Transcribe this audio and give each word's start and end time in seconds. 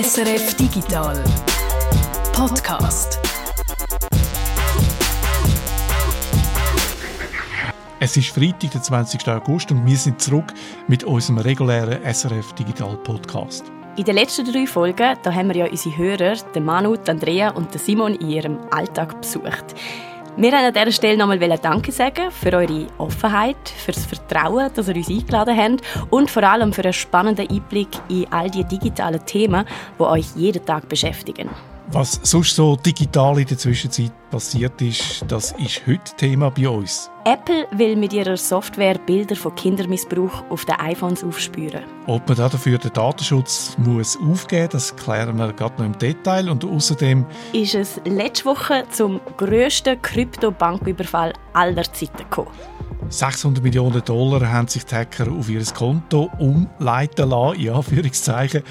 SRF 0.00 0.54
Digital 0.54 1.24
Podcast. 2.32 3.18
Es 7.98 8.16
ist 8.16 8.28
Freitag, 8.28 8.70
der 8.70 8.80
20. 8.80 9.26
August 9.26 9.72
und 9.72 9.84
wir 9.84 9.96
sind 9.96 10.22
zurück 10.22 10.54
mit 10.86 11.02
unserem 11.02 11.38
regulären 11.38 11.98
SRF 12.14 12.52
Digital 12.52 12.96
Podcast. 12.98 13.72
In 13.96 14.04
den 14.04 14.14
letzten 14.14 14.44
drei 14.44 14.68
Folgen 14.68 15.16
da 15.20 15.34
haben 15.34 15.48
wir 15.48 15.56
ja 15.56 15.66
unsere 15.66 15.96
Hörer, 15.96 16.36
den 16.54 16.64
Manu, 16.64 16.96
die 16.96 17.10
Andrea 17.10 17.50
und 17.50 17.74
den 17.74 17.80
Simon, 17.80 18.14
in 18.14 18.30
ihrem 18.30 18.58
Alltag 18.70 19.20
besucht. 19.20 19.74
Wir 20.40 20.52
wollen 20.52 20.66
an 20.66 20.72
dieser 20.72 20.92
Stelle 20.92 21.18
nochmal 21.18 21.58
Danke 21.58 21.90
sagen 21.90 22.30
für 22.30 22.52
eure 22.52 22.86
Offenheit, 22.98 23.56
für 23.76 23.90
das 23.90 24.06
Vertrauen, 24.06 24.70
dass 24.72 24.86
ihr 24.86 24.94
uns 24.94 25.10
eingeladen 25.10 25.56
habt 25.56 25.82
und 26.10 26.30
vor 26.30 26.44
allem 26.44 26.72
für 26.72 26.84
einen 26.84 26.92
spannenden 26.92 27.50
Einblick 27.50 27.88
in 28.08 28.24
all 28.30 28.48
die 28.48 28.62
digitalen 28.62 29.26
Themen, 29.26 29.64
die 29.98 30.02
euch 30.04 30.26
jeden 30.36 30.64
Tag 30.64 30.88
beschäftigen. 30.88 31.50
Was 31.90 32.20
sonst 32.22 32.54
so 32.54 32.76
digital 32.76 33.38
in 33.38 33.46
der 33.46 33.56
Zwischenzeit 33.56 34.12
passiert 34.30 34.80
ist, 34.82 35.24
das 35.26 35.52
ist 35.52 35.86
heute 35.86 36.14
Thema 36.18 36.50
bei 36.50 36.68
uns. 36.68 37.10
Apple 37.24 37.66
will 37.70 37.96
mit 37.96 38.12
ihrer 38.12 38.36
Software 38.36 38.98
Bilder 38.98 39.34
von 39.34 39.54
Kindermissbrauch 39.54 40.44
auf 40.50 40.66
den 40.66 40.74
iPhones 40.74 41.24
aufspüren. 41.24 41.84
Ob 42.06 42.28
man 42.28 42.36
dafür 42.36 42.76
den 42.76 42.92
Datenschutz 42.92 43.74
muss 43.78 44.18
aufgeben 44.18 44.68
das 44.70 44.94
klären 44.96 45.38
wir 45.38 45.50
gerade 45.54 45.76
noch 45.78 45.86
im 45.86 45.96
Detail. 45.96 46.50
Und 46.50 46.62
außerdem 46.62 47.24
ist 47.54 47.74
es 47.74 47.98
letzte 48.04 48.44
Woche 48.44 48.84
zum 48.90 49.18
grössten 49.38 50.00
Krypto-Banküberfall 50.02 51.32
aller 51.54 51.90
Zeiten 51.90 52.18
gekommen. 52.18 52.50
600 53.08 53.62
Millionen 53.62 54.04
Dollar 54.04 54.52
haben 54.52 54.68
sich 54.68 54.84
die 54.84 54.94
Hacker 54.94 55.32
auf 55.32 55.48
ihr 55.48 55.64
Konto 55.64 56.30
umleiten 56.38 57.30
lassen, 57.30 57.60
in 57.60 57.70
Anführungszeichen. 57.70 58.62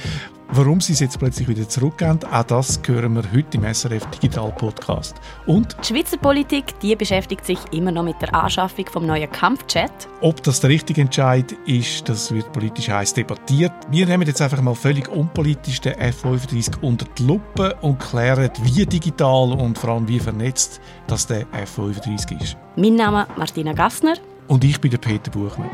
Warum 0.49 0.79
sie 0.79 0.93
es 0.93 1.01
jetzt 1.01 1.19
plötzlich 1.19 1.47
wieder 1.49 1.67
zurückgehen, 1.67 2.19
auch 2.31 2.43
das 2.43 2.79
hören 2.85 3.15
wir 3.15 3.23
heute 3.33 3.57
im 3.57 3.73
SRF 3.73 4.05
Digital 4.11 4.49
Podcast. 4.53 5.15
Und 5.45 5.75
die 5.81 5.93
Schweizer 5.93 6.17
Politik 6.17 6.79
die 6.81 6.95
beschäftigt 6.95 7.45
sich 7.45 7.59
immer 7.71 7.91
noch 7.91 8.03
mit 8.03 8.21
der 8.21 8.33
Anschaffung 8.33 8.85
vom 8.87 9.05
neuen 9.05 9.29
Kampfchat. 9.29 10.07
Ob 10.21 10.41
das 10.43 10.61
der 10.61 10.69
richtige 10.69 11.01
Entscheid 11.01 11.51
ist, 11.65 12.07
das 12.07 12.31
wird 12.33 12.53
politisch 12.53 12.87
heiß 12.87 13.13
debattiert. 13.13 13.73
Wir 13.91 14.05
nehmen 14.05 14.25
jetzt 14.25 14.41
einfach 14.41 14.61
mal 14.61 14.73
völlig 14.73 15.09
unpolitisch 15.09 15.81
den 15.81 15.95
F35 15.95 16.81
unter 16.81 17.05
die 17.17 17.23
Lupe 17.23 17.75
und 17.81 17.99
klären, 17.99 18.49
wie 18.63 18.85
digital 18.85 19.51
und 19.51 19.77
vor 19.77 19.89
allem 19.91 20.07
wie 20.07 20.19
vernetzt 20.19 20.79
das 21.07 21.27
der 21.27 21.45
F35 21.47 22.41
ist. 22.41 22.57
Mein 22.77 22.95
Name 22.95 23.23
ist 23.29 23.37
Martina 23.37 23.73
Gassner. 23.73 24.13
Und 24.47 24.63
ich 24.63 24.79
bin 24.79 24.91
der 24.91 24.97
Peter 24.99 25.29
Buchmann. 25.29 25.69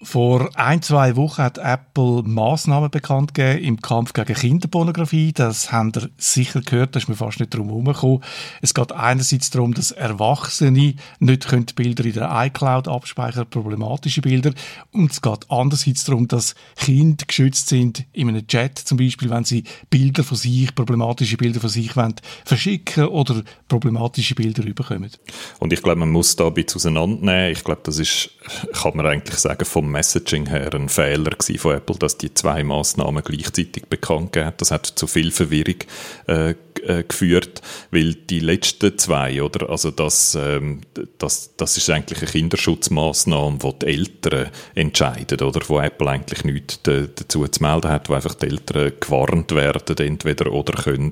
Vor 0.00 0.50
ein, 0.54 0.80
zwei 0.80 1.16
Wochen 1.16 1.42
hat 1.42 1.58
Apple 1.58 2.22
Massnahmen 2.22 2.88
bekannt 2.88 3.34
gegeben 3.34 3.64
im 3.64 3.82
Kampf 3.82 4.12
gegen 4.12 4.32
Kinderpornografie. 4.32 5.32
Das 5.32 5.72
haben 5.72 5.90
ihr 5.96 6.08
sicher 6.16 6.60
gehört, 6.60 6.94
da 6.94 7.00
ist 7.00 7.08
mir 7.08 7.16
fast 7.16 7.40
nicht 7.40 7.52
drum 7.52 7.66
herumgekommen. 7.66 8.22
Es 8.62 8.74
geht 8.74 8.92
einerseits 8.92 9.50
darum, 9.50 9.74
dass 9.74 9.90
Erwachsene 9.90 10.94
nicht 11.18 11.74
Bilder 11.74 12.04
in 12.04 12.12
der 12.12 12.30
iCloud 12.46 12.86
abspeichern, 12.86 13.50
problematische 13.50 14.20
Bilder. 14.20 14.52
Und 14.92 15.10
es 15.10 15.20
geht 15.20 15.46
andererseits 15.48 16.04
darum, 16.04 16.28
dass 16.28 16.54
Kinder 16.76 17.24
geschützt 17.26 17.68
sind 17.68 18.04
in 18.12 18.28
einem 18.28 18.46
Chat, 18.46 18.78
zum 18.78 18.98
Beispiel, 18.98 19.30
wenn 19.30 19.44
sie 19.44 19.64
Bilder 19.90 20.22
von 20.22 20.36
sich, 20.36 20.72
problematische 20.76 21.36
Bilder 21.36 21.58
von 21.58 21.70
sich 21.70 21.96
wollen, 21.96 22.14
verschicken 22.44 23.06
oder 23.08 23.42
problematische 23.66 24.36
Bilder 24.36 24.64
überkommen. 24.64 25.10
Und 25.58 25.72
ich 25.72 25.82
glaube, 25.82 25.98
man 25.98 26.10
muss 26.10 26.36
da 26.36 26.46
ein 26.46 26.54
bisschen 26.54 26.76
auseinandernehmen. 26.76 27.50
Ich 27.50 27.64
glaube, 27.64 27.80
das 27.82 27.98
ist, 27.98 28.30
kann 28.74 28.96
man 28.96 29.04
eigentlich 29.04 29.38
sagen, 29.38 29.64
vom 29.64 29.87
Messaging 29.90 30.46
her 30.48 30.72
ein 30.74 30.88
Fehler 30.88 31.32
von 31.58 31.74
Apple, 31.74 31.96
dass 31.96 32.18
die 32.18 32.32
zwei 32.34 32.62
Maßnahmen 32.62 33.22
gleichzeitig 33.22 33.86
bekannt 33.86 34.32
gegeben. 34.32 34.54
Das 34.56 34.70
hat 34.70 34.86
zu 34.86 35.06
viel 35.06 35.30
Verwirrung 35.30 35.76
äh, 36.26 36.54
äh, 36.86 37.02
geführt, 37.02 37.60
weil 37.90 38.14
die 38.14 38.40
letzten 38.40 38.96
zwei, 38.98 39.42
oder, 39.42 39.68
also 39.70 39.90
das, 39.90 40.34
ähm, 40.34 40.80
das, 41.18 41.54
das 41.56 41.76
ist 41.76 41.90
eigentlich 41.90 42.20
eine 42.20 42.30
Kinderschutzmaßnahme, 42.30 43.58
wo 43.60 43.72
die 43.72 43.86
Eltern 43.86 44.50
entscheiden, 44.74 45.40
oder, 45.40 45.60
wo 45.68 45.80
Apple 45.80 46.08
eigentlich 46.08 46.44
nichts 46.44 46.80
dazu 46.82 47.46
zu 47.46 47.62
melden 47.62 47.90
hat, 47.90 48.08
wo 48.08 48.14
einfach 48.14 48.34
die 48.34 48.46
Eltern 48.46 48.92
gewarnt 49.00 49.54
werden, 49.54 49.96
entweder 49.98 50.52
oder 50.52 50.74
können 50.82 51.10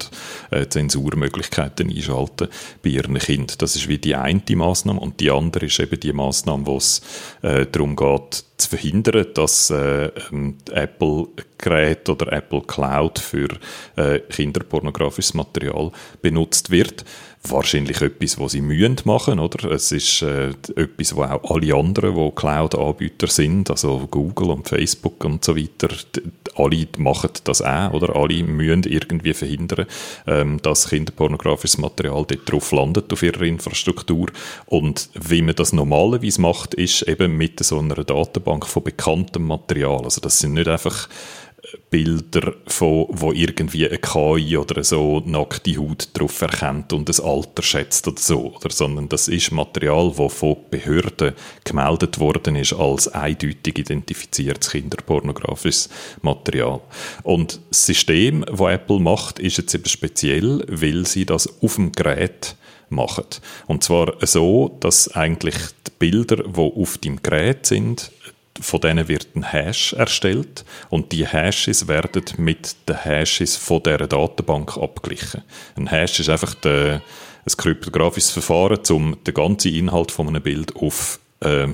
äh, 0.51 0.67
Zensurmöglichkeiten 0.67 1.91
einschalten 1.91 2.49
bei 2.83 2.91
ihren 2.91 3.19
Kindern. 3.19 3.57
Das 3.59 3.77
ist 3.77 3.89
wie 3.89 3.99
die 3.99 4.15
eine 4.15 4.43
Maßnahme 4.49 5.01
und 5.01 5.21
die 5.21 5.31
andere 5.31 5.67
ist 5.67 5.79
eben 5.81 5.99
die 5.99 6.13
Maßnahme, 6.13 6.67
wo 6.67 6.77
es 6.77 7.03
äh, 7.43 7.67
darum 7.67 7.97
geht, 7.97 8.45
zu 8.57 8.69
verhindern, 8.71 9.27
dass 9.35 9.71
äh, 9.71 10.11
ähm, 10.33 10.57
Apple 10.71 11.29
Gerät 11.59 12.09
oder 12.09 12.33
Apple 12.33 12.63
Cloud 12.67 13.19
für 13.19 13.49
äh, 13.97 14.21
kinderpornografisches 14.21 15.35
Material 15.35 15.91
benutzt 16.23 16.71
wird 16.71 17.05
wahrscheinlich 17.51 18.01
etwas, 18.01 18.39
was 18.39 18.53
sie 18.53 18.61
mühen 18.61 18.97
machen, 19.05 19.39
oder? 19.39 19.71
Es 19.71 19.93
ist 19.93 20.23
äh, 20.23 20.51
etwas, 20.75 21.15
wo 21.17 21.23
auch 21.23 21.51
alle 21.51 21.75
anderen, 21.75 22.15
wo 22.15 22.31
Cloud-Anbieter 22.31 23.27
sind, 23.29 23.71
also 23.71 24.07
Google 24.11 24.51
und 24.51 24.69
Facebook 24.69 25.25
und 25.25 25.45
so 25.45 25.57
weiter, 25.57 25.89
alle 26.57 26.87
machen 26.99 27.31
das 27.45 27.63
auch, 27.63 27.93
oder? 27.93 28.17
Alle 28.17 28.43
mühen 28.43 28.83
irgendwie 28.85 29.35
verhindern, 29.35 29.87
ähm, 30.27 30.61
dass 30.63 30.89
kinderpornografisches 30.89 31.79
Material 31.79 32.25
dort 32.27 32.51
drauf 32.51 32.73
landet 32.73 33.13
auf 33.13 33.23
ihrer 33.23 33.43
Infrastruktur. 33.43 34.29
Und 34.67 35.11
wie 35.15 35.43
man 35.43 35.55
das 35.55 35.73
normalerweise 35.73 36.41
macht, 36.41 36.75
ist 36.75 37.03
eben 37.03 37.37
mit 37.37 37.63
so 37.65 37.79
einer 37.79 37.97
Datenbank 37.97 38.46
von 38.47 38.83
bekanntem 38.83 39.47
Material. 39.47 40.05
Also 40.05 40.21
das 40.21 40.39
sind 40.39 40.55
nicht 40.55 40.69
einfach 40.69 41.09
Bilder, 41.91 42.55
von, 42.67 43.07
wo 43.11 43.33
irgendwie 43.33 43.89
eine 43.89 43.99
KI 43.99 44.57
oder 44.57 44.85
so 44.85 45.23
nackte 45.25 45.77
Haut 45.77 46.09
drauf 46.13 46.41
erkennt 46.41 46.93
und 46.93 47.09
das 47.09 47.21
Alter 47.21 47.63
schätzt 47.63 48.07
oder 48.07 48.21
so, 48.21 48.55
oder, 48.55 48.71
sondern 48.71 49.09
das 49.09 49.29
ist 49.29 49.51
Material, 49.51 50.13
das 50.17 50.33
von 50.33 50.57
Behörden 50.71 51.35
gemeldet 51.65 52.19
worden 52.19 52.57
ist 52.57 52.73
als 52.73 53.09
eindeutig 53.09 53.79
identifiziertes 53.79 54.71
kinderpornografisches 54.71 55.89
Material. 56.23 56.81
Und 57.23 57.61
das 57.71 57.87
System, 57.87 58.45
das 58.45 58.61
Apple 58.61 59.01
macht, 59.01 59.39
ist 59.39 59.59
jetzt 59.59 59.75
eben 59.75 59.87
speziell, 59.87 60.65
weil 60.69 61.07
sie 61.07 61.27
das 61.27 61.63
auf 61.63 61.77
dem 61.77 61.93
Gerät 61.93 62.57
machen. 62.89 63.27
Und 63.67 63.83
zwar 63.83 64.15
so, 64.25 64.77
dass 64.81 65.09
eigentlich 65.09 65.57
die 65.87 65.93
Bilder, 65.99 66.37
die 66.37 66.61
auf 66.61 66.99
dem 66.99 67.23
Gerät 67.23 67.67
sind, 67.67 68.13
von 68.61 68.81
denen 68.81 69.09
wird 69.09 69.29
ein 69.35 69.43
Hash 69.45 69.93
erstellt 69.93 70.65
und 70.91 71.13
die 71.13 71.27
Hashes 71.27 71.89
werden 71.89 72.23
mit 72.39 72.77
den 72.89 72.97
Hashes 72.97 73.57
von 73.57 73.83
dieser 73.83 74.07
Datenbank 74.07 74.77
abgeglichen. 74.77 75.43
Ein 75.77 75.89
Hash 75.89 76.21
ist 76.21 76.29
einfach 76.29 76.55
der, 76.55 77.03
ein 77.47 77.57
kryptografisches 77.57 78.31
Verfahren, 78.31 78.81
um 78.91 79.17
den 79.25 79.35
ganzen 79.35 79.75
Inhalt 79.75 80.11
von 80.11 80.29
einem 80.29 80.43
Bild 80.43 80.75
auf 80.77 81.21
äh, 81.41 81.69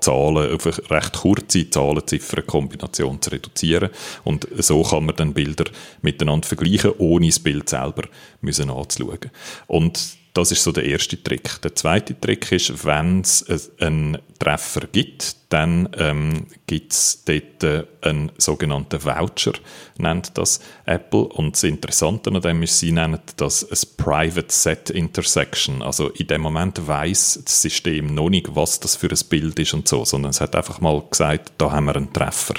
Zahlen, 0.00 0.54
auf 0.54 0.66
eine 0.66 0.90
recht 0.90 1.12
kurze 1.14 1.68
Zahlen-Ziffern-Kombination 1.68 3.20
zu 3.20 3.30
reduzieren. 3.30 3.90
Und 4.24 4.46
so 4.56 4.82
kann 4.82 5.06
man 5.06 5.16
dann 5.16 5.34
Bilder 5.34 5.64
miteinander 6.02 6.46
vergleichen, 6.46 6.92
ohne 6.98 7.26
das 7.26 7.40
Bild 7.40 7.68
selber 7.68 8.04
müssen 8.40 8.70
anzuschauen. 8.70 9.30
Und 9.66 10.16
das 10.36 10.52
ist 10.52 10.62
so 10.62 10.70
der 10.70 10.84
erste 10.84 11.22
Trick. 11.22 11.62
Der 11.62 11.74
zweite 11.74 12.18
Trick 12.18 12.52
ist, 12.52 12.84
wenn 12.84 13.22
es 13.22 13.44
einen 13.80 14.18
Treffer 14.38 14.82
gibt, 14.92 15.36
dann 15.48 15.88
ähm, 15.96 16.46
gibt 16.66 16.92
es 16.92 17.24
dort 17.24 17.64
äh, 17.64 17.84
einen 18.02 18.30
sogenannten 18.36 19.02
Voucher, 19.02 19.52
nennt 19.96 20.36
das 20.36 20.60
Apple. 20.84 21.24
Und 21.24 21.54
das 21.54 21.62
Interessante 21.62 22.30
an 22.30 22.42
dem 22.42 22.62
ist, 22.62 22.78
sie 22.78 22.92
nennen 22.92 23.20
das 23.36 23.64
ein 23.64 23.96
Private 23.96 24.52
Set 24.52 24.90
Intersection. 24.90 25.80
Also 25.80 26.10
in 26.10 26.26
dem 26.26 26.42
Moment 26.42 26.86
weiß 26.86 27.40
das 27.44 27.62
System 27.62 28.14
noch 28.14 28.28
nicht, 28.28 28.54
was 28.54 28.78
das 28.80 28.94
für 28.96 29.08
ein 29.08 29.28
Bild 29.30 29.58
ist 29.58 29.72
und 29.72 29.88
so, 29.88 30.04
sondern 30.04 30.30
es 30.30 30.40
hat 30.42 30.54
einfach 30.54 30.80
mal 30.80 31.02
gesagt, 31.10 31.52
da 31.56 31.70
haben 31.70 31.86
wir 31.86 31.96
einen 31.96 32.12
Treffer. 32.12 32.56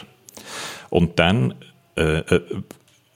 Und 0.89 1.19
dann 1.19 1.53
äh, 1.95 2.19
äh 2.19 2.41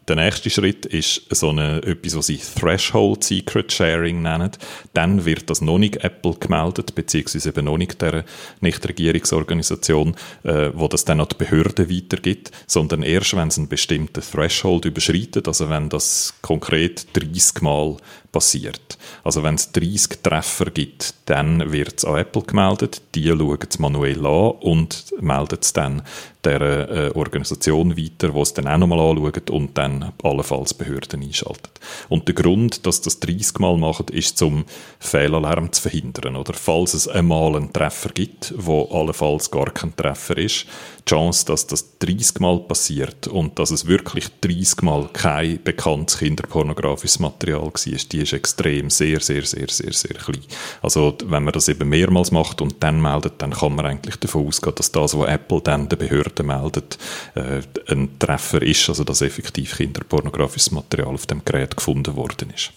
der 0.07 0.15
nächste 0.15 0.50
Schritt 0.50 0.86
ist 0.88 1.24
so 1.30 1.50
eine, 1.50 1.83
etwas, 1.83 2.15
was 2.15 2.27
sie 2.27 2.38
Threshold 2.38 3.24
Secret 3.24 3.71
Sharing 3.71 4.21
nennen. 4.21 4.51
Dann 4.94 5.25
wird 5.25 5.50
das 5.50 5.62
noch 5.62 5.77
nicht 5.77 6.03
Apple 6.03 6.33
gemeldet, 6.39 6.95
beziehungsweise 6.95 7.50
eben 7.50 7.65
noch 7.65 7.77
nicht 7.77 8.01
der 8.01 8.25
Nichtregierungsorganisation, 8.62 10.15
äh, 10.44 10.71
wo 10.74 10.88
das 10.88 11.06
dann 11.06 11.21
an 11.21 11.27
die 11.31 11.36
Behörden 11.36 11.89
weitergibt, 11.89 12.51
sondern 12.65 13.03
erst, 13.03 13.36
wenn 13.36 13.50
es 13.50 13.57
einen 13.59 13.68
bestimmten 13.68 14.21
Threshold 14.21 14.86
überschreitet, 14.86 15.48
also 15.48 15.69
wenn 15.69 15.89
das 15.89 16.33
konkret 16.42 17.06
30 17.13 17.62
Mal 17.62 17.98
passiert. 18.31 18.98
Also 19.24 19.44
wenn 19.44 19.56
es 19.56 19.72
30 19.72 20.24
Treffer 20.24 20.72
gibt, 20.72 21.13
dann 21.25 21.72
wird 21.72 21.98
es 21.98 22.06
an 22.06 22.18
Apple 22.18 22.44
gemeldet, 22.44 23.01
die 23.13 23.28
schauen 23.28 23.60
es 23.68 23.80
manuell 23.80 24.25
an 24.25 24.51
und 24.62 25.13
melden 25.19 25.60
es 25.62 25.74
dann 25.74 26.01
der 26.44 26.62
äh, 26.62 27.12
Organisation 27.13 27.98
weiter, 27.98 28.30
die 28.30 28.39
es 28.39 28.54
dann 28.54 28.68
auch 28.68 28.78
nochmal 28.78 29.00
anschaut 29.00 29.50
und 29.50 29.78
dann 29.78 30.12
allenfalls 30.24 30.74
Behörden 30.74 31.22
einschaltet. 31.22 31.80
Und 32.10 32.28
der 32.28 32.36
Grund, 32.36 32.86
dass 32.86 33.01
das 33.01 33.19
30 33.19 33.60
Mal 33.60 33.78
macht, 33.78 34.10
ist 34.10 34.38
zum 34.38 34.66
Fehlalarm 35.00 35.72
zu 35.72 35.81
verhindern. 35.81 36.36
Oder 36.36 36.54
falls 36.54 36.94
es 36.94 37.07
einmal 37.07 37.56
einen 37.56 37.74
Treffer 37.74 38.10
gibt, 38.10 38.54
wo 38.57 38.86
allenfalls 38.92 39.51
gar 39.51 39.72
kein 39.72 39.95
Treffer 39.95 40.38
ist, 40.38 40.66
die 41.06 41.09
Chance, 41.09 41.45
dass 41.45 41.68
das 41.68 41.98
30 42.00 42.39
Mal 42.39 42.59
passiert 42.59 43.27
und 43.27 43.57
dass 43.59 43.71
es 43.71 43.88
wirklich 43.88 44.27
30 44.42 44.81
Mal 44.83 45.09
kein 45.13 45.62
bekanntes 45.63 46.19
kinderpornografisches 46.19 47.19
Material 47.19 47.62
war, 47.62 47.71
die 47.75 48.19
ist 48.19 48.33
extrem 48.33 48.89
sehr, 48.89 49.19
sehr, 49.19 49.44
sehr, 49.44 49.68
sehr, 49.68 49.94
sehr 49.94 50.15
klein. 50.15 50.44
Also 50.81 51.18
wenn 51.25 51.44
man 51.44 51.53
das 51.53 51.68
eben 51.68 51.89
mehrmals 51.89 52.31
macht 52.31 52.62
und 52.62 52.75
dann 52.81 53.01
meldet, 53.01 53.42
dann 53.42 53.51
kann 53.51 53.75
man 53.75 53.86
eigentlich 53.86 54.18
davon 54.18 54.48
ausgehen, 54.48 54.75
dass 54.75 54.92
das, 54.92 55.18
was 55.18 55.27
Apple 55.27 55.62
dann 55.62 55.89
den 55.89 56.00
Behörden 56.00 56.48
meldet, 56.48 56.98
äh, 57.36 57.62
ein 57.88 58.19
Treffer 58.19 58.62
ist, 58.62 58.88
also 58.89 59.03
dass 59.03 59.21
effektiv 59.21 59.77
kinderpornografisches 59.77 60.71
Material 60.71 61.13
auf 61.13 61.25
dem 61.25 61.44
Gerät 61.44 61.75
gefunden 61.75 62.15
worden 62.15 62.51
ist. 62.56 62.71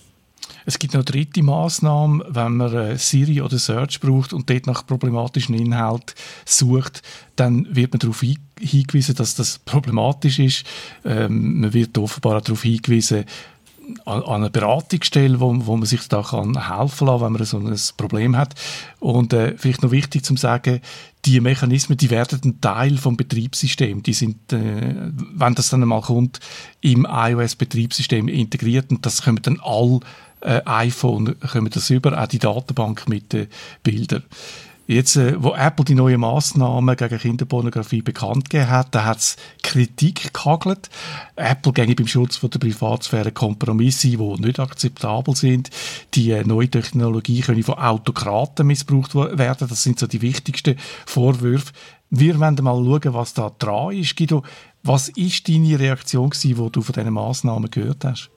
Es 0.67 0.79
gibt 0.79 0.95
noch 0.95 1.01
eine 1.01 1.05
dritte 1.05 1.43
Maßnahme, 1.43 2.25
wenn 2.29 2.57
man 2.57 2.75
äh, 2.75 2.99
Siri 2.99 3.41
oder 3.41 3.59
Search 3.59 4.01
braucht 4.01 4.33
und 4.33 4.49
dort 4.49 4.67
nach 4.67 4.87
problematischen 4.87 5.55
Inhalt 5.55 6.15
sucht, 6.45 7.03
dann 7.37 7.67
wird 7.75 7.93
man 7.93 8.01
darauf 8.01 8.21
hingewiesen, 8.21 9.15
dass 9.15 9.35
das 9.35 9.59
problematisch 9.59 10.39
ist. 10.39 10.65
Ähm, 11.05 11.61
man 11.61 11.73
wird 11.73 11.97
offenbar 11.99 12.39
auch 12.39 12.43
darauf 12.43 12.63
hingewiesen, 12.63 13.25
an, 14.05 14.23
an 14.23 14.35
eine 14.37 14.51
Beratungsstelle, 14.51 15.41
wo, 15.41 15.55
wo 15.67 15.77
man 15.77 15.87
sich 15.87 16.09
da 16.09 16.23
kann 16.23 16.69
helfen 16.69 17.07
kann, 17.07 17.21
wenn 17.21 17.33
man 17.33 17.45
so 17.45 17.59
ein 17.59 17.79
Problem 17.97 18.37
hat. 18.37 18.55
Und 19.01 19.33
äh, 19.33 19.55
vielleicht 19.57 19.83
noch 19.83 19.91
wichtig 19.91 20.25
zu 20.25 20.37
sagen, 20.37 20.81
die 21.25 21.41
Mechanismen, 21.41 21.97
die 21.97 22.11
werden 22.11 22.41
ein 22.45 22.61
Teil 22.61 22.97
vom 22.99 23.17
Betriebssystem. 23.17 24.03
Die 24.03 24.13
sind, 24.13 24.53
äh, 24.53 25.11
wenn 25.35 25.55
das 25.55 25.71
dann 25.71 25.83
einmal 25.83 26.03
kommt, 26.03 26.41
im 26.81 27.07
iOS-Betriebssystem 27.09 28.29
integriert 28.29 28.91
und 28.91 29.05
das 29.07 29.23
können 29.23 29.41
dann 29.43 29.61
alle 29.63 30.01
äh, 30.45 30.63
iPhone 30.65 31.37
kommen 31.41 31.71
das 31.71 31.91
über, 31.91 32.21
auch 32.21 32.27
die 32.27 32.39
Datenbank 32.39 33.09
mit 33.09 33.33
den 33.33 33.49
Bildern. 33.83 34.25
Jetzt, 34.87 35.17
äh, 35.17 35.43
wo 35.43 35.55
Apple 35.55 35.87
die 35.87 35.95
neuen 35.95 36.21
Massnahmen 36.21 36.95
gegen 36.95 37.19
Kinderpornografie 37.19 38.03
bekannt 38.03 38.51
gegeben 38.51 38.71
hat, 38.71 38.95
da 38.95 39.05
hat 39.07 39.19
es 39.19 39.37
Kritik 39.63 40.35
gehagelt. 40.35 40.91
Apple 41.37 41.73
ginge 41.73 41.95
beim 41.95 42.07
Schutz 42.07 42.37
von 42.37 42.51
der 42.51 42.59
Privatsphäre 42.59 43.33
Kompromisse, 43.33 44.09
die 44.09 44.17
nicht 44.19 44.61
akzeptabel 44.61 45.35
sind. 45.35 45.71
Die 46.13 46.33
äh, 46.33 46.45
neue 46.45 46.69
Technologie 46.69 47.41
können 47.41 47.63
von 47.63 47.77
Autokraten 47.77 48.67
missbraucht 48.67 49.15
werden. 49.15 49.69
Das 49.69 49.83
sind 49.83 49.99
so 49.99 50.07
die 50.07 50.21
wichtigsten 50.21 50.77
Vorwürfe. 51.07 51.73
Wir 52.11 52.39
werden 52.39 52.63
mal 52.63 52.77
schauen, 52.77 53.15
was 53.15 53.33
da 53.33 53.51
dran 53.59 53.97
ist. 53.97 54.17
Guido, 54.17 54.43
was 54.83 55.09
ist 55.09 55.49
deine 55.49 55.79
Reaktion 55.79 56.29
gewesen, 56.29 56.71
du 56.71 56.83
von 56.83 56.93
diesen 56.93 57.15
Massnahmen 57.15 57.71
gehört 57.71 58.05
hast? 58.05 58.31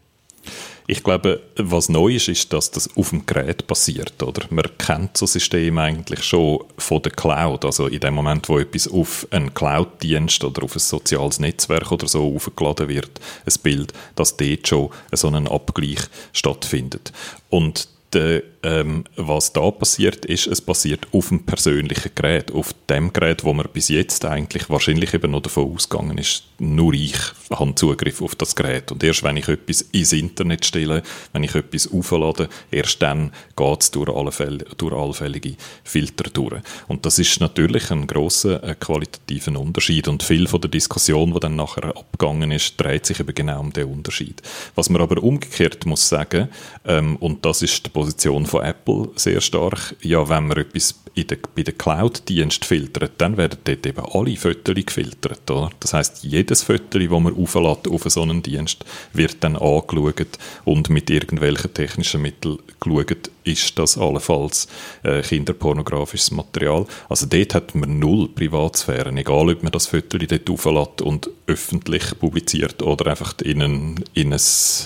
Ich 0.89 1.03
glaube, 1.03 1.41
was 1.57 1.89
neu 1.89 2.15
ist, 2.15 2.29
ist, 2.29 2.53
dass 2.53 2.71
das 2.71 2.89
auf 2.95 3.09
dem 3.09 3.25
Gerät 3.25 3.67
passiert. 3.67 4.23
Oder? 4.23 4.45
Man 4.49 4.69
kennt 4.77 5.17
so 5.17 5.25
System 5.25 5.77
eigentlich 5.79 6.23
schon 6.23 6.63
von 6.77 7.01
der 7.01 7.11
Cloud. 7.11 7.65
Also 7.65 7.87
in 7.87 7.99
dem 7.99 8.13
Moment, 8.13 8.47
wo 8.47 8.57
etwas 8.57 8.87
auf 8.87 9.27
einen 9.31 9.53
Cloud-Dienst 9.53 10.45
oder 10.45 10.63
auf 10.63 10.75
ein 10.75 10.79
soziales 10.79 11.39
Netzwerk 11.39 11.91
oder 11.91 12.07
so 12.07 12.33
aufgeladen 12.33 12.87
wird, 12.87 13.19
ein 13.45 13.53
Bild, 13.61 13.91
dass 14.15 14.37
dort 14.37 14.65
schon 14.65 14.89
so 15.11 15.27
ein 15.27 15.47
Abgleich 15.49 15.99
stattfindet. 16.31 17.11
Und 17.49 17.89
der, 18.13 18.43
ähm, 18.67 19.05
was 19.15 19.53
da 19.53 19.71
passiert 19.71 20.25
ist, 20.25 20.45
es 20.47 20.59
passiert 20.59 21.07
auf 21.13 21.29
dem 21.29 21.45
persönlichen 21.45 22.11
Gerät, 22.13 22.51
auf 22.51 22.75
dem 22.89 23.13
Gerät, 23.13 23.45
wo 23.45 23.53
man 23.53 23.67
bis 23.71 23.87
jetzt 23.87 24.25
eigentlich 24.25 24.69
wahrscheinlich 24.69 25.13
eben 25.13 25.31
noch 25.31 25.41
davon 25.41 25.73
ausgegangen 25.73 26.17
ist, 26.17 26.43
nur 26.59 26.93
ich 26.93 27.15
habe 27.49 27.75
Zugriff 27.75 28.21
auf 28.21 28.35
das 28.35 28.55
Gerät. 28.55 28.91
Und 28.91 29.03
erst 29.03 29.23
wenn 29.23 29.37
ich 29.37 29.47
etwas 29.47 29.81
ins 29.93 30.11
Internet 30.11 30.65
stelle, 30.65 31.01
wenn 31.31 31.43
ich 31.43 31.55
etwas 31.55 31.89
auflade, 31.89 32.49
erst 32.69 33.01
dann 33.01 33.31
geht 33.55 33.81
es 33.81 33.91
durch, 33.91 34.09
alle 34.09 34.33
Fälle, 34.33 34.65
durch 34.77 34.93
allfällige 34.93 35.55
Filter 35.85 36.29
durch. 36.29 36.61
Und 36.89 37.05
das 37.05 37.19
ist 37.19 37.39
natürlich 37.39 37.89
ein 37.91 38.05
grosser 38.05 38.61
äh, 38.63 38.75
qualitativer 38.75 39.57
Unterschied. 39.57 40.09
Und 40.09 40.23
viel 40.23 40.47
von 40.47 40.59
der 40.59 40.69
Diskussion, 40.69 41.33
die 41.33 41.39
dann 41.39 41.55
nachher 41.55 41.95
abgegangen 41.95 42.51
ist, 42.51 42.75
dreht 42.77 43.05
sich 43.05 43.21
eben 43.21 43.33
genau 43.33 43.61
um 43.61 43.71
den 43.71 43.85
Unterschied. 43.87 44.41
Was 44.75 44.89
man 44.89 45.01
aber 45.01 45.23
umgekehrt 45.23 45.85
muss 45.85 46.09
sagen, 46.09 46.49
ähm, 46.85 47.15
und 47.17 47.45
das 47.45 47.61
ist 47.61 47.85
die 47.85 47.89
Position 47.89 48.45
von 48.45 48.56
Apple 48.63 49.09
sehr 49.15 49.41
stark, 49.41 49.95
ja, 50.01 50.27
wenn 50.29 50.47
man 50.47 50.57
etwas 50.57 50.95
in 51.17 51.27
der, 51.27 51.37
bei 51.55 51.63
den 51.63 51.77
Cloud-Dienst 51.77 52.63
filtert, 52.63 53.13
dann 53.17 53.37
werden 53.37 53.57
dort 53.63 53.85
eben 53.85 54.05
alle 54.05 54.35
Fotos 54.35 54.75
gefiltert. 54.75 55.49
Oder? 55.49 55.71
Das 55.79 55.93
heißt, 55.93 56.23
jedes 56.23 56.63
Foto, 56.63 56.99
das 56.99 57.09
man 57.09 57.35
auflädt 57.35 57.87
auf 57.87 58.03
so 58.03 58.21
einen 58.21 58.43
Dienst, 58.43 58.85
wird 59.13 59.37
dann 59.43 59.55
angeschaut 59.55 60.37
und 60.65 60.89
mit 60.89 61.09
irgendwelchen 61.09 61.73
technischen 61.73 62.21
Mitteln 62.21 62.59
geschaut, 62.79 63.31
ist 63.43 63.79
das 63.79 63.97
allenfalls 63.97 64.67
äh, 65.03 65.21
kinderpornografisches 65.21 66.31
Material. 66.31 66.85
Also 67.09 67.25
dort 67.25 67.55
hat 67.55 67.73
man 67.75 67.97
null 67.97 68.29
Privatsphäre, 68.29 69.09
egal 69.15 69.49
ob 69.49 69.63
man 69.63 69.71
das 69.71 69.87
Foto 69.87 70.17
dort 70.17 70.49
auflädt 70.49 71.01
und 71.01 71.29
öffentlich 71.47 72.19
publiziert 72.19 72.83
oder 72.83 73.07
einfach 73.09 73.33
in 73.43 73.61
einen, 73.61 74.03
in 74.13 74.33
ein, 74.33 74.41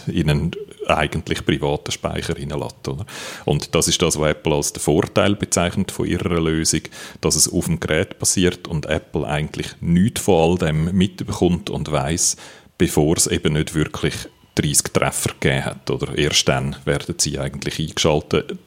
in 0.07 0.29
einen 0.29 0.51
eigentlich 0.87 1.45
privaten 1.45 1.91
Speicher 1.91 2.35
hineinlässt. 2.35 2.87
Oder? 2.87 3.05
Und 3.45 3.75
das 3.75 3.87
ist 3.87 4.01
das, 4.01 4.19
was 4.19 4.31
Apple 4.31 4.55
als 4.55 4.73
den 4.73 4.81
Vorteil 4.81 5.35
bezeichnet 5.35 5.91
von 5.91 6.07
ihrer 6.07 6.39
Lösung, 6.39 6.81
dass 7.21 7.35
es 7.35 7.51
auf 7.51 7.65
dem 7.65 7.79
Gerät 7.79 8.19
passiert 8.19 8.67
und 8.67 8.85
Apple 8.87 9.27
eigentlich 9.27 9.67
nichts 9.79 10.21
von 10.21 10.51
all 10.51 10.57
dem 10.57 10.95
mitbekommt 10.95 11.69
und 11.69 11.91
weiß, 11.91 12.37
bevor 12.77 13.15
es 13.17 13.27
eben 13.27 13.53
nicht 13.53 13.75
wirklich 13.75 14.15
30 14.55 14.93
Treffer 14.93 15.33
gegeben 15.39 15.65
hat. 15.65 15.89
Oder 15.89 16.17
erst 16.17 16.47
dann 16.47 16.75
werden 16.85 17.15
sie 17.17 17.39
eigentlich 17.39 17.79
eingeschaltet, 17.79 18.57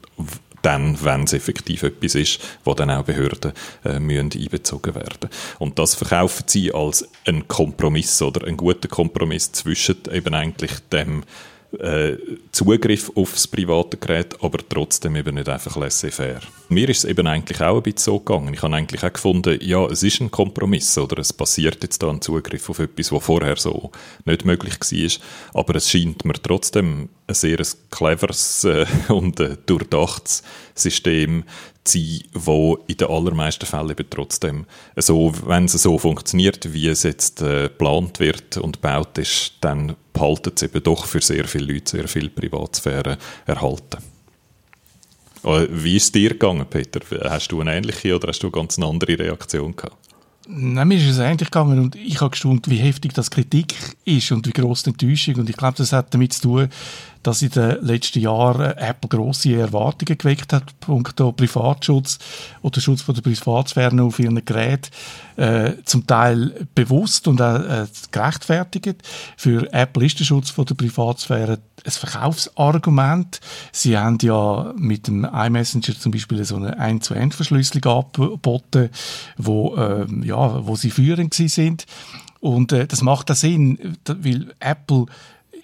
dann, 0.64 1.02
wenn 1.04 1.24
es 1.24 1.34
effektiv 1.34 1.82
etwas 1.82 2.14
ist, 2.14 2.40
wo 2.64 2.72
dann 2.72 2.90
auch 2.90 3.04
Behörden 3.04 3.52
äh, 3.84 4.00
müssen 4.00 4.30
einbezogen 4.34 4.94
werden. 4.94 5.28
Und 5.58 5.78
das 5.78 5.94
verkaufen 5.94 6.44
sie 6.46 6.72
als 6.72 7.06
einen 7.26 7.46
Kompromiss 7.48 8.22
oder 8.22 8.46
einen 8.46 8.56
guten 8.56 8.88
Kompromiss 8.88 9.52
zwischen 9.52 9.96
eben 10.10 10.34
eigentlich 10.34 10.72
dem 10.90 11.24
äh, 11.80 12.16
Zugriff 12.52 13.10
aufs 13.14 13.46
private 13.46 13.96
Gerät, 13.96 14.36
aber 14.42 14.58
trotzdem 14.68 15.16
eben 15.16 15.34
nicht 15.34 15.48
einfach 15.48 15.76
laissez-faire. 15.76 16.40
Mir 16.68 16.88
ist 16.88 16.98
es 16.98 17.10
eben 17.10 17.26
eigentlich 17.26 17.60
auch 17.60 17.76
ein 17.76 17.82
bisschen 17.82 17.98
so 17.98 18.18
gegangen. 18.18 18.54
Ich 18.54 18.62
habe 18.62 18.74
eigentlich 18.74 19.02
auch 19.04 19.12
gefunden, 19.12 19.58
ja, 19.62 19.84
es 19.86 20.02
ist 20.02 20.20
ein 20.20 20.30
Kompromiss, 20.30 20.96
oder 20.98 21.18
es 21.18 21.32
passiert 21.32 21.82
jetzt 21.82 22.02
da 22.02 22.10
ein 22.10 22.20
Zugriff 22.20 22.68
auf 22.70 22.78
etwas, 22.78 23.12
was 23.12 23.24
vorher 23.24 23.56
so 23.56 23.90
nicht 24.24 24.44
möglich 24.44 24.80
war, 24.80 25.60
aber 25.60 25.76
es 25.76 25.90
scheint 25.90 26.24
mir 26.24 26.34
trotzdem 26.34 27.08
ein 27.26 27.34
sehr 27.34 27.58
cleveres 27.90 28.64
äh, 28.64 28.86
und 29.12 29.40
äh, 29.40 29.56
durchdachtes 29.66 30.42
System 30.74 31.44
sein, 31.86 32.20
wo 32.32 32.78
in 32.86 32.96
den 32.96 33.08
allermeisten 33.08 33.66
Fällen 33.66 33.90
eben 33.90 34.08
trotzdem 34.08 34.66
so, 34.96 35.32
wenn 35.46 35.66
es 35.66 35.72
so 35.72 35.98
funktioniert, 35.98 36.72
wie 36.72 36.88
es 36.88 37.02
jetzt 37.02 37.42
äh, 37.42 37.64
geplant 37.64 38.20
wird 38.20 38.56
und 38.56 38.82
gebaut 38.82 39.18
ist, 39.18 39.54
dann 39.60 39.96
behaltet 40.12 40.56
es 40.56 40.62
eben 40.62 40.82
doch 40.82 41.06
für 41.06 41.20
sehr 41.20 41.46
viele 41.46 41.72
Leute 41.72 41.90
sehr 41.90 42.08
viel 42.08 42.30
Privatsphäre 42.30 43.18
erhalten. 43.46 43.98
Äh, 45.44 45.66
wie 45.70 45.96
ist 45.96 46.04
es 46.04 46.12
dir 46.12 46.30
gegangen, 46.30 46.66
Peter? 46.68 47.00
Hast 47.30 47.52
du 47.52 47.60
eine 47.60 47.74
ähnliche 47.74 48.16
oder 48.16 48.28
hast 48.28 48.42
du 48.42 48.46
eine 48.46 48.52
ganz 48.52 48.78
andere 48.78 49.18
Reaktion 49.18 49.76
gehabt? 49.76 49.96
Nein, 50.46 50.88
mir 50.88 50.98
ist 50.98 51.06
es 51.06 51.18
ähnlich 51.18 51.50
gegangen 51.50 51.78
und 51.78 51.96
ich 51.96 52.20
habe 52.20 52.30
gestaunt, 52.30 52.68
wie 52.68 52.76
heftig 52.76 53.14
das 53.14 53.30
Kritik 53.30 53.74
ist 54.04 54.30
und 54.30 54.46
wie 54.46 54.52
groß 54.52 54.82
die 54.82 54.90
Enttäuschung. 54.90 55.36
Und 55.36 55.48
ich 55.48 55.56
glaube, 55.56 55.76
das 55.78 55.92
hat 55.92 56.12
damit 56.12 56.34
zu 56.34 56.42
tun, 56.42 56.68
dass 57.24 57.42
in 57.42 57.50
den 57.50 57.82
letzten 57.84 58.20
Jahren 58.20 58.76
Apple 58.76 59.08
grosse 59.08 59.56
Erwartungen 59.56 60.16
geweckt 60.18 60.52
hat, 60.52 60.78
punkto 60.78 61.32
Privatschutz 61.32 62.18
oder 62.62 62.80
Schutz 62.80 63.02
von 63.02 63.14
der 63.14 63.22
Privatsphäre 63.22 64.00
auf 64.02 64.18
ihren 64.18 64.44
Geräten, 64.44 64.90
äh, 65.36 65.72
zum 65.84 66.06
Teil 66.06 66.66
bewusst 66.74 67.26
und 67.26 67.40
auch 67.40 67.58
äh, 67.58 67.86
gerechtfertigt. 68.12 69.02
Für 69.36 69.72
Apple 69.72 70.06
ist 70.06 70.20
der 70.20 70.24
Schutz 70.24 70.50
von 70.50 70.66
der 70.66 70.74
Privatsphäre 70.74 71.58
ein 71.84 71.90
Verkaufsargument. 71.90 73.40
Sie 73.72 73.96
haben 73.96 74.18
ja 74.22 74.72
mit 74.76 75.08
dem 75.08 75.24
iMessenger 75.24 75.98
zum 75.98 76.12
Beispiel 76.12 76.44
so 76.44 76.56
eine 76.56 76.76
End-zu-End-Verschlüsselung 76.76 78.04
angeboten, 78.14 78.90
wo, 79.38 79.74
äh, 79.76 80.06
ja, 80.22 80.66
wo 80.66 80.76
sie 80.76 80.90
führend 80.90 81.34
sind. 81.34 81.86
Und 82.40 82.72
äh, 82.72 82.86
das 82.86 83.00
macht 83.00 83.30
auch 83.30 83.36
Sinn, 83.36 83.96
weil 84.06 84.54
Apple 84.60 85.06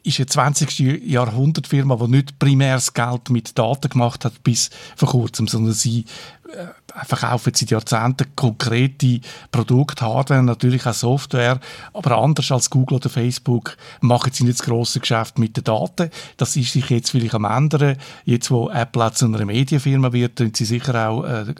ist 0.03 0.19
eine 0.19 0.27
20. 0.27 1.05
Jahrhundertfirma, 1.07 1.97
die 1.97 2.09
nicht 2.09 2.39
primär 2.39 2.75
das 2.75 2.95
Geld 2.95 3.31
mit 3.31 3.59
Daten 3.59 3.89
gemacht 3.89 4.25
hat 4.25 4.43
bis 4.43 4.71
vor 4.97 5.11
kurzem, 5.11 5.47
sondern 5.47 5.73
sie 5.73 6.05
äh, 6.53 7.05
verkaufen 7.05 7.53
seit 7.55 7.71
Jahrzehnten 7.71 8.27
konkrete 8.35 9.21
Produkte, 9.53 10.05
Hardware, 10.05 10.43
natürlich 10.43 10.87
auch 10.87 10.95
Software, 10.95 11.61
aber 11.93 12.19
anders 12.19 12.51
als 12.51 12.71
Google 12.71 12.97
oder 12.97 13.09
Facebook 13.09 13.77
machen 14.01 14.33
sie 14.33 14.45
nicht 14.45 14.59
das 14.59 14.67
grosse 14.67 15.01
Geschäft 15.01 15.39
mit 15.39 15.57
den 15.57 15.65
Daten. 15.65 16.11
Das 16.37 16.57
ist 16.57 16.73
sich 16.73 16.89
jetzt 16.91 17.11
vielleicht 17.11 17.35
am 17.35 17.45
ändern. 17.45 17.97
Jetzt, 18.25 18.51
wo 18.51 18.71
Apple 18.71 19.13
zu 19.13 19.27
einer 19.27 19.45
Medienfirma 19.45 20.13
wird, 20.13 20.37
tun 20.37 20.53
sie 20.55 20.65
sicher 20.65 21.09
auch 21.09 21.25
äh, 21.25 21.55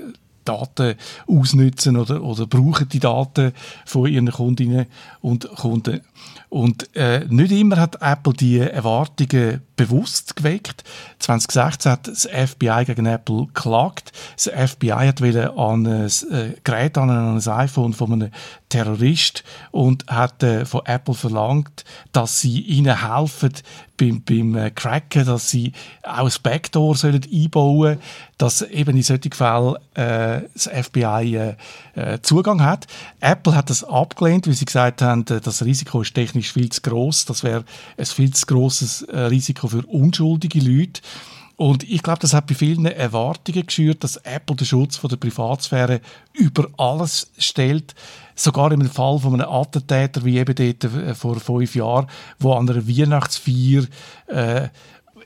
Daten 0.45 0.97
ausnutzen 1.27 1.97
oder, 1.97 2.23
oder 2.23 2.47
brauchen 2.47 2.89
die 2.89 3.01
Daten 3.01 3.53
von 3.85 4.07
ihren 4.07 4.31
Kundinnen 4.31 4.87
und 5.21 5.49
Kunden. 5.57 6.01
Und 6.51 6.95
äh, 6.97 7.25
nicht 7.29 7.53
immer 7.53 7.77
hat 7.77 8.03
Apple 8.03 8.33
die 8.33 8.59
Erwartungen 8.59 9.63
bewusst 9.77 10.35
geweckt. 10.35 10.83
2016 11.21 11.93
hat 11.93 12.09
das 12.09 12.27
FBI 12.27 12.85
gegen 12.85 13.07
Apple 13.07 13.47
geklagt. 13.47 14.11
Das 14.35 14.51
FBI 14.73 14.91
hat 14.91 15.23
an 15.23 15.87
ein 15.87 16.07
äh, 16.07 16.55
Gerät 16.65 16.99
an 16.99 17.09
ein 17.09 17.49
iPhone 17.49 17.93
von 17.93 18.13
einem 18.13 18.31
Terrorist 18.69 19.45
und 19.71 20.09
hat 20.09 20.43
äh, 20.43 20.65
von 20.65 20.83
Apple 20.87 21.15
verlangt, 21.15 21.85
dass 22.11 22.41
sie 22.41 22.61
ihnen 22.61 23.09
helfen 23.09 23.53
beim, 24.01 24.23
beim 24.23 24.57
äh, 24.57 24.71
Cracken, 24.71 25.27
dass 25.27 25.51
sie 25.51 25.73
auch 26.03 26.25
ein 26.25 26.43
Backdoor 26.43 26.97
sollen 26.97 27.21
einbauen 27.31 27.99
dass 28.41 28.63
eben 28.63 28.97
in 28.97 29.03
solchen 29.03 29.33
Fällen 29.33 29.77
äh, 29.95 30.49
das 30.55 30.67
FBI 30.67 31.37
äh, 31.37 31.55
äh, 31.95 32.23
Zugang 32.23 32.63
hat. 32.63 32.87
Apple 33.21 33.55
hat 33.55 33.69
das 33.69 33.85
abgelehnt, 33.85 34.47
weil 34.47 34.55
sie 34.55 34.65
gesagt 34.65 35.03
haben, 35.03 35.27
äh, 35.29 35.41
das 35.43 35.63
Risiko 35.63 36.01
ist 36.01 36.15
technisch 36.15 36.55
viel 36.55 36.71
zu 36.71 36.81
groß. 36.81 37.27
Das 37.27 37.45
wäre 37.45 37.65
ein 37.99 38.07
viel 38.07 38.33
zu 38.33 38.47
grosses 38.47 39.03
äh, 39.03 39.19
Risiko 39.19 39.69
für 39.69 39.85
unschuldige 39.85 40.61
Leute. 40.61 41.03
Und 41.61 41.83
ich 41.83 42.03
glaube, 42.03 42.21
das 42.21 42.33
hat 42.33 42.47
bei 42.47 42.55
vielen 42.55 42.87
Erwartungen 42.87 43.67
geschürt, 43.67 44.03
dass 44.03 44.17
Apple 44.17 44.57
den 44.57 44.65
Schutz 44.65 44.97
von 44.97 45.11
der 45.11 45.19
Privatsphäre 45.19 46.01
über 46.33 46.69
alles 46.79 47.33
stellt. 47.37 47.95
Sogar 48.35 48.73
im 48.73 48.81
Fall 48.89 49.19
von 49.19 49.35
einem 49.35 49.47
Attentäter 49.47 50.25
wie 50.25 50.39
eben 50.39 50.55
dort 50.55 50.85
äh, 50.85 51.15
vor 51.15 51.39
fünf 51.39 51.75
Jahren, 51.75 52.07
wo 52.39 52.55
an 52.55 52.67
einer 52.67 52.89
Weihnachtsfeier 52.89 53.85
äh, 54.29 54.69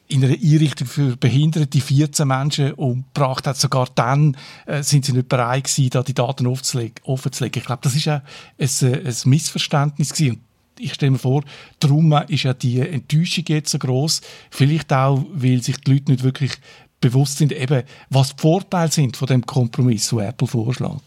in 0.08 0.24
einer 0.24 0.34
Einrichtung 0.34 0.88
für 0.88 1.16
Behinderte 1.16 1.80
14 1.80 2.26
Menschen 2.26 2.72
umgebracht 2.72 3.46
hat. 3.46 3.56
Sogar 3.56 3.86
dann 3.94 4.36
äh, 4.66 4.82
sind 4.82 5.04
sie 5.04 5.12
nicht 5.12 5.28
bereit 5.28 5.62
gewesen, 5.62 5.90
da 5.90 6.02
die 6.02 6.14
Daten 6.14 6.48
offenzulegen. 6.48 6.96
Ich 7.06 7.64
glaube, 7.64 7.82
das 7.82 7.94
ist 7.94 8.06
ja 8.06 8.24
ein, 8.58 8.68
ein 8.82 9.30
Missverständnis 9.30 10.12
gewesen 10.12 10.44
ich 10.78 10.94
stelle 10.94 11.12
mir 11.12 11.18
vor, 11.18 11.42
darum 11.80 12.12
ist 12.28 12.44
ja 12.44 12.54
die 12.54 12.80
Enttäuschung 12.80 13.44
jetzt 13.48 13.70
so 13.70 13.78
groß. 13.78 14.20
Vielleicht 14.50 14.92
auch, 14.92 15.24
weil 15.32 15.62
sich 15.62 15.78
die 15.78 15.92
Leute 15.92 16.12
nicht 16.12 16.24
wirklich 16.24 16.52
bewusst 17.00 17.38
sind, 17.38 17.52
eben, 17.52 17.82
was 18.10 18.34
die 18.34 18.40
Vorteile 18.40 18.90
sind 18.90 19.16
von 19.16 19.26
dem 19.26 19.44
Kompromiss, 19.44 20.08
den 20.08 20.20
Apple 20.20 20.48
vorschlägt. 20.48 21.02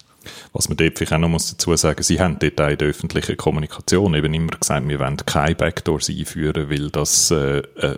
Was 0.53 0.67
man 0.67 0.77
dort 0.77 0.97
vielleicht 0.97 1.13
auch 1.13 1.19
noch 1.19 1.29
muss 1.29 1.49
dazu 1.49 1.73
sagen 1.77 2.03
sie 2.03 2.19
haben 2.19 2.37
dort 2.37 2.59
auch 2.59 2.67
in 2.67 2.77
der 2.77 2.89
öffentlichen 2.89 3.37
Kommunikation 3.37 4.13
eben 4.13 4.33
immer 4.33 4.51
gesagt, 4.51 4.87
wir 4.87 4.99
wollen 4.99 5.17
keine 5.25 5.55
Backdoors 5.55 6.09
einführen, 6.09 6.69
weil 6.69 6.89
das 6.89 7.31
äh, 7.31 7.59
äh, 7.79 7.97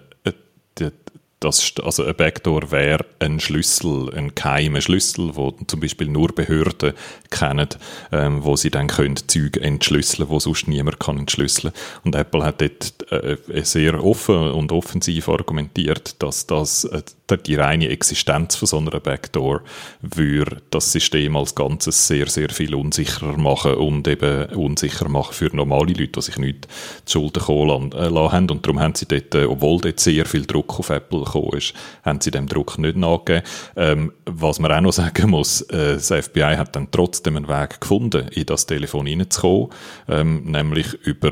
das, 1.39 1.73
also 1.81 2.03
ein 2.05 2.15
Backdoor 2.15 2.71
wäre 2.71 3.05
ein 3.19 3.39
Schlüssel, 3.39 4.13
ein 4.13 4.35
geheimer 4.35 4.81
Schlüssel, 4.81 5.35
wo 5.35 5.51
zum 5.67 5.79
Beispiel 5.79 6.07
nur 6.07 6.29
Behörden 6.29 6.93
kennen, 7.29 7.69
ähm, 8.11 8.43
wo 8.43 8.55
sie 8.55 8.69
dann 8.69 8.87
können 8.87 9.15
Zeug 9.15 9.57
entschlüsseln, 9.57 10.29
wo 10.29 10.39
sonst 10.39 10.67
niemand 10.67 10.99
kann 10.99 11.17
entschlüsseln. 11.17 11.73
Und 12.03 12.15
Apple 12.15 12.43
hat 12.43 12.61
dort 12.61 13.11
äh, 13.11 13.37
sehr 13.63 14.03
offen 14.03 14.51
und 14.51 14.71
offensiv 14.71 15.29
argumentiert, 15.29 16.21
dass 16.21 16.45
das 16.45 16.83
äh, 16.85 17.01
die 17.37 17.55
reine 17.55 17.89
Existenz 17.89 18.55
von 18.55 18.67
so 18.67 18.77
einer 18.77 18.99
Backdoor 18.99 19.61
würde 20.01 20.57
das 20.71 20.91
System 20.91 21.35
als 21.35 21.55
Ganzes 21.55 22.07
sehr, 22.07 22.27
sehr 22.27 22.49
viel 22.49 22.75
unsicherer 22.75 23.37
machen 23.37 23.75
und 23.75 24.07
eben 24.07 24.47
unsicher 24.47 25.07
machen 25.09 25.33
für 25.33 25.55
normale 25.55 25.93
Leute, 25.93 26.07
die 26.07 26.21
sich 26.21 26.37
nicht 26.37 26.67
zu 27.05 27.19
Schulden 27.19 27.43
kommen 27.43 27.91
äh, 27.91 28.07
lassen 28.07 28.31
haben. 28.31 28.49
Und 28.49 28.65
darum 28.65 28.79
haben 28.79 28.95
sie 28.95 29.05
dort, 29.05 29.35
äh, 29.35 29.45
obwohl 29.45 29.79
dort 29.81 29.99
sehr 29.99 30.25
viel 30.25 30.45
Druck 30.45 30.79
auf 30.79 30.89
Apple 30.89 31.23
gekommen 31.23 31.57
ist, 31.57 31.73
haben 32.03 32.21
sie 32.21 32.31
dem 32.31 32.47
Druck 32.47 32.77
nicht 32.77 32.95
nachgegeben. 32.95 33.43
Ähm, 33.75 34.13
was 34.25 34.59
man 34.59 34.71
auch 34.71 34.81
noch 34.81 34.93
sagen 34.93 35.29
muss, 35.29 35.61
äh, 35.61 35.93
das 35.93 36.07
FBI 36.07 36.55
hat 36.57 36.75
dann 36.75 36.91
trotzdem 36.91 37.35
einen 37.35 37.47
Weg 37.47 37.81
gefunden, 37.81 38.27
in 38.29 38.45
das 38.45 38.65
Telefon 38.65 39.07
reinzukommen, 39.07 39.69
ähm, 40.07 40.43
nämlich 40.45 40.93
über 41.05 41.31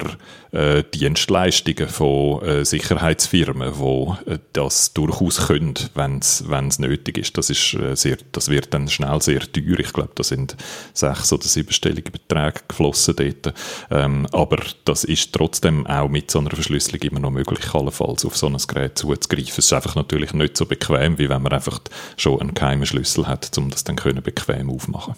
äh, 0.51 0.84
Dienstleistungen 0.94 1.88
von 1.88 2.42
äh, 2.44 2.66
Sicherheitsfirmen, 2.66 3.74
die 3.80 4.32
äh, 4.32 4.39
das 4.54 4.94
durchaus 4.94 5.48
können, 5.48 5.75
wenn 5.96 6.20
es 6.20 6.79
nötig 6.79 7.17
ist. 7.17 7.38
Das, 7.38 7.50
ist 7.50 7.74
äh, 7.74 7.96
sehr, 7.96 8.17
das 8.32 8.50
wird 8.50 8.74
dann 8.74 8.88
schnell 8.88 9.22
sehr 9.22 9.39
teuer. 9.39 9.79
Ich 9.79 9.94
glaube, 9.94 10.12
da 10.15 10.24
sind 10.24 10.56
sechs- 10.94 11.34
oder 11.34 11.44
siebenstellige 11.44 12.12
Beträge 12.12 12.62
geflossen 12.67 13.15
dort. 13.15 13.53
Ähm, 13.91 14.27
aber 14.32 14.63
das 14.86 15.03
ist 15.03 15.34
trotzdem 15.34 15.86
auch 15.88 16.10
mit 16.10 16.32
so 16.32 16.39
einer 16.39 16.51
Verschlüsselung 16.51 17.01
immer 17.01 17.20
noch 17.20 17.32
möglich, 17.32 17.74
allenfalls 17.74 18.25
auf 18.25 18.38
so 18.38 18.48
ein 18.48 18.58
Gerät 18.58 18.98
zuzugreifen. 18.98 19.50
Es 19.50 19.58
ist 19.60 19.74
einfach 19.74 19.96
natürlich 19.96 20.34
nicht 20.34 20.58
so 20.58 20.65
bequem, 20.65 21.17
wie 21.17 21.29
wenn 21.29 21.41
man 21.41 21.53
einfach 21.53 21.79
schon 22.15 22.41
einen 22.41 22.53
geheimen 22.53 22.86
Schlüssel 22.86 23.27
hat, 23.27 23.56
um 23.58 23.70
das 23.70 23.84
dann 23.84 23.96
können 23.96 24.22
bequem 24.22 24.70
aufmachen 24.70 25.15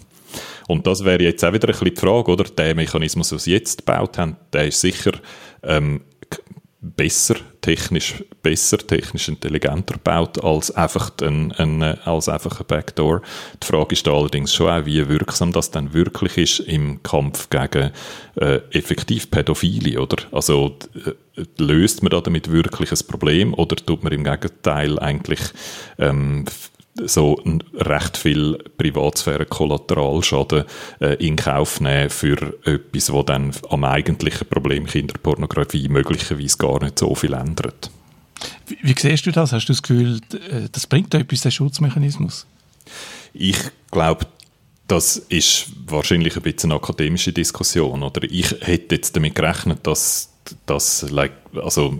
und 0.68 0.86
das 0.86 1.04
wäre 1.04 1.22
jetzt 1.22 1.44
auch 1.44 1.52
wieder 1.52 1.68
ein 1.68 1.72
bisschen 1.72 1.94
die 1.94 2.00
Frage, 2.00 2.30
oder? 2.30 2.44
Der 2.44 2.74
Mechanismus, 2.74 3.30
den 3.30 3.38
sie 3.38 3.52
jetzt 3.52 3.78
gebaut 3.78 4.18
haben, 4.18 4.36
der 4.52 4.68
ist 4.68 4.80
sicher 4.80 5.12
ähm, 5.62 6.02
besser, 6.80 7.36
technisch 7.60 8.24
besser, 8.42 8.78
technisch 8.78 9.28
intelligenter 9.28 9.94
gebaut 9.94 10.42
als 10.42 10.70
einfach 10.70 11.10
ein, 11.22 11.52
ein, 11.52 11.82
als 11.82 12.28
einfach 12.28 12.60
ein 12.60 12.66
Backdoor. 12.66 13.22
Die 13.62 13.66
Frage 13.66 13.92
ist 13.92 14.08
allerdings 14.08 14.54
schon 14.54 14.70
auch, 14.70 14.86
wie 14.86 15.08
wirksam 15.08 15.52
das 15.52 15.70
dann 15.70 15.92
wirklich 15.92 16.38
ist 16.38 16.60
im 16.60 17.02
Kampf 17.02 17.50
gegen 17.50 17.90
äh, 18.36 18.60
effektiv 18.70 19.30
Pädophile, 19.30 20.00
oder? 20.00 20.16
Also 20.32 20.76
äh, 20.94 21.44
löst 21.58 22.02
man 22.02 22.10
da 22.10 22.20
damit 22.20 22.50
wirklich 22.50 22.92
ein 22.92 23.06
Problem 23.06 23.54
oder 23.54 23.76
tut 23.76 24.02
man 24.02 24.12
im 24.12 24.24
Gegenteil 24.24 24.98
eigentlich 24.98 25.40
ähm, 25.98 26.44
so 27.06 27.40
recht 27.74 28.16
viel 28.16 28.58
Privatsphäre-Kollateralschaden 28.76 30.64
äh, 31.00 31.14
in 31.24 31.36
Kauf 31.36 31.80
nehmen 31.80 32.10
für 32.10 32.58
etwas, 32.64 33.12
wo 33.12 33.22
dann 33.22 33.52
am 33.68 33.84
eigentlichen 33.84 34.48
Problem 34.48 34.86
Kinderpornografie 34.86 35.88
möglicherweise 35.88 36.56
gar 36.58 36.82
nicht 36.82 36.98
so 36.98 37.14
viel 37.14 37.34
ändert. 37.34 37.90
Wie, 38.66 38.78
wie 38.82 38.94
siehst 38.98 39.26
du 39.26 39.32
das? 39.32 39.52
Hast 39.52 39.66
du 39.66 39.72
das 39.72 39.82
Gefühl, 39.82 40.20
äh, 40.32 40.68
das 40.72 40.86
bringt 40.86 41.14
etwas, 41.14 41.42
der 41.42 41.50
Schutzmechanismus? 41.50 42.46
Ich 43.32 43.58
glaube, 43.90 44.26
das 44.86 45.16
ist 45.16 45.66
wahrscheinlich 45.86 46.36
ein 46.36 46.42
bisschen 46.42 46.72
eine 46.72 46.80
akademische 46.80 47.32
Diskussion. 47.32 48.02
Oder 48.02 48.22
ich 48.24 48.50
hätte 48.60 48.96
jetzt 48.96 49.14
damit 49.14 49.36
gerechnet, 49.36 49.86
dass 49.86 50.29
dass 50.66 51.08
like, 51.10 51.32
also 51.54 51.98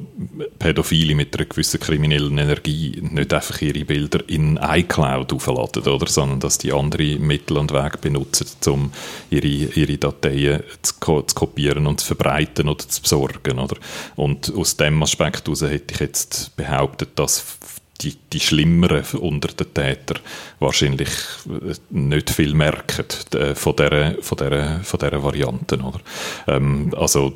Pädophile 0.59 1.14
mit 1.14 1.37
einer 1.37 1.47
gewissen 1.47 1.80
kriminellen 1.80 2.37
Energie 2.38 3.00
nicht 3.00 3.32
einfach 3.32 3.61
ihre 3.62 3.85
Bilder 3.85 4.20
in 4.28 4.59
iCloud 4.62 5.32
aufladen, 5.32 5.82
oder, 5.82 6.06
sondern 6.06 6.40
dass 6.40 6.59
die 6.59 6.73
andere 6.73 7.18
Mittel 7.18 7.59
und 7.59 7.73
Wege 7.73 7.99
benutzen, 7.99 8.47
um 8.66 8.92
ihre, 9.30 9.47
ihre 9.47 9.99
Dateien 9.99 10.62
zu, 10.82 10.94
zu, 11.23 11.35
kopieren 11.35 11.87
und 11.87 12.00
zu 12.00 12.06
verbreiten 12.06 12.68
oder 12.68 12.87
zu 12.87 13.02
besorgen. 13.02 13.59
Oder? 13.59 13.76
Und 14.16 14.52
aus 14.54 14.76
dem 14.76 15.02
Aspekt 15.02 15.47
heraus 15.47 15.62
hätte 15.62 15.94
ich 15.94 16.00
jetzt 16.00 16.56
behauptet, 16.56 17.11
dass 17.16 17.59
die, 18.02 18.16
die 18.32 18.40
Schlimmeren 18.40 19.04
unter 19.18 19.49
den 19.49 19.75
Tätern 19.75 20.20
wahrscheinlich 20.59 21.11
äh, 21.47 21.75
nicht 21.90 22.30
viel 22.30 22.54
merken 22.54 23.04
äh, 23.35 23.54
von 23.54 23.76
dieser, 23.76 24.14
von 24.23 24.38
dieser, 24.38 24.80
von 24.82 24.99
dieser 24.99 25.23
Variante. 25.23 25.76
Oder? 25.76 26.00
Ähm, 26.47 26.94
also 26.97 27.35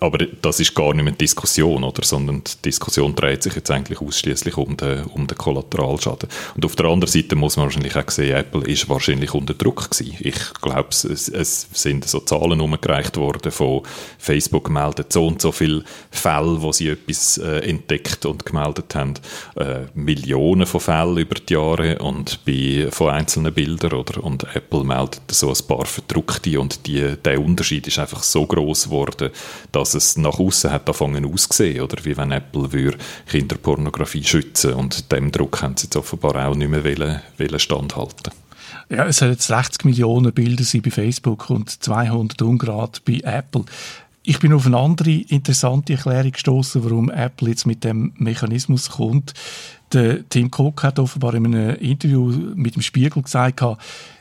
aber 0.00 0.18
das 0.42 0.60
ist 0.60 0.74
gar 0.74 0.94
nicht 0.94 1.04
mehr 1.04 1.12
Diskussion, 1.12 1.84
oder? 1.84 2.04
sondern 2.04 2.42
die 2.44 2.62
Diskussion 2.62 3.14
dreht 3.14 3.42
sich 3.42 3.54
jetzt 3.54 3.70
eigentlich 3.70 4.00
ausschließlich 4.00 4.56
um 4.56 4.76
den, 4.76 5.04
um 5.04 5.26
den 5.26 5.36
Kollateralschaden. 5.36 6.28
Und 6.54 6.64
auf 6.64 6.76
der 6.76 6.86
anderen 6.86 7.12
Seite 7.12 7.36
muss 7.36 7.56
man 7.56 7.66
wahrscheinlich 7.66 7.96
auch 7.96 8.10
sehen, 8.10 8.36
Apple 8.36 8.66
ist 8.66 8.88
wahrscheinlich 8.88 9.34
unter 9.34 9.54
Druck 9.54 9.90
gewesen. 9.90 10.16
Ich 10.20 10.52
glaube, 10.60 10.88
es, 10.90 11.04
es, 11.04 11.68
sind 11.72 12.06
so 12.06 12.20
Zahlen 12.20 12.60
umgereicht 12.60 13.16
worden 13.16 13.52
von 13.52 13.82
Facebook 14.18 14.70
meldet 14.70 15.12
so 15.12 15.26
und 15.26 15.40
so 15.40 15.52
viele 15.52 15.84
Fälle, 16.10 16.60
wo 16.62 16.72
sie 16.72 16.88
etwas 16.88 17.38
äh, 17.38 17.58
entdeckt 17.68 18.26
und 18.26 18.44
gemeldet 18.44 18.94
haben. 18.94 19.14
Äh, 19.56 19.86
Millionen 19.94 20.66
von 20.66 20.80
Fällen 20.80 21.18
über 21.18 21.34
die 21.34 21.54
Jahre 21.54 21.98
und 21.98 22.44
bei, 22.44 22.88
von 22.90 23.10
einzelnen 23.10 23.52
Bildern, 23.52 23.92
oder? 23.92 24.22
Und 24.22 24.44
Apple 24.54 24.84
meldet 24.84 25.22
so 25.30 25.48
ein 25.48 25.66
paar 25.66 25.86
verdruckte 25.86 26.60
und 26.60 26.86
die, 26.86 27.16
der 27.24 27.40
Unterschied 27.40 27.86
ist 27.86 27.98
einfach 27.98 28.22
so 28.22 28.46
groß 28.46 28.84
geworden, 28.84 29.30
dass 29.72 29.94
es 29.94 30.16
nach 30.16 30.38
außen 30.38 30.70
hat 30.70 30.88
angefangen 30.88 31.24
auszusehen, 31.24 31.82
oder 31.82 32.04
wie 32.04 32.16
wenn 32.16 32.32
Apple 32.32 32.72
würde 32.72 32.98
Kinderpornografie 33.26 34.24
schützen 34.24 34.74
und 34.74 35.10
dem 35.12 35.30
Druck 35.32 35.62
haben 35.62 35.76
sie 35.76 35.86
jetzt 35.86 35.96
offenbar 35.96 36.48
auch 36.48 36.54
nicht 36.54 36.70
mehr 36.70 36.84
wollen, 36.84 37.20
wollen 37.38 37.58
standhalten. 37.58 38.32
Ja, 38.90 39.06
es 39.06 39.18
sollen 39.18 39.32
jetzt 39.32 39.46
60 39.46 39.84
Millionen 39.84 40.32
Bilder 40.32 40.64
bei 40.82 40.90
Facebook 40.90 41.50
und 41.50 41.82
200 41.82 42.40
ungrad 42.42 43.02
bei 43.04 43.20
Apple. 43.22 43.64
ich 44.22 44.38
bin 44.40 44.52
auf 44.52 44.66
eine 44.66 44.76
andere 44.76 45.10
interessante 45.10 45.94
Erklärung 45.94 46.32
gestoßen, 46.32 46.84
warum 46.84 47.10
Apple 47.10 47.48
jetzt 47.48 47.66
mit 47.66 47.82
dem 47.82 48.12
Mechanismus 48.16 48.90
kommt. 48.90 49.32
Der 49.92 50.28
Tim 50.28 50.50
Cook 50.54 50.82
hat 50.82 50.98
offenbar 50.98 51.34
in 51.34 51.46
einem 51.46 51.76
Interview 51.76 52.26
mit 52.54 52.76
dem 52.76 52.82
Spiegel 52.82 53.22
gesagt, 53.22 53.62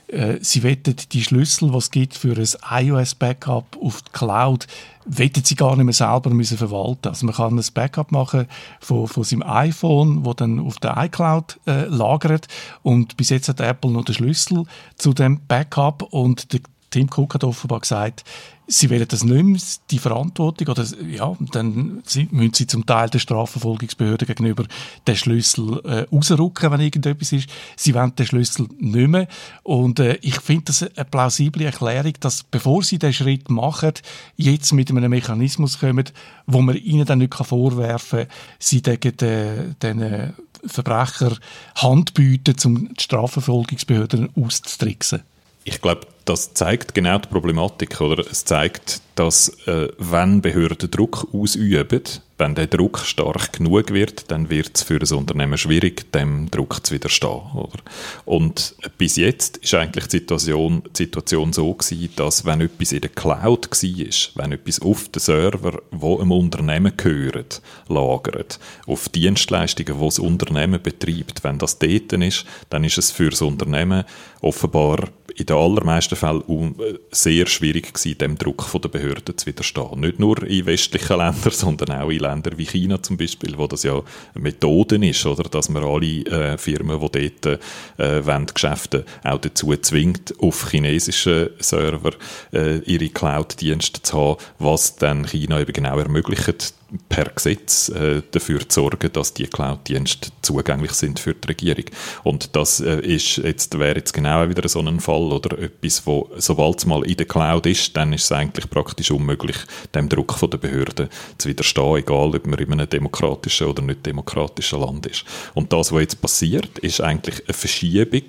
äh, 0.07 0.37
sie 0.39 0.63
wettet 0.63 1.13
die 1.13 1.23
Schlüssel, 1.23 1.73
was 1.73 1.91
gibt 1.91 2.15
für 2.15 2.37
ein 2.37 2.85
iOS-Backup 2.87 3.77
auf 3.81 4.01
die 4.01 4.11
Cloud, 4.13 4.67
wettet 5.07 5.47
sie 5.47 5.55
gar 5.55 5.75
nicht 5.75 5.85
mehr 5.85 5.93
selber 5.93 6.29
müssen 6.29 6.57
verwalten. 6.57 7.07
Also 7.07 7.25
man 7.25 7.35
kann 7.35 7.57
ein 7.57 7.65
Backup 7.73 8.11
machen 8.11 8.47
von, 8.79 9.07
von 9.07 9.23
seinem 9.23 9.43
iPhone, 9.43 10.25
wo 10.25 10.33
dann 10.33 10.59
auf 10.59 10.77
der 10.77 10.97
iCloud 10.97 11.59
äh, 11.65 11.85
lagert 11.85 12.47
und 12.83 13.17
bis 13.17 13.29
jetzt 13.29 13.49
hat 13.49 13.61
Apple 13.61 13.91
noch 13.91 14.05
den 14.05 14.15
Schlüssel 14.15 14.65
zu 14.95 15.13
dem 15.13 15.39
Backup 15.47 16.01
und 16.01 16.53
der 16.53 16.61
Tim 16.97 17.09
Cook 17.15 17.35
hat 17.35 17.43
offenbar 17.43 17.81
gesagt, 17.81 18.23
sie 18.65 18.89
wollen 18.89 19.07
das 19.07 19.23
nicht 19.23 19.43
mehr, 19.43 19.61
die 19.91 19.99
Verantwortung, 19.99 20.67
oder 20.69 20.83
ja, 21.07 21.35
dann 21.51 22.01
müssen 22.31 22.53
sie 22.55 22.65
zum 22.65 22.87
Teil 22.87 23.07
der 23.11 23.19
Strafverfolgungsbehörde 23.19 24.25
gegenüber 24.25 24.65
den 25.05 25.15
Schlüssel 25.15 25.79
äh, 25.85 26.05
rausrücken, 26.11 26.71
wenn 26.71 26.81
irgendetwas 26.81 27.33
ist. 27.33 27.49
Sie 27.75 27.93
wollen 27.93 28.15
den 28.15 28.25
Schlüssel 28.25 28.67
nicht 28.79 29.09
mehr. 29.09 29.27
Und 29.61 29.99
äh, 29.99 30.17
ich 30.23 30.39
finde 30.39 30.65
das 30.65 30.81
eine 30.81 31.05
plausible 31.05 31.65
Erklärung, 31.65 32.13
dass 32.19 32.41
bevor 32.41 32.81
sie 32.81 32.97
den 32.97 33.13
Schritt 33.13 33.47
machen, 33.51 33.93
jetzt 34.37 34.73
mit 34.73 34.89
einem 34.89 35.11
Mechanismus 35.11 35.79
kommen, 35.79 36.09
wo 36.47 36.61
man 36.63 36.77
ihnen 36.77 37.05
dann 37.05 37.19
nicht 37.19 37.35
vorwerfen 37.35 38.21
kann, 38.21 38.27
sie 38.57 38.81
gegen 38.81 39.17
den, 39.17 39.75
den 39.83 40.33
Verbrecher 40.65 41.37
Hand 41.75 42.15
bieten, 42.15 42.55
um 42.65 42.91
die 42.95 43.03
Strafverfolgungsbehörden 43.03 44.29
auszutricksen. 44.35 45.21
Ich 45.67 45.81
glaube, 45.81 46.07
das 46.23 46.53
zeigt 46.53 46.93
genau 46.93 47.17
die 47.17 47.27
Problematik, 47.27 47.99
oder? 47.99 48.25
Es 48.25 48.45
zeigt, 48.45 49.01
dass 49.15 49.49
äh, 49.67 49.89
wenn 49.97 50.41
Behörden 50.41 50.89
Druck 50.89 51.27
ausüben, 51.33 52.03
wenn 52.37 52.55
der 52.55 52.67
Druck 52.67 52.99
stark 52.99 53.53
genug 53.53 53.91
wird, 53.91 54.31
dann 54.31 54.49
wird 54.49 54.71
es 54.75 54.83
für 54.83 54.99
ein 55.01 55.17
Unternehmen 55.17 55.57
schwierig, 55.57 56.11
dem 56.13 56.49
Druck 56.51 56.85
zu 56.85 56.93
widerstehen. 56.93 57.41
Oder? 57.55 57.79
Und 58.25 58.75
bis 58.97 59.15
jetzt 59.15 59.57
ist 59.57 59.73
eigentlich 59.73 60.07
die 60.07 60.17
Situation, 60.17 60.83
die 60.95 61.03
Situation 61.03 61.51
so 61.51 61.73
gewesen, 61.73 62.09
dass 62.15 62.45
wenn 62.45 62.61
etwas 62.61 62.91
in 62.93 63.01
der 63.01 63.09
Cloud 63.09 63.69
war, 63.69 64.43
wenn 64.43 64.51
etwas 64.51 64.81
auf 64.81 65.09
den 65.09 65.19
Server, 65.19 65.81
wo 65.91 66.19
einem 66.19 66.31
Unternehmen 66.31 66.93
gehört, 66.95 67.61
lagert, 67.89 68.59
auf 68.85 69.09
Dienstleistungen, 69.09 69.99
wo 69.99 70.05
das 70.05 70.19
Unternehmen 70.19 70.81
betreibt, 70.81 71.43
wenn 71.43 71.57
das 71.57 71.79
dort 71.79 72.13
ist, 72.13 72.45
dann 72.69 72.83
ist 72.83 72.97
es 72.97 73.11
für 73.11 73.31
das 73.31 73.41
Unternehmen 73.41 74.05
offenbar 74.41 75.09
in 75.37 75.45
den 75.45 75.55
allermeisten 75.55 76.15
Fällen 76.15 76.75
sehr 77.11 77.45
schwierig 77.45 77.93
gewesen, 77.93 78.17
dem 78.17 78.37
Druck 78.37 78.69
der 78.73 78.89
Behörden 78.89 79.37
zu 79.37 79.45
widerstehen. 79.45 79.99
Nicht 79.99 80.19
nur 80.19 80.41
in 80.43 80.65
westlichen 80.65 81.17
Ländern, 81.17 81.51
sondern 81.51 82.01
auch 82.01 82.09
in 82.09 82.19
Ländern 82.19 82.57
wie 82.57 82.65
China 82.65 83.01
zum 83.01 83.17
Beispiel, 83.17 83.55
wo 83.55 83.67
das 83.67 83.83
ja 83.83 84.01
Methoden 84.33 85.03
ist, 85.03 85.25
oder, 85.27 85.43
dass 85.43 85.69
man 85.69 85.83
alle 85.83 86.25
äh, 86.25 86.57
Firmen, 86.57 86.99
die 86.99 87.31
dort 87.39 87.59
äh, 87.99 88.25
wollen, 88.25 88.47
Geschäfte 88.47 89.05
auch 89.23 89.39
dazu 89.39 89.75
zwingt, 89.77 90.33
auf 90.39 90.71
chinesischen 90.71 91.49
Server 91.59 92.11
äh, 92.51 92.79
ihre 92.79 93.09
Cloud-Dienste 93.09 94.01
zu 94.01 94.17
haben, 94.17 94.37
was 94.57 94.95
dann 94.95 95.25
China 95.27 95.59
eben 95.59 95.73
genau 95.73 95.99
ermöglicht, 95.99 96.73
per 97.09 97.25
Gesetz 97.25 97.89
äh, 97.89 98.21
dafür 98.31 98.67
zu 98.67 98.81
sorgen, 98.81 99.11
dass 99.11 99.33
die 99.33 99.47
Cloud-Dienste 99.47 100.29
zugänglich 100.41 100.91
sind 100.93 101.19
für 101.19 101.33
die 101.33 101.47
Regierung. 101.47 101.85
Und 102.23 102.55
das 102.55 102.79
äh, 102.79 102.99
ist 103.01 103.37
jetzt, 103.37 103.77
wäre 103.77 103.97
jetzt 103.97 104.13
genau 104.13 104.47
wieder 104.47 104.67
so 104.69 104.79
ein 104.79 104.99
Fall 104.99 105.33
oder 105.33 105.59
etwas, 105.59 106.05
wo, 106.05 106.29
sobald 106.37 106.79
es 106.79 106.85
mal 106.85 107.05
in 107.05 107.17
der 107.17 107.25
Cloud 107.25 107.65
ist, 107.65 107.95
dann 107.97 108.13
ist 108.13 108.23
es 108.23 108.31
eigentlich 108.31 108.69
praktisch 108.69 109.11
unmöglich, 109.11 109.57
dem 109.93 110.07
Druck 110.07 110.33
von 110.33 110.49
der 110.49 110.59
Behörden 110.59 111.09
zu 111.37 111.49
widerstehen, 111.49 111.97
egal 111.97 112.35
ob 112.35 112.47
man 112.47 112.59
in 112.59 112.71
einem 112.71 112.89
demokratischen 112.89 113.67
oder 113.67 113.81
nicht 113.81 114.05
demokratischen 114.05 114.79
Land 114.79 115.05
ist. 115.07 115.25
Und 115.53 115.73
das, 115.73 115.91
was 115.91 116.01
jetzt 116.01 116.21
passiert, 116.21 116.79
ist 116.79 117.01
eigentlich 117.01 117.43
eine 117.45 117.53
Verschiebung 117.53 118.23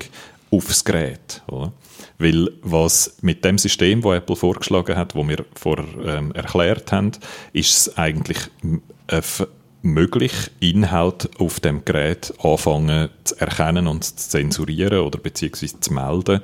aufs 0.51 0.83
Gerät. 0.83 1.41
Oder? 1.47 1.71
Weil 2.19 2.49
was 2.61 3.17
mit 3.21 3.43
dem 3.45 3.57
System, 3.57 4.01
das 4.01 4.17
Apple 4.17 4.35
vorgeschlagen 4.35 4.97
hat, 4.97 5.15
wo 5.15 5.27
wir 5.27 5.45
vorher 5.55 5.85
ähm, 6.05 6.31
erklärt 6.33 6.91
haben, 6.91 7.11
ist 7.53 7.71
es 7.71 7.97
eigentlich 7.97 8.39
äh, 9.07 9.21
möglich, 9.81 10.33
Inhalt 10.59 11.29
auf 11.39 11.59
dem 11.59 11.85
Gerät 11.85 12.33
anfangen 12.43 13.09
zu 13.23 13.39
erkennen 13.39 13.87
und 13.87 14.03
zu 14.03 14.15
zensurieren 14.15 14.99
oder 14.99 15.17
beziehungsweise 15.17 15.79
zu 15.79 15.93
melden, 15.93 16.41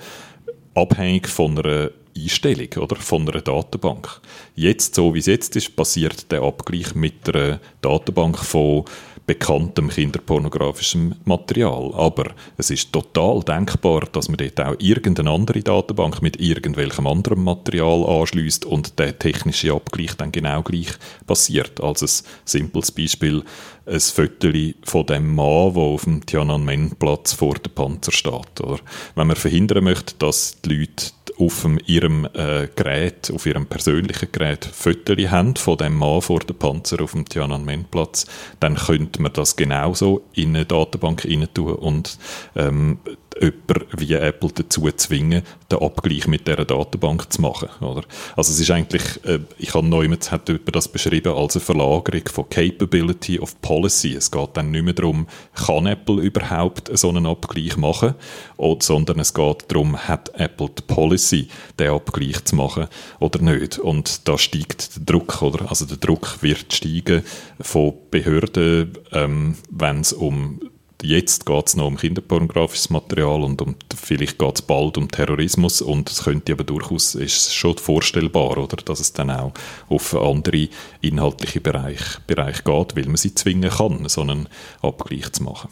abhängig 0.74 1.28
von 1.28 1.60
einer 1.60 1.92
Einstellung 2.18 2.70
oder 2.78 2.96
von 2.96 3.28
einer 3.28 3.42
Datenbank. 3.42 4.22
Jetzt, 4.56 4.96
so 4.96 5.14
wie 5.14 5.20
es 5.20 5.26
jetzt 5.26 5.56
ist, 5.56 5.76
passiert 5.76 6.32
der 6.32 6.44
Abgleich 6.44 6.96
mit 6.96 7.34
einer 7.34 7.60
Datenbank 7.82 8.38
von 8.38 8.86
bekanntem 9.26 9.90
kinderpornografischem 9.90 11.16
Material. 11.26 11.92
Aber 11.96 12.32
es 12.58 12.70
ist 12.70 12.94
total 12.94 13.42
denkbar, 13.42 14.08
dass 14.12 14.30
man 14.30 14.38
dort 14.38 14.60
auch 14.62 14.76
irgendeine 14.80 15.32
andere 15.32 15.62
Datenbank 15.62 16.22
mit 16.22 16.40
irgendwelchem 16.40 17.08
anderen 17.08 17.44
Material 17.44 18.06
anschließt 18.06 18.66
und 18.66 19.00
der 19.00 19.18
technische 19.18 19.74
Abgleich 19.74 20.16
dann 20.16 20.32
genau 20.32 20.62
gleich 20.62 20.94
passiert. 21.26 21.82
Als 21.82 22.02
ein 22.02 22.26
simples 22.46 22.92
Beispiel 22.92 23.44
ein 23.86 24.00
Foto 24.00 24.50
von 24.84 25.06
dem 25.06 25.36
Mann, 25.36 25.74
der 25.74 25.84
auf 25.84 26.04
dem 26.04 26.26
Tiananmen-Platz 26.26 27.34
vor 27.34 27.56
dem 27.56 27.74
Panzer 27.74 28.12
steht. 28.12 28.62
Oder? 28.62 28.80
Wenn 29.16 29.28
man 29.28 29.36
verhindern 29.36 29.84
möchte, 29.84 30.16
dass 30.20 30.62
die 30.62 30.76
Leute 30.76 31.12
auf 31.38 31.68
ihrem 31.86 32.26
äh, 32.34 32.68
Gerät, 32.76 33.32
auf 33.34 33.46
ihrem 33.46 33.66
persönlichen 33.66 34.30
Gerät 34.32 34.66
Fotos 34.66 35.18
haben 35.30 35.56
von 35.56 35.78
dem 35.78 35.96
Mann 35.96 36.22
vor 36.22 36.40
dem 36.40 36.56
Panzer 36.56 37.02
auf 37.02 37.12
dem 37.12 37.26
Tiananmen-Platz, 37.26 38.26
dann 38.60 38.76
könnte 38.76 39.22
man 39.22 39.34
das 39.34 39.56
genauso 39.56 40.24
in 40.34 40.56
eine 40.56 40.66
Datenbank 40.66 41.26
rein 41.26 41.48
tun 41.54 41.76
und 41.76 42.18
ähm, 42.56 43.00
jemand 43.40 43.86
wie 43.98 44.14
Apple 44.14 44.50
dazu 44.54 44.90
zwingen, 44.92 45.44
den 45.72 45.80
Abgleich 45.80 46.28
mit 46.28 46.48
dieser 46.48 46.66
Datenbank 46.66 47.32
zu 47.32 47.42
machen. 47.42 47.70
Oder? 47.82 48.04
Also 48.36 48.52
es 48.52 48.60
ist 48.60 48.72
eigentlich, 48.72 49.04
äh, 49.26 49.40
ich 49.58 49.74
habe 49.74 49.88
neulich 49.88 50.32
hat 50.32 50.48
jemand 50.48 50.76
das 50.76 50.88
beschrieben 50.88 51.34
als 51.34 51.56
eine 51.56 51.66
Verlagerung 51.66 52.28
von 52.32 52.50
Capability 52.50 53.40
of 53.40 53.60
Policy. 53.62 54.14
Es 54.14 54.32
geht 54.32 54.50
dann 54.54 54.72
nicht 54.72 54.84
mehr 54.84 54.94
darum, 54.94 55.28
kann 55.54 55.86
Apple 55.86 56.22
überhaupt 56.22 56.96
so 56.98 57.10
einen 57.10 57.26
Abgleich 57.26 57.78
machen, 57.78 58.16
oder, 58.58 58.82
sondern 58.82 59.20
es 59.20 59.34
geht 59.34 59.66
darum, 59.68 59.98
hat 59.98 60.32
Apple 60.36 60.70
die 60.70 60.84
Policy, 60.84 61.48
den 61.80 61.90
Abgleich 61.92 62.44
zu 62.46 62.56
machen 62.56 62.88
oder 63.20 63.42
nicht. 63.42 63.80
Und 63.80 64.28
da 64.28 64.38
steigt 64.38 64.96
der 64.96 65.04
Druck, 65.04 65.42
oder? 65.42 65.70
Also 65.70 65.86
der 65.86 65.98
Druck 65.98 66.42
wird 66.42 66.74
steigen 66.74 67.24
von 67.60 67.94
Behörden, 68.12 68.98
ähm, 69.12 69.56
wenn 69.70 70.02
es 70.02 70.14
um 70.14 70.60
Jetzt 71.06 71.46
geht 71.46 71.68
es 71.68 71.76
noch 71.76 71.86
um 71.86 71.98
kinderpornografisches 71.98 72.90
Material 72.90 73.44
und 73.44 73.62
um, 73.62 73.76
vielleicht 73.96 74.40
geht 74.40 74.56
es 74.56 74.62
bald 74.64 74.98
um 74.98 75.08
Terrorismus 75.08 75.84
und 75.84 76.10
es 76.10 76.24
könnte 76.24 76.54
aber 76.54 76.64
durchaus, 76.64 77.14
ist 77.14 77.54
schon 77.54 77.78
vorstellbar, 77.78 78.58
oder, 78.58 78.78
dass 78.78 79.00
es 79.00 79.14
dann 79.14 79.30
auch 79.30 79.54
auf 79.88 80.16
andere 80.16 80.68
inhaltliche 81.02 81.62
Bereiche 81.62 82.22
Bereich 82.26 82.64
geht, 82.64 82.96
weil 82.96 83.06
man 83.06 83.18
sie 83.18 83.36
zwingen 83.36 83.70
kann, 83.70 84.10
so 84.10 84.22
einen 84.22 84.50
Abgleich 84.82 85.32
zu 85.32 85.44
machen. 85.44 85.70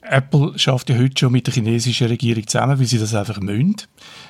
Apple 0.00 0.56
schafft 0.56 0.90
ja 0.90 0.96
heute 0.96 1.18
schon 1.18 1.32
mit 1.32 1.48
der 1.48 1.54
chinesischen 1.54 2.06
Regierung 2.06 2.46
zusammen, 2.46 2.78
weil 2.78 2.86
sie 2.86 3.00
das 3.00 3.16
einfach 3.16 3.40
müssen. 3.40 3.74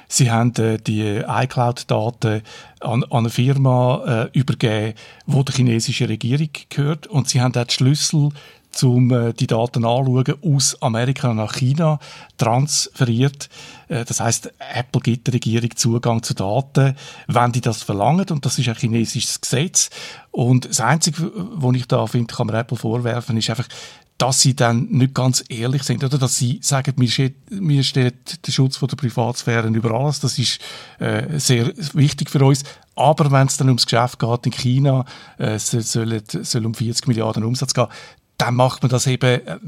Sie 0.09 0.31
haben 0.31 0.55
äh, 0.55 0.79
die 0.79 1.23
iCloud-Daten 1.27 2.41
an, 2.81 3.05
an, 3.05 3.11
eine 3.11 3.29
Firma 3.29 4.31
äh, 4.33 4.39
übergeben, 4.39 4.95
wo 5.27 5.43
der 5.43 5.55
chinesischen 5.55 6.07
Regierung 6.07 6.49
gehört 6.71 7.07
und 7.07 7.29
sie 7.29 7.43
haben 7.43 7.55
auch 7.55 7.65
die 7.65 7.75
Schlüssel 7.75 8.31
um 8.83 9.11
äh, 9.11 9.33
die 9.33 9.47
Daten 9.47 9.85
anzuschauen, 9.85 10.35
aus 10.43 10.81
Amerika 10.83 11.35
nach 11.35 11.55
China 11.55 11.99
transferiert. 12.39 13.49
Äh, 13.89 14.05
das 14.05 14.21
heißt, 14.21 14.53
Apple 14.75 15.01
gibt 15.01 15.27
der 15.27 15.35
Regierung 15.35 15.71
Zugang 15.77 16.23
zu 16.23 16.35
Daten, 16.35 16.97
wenn 17.27 17.53
die 17.53 17.61
das 17.61 17.83
verlangen, 17.83 18.27
und 18.31 18.45
das 18.45 18.59
ist 18.59 18.69
ein 18.69 18.77
chinesisches 18.77 19.41
Gesetz. 19.41 19.91
Und 20.31 20.67
das 20.69 20.81
Einzige, 20.81 21.31
was 21.35 21.77
ich 21.77 21.87
da 21.87 22.07
finde, 22.07 22.35
kann 22.35 22.47
man 22.47 22.57
Apple 22.57 22.77
vorwerfen, 22.77 23.37
ist 23.37 23.51
einfach, 23.51 23.69
dass 24.19 24.41
sie 24.41 24.57
dann 24.57 24.87
nicht 24.91 25.15
ganz 25.15 25.45
ehrlich 25.49 25.83
sind, 25.83 26.03
oder 26.03 26.19
dass 26.19 26.37
sie 26.37 26.59
sagen, 26.63 26.95
mir 26.97 27.83
steht, 27.83 28.47
der 28.47 28.53
Schutz 28.53 28.77
von 28.77 28.89
der 28.89 28.97
Privatsphäre 28.97 29.69
über 29.69 29.91
alles, 29.91 30.21
das 30.21 30.39
ist 30.39 30.59
äh, 30.99 31.39
sehr 31.39 31.73
wichtig 31.93 32.31
für 32.31 32.43
uns. 32.45 32.65
Aber 32.95 33.31
wenn 33.31 33.47
es 33.47 33.59
dann 33.59 33.69
ums 33.69 33.85
Geschäft 33.85 34.19
geht 34.19 34.47
in 34.47 34.53
China, 34.53 35.05
äh, 35.39 35.57
es 35.57 35.71
soll, 35.71 36.23
soll 36.25 36.67
um 36.67 36.75
40 36.75 37.09
Milliarden 37.09 37.45
Umsatz 37.45 37.75
gehen, 37.75 37.89
dann 38.39 38.55
macht 38.55 38.83
man 38.83 38.91
das 38.91 39.07
eben, 39.07 39.41
äh, 39.47 39.59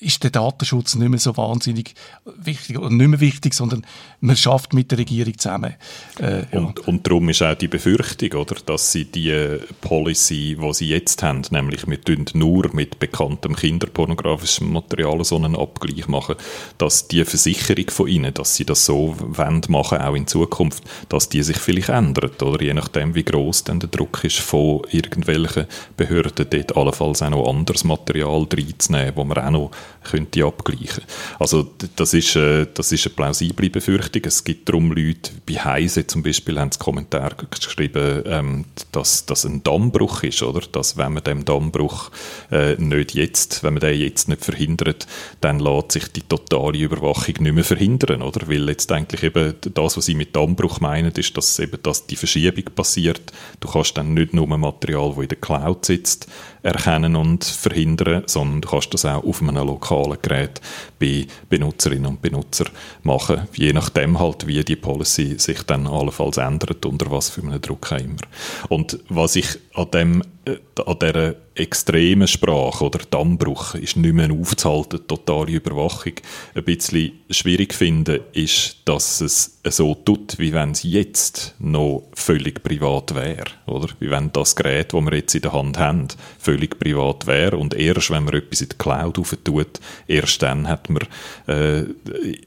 ist 0.00 0.22
der 0.22 0.30
Datenschutz 0.30 0.94
nicht 0.94 1.08
mehr 1.08 1.18
so 1.18 1.36
wahnsinnig 1.36 1.94
wichtig 2.36 2.78
oder 2.78 2.90
nicht 2.90 3.08
mehr 3.08 3.20
wichtig, 3.20 3.54
sondern 3.54 3.84
man 4.20 4.36
schafft 4.36 4.72
mit 4.74 4.90
der 4.90 4.98
Regierung 4.98 5.36
zusammen. 5.38 5.74
Äh, 6.20 6.44
ja. 6.52 6.72
und, 6.86 7.06
darum 7.06 7.28
ist 7.28 7.42
auch 7.42 7.54
die 7.54 7.68
Befürchtung, 7.68 8.40
oder, 8.40 8.56
dass 8.64 8.92
sie 8.92 9.06
die 9.06 9.58
Policy, 9.80 10.56
die 10.60 10.74
sie 10.74 10.88
jetzt 10.88 11.22
haben, 11.22 11.42
nämlich 11.50 11.86
wir 11.86 11.98
nur 12.34 12.70
mit 12.72 12.98
bekanntem 12.98 13.56
kinderpornografischem 13.56 14.72
Material 14.72 15.24
so 15.24 15.36
einen 15.36 15.56
Abgleich 15.56 16.06
machen, 16.06 16.36
dass 16.78 17.08
die 17.08 17.24
Versicherung 17.24 17.90
von 17.90 18.08
ihnen, 18.08 18.32
dass 18.34 18.54
sie 18.54 18.64
das 18.64 18.84
so 18.84 19.16
wollen 19.18 19.62
machen, 19.68 19.98
auch 19.98 20.14
in 20.14 20.26
Zukunft, 20.26 20.84
dass 21.08 21.28
die 21.28 21.42
sich 21.42 21.56
vielleicht 21.56 21.88
ändert, 21.88 22.42
oder 22.42 22.62
je 22.62 22.74
nachdem, 22.74 23.14
wie 23.14 23.24
groß 23.24 23.64
dann 23.64 23.80
der 23.80 23.88
Druck 23.88 24.22
ist 24.22 24.38
von 24.38 24.82
irgendwelchen 24.90 25.66
Behörden, 25.96 26.46
dort 26.48 26.76
allenfalls 26.76 27.22
auch 27.22 27.30
noch 27.30 27.46
anderes 27.64 27.84
Material 27.84 28.46
reinzunehmen, 28.52 29.12
wo 29.16 29.24
man 29.24 29.38
auch 29.38 29.50
noch 29.50 29.70
könnte 30.04 30.44
abgleichen 30.44 31.02
Also 31.38 31.70
das 31.96 32.12
ist, 32.12 32.36
äh, 32.36 32.66
das 32.72 32.92
ist 32.92 33.06
eine 33.06 33.14
plausible 33.14 33.70
Befürchtung. 33.70 34.22
Es 34.26 34.44
gibt 34.44 34.68
darum 34.68 34.92
Leute, 34.92 35.32
bei 35.46 35.54
Heise 35.54 36.06
zum 36.06 36.22
Beispiel, 36.22 36.60
haben 36.60 36.70
sie 36.70 36.78
Kommentar 36.78 37.34
geschrieben, 37.50 38.22
ähm, 38.26 38.64
dass 38.92 39.24
das 39.24 39.46
ein 39.46 39.62
Dammbruch 39.62 40.22
ist, 40.22 40.42
oder? 40.42 40.60
Dass 40.70 40.98
wenn 40.98 41.14
man 41.14 41.24
dem 41.24 41.44
Dammbruch 41.44 42.10
äh, 42.52 42.74
nicht 42.74 43.14
jetzt, 43.14 43.62
wenn 43.62 43.74
man 43.74 43.80
den 43.80 43.98
jetzt 43.98 44.28
nicht 44.28 44.44
verhindert, 44.44 45.06
dann 45.40 45.58
lässt 45.58 45.92
sich 45.92 46.12
die 46.12 46.22
totale 46.22 46.78
Überwachung 46.78 47.36
nicht 47.38 47.54
mehr 47.54 47.64
verhindern, 47.64 48.20
oder? 48.20 48.46
Weil 48.46 48.68
jetzt 48.68 48.92
eigentlich 48.92 49.22
eben 49.22 49.54
das, 49.72 49.96
was 49.96 50.04
sie 50.04 50.14
mit 50.14 50.36
Dammbruch 50.36 50.80
meinen, 50.80 51.12
ist, 51.12 51.36
dass 51.36 51.58
eben 51.58 51.78
dass 51.82 52.06
die 52.06 52.16
Verschiebung 52.16 52.64
passiert. 52.74 53.32
Du 53.60 53.68
kannst 53.68 53.96
dann 53.96 54.12
nicht 54.12 54.34
nur 54.34 54.46
Material, 54.46 55.10
das 55.14 55.22
in 55.22 55.28
der 55.28 55.38
Cloud 55.38 55.86
sitzt, 55.86 56.28
erkennen 56.62 57.16
und 57.16 57.44
verhindern, 57.56 58.24
sondern 58.26 58.60
du 58.60 58.68
kannst 58.68 58.92
das 58.94 59.04
auch 59.04 59.24
auf 59.24 59.42
einem 59.42 59.56
lokalen 59.56 60.18
Gerät 60.22 60.60
bei 60.98 61.26
Benutzerinnen 61.48 62.06
und 62.06 62.22
Benutzern 62.22 62.68
machen, 63.02 63.48
je 63.54 63.72
nachdem 63.72 64.18
halt, 64.18 64.46
wie 64.46 64.62
die 64.64 64.76
Policy 64.76 65.38
sich 65.38 65.62
dann 65.62 65.86
allenfalls 65.86 66.36
ändert, 66.36 66.84
unter 66.86 67.10
was 67.10 67.30
für 67.30 67.42
einem 67.42 67.60
Druck 67.60 67.92
auch 67.92 67.98
immer. 67.98 68.22
Und 68.68 68.98
was 69.08 69.36
ich 69.36 69.48
an 69.74 69.90
dem 69.90 70.22
äh, 70.46 70.58
an 70.84 70.98
dieser 70.98 71.34
extremen 71.54 72.26
Sprache 72.26 72.84
oder 72.84 73.00
Dammbruch 73.08 73.74
ist 73.74 73.96
nicht 73.96 74.14
mehr 74.14 74.30
aufzuhalten, 74.30 75.06
totale 75.06 75.52
Überwachung. 75.52 76.14
Ein 76.54 76.64
bisschen 76.64 77.12
schwierig 77.30 77.74
finde, 77.74 78.24
ist, 78.32 78.78
dass 78.84 79.20
es 79.20 79.60
so 79.68 79.94
tut, 79.94 80.38
wie 80.38 80.52
wenn 80.52 80.72
es 80.72 80.82
jetzt 80.82 81.54
noch 81.58 82.08
völlig 82.14 82.62
privat 82.62 83.14
wäre, 83.14 83.44
oder? 83.66 83.88
Wie 84.00 84.10
wenn 84.10 84.32
das 84.32 84.56
Gerät, 84.56 84.92
das 84.92 85.04
wir 85.04 85.14
jetzt 85.14 85.34
in 85.34 85.42
der 85.42 85.52
Hand 85.52 85.78
haben, 85.78 86.08
völlig 86.38 86.78
privat 86.78 87.26
wäre 87.26 87.56
und 87.56 87.74
erst, 87.74 88.10
wenn 88.10 88.24
man 88.24 88.34
etwas 88.34 88.60
in 88.60 88.70
die 88.70 88.76
Cloud 88.76 89.14
tut, 89.44 89.80
erst 90.08 90.42
dann 90.42 90.68
hat 90.68 90.90
man, 90.90 91.04
äh, 91.46 91.84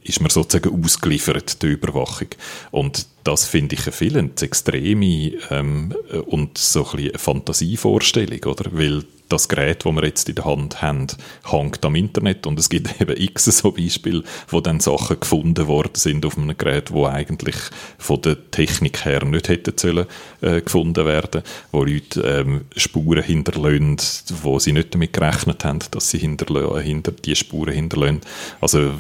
ist 0.03 0.19
man 0.19 0.29
sozusagen 0.29 0.83
ausgeliefert 0.83 1.61
der 1.63 1.71
Überwachung. 1.71 2.27
Und 2.71 3.07
das 3.27 3.45
finde 3.45 3.75
ich 3.75 3.83
eine 3.83 3.91
viel 3.91 4.35
zu 4.35 4.45
extreme 4.45 5.33
ähm, 5.49 5.93
und 6.27 6.57
so 6.57 6.85
ein 6.93 6.99
eine 6.99 7.19
Fantasievorstellung, 7.19 8.43
oder? 8.45 8.71
Weil 8.71 9.03
das 9.29 9.47
Gerät, 9.47 9.85
das 9.85 9.93
wir 9.93 10.05
jetzt 10.05 10.29
in 10.29 10.35
der 10.35 10.45
Hand 10.45 10.81
haben, 10.81 11.07
hängt 11.45 11.83
am 11.85 11.95
Internet 11.95 12.47
und 12.47 12.59
es 12.59 12.69
gibt 12.69 13.01
eben 13.01 13.15
x 13.15 13.45
so 13.45 13.71
Beispiele, 13.71 14.23
wo 14.47 14.61
dann 14.61 14.79
Sachen 14.79 15.19
gefunden 15.19 15.67
worden 15.67 15.95
sind 15.95 16.25
auf 16.25 16.37
einem 16.37 16.57
Gerät, 16.57 16.91
wo 16.91 17.05
eigentlich 17.05 17.55
von 17.97 18.21
der 18.21 18.51
Technik 18.51 19.05
her 19.05 19.23
nicht 19.25 19.49
hätten 19.49 19.77
sollen, 19.77 20.05
äh, 20.41 20.61
gefunden 20.61 21.05
werden, 21.05 21.43
wo 21.71 21.83
Leute 21.83 22.21
ähm, 22.21 22.65
Spuren 22.75 23.23
hinterlassen, 23.23 23.97
wo 24.41 24.59
sie 24.59 24.73
nicht 24.73 24.93
damit 24.93 25.13
gerechnet 25.13 25.65
haben, 25.65 25.79
dass 25.91 26.09
sie 26.09 26.19
hinter, 26.19 26.79
hinter 26.81 27.11
die 27.11 27.35
Spuren 27.35 27.73
hinterlassen. 27.73 28.21
Also 28.61 28.91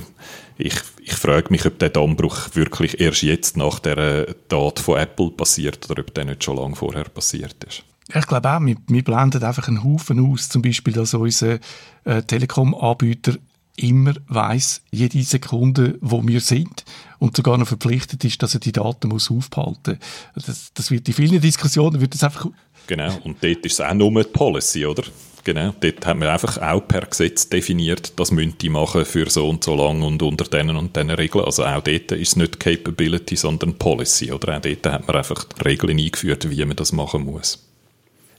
ich, 0.57 0.75
ich 1.01 1.13
frage 1.13 1.51
mich, 1.51 1.65
ob 1.65 1.77
der 1.79 1.89
Dammbruch 1.89 2.55
wirklich 2.55 2.99
erst 2.99 3.21
jetzt 3.21 3.57
nach 3.57 3.79
der 3.79 4.35
Tat 4.49 4.79
von 4.79 4.97
Apple 4.97 5.31
passiert 5.31 5.89
oder 5.89 6.01
ob 6.01 6.13
der 6.13 6.25
nicht 6.25 6.43
schon 6.43 6.57
lange 6.57 6.75
vorher 6.75 7.05
passiert 7.05 7.63
ist. 7.63 7.83
Ich 8.13 8.27
glaube 8.27 8.49
auch, 8.49 8.61
wir, 8.61 8.75
wir 8.87 9.03
blenden 9.03 9.43
einfach 9.43 9.67
einen 9.67 9.83
Haufen 9.83 10.31
aus, 10.31 10.49
zum 10.49 10.61
Beispiel, 10.61 10.93
dass 10.93 11.13
unser 11.13 11.59
äh, 12.05 12.21
Telekom-Anbieter 12.23 13.33
immer 13.77 14.13
weiß 14.27 14.81
jede 14.91 15.21
Sekunde, 15.23 15.97
wo 16.01 16.25
wir 16.27 16.41
sind 16.41 16.83
und 17.19 17.35
sogar 17.35 17.57
noch 17.57 17.67
verpflichtet 17.67 18.23
ist, 18.23 18.41
dass 18.41 18.53
er 18.53 18.59
die 18.59 18.71
Daten 18.71 19.09
muss 19.09 19.29
aufbehalten 19.29 19.99
muss. 20.33 20.45
Das, 20.45 20.73
das 20.73 20.91
wird 20.91 21.07
in 21.07 21.13
vielen 21.13 21.41
Diskussionen 21.41 22.01
wird 22.01 22.13
das 22.13 22.23
einfach... 22.23 22.47
Genau, 22.87 23.13
und 23.23 23.43
dort 23.43 23.65
ist 23.65 23.73
es 23.73 23.81
auch 23.81 23.93
nur 23.93 24.23
die 24.23 24.29
Policy, 24.29 24.85
oder? 24.85 25.03
Genau, 25.43 25.73
dort 25.79 26.05
haben 26.05 26.21
wir 26.21 26.31
einfach 26.31 26.57
auch 26.57 26.81
per 26.87 27.05
Gesetz 27.05 27.47
definiert, 27.47 28.19
das 28.19 28.31
müssen 28.31 28.57
die 28.57 28.69
machen 28.69 29.05
für 29.05 29.29
so 29.29 29.47
und 29.47 29.63
so 29.63 29.75
lang 29.75 30.01
und 30.01 30.21
unter 30.21 30.45
denen 30.45 30.75
und 30.75 30.95
diesen 30.95 31.09
Regeln. 31.11 31.45
Also 31.45 31.63
auch 31.63 31.81
dort 31.81 32.11
ist 32.11 32.29
es 32.29 32.35
nicht 32.35 32.59
Capability, 32.59 33.35
sondern 33.35 33.77
Policy. 33.77 34.31
Oder 34.31 34.57
auch 34.57 34.61
dort 34.61 34.85
hat 34.85 35.07
man 35.07 35.15
einfach 35.15 35.45
Regeln 35.63 35.99
eingeführt, 35.99 36.49
wie 36.49 36.65
man 36.65 36.75
das 36.75 36.91
machen 36.91 37.25
muss 37.25 37.67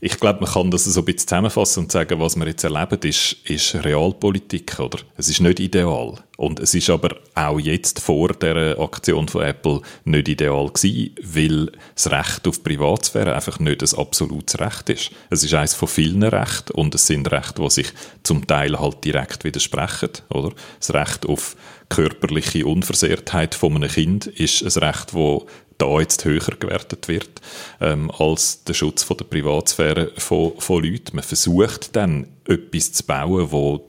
ich 0.01 0.19
glaube, 0.21 0.41
man 0.41 0.53
kann 0.53 0.71
das 0.71 0.85
so 0.85 1.01
ein 1.01 1.05
bisschen 1.05 1.29
zusammenfassen 1.29 1.85
und 1.85 1.93
sagen, 1.93 2.21
was 2.21 2.37
wir 2.37 2.47
jetzt 2.47 2.65
erleben, 2.65 2.99
ist, 3.03 3.37
ist 3.45 3.75
Realpolitik, 3.75 4.79
oder? 4.79 4.99
Es 5.17 5.29
ist 5.29 5.41
nicht 5.41 5.61
ideal. 5.61 6.15
Und 6.37 6.61
es 6.61 6.73
ist 6.73 6.89
aber 6.89 7.17
auch 7.35 7.59
jetzt 7.59 7.99
vor 7.99 8.29
der 8.29 8.79
Aktion 8.79 9.27
von 9.27 9.43
Apple 9.43 9.81
nicht 10.05 10.29
ideal 10.29 10.69
gewesen, 10.69 11.17
weil 11.21 11.73
das 11.95 12.13
Recht 12.13 12.47
auf 12.47 12.63
Privatsphäre 12.63 13.35
einfach 13.35 13.59
nicht 13.59 13.83
ein 13.83 13.99
absolutes 13.99 14.61
Recht 14.61 14.89
ist. 14.91 15.11
Es 15.31 15.43
ist 15.43 15.55
eines 15.55 15.75
von 15.75 15.89
vielen 15.89 16.23
Rechten 16.23 16.73
und 16.75 16.95
es 16.95 17.09
sind 17.09 17.31
Rechte, 17.33 17.61
die 17.61 17.71
sich 17.71 17.89
zum 18.23 18.47
Teil 18.47 18.79
halt 18.79 19.05
direkt 19.05 19.43
widersprechen, 19.43 20.11
oder? 20.31 20.53
Das 20.79 20.95
Recht 20.95 21.27
auf 21.27 21.57
körperliche 21.89 22.67
Unversehrtheit 22.67 23.57
von 23.57 23.75
einem 23.75 23.91
Kind 23.91 24.27
ist 24.27 24.63
ein 24.63 24.85
Recht, 24.85 25.15
das 25.15 25.43
da 25.79 26.01
jetzt 26.01 26.25
höher 26.25 26.57
gewertet 26.59 27.09
wird 27.09 27.41
ähm, 27.81 28.11
als 28.11 28.65
der 28.65 28.75
Schutz 28.75 29.03
von 29.03 29.17
der 29.17 29.25
Privatsphäre 29.25 30.13
von, 30.19 30.53
von 30.59 30.83
Leuten. 30.83 31.17
Man 31.17 31.25
versucht 31.25 31.97
dann 31.97 32.27
etwas 32.47 32.93
zu 32.93 33.05
bauen, 33.05 33.51
wo 33.51 33.89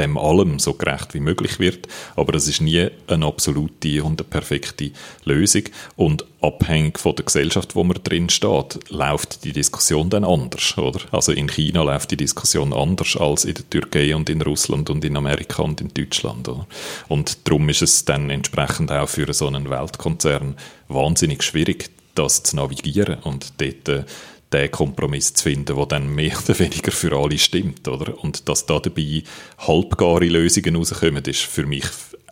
dem 0.00 0.18
allem 0.18 0.58
so 0.58 0.74
gerecht 0.74 1.14
wie 1.14 1.20
möglich 1.20 1.58
wird, 1.58 1.86
aber 2.16 2.34
es 2.34 2.48
ist 2.48 2.60
nie 2.60 2.88
eine 3.06 3.26
absolute 3.26 4.02
und 4.02 4.20
eine 4.20 4.28
perfekte 4.28 4.90
Lösung 5.24 5.64
und 5.96 6.24
abhängig 6.40 6.98
von 6.98 7.14
der 7.14 7.26
Gesellschaft, 7.26 7.76
wo 7.76 7.84
man 7.84 7.98
drin 8.02 8.30
steht, 8.30 8.90
läuft 8.90 9.44
die 9.44 9.52
Diskussion 9.52 10.08
dann 10.10 10.24
anders, 10.24 10.76
oder? 10.78 11.00
Also 11.12 11.32
in 11.32 11.48
China 11.48 11.82
läuft 11.82 12.10
die 12.10 12.16
Diskussion 12.16 12.72
anders 12.72 13.16
als 13.16 13.44
in 13.44 13.54
der 13.54 13.68
Türkei 13.68 14.16
und 14.16 14.30
in 14.30 14.42
Russland 14.42 14.90
und 14.90 15.04
in 15.04 15.16
Amerika 15.16 15.62
und 15.62 15.80
in 15.80 15.92
Deutschland, 15.92 16.48
oder? 16.48 16.66
Und 17.08 17.46
darum 17.46 17.68
ist 17.68 17.82
es 17.82 18.04
dann 18.04 18.30
entsprechend 18.30 18.90
auch 18.90 19.08
für 19.08 19.32
so 19.32 19.46
einen 19.46 19.68
Weltkonzern 19.68 20.56
wahnsinnig 20.88 21.42
schwierig, 21.42 21.90
das 22.14 22.42
zu 22.42 22.56
navigieren 22.56 23.18
und 23.22 23.52
dort 23.58 23.88
äh, 23.88 24.04
den 24.52 24.70
Kompromiss 24.70 25.34
zu 25.34 25.44
finden, 25.44 25.76
der 25.76 25.86
dann 25.86 26.14
mehr 26.14 26.36
oder 26.42 26.58
weniger 26.58 26.92
für 26.92 27.16
alle 27.16 27.38
stimmt, 27.38 27.86
oder? 27.86 28.22
Und 28.22 28.48
dass 28.48 28.66
da 28.66 28.80
dabei 28.80 29.22
halbgare 29.58 30.26
Lösungen 30.26 30.76
rauskommen, 30.76 31.24
ist 31.24 31.42
für 31.42 31.66
mich 31.66 31.84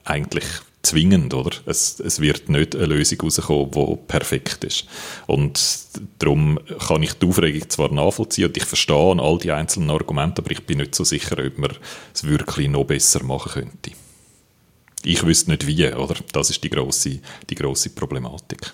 eigentlich 0.04 0.44
zwingend, 0.82 1.34
oder? 1.34 1.50
Es, 1.66 2.00
es 2.00 2.20
wird 2.20 2.48
nicht 2.48 2.74
eine 2.74 2.86
Lösung 2.86 3.20
rauskommen, 3.20 3.70
die 3.70 3.96
perfekt 4.06 4.64
ist. 4.64 4.86
Und 5.26 5.60
darum 6.18 6.58
kann 6.86 7.02
ich 7.02 7.14
die 7.14 7.26
Aufregung 7.26 7.68
zwar 7.68 7.92
nachvollziehen 7.92 8.46
und 8.46 8.56
ich 8.56 8.64
verstehe 8.64 9.20
all 9.20 9.38
die 9.38 9.52
einzelnen 9.52 9.90
Argumente, 9.90 10.42
aber 10.42 10.50
ich 10.50 10.64
bin 10.64 10.78
nicht 10.78 10.94
so 10.94 11.04
sicher, 11.04 11.36
ob 11.44 11.58
man 11.58 11.72
es 12.14 12.24
wirklich 12.24 12.68
noch 12.68 12.84
besser 12.84 13.22
machen 13.22 13.52
könnte. 13.52 13.90
Ich 15.04 15.24
wüsste 15.24 15.50
nicht 15.50 15.66
wie, 15.66 15.92
oder? 15.92 16.16
Das 16.32 16.50
ist 16.50 16.62
die 16.64 16.70
grosse, 16.70 17.20
die 17.48 17.54
grosse 17.54 17.90
Problematik. 17.90 18.72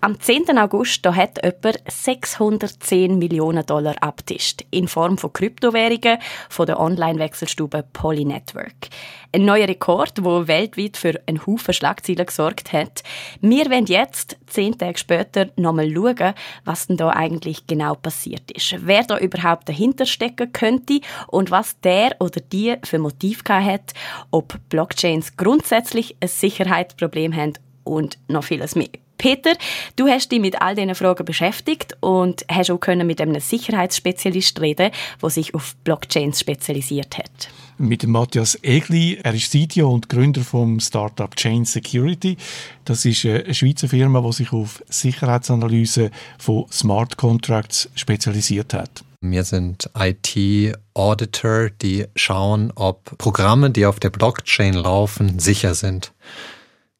Am 0.00 0.20
10. 0.20 0.56
August 0.58 1.04
da 1.04 1.12
hat 1.12 1.40
jemand 1.44 1.82
610 1.88 3.18
Millionen 3.18 3.66
Dollar 3.66 3.96
abtischt 4.00 4.64
in 4.70 4.86
Form 4.86 5.18
von 5.18 5.32
Kryptowährungen 5.32 6.18
von 6.48 6.66
der 6.66 6.78
Online-Wechselstube 6.78 7.84
Polynetwork. 7.92 8.90
Ein 9.32 9.44
neuer 9.44 9.66
Rekord, 9.66 10.22
wo 10.22 10.46
weltweit 10.46 10.96
für 10.96 11.20
einen 11.26 11.44
Haufen 11.44 11.74
Schlagzeilen 11.74 12.26
gesorgt 12.26 12.72
hat. 12.72 13.02
Wir 13.40 13.68
werden 13.70 13.86
jetzt, 13.86 14.36
zehn 14.46 14.78
Tage 14.78 14.98
später, 14.98 15.48
nochmal 15.56 15.92
schauen, 15.92 16.34
was 16.64 16.86
denn 16.86 16.96
da 16.96 17.10
eigentlich 17.10 17.66
genau 17.66 17.96
passiert 17.96 18.52
ist. 18.52 18.76
Wer 18.86 19.02
da 19.02 19.18
überhaupt 19.18 19.68
dahinter 19.68 20.06
stecken 20.06 20.52
könnte 20.52 21.00
und 21.26 21.50
was 21.50 21.78
der 21.80 22.14
oder 22.20 22.40
die 22.40 22.76
für 22.84 23.00
Motiv 23.00 23.42
hat, 23.48 23.94
ob 24.30 24.60
Blockchains 24.68 25.36
grundsätzlich 25.36 26.16
ein 26.20 26.28
Sicherheitsproblem 26.28 27.34
haben 27.34 27.54
und 27.88 28.18
noch 28.28 28.44
vieles 28.44 28.76
mehr. 28.76 28.88
Peter, 29.18 29.54
du 29.96 30.06
hast 30.06 30.30
dich 30.30 30.40
mit 30.40 30.62
all 30.62 30.76
diesen 30.76 30.94
Fragen 30.94 31.24
beschäftigt 31.24 31.96
und 32.00 32.44
hast 32.48 32.70
auch 32.70 32.78
können 32.78 33.06
mit 33.06 33.20
einem 33.20 33.40
Sicherheitsspezialist 33.40 34.60
reden, 34.60 34.92
der 35.20 35.30
sich 35.30 35.54
auf 35.54 35.74
Blockchains 35.82 36.38
spezialisiert 36.40 37.18
hat. 37.18 37.48
Mit 37.78 38.06
Matthias 38.06 38.58
Egli, 38.62 39.18
er 39.22 39.34
ist 39.34 39.52
CTO 39.52 39.92
und 39.92 40.08
Gründer 40.08 40.42
vom 40.42 40.80
Startup 40.80 41.34
Chain 41.34 41.64
Security. 41.64 42.36
Das 42.84 43.04
ist 43.04 43.24
eine 43.24 43.54
Schweizer 43.54 43.88
Firma, 43.88 44.20
die 44.20 44.32
sich 44.32 44.52
auf 44.52 44.82
Sicherheitsanalyse 44.88 46.10
von 46.38 46.66
Smart 46.70 47.16
Contracts 47.16 47.88
spezialisiert 47.94 48.74
hat. 48.74 49.04
Wir 49.20 49.42
sind 49.42 49.90
IT-Auditor, 49.98 51.70
die 51.70 52.06
schauen, 52.14 52.72
ob 52.76 53.18
Programme, 53.18 53.70
die 53.70 53.84
auf 53.86 53.98
der 53.98 54.10
Blockchain 54.10 54.74
laufen, 54.74 55.40
sicher 55.40 55.74
sind. 55.74 56.12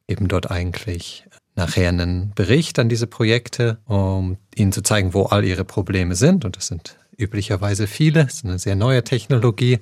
Eben 0.09 0.27
dort 0.27 0.51
eigentlich 0.51 1.25
nachher 1.55 1.91
einen 1.91 2.33
Bericht 2.35 2.79
an 2.79 2.89
diese 2.89 3.07
Projekte, 3.07 3.79
um 3.87 4.39
ihnen 4.55 4.73
zu 4.73 4.83
zeigen, 4.83 5.13
wo 5.13 5.25
all 5.25 5.45
ihre 5.45 5.65
Probleme 5.65 6.15
sind. 6.15 6.45
Und 6.45 6.57
das 6.57 6.69
sind 6.69 6.97
üblicherweise 7.17 7.87
viele. 7.87 8.25
Das 8.25 8.35
ist 8.35 8.45
eine 8.45 8.59
sehr 8.59 8.77
neue 8.77 9.05
Technologie. 9.05 9.81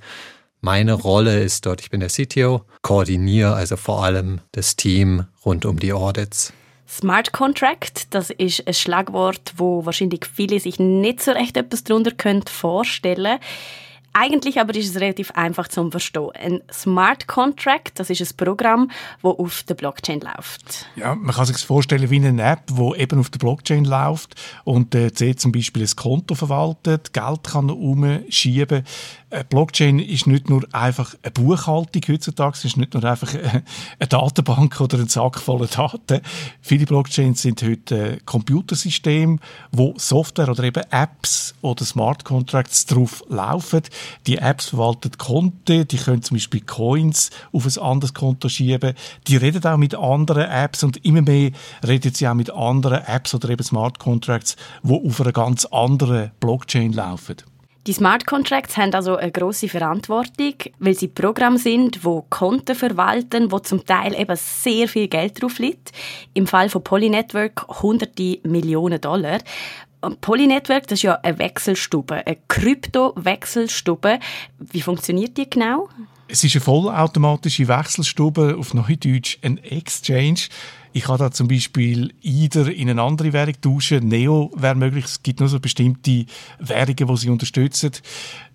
Meine 0.60 0.94
Rolle 0.94 1.42
ist 1.44 1.64
dort, 1.66 1.80
ich 1.80 1.90
bin 1.90 2.00
der 2.00 2.08
CTO, 2.08 2.62
koordiniere 2.82 3.54
also 3.54 3.76
vor 3.76 4.02
allem 4.02 4.40
das 4.52 4.74
Team 4.74 5.26
rund 5.44 5.64
um 5.64 5.78
die 5.78 5.92
Audits. 5.92 6.52
Smart 6.88 7.32
Contract, 7.32 8.14
das 8.14 8.30
ist 8.30 8.66
ein 8.66 8.74
Schlagwort, 8.74 9.54
wo 9.56 9.84
wahrscheinlich 9.84 10.24
viele 10.24 10.58
sich 10.60 10.78
nicht 10.78 11.22
so 11.22 11.32
recht 11.32 11.56
etwas 11.56 11.84
darunter 11.84 12.12
vorstellen 12.48 13.38
können. 13.38 13.40
Eigentlich 14.18 14.58
aber 14.58 14.74
ist 14.74 14.88
es 14.88 14.98
relativ 14.98 15.30
einfach 15.32 15.68
zu 15.68 15.90
verstehen. 15.90 16.30
Ein 16.32 16.62
Smart 16.72 17.26
Contract, 17.26 17.98
das 17.98 18.08
ist 18.08 18.22
ein 18.22 18.36
Programm, 18.38 18.90
das 19.22 19.38
auf 19.38 19.62
der 19.64 19.74
Blockchain 19.74 20.20
läuft. 20.20 20.86
Ja, 20.96 21.14
man 21.14 21.34
kann 21.34 21.44
sich 21.44 21.58
vorstellen 21.58 22.08
wie 22.08 22.24
eine 22.24 22.42
App, 22.42 22.62
die 22.68 22.98
eben 22.98 23.20
auf 23.20 23.28
der 23.28 23.38
Blockchain 23.38 23.84
läuft 23.84 24.34
und 24.64 24.94
äh, 24.94 25.12
zum 25.36 25.52
Beispiel 25.52 25.82
ein 25.82 25.96
Konto 25.96 26.34
verwaltet, 26.34 27.12
Geld 27.12 27.44
kann 27.44 27.68
umschieben. 27.68 28.84
Eine 29.28 29.42
Blockchain 29.42 29.98
ist 29.98 30.28
nicht 30.28 30.48
nur 30.48 30.64
einfach 30.70 31.16
eine 31.20 31.32
Buchhaltung 31.32 32.00
heutzutage, 32.06 32.56
es 32.56 32.64
ist 32.64 32.76
nicht 32.76 32.94
nur 32.94 33.02
einfach 33.02 33.34
eine 33.34 34.08
Datenbank 34.08 34.80
oder 34.80 35.00
ein 35.00 35.08
Sack 35.08 35.40
voller 35.40 35.66
Daten. 35.66 36.20
Viele 36.60 36.86
Blockchains 36.86 37.42
sind 37.42 37.60
heute 37.64 38.20
Computersysteme, 38.24 39.38
wo 39.72 39.94
Software 39.96 40.48
oder 40.48 40.62
eben 40.62 40.84
Apps 40.92 41.56
oder 41.60 41.84
Smart 41.84 42.24
Contracts 42.24 42.86
drauf 42.86 43.24
laufen. 43.28 43.82
Die 44.28 44.38
Apps 44.38 44.66
verwalten 44.66 45.10
Konten, 45.18 45.88
die 45.88 45.96
können 45.96 46.22
zum 46.22 46.36
Beispiel 46.36 46.60
Coins 46.60 47.30
auf 47.52 47.66
ein 47.66 47.82
anderes 47.82 48.14
Konto 48.14 48.48
schieben. 48.48 48.94
Die 49.26 49.36
reden 49.36 49.64
auch 49.64 49.76
mit 49.76 49.96
anderen 49.96 50.44
Apps 50.44 50.84
und 50.84 51.04
immer 51.04 51.22
mehr 51.22 51.50
reden 51.84 52.14
sie 52.14 52.28
auch 52.28 52.34
mit 52.34 52.50
anderen 52.50 53.02
Apps 53.02 53.34
oder 53.34 53.50
eben 53.50 53.64
Smart 53.64 53.98
Contracts, 53.98 54.54
die 54.84 54.92
auf 54.92 55.20
einer 55.20 55.32
ganz 55.32 55.64
anderen 55.64 56.30
Blockchain 56.38 56.92
laufen. 56.92 57.38
Die 57.86 57.92
Smart 57.92 58.26
Contracts 58.26 58.76
haben 58.76 58.92
also 58.94 59.14
eine 59.14 59.30
große 59.30 59.68
Verantwortung, 59.68 60.54
weil 60.80 60.94
sie 60.94 61.06
Programme 61.06 61.56
sind, 61.56 62.04
wo 62.04 62.26
Konten 62.28 62.74
verwalten, 62.74 63.52
wo 63.52 63.60
zum 63.60 63.86
Teil 63.86 64.12
eben 64.18 64.36
sehr 64.36 64.88
viel 64.88 65.06
Geld 65.06 65.40
drauf 65.40 65.60
liegt. 65.60 65.92
Im 66.34 66.48
Fall 66.48 66.68
von 66.68 66.82
Polynetwork 66.82 67.80
hunderte 67.80 68.40
Millionen 68.42 69.00
Dollar. 69.00 69.38
Polynetwork, 70.20 70.88
das 70.88 70.98
ist 70.98 71.02
ja 71.04 71.14
eine 71.22 71.38
Wechselstube, 71.38 72.26
eine 72.26 72.36
Krypto-Wechselstube. 72.48 74.18
Wie 74.58 74.82
funktioniert 74.82 75.36
die 75.36 75.48
genau? 75.48 75.88
Es 76.26 76.42
ist 76.42 76.56
eine 76.56 76.62
vollautomatische 76.62 77.68
Wechselstube, 77.68 78.56
auf 78.58 78.74
Neudeutsch 78.74 79.38
ein 79.42 79.58
Exchange. 79.58 80.40
Ich 80.96 81.02
kann 81.02 81.18
da 81.18 81.30
zum 81.30 81.46
Beispiel 81.46 82.14
IDER 82.22 82.74
in 82.74 82.88
eine 82.88 83.02
andere 83.02 83.34
Währung 83.34 83.60
tauschen. 83.60 84.08
Neo 84.08 84.50
wäre 84.56 84.74
möglich. 84.74 85.04
Es 85.04 85.22
gibt 85.22 85.40
nur 85.40 85.48
so 85.50 85.60
bestimmte 85.60 86.24
Währungen, 86.58 86.96
die 86.96 87.16
sie 87.18 87.28
unterstützen. 87.28 87.90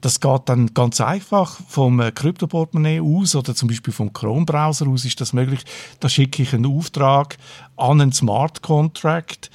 Das 0.01 0.19
geht 0.19 0.41
dann 0.45 0.73
ganz 0.73 0.99
einfach 1.01 1.59
vom 1.67 1.99
äh, 1.99 2.11
Kryptoportemonnaie 2.11 2.99
aus 2.99 3.35
oder 3.35 3.53
zum 3.53 3.67
Beispiel 3.67 3.93
vom 3.93 4.11
Chrome-Browser 4.11 4.87
aus 4.87 5.05
ist 5.05 5.21
das 5.21 5.33
möglich. 5.33 5.59
Da 5.99 6.09
schicke 6.09 6.41
ich 6.41 6.51
einen 6.55 6.65
Auftrag 6.65 7.37
an 7.77 8.01
einen 8.01 8.11
Smart 8.11 8.63
Contract 8.63 9.51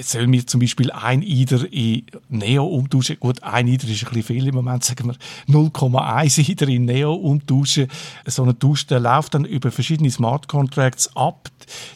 soll 0.00 0.26
mir 0.26 0.46
zum 0.46 0.60
Beispiel 0.60 0.90
ein 0.90 1.22
IDER 1.22 1.72
in 1.72 2.06
Neo 2.28 2.66
umtauschen. 2.66 3.18
Gut, 3.20 3.42
ein 3.42 3.68
IDER 3.68 3.88
ist 3.88 4.02
ein 4.02 4.08
bisschen 4.08 4.22
viel 4.24 4.48
im 4.48 4.54
Moment, 4.54 4.84
sagen 4.84 5.08
wir 5.08 5.54
0,1 5.54 6.48
IDER 6.50 6.68
in 6.68 6.86
Neo 6.86 7.14
umtauschen. 7.14 7.88
So 8.26 8.42
ein 8.42 8.58
Tausch 8.58 8.86
der 8.86 8.98
läuft 8.98 9.34
dann 9.34 9.44
über 9.44 9.70
verschiedene 9.70 10.10
Smart 10.10 10.48
Contracts 10.48 11.14
ab. 11.16 11.50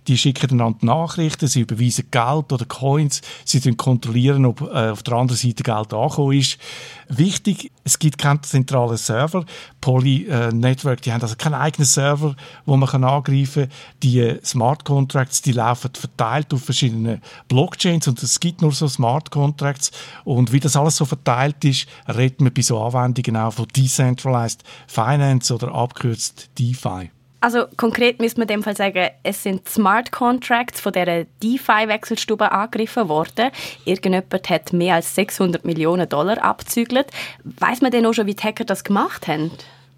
Die 0.06 0.18
schicken 0.18 0.52
einander 0.52 0.86
Nachrichten, 0.86 1.48
sie 1.48 1.60
überweisen 1.60 2.06
Geld 2.10 2.52
oder 2.52 2.64
Coins, 2.64 3.22
sie 3.44 3.60
kontrollieren, 3.74 4.46
ob 4.46 4.62
äh, 4.62 4.90
auf 4.90 5.02
der 5.02 5.14
anderen 5.14 5.38
Seite 5.38 5.62
Geld 5.62 5.92
angekommen 5.92 6.38
ist. 6.38 6.58
Wichtig, 7.08 7.72
es 7.84 7.98
gibt 7.98 8.18
keinen 8.18 8.42
zentralen 8.42 8.96
Server. 8.96 9.44
Poly 9.80 10.26
äh, 10.26 10.52
Network, 10.52 11.02
die 11.02 11.12
haben 11.12 11.22
also 11.22 11.36
keinen 11.36 11.54
eigenen 11.54 11.86
Server, 11.86 12.36
wo 12.66 12.76
man 12.76 12.88
angreifen 13.04 13.64
kann. 13.64 13.72
Die 14.02 14.20
äh, 14.20 14.40
Smart 14.44 14.84
Contracts, 14.84 15.42
die 15.42 15.52
laufen 15.52 15.90
verteilt 15.94 16.52
auf 16.52 16.64
verschiedene 16.64 17.20
Blockchains 17.48 17.79
und 17.84 18.22
es 18.22 18.40
gibt 18.40 18.62
nur 18.62 18.72
so 18.72 18.88
Smart 18.88 19.30
Contracts. 19.30 19.90
Und 20.24 20.52
wie 20.52 20.60
das 20.60 20.76
alles 20.76 20.96
so 20.96 21.04
verteilt 21.04 21.64
ist, 21.64 21.86
redet 22.08 22.40
man 22.40 22.52
bei 22.52 22.62
so 22.62 22.80
Anwendungen 22.80 23.40
auch 23.40 23.52
von 23.52 23.66
Decentralized 23.68 24.62
Finance 24.86 25.54
oder 25.54 25.72
abkürzt 25.74 26.50
DeFi. 26.58 27.10
Also 27.42 27.64
konkret 27.78 28.20
müsste 28.20 28.38
man 28.38 28.48
in 28.48 28.56
dem 28.56 28.62
Fall 28.62 28.76
sagen, 28.76 29.08
es 29.22 29.42
sind 29.42 29.66
Smart 29.66 30.12
Contracts 30.12 30.78
von 30.78 30.92
dieser 30.92 31.24
DeFi-Wechselstube 31.42 32.52
angegriffen 32.52 33.08
worden. 33.08 33.50
Irgendjemand 33.86 34.50
hat 34.50 34.74
mehr 34.74 34.96
als 34.96 35.14
600 35.14 35.64
Millionen 35.64 36.06
Dollar 36.06 36.42
abzügelt. 36.44 37.06
Weiß 37.44 37.80
man 37.80 37.90
denn 37.92 38.04
auch 38.04 38.12
schon, 38.12 38.26
wie 38.26 38.34
die 38.34 38.42
Hacker 38.42 38.64
das 38.64 38.84
gemacht 38.84 39.26
haben? 39.26 39.50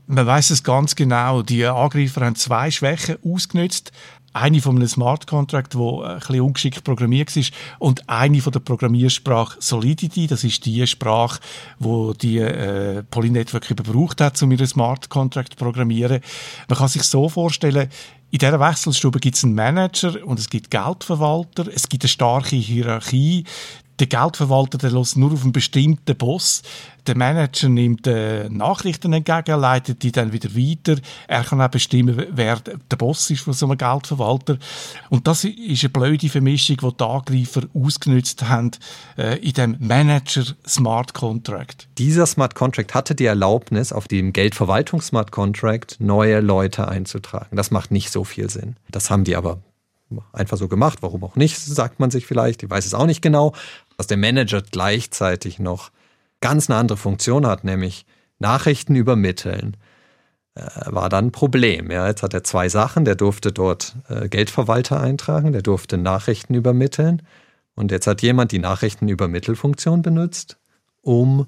Man 0.07 0.27
weiß 0.27 0.51
es 0.51 0.63
ganz 0.63 0.95
genau. 0.95 1.43
Die 1.43 1.65
Angreifer 1.65 2.21
haben 2.25 2.37
zwei 2.37 2.71
Schwächen 2.71 3.17
ausgenutzt 3.25 3.93
eine 4.33 4.61
von 4.61 4.77
einem 4.77 4.89
Smart 4.89 5.27
Contract, 5.27 5.75
wo 5.77 6.03
ein 6.03 6.19
bisschen 6.19 6.41
ungeschickt 6.41 6.85
programmiert 6.85 7.37
ist 7.37 7.53
und 7.79 8.09
eine 8.09 8.41
von 8.41 8.53
der 8.53 8.61
Programmiersprache 8.61 9.57
Solidity, 9.61 10.27
das 10.27 10.45
ist 10.45 10.65
die 10.65 10.87
Sprache, 10.87 11.41
wo 11.79 12.13
die 12.13 12.39
äh, 12.39 13.03
Polynetwork 13.05 13.69
gebraucht 13.69 14.21
hat, 14.21 14.43
um 14.43 14.51
ihren 14.53 14.67
Smart 14.67 15.09
Contract 15.09 15.55
zu 15.55 15.57
programmieren. 15.59 16.21
Man 16.69 16.79
kann 16.79 16.89
sich 16.89 17.03
so 17.03 17.29
vorstellen, 17.29 17.89
in 18.33 18.39
dieser 18.39 18.59
Wechselstube 18.59 19.21
gibt 19.21 19.37
es 19.37 19.45
einen 19.45 19.55
Manager 19.55 20.25
und 20.25 20.39
es 20.39 20.49
gibt 20.49 20.71
Geldverwalter, 20.71 21.67
es 21.73 21.91
gibt 21.91 22.05
eine 22.05 22.09
starke 22.09 22.57
Hierarchie. 22.57 23.45
Der 23.99 24.07
Geldverwalter 24.07 24.79
der 24.79 24.91
lässt 24.91 25.17
nur 25.17 25.33
auf 25.33 25.43
einen 25.43 25.53
bestimmten 25.53 26.17
Boss. 26.17 26.63
Der 27.07 27.17
Manager 27.17 27.69
nimmt 27.69 28.07
äh, 28.07 28.49
Nachrichten 28.49 29.13
entgegen, 29.13 29.61
leitet 29.61 30.03
die 30.03 30.13
dann 30.13 30.33
wieder 30.33 30.55
weiter. 30.55 31.01
Er 31.27 31.45
kann 31.45 31.61
auch 31.61 31.69
bestimmen, 31.69 32.27
wer 32.31 32.61
der 32.61 32.97
Boss 32.97 33.29
ist 33.31 33.43
von 33.43 33.53
so 33.53 33.67
einem 33.67 33.77
Geldverwalter. 33.77 34.59
Und 35.11 35.27
das 35.27 35.45
ist 35.45 35.85
eine 35.85 35.91
blöde 35.91 36.29
Vermischung, 36.29 36.77
die 36.77 36.97
die 36.97 37.05
Angreifer 37.05 37.63
ausgenutzt 37.75 38.49
haben 38.49 38.71
äh, 39.19 39.39
in 39.39 39.53
dem 39.53 39.77
Manager 39.81 40.45
Smart 40.67 41.13
Contract. 41.13 41.89
Dieser 41.99 42.27
Smart 42.27 42.55
Contract 42.55 42.95
hatte 42.95 43.15
die 43.15 43.27
Erlaubnis, 43.27 43.93
auf 43.93 44.09
dem 44.09 44.33
Geldverwaltungs 44.33 45.09
Smart 45.09 45.33
Contract 45.33 45.97
neue 45.99 46.41
Leute 46.41 46.89
einzutragen. 46.89 47.57
Das 47.57 47.71
macht 47.71 47.91
nicht 47.91 48.11
so 48.11 48.25
viel 48.25 48.49
Sinn. 48.49 48.77
Das 48.91 49.11
haben 49.11 49.25
die 49.25 49.37
aber 49.37 49.59
einfach 50.33 50.57
so 50.57 50.69
gemacht. 50.69 50.99
Warum 51.03 51.25
auch 51.25 51.37
nicht, 51.37 51.59
sagt 51.59 52.01
man 52.01 52.11
sich 52.11 52.27
vielleicht. 52.27 52.63
Ich 52.63 52.71
weiß 52.71 52.87
es 52.87 52.95
auch 52.95 53.07
nicht 53.07 53.23
genau. 53.23 53.55
Dass 53.97 54.07
der 54.07 54.17
Manager 54.17 54.63
gleichzeitig 54.63 55.59
noch 55.59 55.91
ganz 56.41 56.69
eine 56.69 56.79
andere 56.79 56.99
Funktion 56.99 57.47
hat, 57.47 57.65
nämlich 57.65 58.05
Nachrichten 58.39 58.97
übermitteln, 58.97 59.77
äh, 60.55 60.67
war 60.87 61.09
dann 61.09 61.27
ein 61.27 61.33
Problem. 61.33 61.91
Ja, 61.91 62.07
jetzt 62.09 62.23
hat 62.23 62.35
er 62.35 62.45
zwei 62.45 62.69
Sachen. 62.69 63.07
Der 63.07 63.15
durfte 63.15 63.53
dort 63.53 63.97
äh, 64.09 64.29
Geldverwalter 64.29 65.01
eintragen, 65.01 65.53
der 65.53 65.63
durfte 65.63 65.97
Nachrichten 65.97 66.55
übermitteln. 66.55 67.23
Und 67.75 67.91
jetzt 67.91 68.07
hat 68.07 68.21
jemand 68.21 68.53
die 68.53 68.59
Nachrichtenübermittelfunktion 68.59 70.03
benutzt, 70.03 70.59
um 71.01 71.47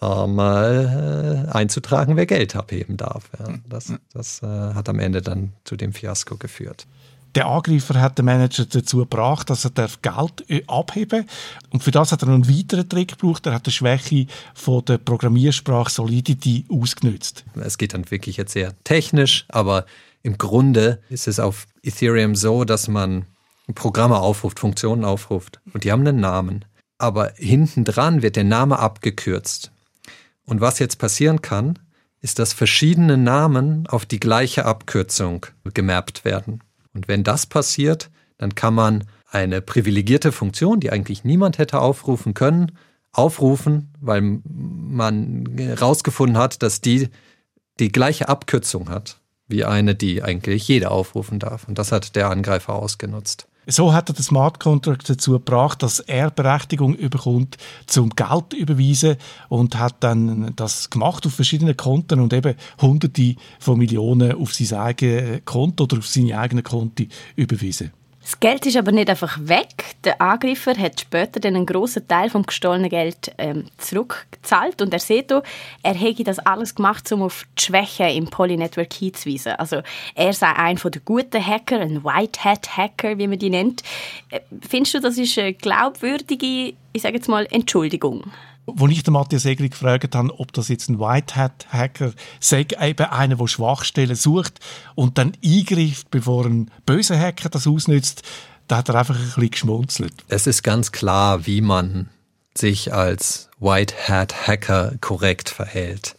äh, 0.00 0.26
mal 0.26 1.48
einzutragen, 1.52 2.16
wer 2.16 2.24
Geld 2.24 2.56
abheben 2.56 2.96
darf. 2.96 3.28
Das 3.68 3.92
das 4.14 4.42
äh, 4.42 4.46
hat 4.46 4.88
am 4.88 4.98
Ende 4.98 5.20
dann 5.20 5.52
zu 5.64 5.76
dem 5.76 5.92
Fiasko 5.92 6.38
geführt. 6.38 6.86
Der 7.34 7.46
Angreifer 7.46 8.00
hat 8.00 8.18
den 8.18 8.26
Manager 8.26 8.66
dazu 8.66 8.98
gebracht, 8.98 9.48
dass 9.48 9.64
er 9.64 9.70
Geld 10.02 10.50
äh, 10.50 10.62
abheben 10.66 11.26
darf. 11.26 11.36
Und 11.70 11.82
für 11.82 11.90
das 11.90 12.12
hat 12.12 12.22
er 12.22 12.28
noch 12.28 12.34
einen 12.34 12.48
weiteren 12.48 12.88
Trick 12.88 13.18
gebraucht. 13.18 13.46
Er 13.46 13.54
hat 13.54 13.66
die 13.66 13.70
Schwäche 13.70 14.26
von 14.54 14.84
der 14.84 14.98
Programmiersprache 14.98 15.90
Solidity 15.90 16.66
ausgenutzt. 16.68 17.44
Es 17.54 17.78
geht 17.78 17.94
dann 17.94 18.10
wirklich 18.10 18.36
jetzt 18.36 18.52
sehr 18.52 18.74
technisch, 18.84 19.46
aber 19.48 19.86
im 20.22 20.36
Grunde 20.36 21.00
ist 21.08 21.26
es 21.26 21.40
auf 21.40 21.66
Ethereum 21.82 22.34
so, 22.34 22.64
dass 22.64 22.88
man 22.88 23.26
Programme 23.74 24.18
aufruft, 24.18 24.60
Funktionen 24.60 25.04
aufruft 25.04 25.60
und 25.72 25.84
die 25.84 25.92
haben 25.92 26.06
einen 26.06 26.20
Namen. 26.20 26.64
Aber 26.98 27.32
hinten 27.36 27.84
dran 27.84 28.22
wird 28.22 28.36
der 28.36 28.44
Name 28.44 28.78
abgekürzt. 28.78 29.72
Und 30.44 30.60
was 30.60 30.78
jetzt 30.78 30.98
passieren 30.98 31.40
kann, 31.40 31.78
ist, 32.20 32.38
dass 32.38 32.52
verschiedene 32.52 33.16
Namen 33.16 33.86
auf 33.88 34.06
die 34.06 34.20
gleiche 34.20 34.64
Abkürzung 34.64 35.46
gemappt 35.74 36.24
werden. 36.24 36.60
Und 36.94 37.08
wenn 37.08 37.24
das 37.24 37.46
passiert, 37.46 38.10
dann 38.38 38.54
kann 38.54 38.74
man 38.74 39.04
eine 39.30 39.62
privilegierte 39.62 40.32
Funktion, 40.32 40.80
die 40.80 40.90
eigentlich 40.90 41.24
niemand 41.24 41.58
hätte 41.58 41.80
aufrufen 41.80 42.34
können, 42.34 42.72
aufrufen, 43.12 43.92
weil 44.00 44.40
man 44.44 45.46
herausgefunden 45.56 46.38
hat, 46.38 46.62
dass 46.62 46.80
die 46.80 47.08
die 47.78 47.90
gleiche 47.90 48.28
Abkürzung 48.28 48.90
hat 48.90 49.18
wie 49.48 49.64
eine, 49.64 49.94
die 49.94 50.22
eigentlich 50.22 50.66
jeder 50.68 50.90
aufrufen 50.92 51.38
darf. 51.38 51.68
Und 51.68 51.78
das 51.78 51.92
hat 51.92 52.16
der 52.16 52.30
Angreifer 52.30 52.74
ausgenutzt. 52.74 53.48
So 53.66 53.92
hat 53.92 54.10
er 54.10 54.14
den 54.14 54.24
Smart 54.24 54.58
Contract 54.58 55.08
dazu 55.08 55.32
gebracht, 55.32 55.84
dass 55.84 56.00
er 56.00 56.30
Berechtigung 56.30 56.96
überkommt 56.96 57.58
zum 57.86 58.10
Geld 58.10 58.52
überweisen 58.54 59.16
und 59.48 59.78
hat 59.78 60.02
dann 60.02 60.52
das 60.56 60.90
gemacht 60.90 61.24
auf 61.26 61.34
verschiedenen 61.34 61.76
Konten 61.76 62.18
und 62.18 62.32
eben 62.32 62.56
Hunderte 62.80 63.36
von 63.60 63.78
Millionen 63.78 64.32
auf 64.32 64.52
sein 64.52 64.78
eigenes 64.78 65.42
Konto 65.44 65.84
oder 65.84 65.98
auf 65.98 66.08
seine 66.08 66.36
eigenen 66.38 66.64
Konti 66.64 67.08
überwiesen. 67.36 67.92
Das 68.22 68.38
Geld 68.38 68.64
ist 68.66 68.76
aber 68.76 68.92
nicht 68.92 69.10
einfach 69.10 69.36
weg. 69.40 69.96
Der 70.04 70.20
Angreifer 70.22 70.76
hat 70.78 71.00
später 71.00 71.40
dann 71.40 71.56
einen 71.56 71.66
grossen 71.66 72.06
Teil 72.06 72.30
vom 72.30 72.44
gestohlenen 72.44 72.88
Geld 72.88 73.32
ähm, 73.36 73.66
zurückgezahlt 73.78 74.80
und 74.80 74.92
er 74.92 75.00
sieht 75.00 75.32
auch, 75.32 75.42
er 75.82 75.94
hätte 75.94 76.22
das 76.22 76.38
alles 76.38 76.76
gemacht, 76.76 77.10
um 77.10 77.22
auf 77.22 77.44
die 77.58 77.64
Schwächen 77.64 78.08
im 78.10 78.26
Polynetwork 78.26 78.92
hinzuweisen. 78.92 79.52
Also 79.52 79.82
er 80.14 80.32
sei 80.32 80.52
ein 80.52 80.78
von 80.78 80.92
den 80.92 81.02
guten 81.04 81.44
Hacker, 81.44 81.80
ein 81.80 82.04
White 82.04 82.44
Hat 82.44 82.76
Hacker, 82.76 83.18
wie 83.18 83.26
man 83.26 83.40
die 83.40 83.50
nennt. 83.50 83.82
Äh, 84.30 84.40
findest 84.68 84.94
du, 84.94 85.00
das 85.00 85.18
ist 85.18 85.36
eine 85.38 85.54
glaubwürdige, 85.54 86.74
ich 86.92 87.02
sage 87.02 87.16
jetzt 87.16 87.28
mal, 87.28 87.46
Entschuldigung? 87.50 88.30
Wo 88.66 88.86
ich 88.86 89.02
den 89.02 89.14
Matthias 89.14 89.44
Egli 89.44 89.68
gefragt 89.68 90.14
habe, 90.14 90.38
ob 90.38 90.52
das 90.52 90.68
jetzt 90.68 90.88
ein 90.88 91.00
White 91.00 91.34
Hat 91.36 91.66
Hacker 91.70 92.12
sei, 92.38 92.66
eben 92.80 93.06
einer, 93.06 93.36
der 93.36 93.48
Schwachstellen 93.48 94.14
sucht 94.14 94.60
und 94.94 95.18
dann 95.18 95.32
eingreift, 95.44 96.10
bevor 96.10 96.46
ein 96.46 96.70
böser 96.86 97.18
Hacker 97.18 97.48
das 97.48 97.66
ausnützt, 97.66 98.22
da 98.68 98.78
hat 98.78 98.88
er 98.88 98.94
einfach 98.94 99.16
ein 99.16 99.24
bisschen 99.24 99.50
geschmunzelt. 99.50 100.14
Es 100.28 100.46
ist 100.46 100.62
ganz 100.62 100.92
klar, 100.92 101.46
wie 101.46 101.60
man 101.60 102.08
sich 102.56 102.92
als 102.92 103.48
White 103.58 103.94
Hat 104.08 104.46
Hacker 104.46 104.94
korrekt 105.00 105.48
verhält. 105.48 106.16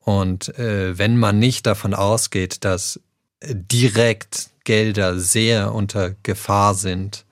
Und 0.00 0.56
äh, 0.58 0.96
wenn 0.98 1.18
man 1.18 1.38
nicht 1.38 1.66
davon 1.66 1.94
ausgeht, 1.94 2.64
dass 2.64 3.00
direkt 3.42 4.50
Gelder 4.64 5.18
sehr 5.18 5.74
unter 5.74 6.14
Gefahr 6.22 6.74
sind 6.74 7.24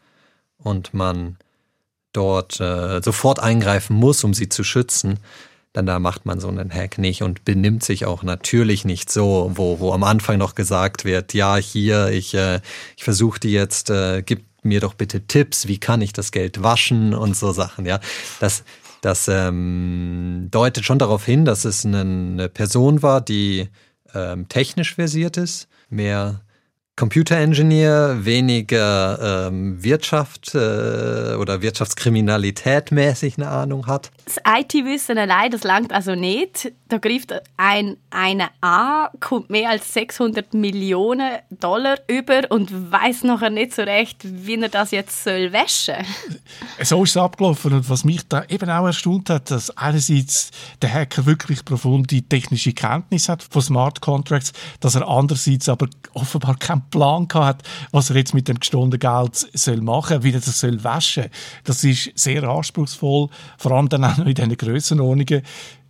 und 0.59 0.95
man 0.95 1.37
dort 2.17 2.61
äh, 2.61 3.01
sofort 3.03 3.41
eingreifen 3.41 3.97
muss, 3.97 4.25
um 4.25 4.35
sie 4.35 4.49
zu 4.49 4.65
schützen, 4.65 5.19
dann 5.73 5.87
da 5.87 5.99
macht 5.99 6.25
man 6.25 6.41
so 6.41 6.49
einen 6.49 6.73
Hack 6.73 6.97
nicht 6.97 7.23
und 7.23 7.45
benimmt 7.45 7.85
sich 7.85 8.07
auch 8.07 8.23
natürlich 8.23 8.87
nicht 8.87 9.13
so, 9.13 9.53
wo, 9.55 9.79
wo 9.79 9.93
am 9.93 10.05
Anfang 10.05 10.39
noch 10.39 10.55
gesagt 10.55 11.05
wird, 11.05 11.35
ja, 11.35 11.57
hier, 11.57 12.09
ich, 12.09 12.35
äh, 12.35 12.61
ich 12.97 13.05
versuche 13.05 13.39
die 13.39 13.53
jetzt, 13.53 13.91
äh, 13.91 14.23
gib 14.25 14.45
mir 14.63 14.81
doch 14.81 14.95
bitte 14.95 15.27
Tipps, 15.27 15.69
wie 15.69 15.79
kann 15.79 16.01
ich 16.01 16.15
das 16.15 16.33
Geld 16.33 16.63
waschen 16.63 17.15
und 17.15 17.37
so 17.37 17.53
Sachen, 17.53 17.85
ja. 17.85 18.01
Das, 18.41 18.65
das 19.03 19.29
ähm, 19.29 20.49
deutet 20.51 20.85
schon 20.85 20.99
darauf 20.99 21.25
hin, 21.27 21.45
dass 21.45 21.67
es 21.67 21.85
eine, 21.85 22.01
eine 22.01 22.49
Person 22.49 23.03
war, 23.03 23.21
die 23.21 23.69
ähm, 24.15 24.49
technisch 24.49 24.95
versiert 24.95 25.37
ist, 25.37 25.69
mehr 25.91 26.41
Computer 26.97 27.37
Engineer, 27.37 28.25
weniger 28.25 29.49
ähm, 29.49 29.83
Wirtschaft 29.85 30.55
äh, 30.55 31.35
oder 31.35 31.61
Wirtschaftskriminalität 31.61 32.91
mäßig 32.91 33.37
eine 33.37 33.49
Ahnung 33.49 33.87
hat. 33.87 34.11
Das 34.25 34.39
IT-Wissen 34.39 35.19
allein, 35.19 35.51
das 35.51 35.63
langt 35.63 35.93
also 35.93 36.15
nicht. 36.15 36.73
Da 36.89 36.99
greift 36.99 37.33
ein 37.57 37.97
eine 38.11 38.49
an, 38.61 39.09
kommt 39.19 39.51
mehr 39.51 39.71
als 39.71 39.93
600 39.93 40.55
Millionen 40.55 41.39
Dollar 41.51 41.99
über 42.07 42.43
und 42.51 42.93
weiß 42.93 43.25
nachher 43.25 43.51
nicht 43.51 43.75
so 43.75 43.83
recht, 43.83 44.19
wie 44.23 44.61
er 44.61 44.69
das 44.69 44.93
jetzt 44.93 45.25
soll 45.25 45.53
wäschen 45.53 45.97
So 46.83 47.03
ist 47.03 47.11
es 47.11 47.17
abgelaufen 47.17 47.73
und 47.73 47.91
was 47.91 48.05
mich 48.05 48.27
da 48.29 48.45
eben 48.49 48.71
auch 48.71 48.87
erstaunt 48.87 49.31
hat, 49.31 49.51
dass 49.51 49.77
einerseits 49.77 50.51
der 50.81 50.93
Hacker 50.93 51.27
wirklich 51.27 51.65
profunde 51.65 52.23
technische 52.23 52.73
Kenntnis 52.73 53.29
hat 53.29 53.43
von 53.43 53.63
Smart 53.63 54.01
Contracts, 54.01 54.53
dass 54.79 54.95
er 54.95 55.09
andererseits 55.09 55.69
aber 55.69 55.89
offenbar 56.15 56.57
keinen 56.57 56.89
Plan 56.91 57.27
hat, 57.35 57.63
was 57.91 58.11
er 58.11 58.17
jetzt 58.17 58.35
mit 58.35 58.47
dem 58.47 58.61
gestohlenen 58.61 59.01
Geld 59.01 59.35
soll 59.35 59.81
machen, 59.81 60.23
wie 60.23 60.33
er 60.33 60.41
das 60.41 60.61
soll 60.61 60.83
waschen. 60.85 61.27
Das 61.65 61.83
ist 61.83 62.13
sehr 62.15 62.45
anspruchsvoll, 62.45 63.29
vor 63.59 63.73
allem 63.73 63.89
dann 63.89 64.05
auch 64.05 64.19
noch 64.19 64.27
in 64.27 64.35
diesen 64.35 64.57
Grössenordnungen. 64.57 65.43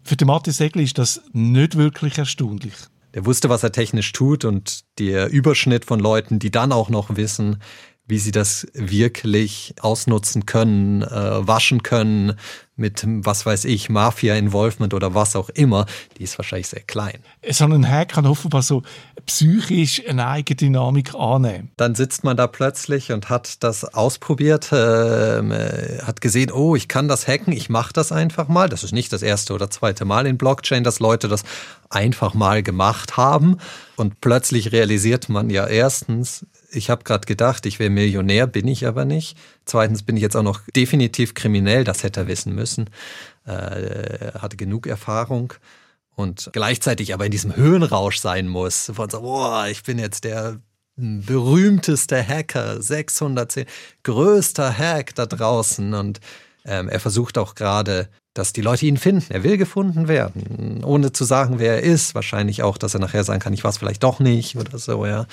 Für 0.07 0.15
den 0.15 0.29
Matthias 0.29 0.59
Segel 0.59 0.83
ist 0.83 0.99
das 0.99 1.21
nicht 1.33 1.77
wirklich 1.77 2.17
erstaunlich. 2.17 2.75
Der 3.15 3.27
wusste, 3.27 3.49
was 3.49 3.65
er 3.65 3.73
technisch 3.73 4.13
tut 4.13 4.45
und 4.45 4.85
der 5.01 5.33
Überschnitt 5.33 5.85
von 5.85 5.99
Leuten, 5.99 6.39
die 6.39 6.53
dann 6.53 6.71
auch 6.71 6.91
noch 6.91 7.17
wissen, 7.17 7.61
wie 8.07 8.19
sie 8.19 8.31
das 8.31 8.67
wirklich 8.73 9.75
ausnutzen 9.81 10.47
können, 10.47 11.03
äh, 11.03 11.47
waschen 11.47 11.83
können, 11.83 12.37
mit, 12.77 13.05
was 13.07 13.47
weiß 13.47 13.65
ich, 13.65 13.89
Mafia-Involvement 13.89 14.93
oder 14.93 15.15
was 15.15 15.35
auch 15.35 15.49
immer, 15.49 15.87
die 16.19 16.25
ist 16.25 16.39
wahrscheinlich 16.39 16.69
sehr 16.69 16.83
klein. 16.83 17.21
So 17.51 17.65
ein 17.65 17.89
Hack 17.89 18.11
kann 18.11 18.27
offenbar 18.27 18.63
so 18.63 18.83
psychisch 19.25 20.03
eine 20.07 20.27
eigene 20.27 20.57
Dynamik 20.57 21.15
annehmen. 21.15 21.71
Dann 21.79 21.95
sitzt 21.95 22.23
man 22.23 22.37
da 22.37 22.47
plötzlich 22.47 23.13
und 23.13 23.31
hat 23.31 23.63
das 23.65 23.85
ausprobiert, 23.85 24.69
ähm, 24.73 25.53
äh, 25.53 26.03
hat 26.03 26.21
gesehen, 26.21 26.51
oh, 26.53 26.77
ich 26.77 26.87
kann 26.87 27.09
das 27.09 27.27
hacken, 27.27 27.53
ich 27.53 27.71
mache 27.71 27.95
das 27.95 28.13
einfach 28.13 28.49
mal. 28.49 28.69
Das 28.69 28.85
ist 28.85 28.93
nicht 28.93 29.13
das 29.13 29.23
erste 29.23 29.55
oder 29.55 29.71
zweite 29.71 30.05
Mal 30.05 30.27
in 30.27 30.37
Blockchain, 30.37 30.85
dass 30.85 31.01
Leute 31.01 31.29
das 31.29 31.45
einfach 31.89 32.35
mal 32.35 32.63
gemacht 32.63 33.17
haben. 33.17 33.57
Und 33.97 34.21
plötzlich 34.21 34.73
realisiert 34.73 35.31
man 35.31 35.49
ja 35.49 35.67
erstens, 35.67 36.45
ich 36.77 36.91
habe 36.91 37.05
gerade 37.05 37.27
gedacht, 37.27 37.67
ich 37.67 37.79
wäre 37.79 37.91
Millionär, 37.91 38.47
bin 38.47 38.69
ich 38.69 38.87
aber 38.87 39.05
nicht. 39.05 39.37
Zweitens 39.65 40.03
bin 40.03 40.17
ich 40.17 40.23
jetzt 40.23 40.37
auch 40.37 40.43
noch 40.43 40.61
definitiv 40.75 41.35
kriminell, 41.35 41.85
das 41.85 42.03
hätte 42.03 42.21
er 42.21 42.29
wissen 42.29 42.55
müssen. 42.55 42.91
Äh, 43.47 44.33
hatte 44.39 44.57
genug 44.57 44.87
Erfahrung 44.87 45.55
und 46.15 46.51
gleichzeitig 46.53 47.15
aber 47.15 47.27
in 47.27 47.31
diesem 47.31 47.55
Höhenrausch 47.57 48.19
sein 48.19 48.49
muss. 48.49 48.91
Von 48.95 49.11
so, 49.11 49.21
boah, 49.21 49.67
ich 49.69 49.83
bin 49.83 49.99
jetzt 49.99 50.25
der 50.25 50.61
berühmteste 50.97 52.27
Hacker, 52.27 52.81
610, 52.81 53.67
größter 54.03 54.77
Hack 54.77 55.15
da 55.15 55.27
draußen. 55.27 55.95
Und 55.95 56.21
ähm, 56.65 56.89
er 56.89 57.01
versucht 57.01 57.39
auch 57.39 57.55
gerade, 57.55 58.09
dass 58.35 58.53
die 58.53 58.63
Leute 58.63 58.87
ihn 58.87 58.97
finden. 58.97 59.33
Er 59.33 59.45
will 59.45 59.57
gefunden 59.57 60.09
werden, 60.09 60.83
ohne 60.85 61.13
zu 61.13 61.25
sagen, 61.25 61.59
wer 61.59 61.77
er 61.77 61.83
ist. 61.83 62.15
Wahrscheinlich 62.15 62.63
auch, 62.63 62.79
dass 62.79 62.95
er 62.95 63.01
nachher 63.01 63.25
sagen 63.25 63.41
kann, 63.41 63.53
ich 63.53 63.65
war 63.65 63.71
es 63.71 63.79
vielleicht 63.79 64.03
doch 64.03 64.21
nicht 64.21 64.57
oder 64.57 64.79
so, 64.79 65.07
ja. 65.07 65.27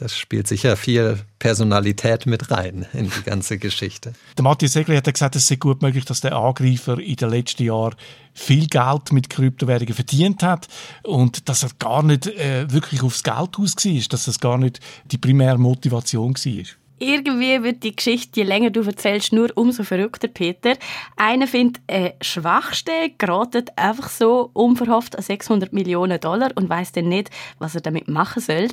Das 0.00 0.16
spielt 0.16 0.48
sicher 0.48 0.78
viel 0.78 1.18
Personalität 1.38 2.24
mit 2.24 2.50
rein 2.50 2.86
in 2.94 3.10
die 3.10 3.22
ganze 3.22 3.58
Geschichte. 3.58 4.14
Der 4.34 4.42
Matthias 4.42 4.72
Segler 4.72 4.96
hat 4.96 5.12
gesagt, 5.12 5.36
es 5.36 5.46
sei 5.46 5.56
gut 5.56 5.82
möglich, 5.82 6.06
dass 6.06 6.22
der 6.22 6.34
Angreifer 6.34 6.98
in 6.98 7.16
den 7.16 7.28
letzten 7.28 7.64
Jahren 7.64 7.96
viel 8.32 8.66
Geld 8.66 9.12
mit 9.12 9.28
Kryptowährungen 9.28 9.92
verdient 9.92 10.42
hat 10.42 10.68
und 11.02 11.50
dass 11.50 11.64
er 11.64 11.70
gar 11.78 12.02
nicht 12.02 12.28
äh, 12.28 12.72
wirklich 12.72 13.02
aufs 13.02 13.22
Geld 13.22 13.58
aus 13.58 13.76
war, 13.76 14.02
dass 14.08 14.24
das 14.24 14.40
gar 14.40 14.56
nicht 14.56 14.80
die 15.04 15.18
primäre 15.18 15.58
Motivation 15.58 16.34
war 16.34 16.64
irgendwie 17.02 17.62
wird 17.62 17.82
die 17.82 17.96
Geschichte, 17.96 18.40
je 18.40 18.46
länger 18.46 18.68
du 18.68 18.82
erzählst, 18.82 19.32
nur 19.32 19.48
umso 19.54 19.84
verrückter, 19.84 20.28
Peter. 20.28 20.74
Einer 21.16 21.46
findet 21.46 21.82
eine 21.86 22.12
Schwachstelle, 22.20 23.12
geratet 23.16 23.70
einfach 23.76 24.10
so 24.10 24.50
unverhofft 24.52 25.16
an 25.16 25.22
600 25.22 25.72
Millionen 25.72 26.20
Dollar 26.20 26.50
und 26.56 26.68
weiß 26.68 26.92
dann 26.92 27.08
nicht, 27.08 27.30
was 27.58 27.74
er 27.74 27.80
damit 27.80 28.06
machen 28.06 28.42
soll 28.42 28.68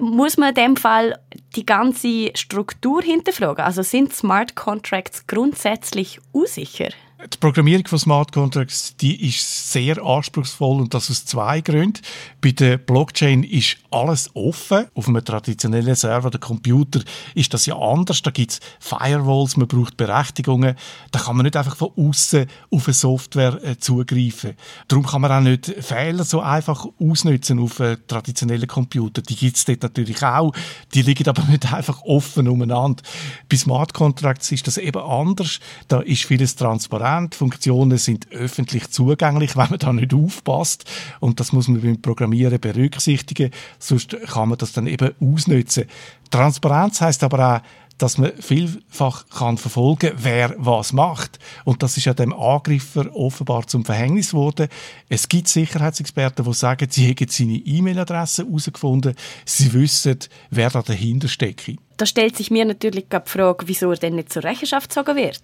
muss 0.00 0.36
man 0.36 0.50
in 0.50 0.54
dem 0.54 0.76
Fall 0.76 1.18
die 1.56 1.66
ganze 1.66 2.30
Struktur 2.34 3.02
hinterfragen? 3.02 3.64
Also 3.64 3.82
sind 3.82 4.14
Smart 4.14 4.54
Contracts 4.54 5.26
grundsätzlich 5.26 6.20
unsicher? 6.32 6.90
Die 7.30 7.38
Programmierung 7.38 7.86
von 7.86 8.00
Smart 8.00 8.32
Contracts 8.32 8.96
die 8.96 9.28
ist 9.28 9.70
sehr 9.70 10.02
anspruchsvoll 10.04 10.80
und 10.80 10.92
das 10.92 11.08
aus 11.08 11.24
zwei 11.24 11.60
Gründen. 11.60 12.00
Bei 12.40 12.50
der 12.50 12.78
Blockchain 12.78 13.44
ist 13.44 13.76
alles 13.92 14.28
offen. 14.34 14.86
Auf 14.94 15.06
einem 15.06 15.24
traditionellen 15.24 15.94
Server 15.94 16.28
oder 16.28 16.40
Computer 16.40 17.00
ist 17.36 17.54
das 17.54 17.66
ja 17.66 17.76
anders. 17.78 18.22
Da 18.22 18.32
gibt 18.32 18.52
es 18.52 18.60
Firewalls, 18.80 19.56
man 19.56 19.68
braucht 19.68 19.96
Berechtigungen. 19.96 20.74
Da 21.12 21.20
kann 21.20 21.36
man 21.36 21.44
nicht 21.44 21.56
einfach 21.56 21.76
von 21.76 21.92
außen 21.96 22.46
auf 22.72 22.86
eine 22.88 22.94
Software 22.94 23.62
äh, 23.62 23.78
zugreifen. 23.78 24.54
Darum 24.88 25.06
kann 25.06 25.20
man 25.20 25.30
auch 25.30 25.40
nicht 25.40 25.66
Fehler 25.66 26.24
so 26.24 26.40
einfach 26.40 26.86
ausnutzen 26.98 27.60
auf 27.60 27.78
äh, 27.78 27.98
traditionellen 28.08 28.66
Computer. 28.66 29.22
Die 29.22 29.36
gibt 29.36 29.56
es 29.56 29.64
dort 29.64 29.82
natürlich 29.84 30.24
auch. 30.24 30.52
Die 30.92 31.02
liegen 31.02 31.28
aber 31.28 31.44
nicht 31.44 31.72
einfach 31.72 32.02
offen 32.02 32.48
umeinander. 32.48 33.02
Bei 33.48 33.56
Smart 33.56 33.94
Contracts 33.94 34.50
ist 34.50 34.66
das 34.66 34.76
eben 34.76 35.00
anders. 35.00 35.60
Da 35.86 36.00
ist 36.00 36.24
vieles 36.24 36.56
transparent 36.56 37.11
transparent, 37.12 37.34
Funktionen 37.34 37.98
sind 37.98 38.30
öffentlich 38.32 38.90
zugänglich, 38.90 39.56
wenn 39.56 39.70
man 39.70 39.78
da 39.78 39.92
nicht 39.92 40.14
aufpasst. 40.14 40.84
Und 41.20 41.40
das 41.40 41.52
muss 41.52 41.68
man 41.68 41.80
beim 41.80 42.00
Programmieren 42.00 42.60
berücksichtigen, 42.60 43.50
sonst 43.78 44.16
kann 44.26 44.48
man 44.48 44.58
das 44.58 44.72
dann 44.72 44.86
eben 44.86 45.12
ausnutzen. 45.20 45.84
Transparenz 46.30 47.00
heißt 47.00 47.22
aber 47.24 47.56
auch, 47.56 47.60
dass 47.98 48.18
man 48.18 48.32
vielfach 48.40 49.26
kann 49.28 49.58
verfolgen 49.58 50.12
wer 50.16 50.54
was 50.58 50.92
macht. 50.92 51.38
Und 51.64 51.82
das 51.82 51.96
ist 51.96 52.06
ja 52.06 52.14
dem 52.14 52.32
Angreifer 52.32 53.14
offenbar 53.14 53.66
zum 53.66 53.84
Verhängnis 53.84 54.30
geworden. 54.30 54.68
Es 55.08 55.28
gibt 55.28 55.46
Sicherheitsexperten, 55.46 56.44
die 56.44 56.54
sagen, 56.54 56.88
sie 56.90 57.06
hätten 57.06 57.28
seine 57.28 57.58
E-Mail-Adresse 57.58 58.44
herausgefunden. 58.44 59.14
Sie 59.44 59.72
wissen, 59.72 60.18
wer 60.50 60.70
da 60.70 60.82
dahinter 60.82 61.28
steckt. 61.28 61.70
Da 62.02 62.06
stellt 62.06 62.36
sich 62.36 62.50
mir 62.50 62.64
natürlich 62.64 63.04
die 63.12 63.30
Frage, 63.30 63.68
wieso 63.68 63.92
er 63.92 63.96
denn 63.96 64.16
nicht 64.16 64.32
zur 64.32 64.42
Rechenschaft 64.42 64.88
gezogen 64.88 65.14
wird. 65.14 65.40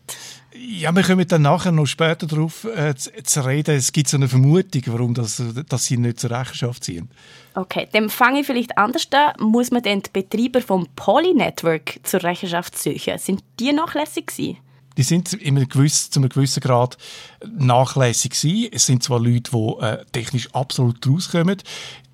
Ja, 0.53 0.91
wir 0.93 1.05
kommen 1.05 1.25
dann 1.29 1.43
nachher 1.43 1.71
noch 1.71 1.87
später 1.87 2.27
darauf 2.27 2.65
äh, 2.65 2.97
zu, 2.97 3.13
zu, 3.23 3.47
reden. 3.47 3.77
Es 3.77 3.93
gibt 3.93 4.09
so 4.09 4.17
eine 4.17 4.27
Vermutung, 4.27 4.83
warum 4.87 5.15
das, 5.15 5.41
dass 5.69 5.85
sie 5.85 5.99
nicht 5.99 6.19
zur 6.19 6.33
Rechenschaft 6.33 6.83
ziehen. 6.83 7.11
Okay, 7.55 7.87
dann 7.93 8.11
fange 8.11 8.41
ich 8.41 8.47
vielleicht 8.47 8.77
anders 8.77 9.07
an. 9.13 9.35
Muss 9.39 9.71
man 9.71 9.85
denn 9.85 10.03
die 10.03 10.11
Betreiber 10.11 10.61
vom 10.61 10.89
Poly 10.97 11.33
Network 11.33 12.01
zur 12.03 12.25
Rechenschaft 12.25 12.77
ziehen? 12.77 13.19
Sind 13.19 13.45
die 13.61 13.73
nachlässig 13.73 14.27
gewesen? 14.27 14.57
die 14.99 15.05
sind 15.05 15.33
in 15.33 15.57
einem 15.57 15.69
gewissen, 15.69 16.11
zu 16.11 16.19
einem 16.19 16.29
gewissen 16.29 16.61
Grad 16.61 16.99
nachlässig 17.49 18.33
gewesen. 18.33 18.69
Es 18.73 18.85
sind 18.85 19.05
zwar 19.05 19.21
Leute, 19.21 19.53
die 19.53 19.81
äh, 19.81 20.05
technisch 20.11 20.53
absolut 20.53 21.07
rauskommen. 21.07 21.63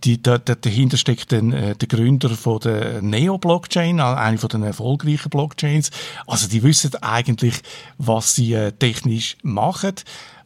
Die, 0.04 0.22
da, 0.22 0.38
da, 0.38 0.54
dahinter 0.54 0.96
steckt 0.96 1.32
dann, 1.32 1.52
äh, 1.52 1.74
der 1.74 1.88
Gründer 1.88 2.28
von 2.30 2.60
der 2.60 3.00
Neo-Blockchain, 3.00 4.00
eine 4.00 4.38
von 4.38 4.50
den 4.50 4.62
erfolgreichen 4.62 5.30
Blockchains. 5.30 5.90
Also 6.26 6.48
die 6.48 6.62
wissen 6.62 6.94
eigentlich, 7.02 7.62
was 7.96 8.34
sie 8.34 8.52
äh, 8.52 8.72
technisch 8.72 9.36
machen. 9.42 9.94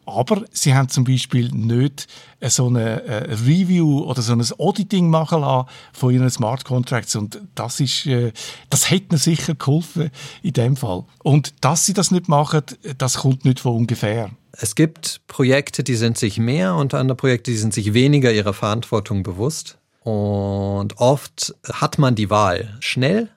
Aber 0.09 0.43
sie 0.51 0.73
haben 0.73 0.89
zum 0.89 1.03
Beispiel 1.03 1.49
nicht 1.51 2.07
so 2.41 2.67
eine 2.67 3.03
äh, 3.03 3.33
Review 3.33 4.03
oder 4.03 4.21
so 4.21 4.33
ein 4.33 4.43
Auditing 4.57 5.09
machen 5.09 5.41
lassen 5.41 5.67
von 5.93 6.13
ihren 6.13 6.29
Smart 6.29 6.65
Contracts. 6.65 7.15
Und 7.15 7.41
das 7.55 7.79
ist, 7.79 8.05
äh, 8.05 8.31
das 8.69 8.89
hätte 8.89 9.07
ihnen 9.11 9.19
sicher 9.19 9.55
geholfen 9.55 10.11
in 10.41 10.53
dem 10.53 10.75
Fall. 10.75 11.05
Und 11.23 11.53
dass 11.61 11.85
sie 11.85 11.93
das 11.93 12.11
nicht 12.11 12.27
machen, 12.27 12.61
das 12.97 13.17
kommt 13.17 13.45
nicht 13.45 13.59
von 13.59 13.75
ungefähr. 13.75 14.31
Es 14.51 14.75
gibt 14.75 15.21
Projekte, 15.27 15.83
die 15.83 15.95
sind 15.95 16.17
sich 16.17 16.37
mehr 16.37 16.75
und 16.75 16.93
andere 16.93 17.15
Projekte, 17.15 17.51
die 17.51 17.57
sind 17.57 17.73
sich 17.73 17.93
weniger 17.93 18.31
ihrer 18.31 18.53
Verantwortung 18.53 19.23
bewusst. 19.23 19.77
Und 20.01 20.97
oft 20.97 21.55
hat 21.71 21.97
man 21.97 22.15
die 22.15 22.29
Wahl, 22.29 22.77
schnell 22.79 23.29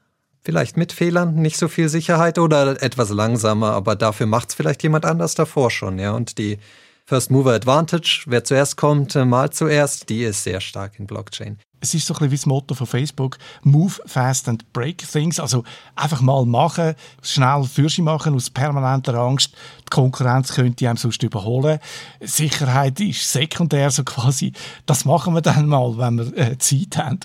vielleicht 0.42 0.76
mit 0.76 0.92
Fehlern, 0.92 1.36
nicht 1.36 1.56
so 1.56 1.68
viel 1.68 1.88
Sicherheit 1.88 2.38
oder 2.38 2.82
etwas 2.82 3.10
langsamer, 3.10 3.72
aber 3.72 3.96
dafür 3.96 4.26
macht 4.26 4.50
es 4.50 4.54
vielleicht 4.54 4.82
jemand 4.82 5.04
anders 5.04 5.34
davor 5.34 5.70
schon, 5.70 5.98
ja. 5.98 6.12
Und 6.12 6.38
die 6.38 6.58
First 7.04 7.30
Mover 7.30 7.52
Advantage, 7.52 8.24
wer 8.26 8.44
zuerst 8.44 8.76
kommt, 8.76 9.16
äh, 9.16 9.24
mal 9.24 9.50
zuerst, 9.50 10.08
die 10.08 10.22
ist 10.22 10.44
sehr 10.44 10.60
stark 10.60 10.98
in 10.98 11.06
Blockchain. 11.06 11.58
Es 11.80 11.94
ist 11.94 12.06
so 12.06 12.14
ein 12.14 12.18
bisschen 12.18 12.30
wie 12.30 12.36
das 12.36 12.46
Motto 12.46 12.74
von 12.76 12.86
Facebook, 12.86 13.38
move 13.62 13.94
fast 14.06 14.48
and 14.48 14.72
break 14.72 14.98
things. 14.98 15.40
Also 15.40 15.64
einfach 15.96 16.20
mal 16.20 16.46
machen, 16.46 16.94
schnell 17.22 17.64
Fürsche 17.64 18.02
machen 18.02 18.34
aus 18.34 18.50
permanenter 18.50 19.14
Angst. 19.14 19.52
Die 19.80 19.90
Konkurrenz 19.90 20.54
könnte 20.54 20.88
einem 20.88 20.96
sonst 20.96 21.24
überholen. 21.24 21.80
Sicherheit 22.20 23.00
ist 23.00 23.32
sekundär 23.32 23.90
so 23.90 24.04
quasi. 24.04 24.52
Das 24.86 25.04
machen 25.04 25.34
wir 25.34 25.40
dann 25.40 25.66
mal, 25.66 25.98
wenn 25.98 26.18
wir 26.18 26.38
äh, 26.38 26.56
Zeit 26.58 26.96
haben. 26.98 27.18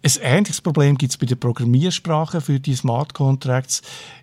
Ein 0.00 0.12
ähnliches 0.22 0.60
Problem 0.60 0.96
gibt 0.96 1.12
es 1.12 1.18
bei 1.18 1.26
den 1.26 1.40
Programmiersprachen 1.40 2.40
für 2.40 2.60
die 2.60 2.76
Smart 2.76 3.14
Contracts. 3.14 3.82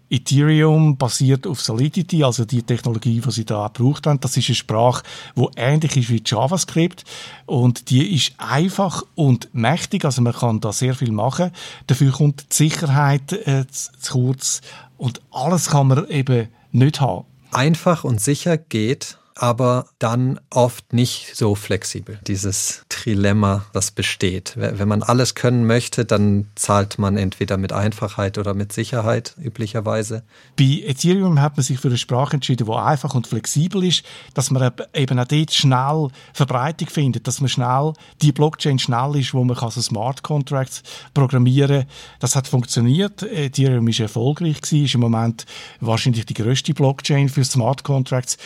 Ethereum 0.09 0.97
basiert 0.97 1.45
auf 1.47 1.59
Solidity, 1.59 2.23
also 2.23 2.45
die 2.45 2.63
Technologie, 2.63 3.19
die 3.19 3.32
sie 3.32 3.43
da 3.43 3.67
gebraucht 3.67 4.07
haben. 4.07 4.19
Das 4.19 4.38
ist 4.38 4.47
eine 4.47 4.55
Sprache, 4.55 5.03
die 5.36 5.47
ähnlich 5.57 5.97
ist 5.97 6.09
wie 6.09 6.21
JavaScript 6.23 7.03
und 7.45 7.89
die 7.89 8.15
ist 8.15 8.34
einfach 8.38 9.03
und 9.15 9.49
mächtig, 9.53 10.05
also 10.05 10.21
man 10.21 10.34
kann 10.34 10.61
da 10.61 10.71
sehr 10.71 10.95
viel 10.95 11.11
machen. 11.11 11.51
Dafür 11.88 12.11
kommt 12.11 12.45
die 12.51 12.55
Sicherheit 12.55 13.34
äh, 13.34 13.65
zu 13.67 13.91
kurz 14.11 14.61
und 14.97 15.21
alles 15.32 15.69
kann 15.69 15.88
man 15.88 16.07
eben 16.07 16.47
nicht 16.71 17.01
haben. 17.01 17.26
Einfach 17.51 18.03
und 18.03 18.21
sicher 18.21 18.57
geht 18.57 19.17
aber 19.36 19.88
dann 19.99 20.39
oft 20.49 20.93
nicht 20.93 21.36
so 21.36 21.55
flexibel. 21.55 22.19
Dieses 22.25 22.86
Trilemma, 22.89 23.65
das 23.73 23.91
besteht. 23.91 24.53
Wenn 24.55 24.88
man 24.88 25.03
alles 25.03 25.36
können 25.36 25.67
möchte, 25.67 26.05
dann 26.05 26.47
zahlt 26.55 26.97
man 26.97 27.17
entweder 27.17 27.57
mit 27.57 27.73
Einfachheit 27.73 28.38
oder 28.38 28.53
mit 28.53 28.71
Sicherheit 28.71 29.36
üblicherweise. 29.38 30.23
Bei 30.57 30.83
Ethereum 30.86 31.41
hat 31.41 31.57
man 31.57 31.63
sich 31.63 31.79
für 31.79 31.89
eine 31.89 31.97
Sprache 31.97 32.36
entschieden, 32.36 32.65
die 32.65 32.73
einfach 32.73 33.13
und 33.13 33.27
flexibel 33.27 33.83
ist, 33.83 34.03
dass 34.33 34.51
man 34.51 34.71
eben 34.93 35.19
auch 35.19 35.25
dort 35.25 35.53
schnell 35.53 36.07
Verbreitung 36.33 36.88
findet, 36.89 37.27
dass 37.27 37.41
man 37.41 37.49
schnell 37.49 37.93
die 38.21 38.31
Blockchain 38.31 38.79
schnell 38.79 39.17
ist, 39.17 39.33
wo 39.33 39.43
man 39.43 39.57
kann 39.57 39.71
so 39.71 39.81
Smart 39.81 40.23
Contracts 40.23 40.81
programmieren. 41.13 41.81
kann. 41.81 41.89
Das 42.19 42.36
hat 42.36 42.47
funktioniert. 42.47 43.21
Ethereum 43.23 43.88
ist 43.89 43.99
erfolgreich 43.99 44.61
gewesen, 44.61 44.86
ist 44.86 44.95
im 44.95 45.01
Moment 45.01 45.45
wahrscheinlich 45.81 46.25
die 46.25 46.33
größte 46.33 46.73
Blockchain 46.73 47.27
für 47.29 47.43
Smart 47.43 47.83
Contracts 47.83 48.38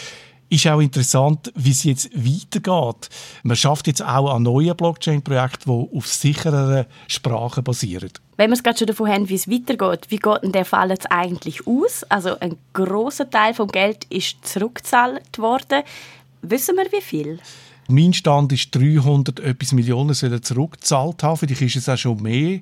ist 0.49 0.67
auch 0.67 0.79
interessant, 0.79 1.51
wie 1.55 1.71
es 1.71 1.83
jetzt 1.83 2.09
weitergeht. 2.13 3.09
Man 3.43 3.55
schafft 3.55 3.87
jetzt 3.87 4.03
auch 4.03 4.33
an 4.33 4.43
neuen 4.43 4.75
Blockchain-Projekten, 4.75 5.69
die 5.71 5.97
auf 5.97 6.07
sichereren 6.07 6.85
Sprachen 7.07 7.63
basieren. 7.63 8.11
Wenn 8.37 8.49
wir 8.49 8.55
es 8.55 8.63
gerade 8.63 8.77
schon 8.77 8.87
davon 8.87 9.09
haben, 9.09 9.29
wie 9.29 9.35
es 9.35 9.49
weitergeht, 9.49 10.05
wie 10.09 10.17
geht 10.17 10.43
denn 10.43 10.51
der 10.51 10.65
Fall 10.65 10.89
jetzt 10.89 11.11
eigentlich 11.11 11.67
aus? 11.67 12.03
Also 12.09 12.39
ein 12.39 12.57
großer 12.73 13.29
Teil 13.29 13.53
vom 13.53 13.67
Geld 13.67 14.05
ist 14.09 14.45
zurückgezahlt 14.47 15.37
worden. 15.37 15.83
Wissen 16.41 16.77
wir, 16.77 16.91
wie 16.91 17.01
viel? 17.01 17.39
Mein 17.91 18.13
Stand 18.13 18.53
ist 18.53 18.75
300 18.75 19.39
etwas 19.39 19.71
Millionen 19.71 20.13
sollen 20.13 20.43
zurückgezahlt 20.43 21.23
haben. 21.23 21.37
Vielleicht 21.37 21.63
ist 21.63 21.75
es 21.75 21.89
auch 21.89 21.97
schon 21.97 22.21
mehr. 22.21 22.59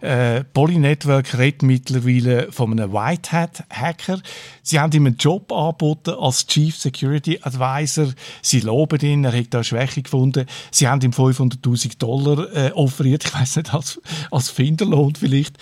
Äh, 0.00 0.42
Polynetwork 0.42 1.38
redet 1.38 1.62
mittlerweile 1.62 2.50
von 2.50 2.72
einem 2.72 2.92
White 2.92 3.30
Hat 3.30 3.62
Hacker. 3.70 4.20
Sie 4.64 4.80
haben 4.80 4.90
ihm 4.92 5.06
einen 5.06 5.16
Job 5.16 5.52
angeboten 5.52 6.10
als 6.18 6.48
Chief 6.48 6.76
Security 6.76 7.38
Advisor. 7.40 8.08
Sie 8.42 8.60
loben 8.60 8.98
ihn, 9.00 9.24
er 9.24 9.38
hat 9.38 9.54
da 9.54 9.62
Schwäche 9.62 10.02
gefunden. 10.02 10.44
Sie 10.72 10.88
haben 10.88 11.00
ihm 11.02 11.12
500.000 11.12 11.98
Dollar 11.98 12.52
äh, 12.52 12.72
offeriert. 12.72 13.24
Ich 13.24 13.32
weiß 13.32 13.56
nicht, 13.56 13.72
als, 13.72 14.00
als 14.32 14.50
Finderlohn 14.50 15.14
vielleicht. 15.14 15.56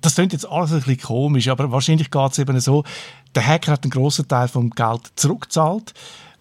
Das 0.00 0.14
klingt 0.14 0.32
jetzt 0.32 0.48
alles 0.48 0.72
ein 0.72 0.78
bisschen 0.78 1.02
komisch, 1.02 1.48
aber 1.48 1.70
wahrscheinlich 1.70 2.10
geht 2.10 2.32
es 2.32 2.38
eben 2.38 2.58
so. 2.60 2.82
Der 3.34 3.46
Hacker 3.46 3.72
hat 3.72 3.84
einen 3.84 3.90
grossen 3.90 4.26
Teil 4.26 4.48
vom 4.48 4.70
Geld 4.70 5.12
zurückgezahlt 5.16 5.92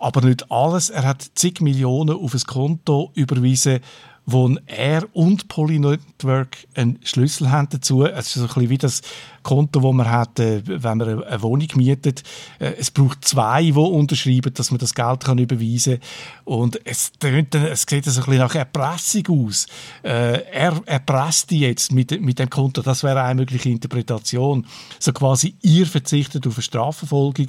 aber 0.02 0.22
nicht 0.22 0.52
alles. 0.52 0.90
Er 0.90 1.04
hat 1.04 1.32
zig 1.36 1.62
Millionen 1.62 2.16
auf 2.16 2.34
ein 2.34 2.42
Konto 2.42 3.12
überwiesen, 3.16 3.80
wo 4.26 4.56
er 4.68 5.04
und 5.14 5.48
Polynetwork 5.48 6.58
einen 6.76 7.00
Schlüssel 7.04 7.52
haben 7.52 7.70
dazu. 7.70 8.06
Es 8.06 8.28
ist 8.28 8.34
so 8.36 8.42
ein 8.42 8.48
bisschen 8.48 8.70
wie 8.70 8.78
das 8.78 9.02
Konto, 9.44 9.80
das 9.80 9.94
man 9.94 10.10
hat, 10.10 10.40
äh, 10.40 10.62
wenn 10.66 10.98
man 10.98 11.24
eine 11.24 11.42
Wohnung 11.42 11.68
mietet. 11.76 12.24
Äh, 12.60 12.74
es 12.78 12.92
braucht 12.92 13.26
zwei, 13.26 13.64
die 13.64 13.72
unterschreiben, 13.72 14.54
dass 14.54 14.70
man 14.72 14.78
das 14.78 14.94
Geld 14.94 15.24
kann 15.24 15.40
überweisen 15.40 16.00
kann. 16.00 16.54
Und 16.54 16.86
es, 16.86 17.12
tönt, 17.14 17.56
es 17.56 17.86
sieht 17.90 18.06
so 18.06 18.12
ein 18.12 18.26
bisschen 18.26 18.38
nach 18.38 18.56
Erpressung 18.56 19.28
aus. 19.30 19.66
Äh, 20.04 20.44
er 20.52 20.82
erpresst 20.86 21.50
die 21.50 21.62
jetzt 21.62 21.92
mit, 21.92 22.22
mit 22.22 22.38
dem 22.40 22.50
Konto. 22.50 22.82
Das 22.82 23.04
wäre 23.04 23.24
eine 23.24 23.42
mögliche 23.42 23.70
Interpretation. 23.70 24.68
So 25.00 25.14
quasi, 25.14 25.56
ihr 25.62 25.88
verzichtet 25.88 26.46
auf 26.46 26.56
eine 26.56 26.64
Strafverfolgung, 26.64 27.48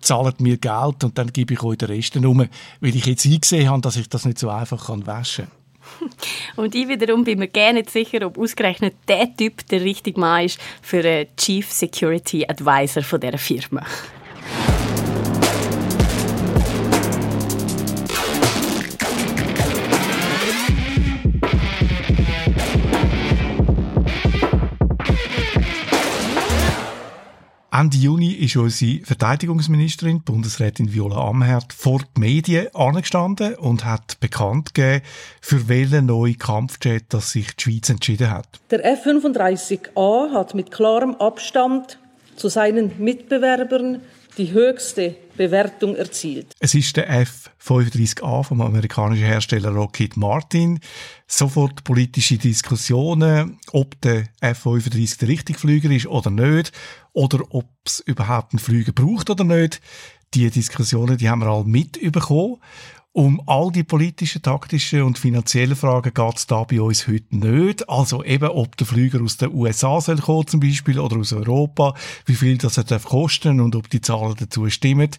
zahlt 0.00 0.40
mir 0.40 0.56
Geld 0.56 1.04
und 1.04 1.18
dann 1.18 1.32
gebe 1.32 1.54
ich 1.54 1.62
euch 1.62 1.78
den 1.78 1.88
Rest 1.88 2.16
um, 2.16 2.38
weil 2.80 2.96
ich 2.96 3.06
jetzt 3.06 3.26
eingesehen 3.26 3.68
habe, 3.68 3.82
dass 3.82 3.96
ich 3.96 4.08
das 4.08 4.24
nicht 4.24 4.38
so 4.38 4.48
einfach 4.48 4.88
waschen 4.88 5.46
kann. 5.46 5.63
Und 6.56 6.74
ich 6.74 6.88
wiederum 6.88 7.24
bin 7.24 7.38
mir 7.38 7.48
gerne 7.48 7.80
nicht 7.80 7.90
sicher, 7.90 8.26
ob 8.26 8.38
ausgerechnet 8.38 8.94
der 9.08 9.34
Typ 9.36 9.66
der 9.68 9.80
richtige 9.80 10.18
Mann 10.18 10.44
ist 10.44 10.60
für 10.82 11.04
einen 11.04 11.26
Chief 11.36 11.70
Security 11.70 12.46
Advisor 12.46 13.02
von 13.02 13.20
dieser 13.20 13.38
Firma. 13.38 13.84
Ende 27.76 27.96
Juni 27.96 28.30
ist 28.30 28.56
unsere 28.56 29.04
Verteidigungsministerin, 29.04 30.22
Bundesrätin 30.22 30.94
Viola 30.94 31.16
Amherd, 31.28 31.72
vor 31.72 32.02
die 32.16 32.20
Medien 32.20 32.68
angestanden 32.72 33.56
und 33.56 33.84
hat 33.84 34.20
bekannt 34.20 34.74
gegeben, 34.74 35.04
für 35.40 35.66
welchen 35.68 36.06
neuen 36.06 36.38
Kampfjet 36.38 37.06
das 37.08 37.32
sich 37.32 37.56
die 37.56 37.62
Schweiz 37.62 37.90
entschieden 37.90 38.30
hat. 38.30 38.46
Der 38.70 38.84
F-35A 38.84 40.32
hat 40.32 40.54
mit 40.54 40.70
klarem 40.70 41.16
Abstand 41.16 41.98
zu 42.36 42.48
seinen 42.48 42.92
Mitbewerbern 42.98 44.02
die 44.38 44.52
höchste 44.52 45.16
Bewertung 45.36 45.96
erzielt. 45.96 46.54
Es 46.60 46.74
ist 46.74 46.96
der 46.96 47.10
F-35A 47.10 48.44
vom 48.44 48.60
amerikanischen 48.60 49.26
Hersteller 49.26 49.70
Lockheed 49.70 50.16
Martin. 50.16 50.80
Sofort 51.26 51.84
politische 51.84 52.38
Diskussionen, 52.38 53.58
ob 53.72 54.00
der 54.00 54.28
F-35 54.40 55.18
der 55.18 55.28
richtige 55.28 55.58
Flüger 55.58 55.90
ist 55.90 56.06
oder 56.06 56.30
nicht, 56.30 56.72
oder 57.12 57.40
ob 57.50 57.66
es 57.84 58.00
überhaupt 58.00 58.52
einen 58.52 58.60
Flüger 58.60 58.92
braucht 58.92 59.30
oder 59.30 59.44
nicht. 59.44 59.80
Die 60.34 60.50
Diskussionen, 60.50 61.16
die 61.16 61.28
haben 61.28 61.40
wir 61.40 61.48
alle 61.48 61.64
mitbekommen. 61.64 62.56
Um 63.16 63.40
all 63.46 63.70
die 63.70 63.84
politischen, 63.84 64.42
taktischen 64.42 65.02
und 65.02 65.20
finanziellen 65.20 65.76
Fragen 65.76 66.12
geht 66.12 66.36
es 66.36 66.48
da 66.48 66.64
bei 66.64 66.80
uns 66.80 67.06
heute 67.06 67.36
nicht. 67.36 67.88
Also 67.88 68.24
eben, 68.24 68.48
ob 68.48 68.76
der 68.76 68.88
Flüger 68.88 69.22
aus 69.22 69.36
den 69.36 69.54
USA 69.54 70.00
soll 70.00 70.16
kommen 70.16 70.48
zum 70.48 70.58
Beispiel 70.58 70.98
oder 70.98 71.18
aus 71.18 71.32
Europa, 71.32 71.94
wie 72.26 72.34
viel 72.34 72.58
das 72.58 72.76
er 72.76 72.98
kosten 72.98 73.60
und 73.60 73.76
ob 73.76 73.88
die 73.88 74.00
Zahlen 74.00 74.34
dazu 74.36 74.68
stimmen. 74.68 75.10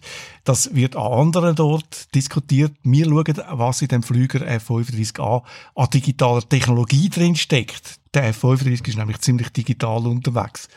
Das 0.44 0.74
wird 0.74 0.94
an 0.94 1.10
anderen 1.10 1.56
dort 1.56 2.14
diskutiert. 2.14 2.72
Wir 2.82 3.06
schauen, 3.06 3.42
was 3.52 3.80
in 3.80 3.88
dem 3.88 4.02
Flüger 4.02 4.46
F-35A 4.46 5.42
an 5.74 5.88
digitaler 5.88 6.46
Technologie 6.46 7.08
drin 7.08 7.34
steckt. 7.34 7.98
Der 8.12 8.24
F-35 8.24 8.88
ist 8.88 8.98
nämlich 8.98 9.20
ziemlich 9.20 9.48
digital 9.48 10.06
unterwegs. 10.06 10.68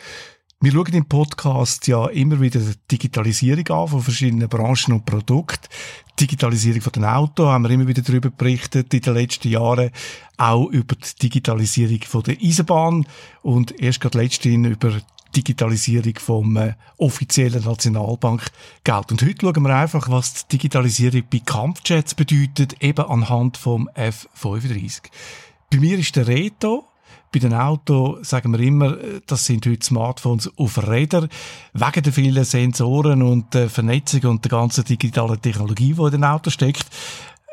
Wir 0.62 0.74
schauen 0.74 0.93
im 0.93 1.05
Podcast 1.05 1.88
ja 1.88 2.07
immer 2.07 2.41
wieder 2.41 2.60
die 2.60 2.76
Digitalisierung 2.91 3.66
an 3.70 3.88
von 3.88 4.01
verschiedenen 4.01 4.49
Branchen 4.49 4.91
und 4.93 5.05
Produkten. 5.05 5.70
Digitalisierung 6.20 6.82
von 6.82 6.91
den 6.91 7.05
Autos 7.05 7.47
haben 7.47 7.64
wir 7.64 7.72
immer 7.72 7.88
wieder 7.88 8.01
darüber 8.01 8.30
berichtet 8.30 8.93
in 8.93 8.99
den 8.99 9.14
letzten 9.14 9.47
Jahren. 9.47 9.89
Auch 10.36 10.66
über 10.66 10.95
die 10.95 11.16
Digitalisierung 11.22 12.01
von 12.01 12.24
der 12.24 12.36
Eisenbahn 12.43 13.07
und 13.41 13.80
erst 13.82 14.01
gerade 14.01 14.18
letztens 14.18 14.68
über 14.68 14.89
die 14.89 15.43
Digitalisierung 15.43 16.16
vom 16.20 16.57
äh, 16.57 16.74
offiziellen 16.97 17.64
Nationalbankgeld. 17.64 19.12
Und 19.12 19.22
heute 19.22 19.45
schauen 19.45 19.64
wir 19.64 19.74
einfach, 19.74 20.10
was 20.10 20.45
die 20.45 20.57
Digitalisierung 20.57 21.24
bei 21.32 21.39
Kampfjets 21.39 22.16
bedeutet, 22.16 22.84
eben 22.84 23.05
anhand 23.05 23.55
vom 23.55 23.89
F-35. 23.93 25.03
Bei 25.72 25.80
mir 25.80 25.97
ist 25.97 26.18
der 26.18 26.28
Reto, 26.28 26.88
bei 27.32 27.39
den 27.39 27.53
Autos 27.53 28.30
sagen 28.30 28.51
wir 28.53 28.59
immer, 28.59 28.97
das 29.27 29.45
sind 29.45 29.65
heute 29.65 29.86
Smartphones 29.86 30.51
auf 30.57 30.88
Rädern. 30.88 31.30
Wegen 31.73 32.03
der 32.03 32.13
vielen 32.13 32.43
Sensoren 32.43 33.21
und 33.21 33.53
der 33.53 33.69
Vernetzung 33.69 34.21
und 34.32 34.45
der 34.45 34.49
ganzen 34.49 34.84
digitalen 34.84 35.41
Technologie, 35.41 35.93
die 35.93 36.01
in 36.01 36.11
den 36.11 36.23
Autos 36.23 36.53
steckt. 36.53 36.86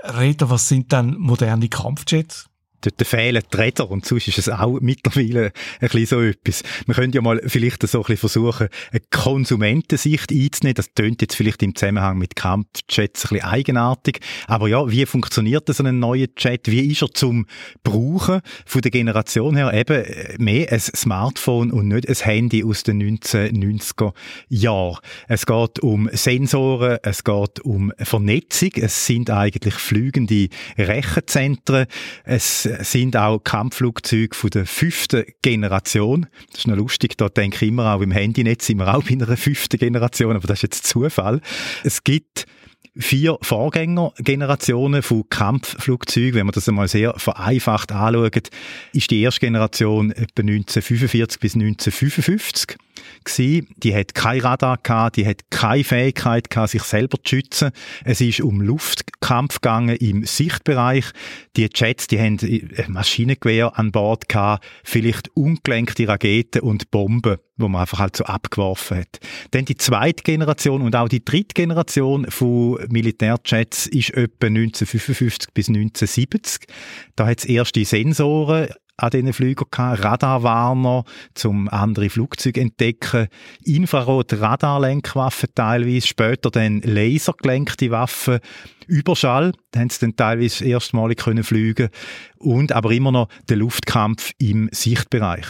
Reda, 0.05 0.49
was 0.49 0.69
sind 0.69 0.93
dann 0.93 1.17
moderne 1.19 1.69
Kampfjets? 1.69 2.49
Dort 2.87 3.07
fehlen 3.07 3.43
die 3.53 3.57
Räder 3.57 3.91
und 3.91 4.07
sonst 4.07 4.29
ist 4.29 4.39
es 4.39 4.49
auch 4.49 4.81
mittlerweile 4.81 5.53
ein 5.81 5.89
bisschen 5.89 6.07
so 6.07 6.21
etwas. 6.21 6.63
Man 6.87 6.97
könnte 6.97 7.17
ja 7.17 7.23
mal 7.23 7.41
vielleicht 7.47 7.87
so 7.87 7.99
ein 7.99 8.03
bisschen 8.03 8.17
versuchen, 8.17 8.69
eine 8.91 9.01
Konsumentensicht 9.11 10.31
einzunehmen. 10.31 10.75
Das 10.75 10.93
tönt 10.95 11.23
jetzt 11.23 11.35
vielleicht 11.35 11.63
im 11.63 11.75
Zusammenhang 11.75 12.19
mit 12.19 12.37
Kampfchats 12.37 13.25
ein 13.25 13.29
bisschen 13.31 13.45
eigenartig. 13.45 14.21
Aber 14.47 14.69
ja, 14.69 14.91
wie 14.91 15.07
funktioniert 15.07 15.69
so 15.75 15.83
ein 15.85 15.99
neuer 15.99 16.27
Chat? 16.37 16.71
Wie 16.71 16.91
ist 16.91 17.03
er 17.03 17.13
zum 17.13 17.47
Brauchen 17.83 18.41
von 18.65 18.83
der 18.83 18.91
Generation 18.91 19.57
her? 19.57 19.73
Eben 19.73 20.05
mehr 20.39 20.73
ein 20.73 20.81
Smartphone 20.81 21.71
und 21.71 21.89
nicht 21.89 22.09
ein 22.09 22.15
Handy 22.15 22.65
aus 22.65 22.83
den 22.83 23.03
1990er 23.03 24.13
Jahren. 24.49 24.99
Es 25.29 25.47
geht 25.47 25.81
um 25.81 26.09
Sensoren, 26.13 26.99
es 27.03 27.25
geht 27.25 27.61
um 27.61 27.93
Vernetzung, 27.99 28.71
es 28.77 29.07
sind 29.07 29.31
eigentlich 29.31 29.75
flügende 29.75 30.49
Rechenzentren, 30.79 31.87
es 32.25 32.69
sind 32.85 33.17
auch 33.17 33.39
Kampfflugzeuge 33.39 34.35
von 34.35 34.51
der 34.51 34.67
fünften 34.67 35.25
Generation. 35.43 36.27
Das 36.51 36.61
ist 36.61 36.67
noch 36.67 36.77
lustig, 36.77 37.17
da 37.17 37.29
denke 37.29 37.57
ich 37.57 37.71
immer 37.71 37.95
auch 37.95 38.01
im 38.01 38.11
Handynetz 38.11 38.67
sind 38.67 38.79
wir 38.79 38.95
auch 38.95 39.03
bei 39.03 39.13
einer 39.13 39.37
fünften 39.37 39.79
Generation, 39.79 40.37
aber 40.37 40.47
das 40.47 40.59
ist 40.59 40.63
jetzt 40.63 40.87
Zufall. 40.87 41.41
Es 41.85 42.05
gibt 42.05 42.47
vier 42.99 43.39
Vorgängergenerationen 43.43 45.03
von 45.03 45.29
Kampfflugzeugen. 45.29 46.35
Wenn 46.35 46.47
man 46.47 46.53
das 46.53 46.69
einmal 46.69 46.89
sehr 46.89 47.15
vereinfacht 47.19 47.93
anschaut, 47.93 48.49
ist 48.93 49.11
die 49.11 49.21
erste 49.21 49.41
Generation 49.41 50.11
etwa 50.11 50.43
1945 50.43 51.41
bis 51.41 51.55
1955 51.55 52.77
gewesen. 53.25 53.69
Die 53.77 53.95
hat 53.95 54.15
kein 54.15 54.41
Radar 54.41 54.79
gehabt, 54.79 55.17
die 55.17 55.27
hat 55.27 55.51
keine 55.51 55.85
Fähigkeit 55.85 56.51
gehabt, 56.51 56.71
sich 56.71 56.83
selber 56.83 57.19
zu 57.23 57.37
schützen. 57.37 57.71
Es 58.05 58.21
ist 58.21 58.41
um 58.41 58.61
Luftkampf 58.61 59.61
gegangen 59.61 59.97
im 59.97 60.25
Sichtbereich. 60.25 61.07
Die 61.57 61.69
Jets, 61.75 62.07
die 62.07 62.19
haben 62.19 62.39
ein 62.43 62.93
Maschinengewehr 62.93 63.79
an 63.79 63.93
Bord 63.93 64.29
gehabt, 64.29 64.65
vielleicht 64.85 65.29
ungelenkte 65.37 66.09
Raketen 66.09 66.63
und 66.63 66.91
Bomben, 66.91 67.39
wo 67.57 67.69
man 67.69 67.83
einfach 67.83 67.99
halt 67.99 68.17
so 68.17 68.25
abgeworfen 68.25 68.99
hat. 68.99 69.19
Dann 69.53 69.65
die 69.65 69.77
zweite 69.77 70.23
Generation 70.23 70.83
und 70.83 70.95
auch 70.95 71.09
die 71.09 71.25
dritte 71.25 71.55
Generation 71.55 72.27
von 72.31 72.79
Militärjets 72.89 73.87
ist 73.87 74.11
etwa 74.11 74.47
1955 74.47 75.53
bis 75.55 75.69
1970. 75.69 76.67
Da 77.17 77.27
hat 77.27 77.39
es 77.39 77.45
erste 77.45 77.85
Sensoren 77.85 78.69
an 78.97 79.11
diesen 79.11 79.33
Flügern 79.33 79.69
gehabt, 79.71 80.05
Radarwarner, 80.05 81.05
zum 81.35 81.69
andere 81.69 82.09
Flugzeuge 82.09 82.61
entdecken, 82.61 83.29
Infrarot-Radarlenkwaffen 83.65 85.51
teilweise, 85.55 86.07
später 86.07 86.51
dann 86.51 86.81
lasergelenkte 86.83 87.91
Waffen, 87.91 88.39
Überschall, 88.87 89.53
da 89.73 89.81
haben 89.81 89.91
sie 89.91 90.01
dann 90.01 90.17
teilweise 90.17 90.65
erstmalig 90.65 91.19
können 91.19 91.45
fliegen. 91.45 91.89
Und 92.39 92.73
aber 92.73 92.93
immer 92.93 93.13
noch 93.13 93.29
der 93.49 93.57
Luftkampf 93.57 94.33
im 94.39 94.69
Sichtbereich. 94.73 95.47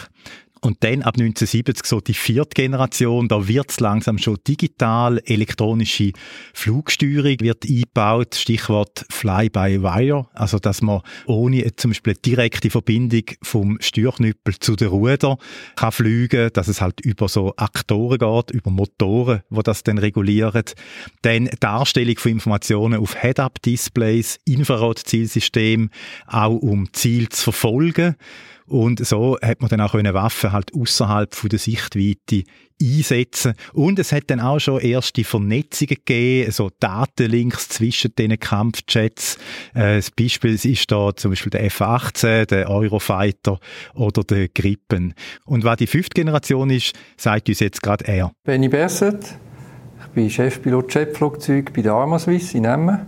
Und 0.61 0.83
dann 0.83 1.01
ab 1.01 1.15
1970 1.17 1.85
so 1.85 1.99
die 1.99 2.13
vierte 2.13 2.55
Generation, 2.55 3.27
da 3.27 3.47
wird's 3.47 3.79
langsam 3.79 4.17
schon 4.17 4.37
digital, 4.47 5.21
elektronische 5.25 6.11
Flugsteuerung 6.53 7.37
wird 7.39 7.65
eingebaut, 7.65 8.35
Stichwort 8.35 9.05
Fly-by-Wire, 9.09 10.27
also 10.33 10.59
dass 10.59 10.81
man 10.81 11.01
ohne 11.25 11.75
zum 11.75 11.91
Beispiel 11.91 12.15
direkte 12.15 12.69
Verbindung 12.69 13.23
vom 13.41 13.77
Steuerknüppel 13.81 14.59
zu 14.59 14.75
den 14.75 14.89
Ruder 14.89 15.37
kann 15.75 15.91
fliegen, 15.91 16.49
dass 16.53 16.67
es 16.67 16.81
halt 16.81 17.01
über 17.01 17.27
so 17.27 17.53
Aktoren 17.57 18.17
geht, 18.17 18.51
über 18.51 18.71
Motoren, 18.71 19.41
wo 19.49 19.61
das 19.61 19.83
dann 19.83 19.97
regulieren. 19.97 20.63
Dann 21.21 21.49
Darstellung 21.59 22.17
von 22.17 22.31
Informationen 22.31 22.99
auf 22.99 23.21
Head-Up-Displays, 23.21 24.39
Infrarot-Zielsystem, 24.45 25.89
auch 26.27 26.55
um 26.55 26.91
Ziel 26.93 27.29
zu 27.29 27.43
verfolgen. 27.51 28.15
Und 28.67 29.05
so 29.05 29.37
hat 29.41 29.61
man 29.61 29.69
dann 29.69 29.81
auch 29.81 29.93
eine 29.93 30.13
Waffe 30.13 30.51
halt 30.51 30.73
außerhalb 30.73 31.33
von 31.33 31.49
der 31.49 31.59
Sichtweite 31.59 32.43
einsetzen. 32.81 33.53
Und 33.73 33.97
es 33.97 34.11
hat 34.11 34.25
dann 34.27 34.39
auch 34.39 34.59
schon 34.59 34.81
erste 34.81 35.23
Vernetzungen 35.23 35.95
gegeben, 36.05 36.51
so 36.51 36.69
Datenlinks 36.79 37.69
zwischen 37.69 38.13
diesen 38.15 38.37
Kampfjets. 38.39 39.37
Äh, 39.73 39.95
das 39.95 40.11
Beispiel 40.11 40.53
ist 40.53 40.91
da 40.91 41.15
zum 41.15 41.31
Beispiel 41.31 41.49
der 41.49 41.63
F-18, 41.65 42.45
der 42.45 42.69
Eurofighter 42.69 43.59
oder 43.95 44.23
der 44.23 44.49
Gripen. 44.49 45.13
Und 45.45 45.63
was 45.63 45.77
die 45.77 45.87
fünfte 45.87 46.21
Generation 46.21 46.69
ist, 46.69 46.93
sagt 47.15 47.47
uns 47.49 47.61
jetzt 47.61 47.81
gerade 47.81 48.05
er. 48.05 48.31
Benny 48.43 48.67
Berset, 48.67 49.37
ich 50.01 50.07
bin 50.13 50.29
Chefpilot 50.29 50.93
Jetflugzeug 50.93 51.73
bei 51.73 51.81
der 51.81 51.93
Arma 51.93 52.19
Swiss 52.19 52.53
in 52.53 52.65
Emmen. 52.65 53.05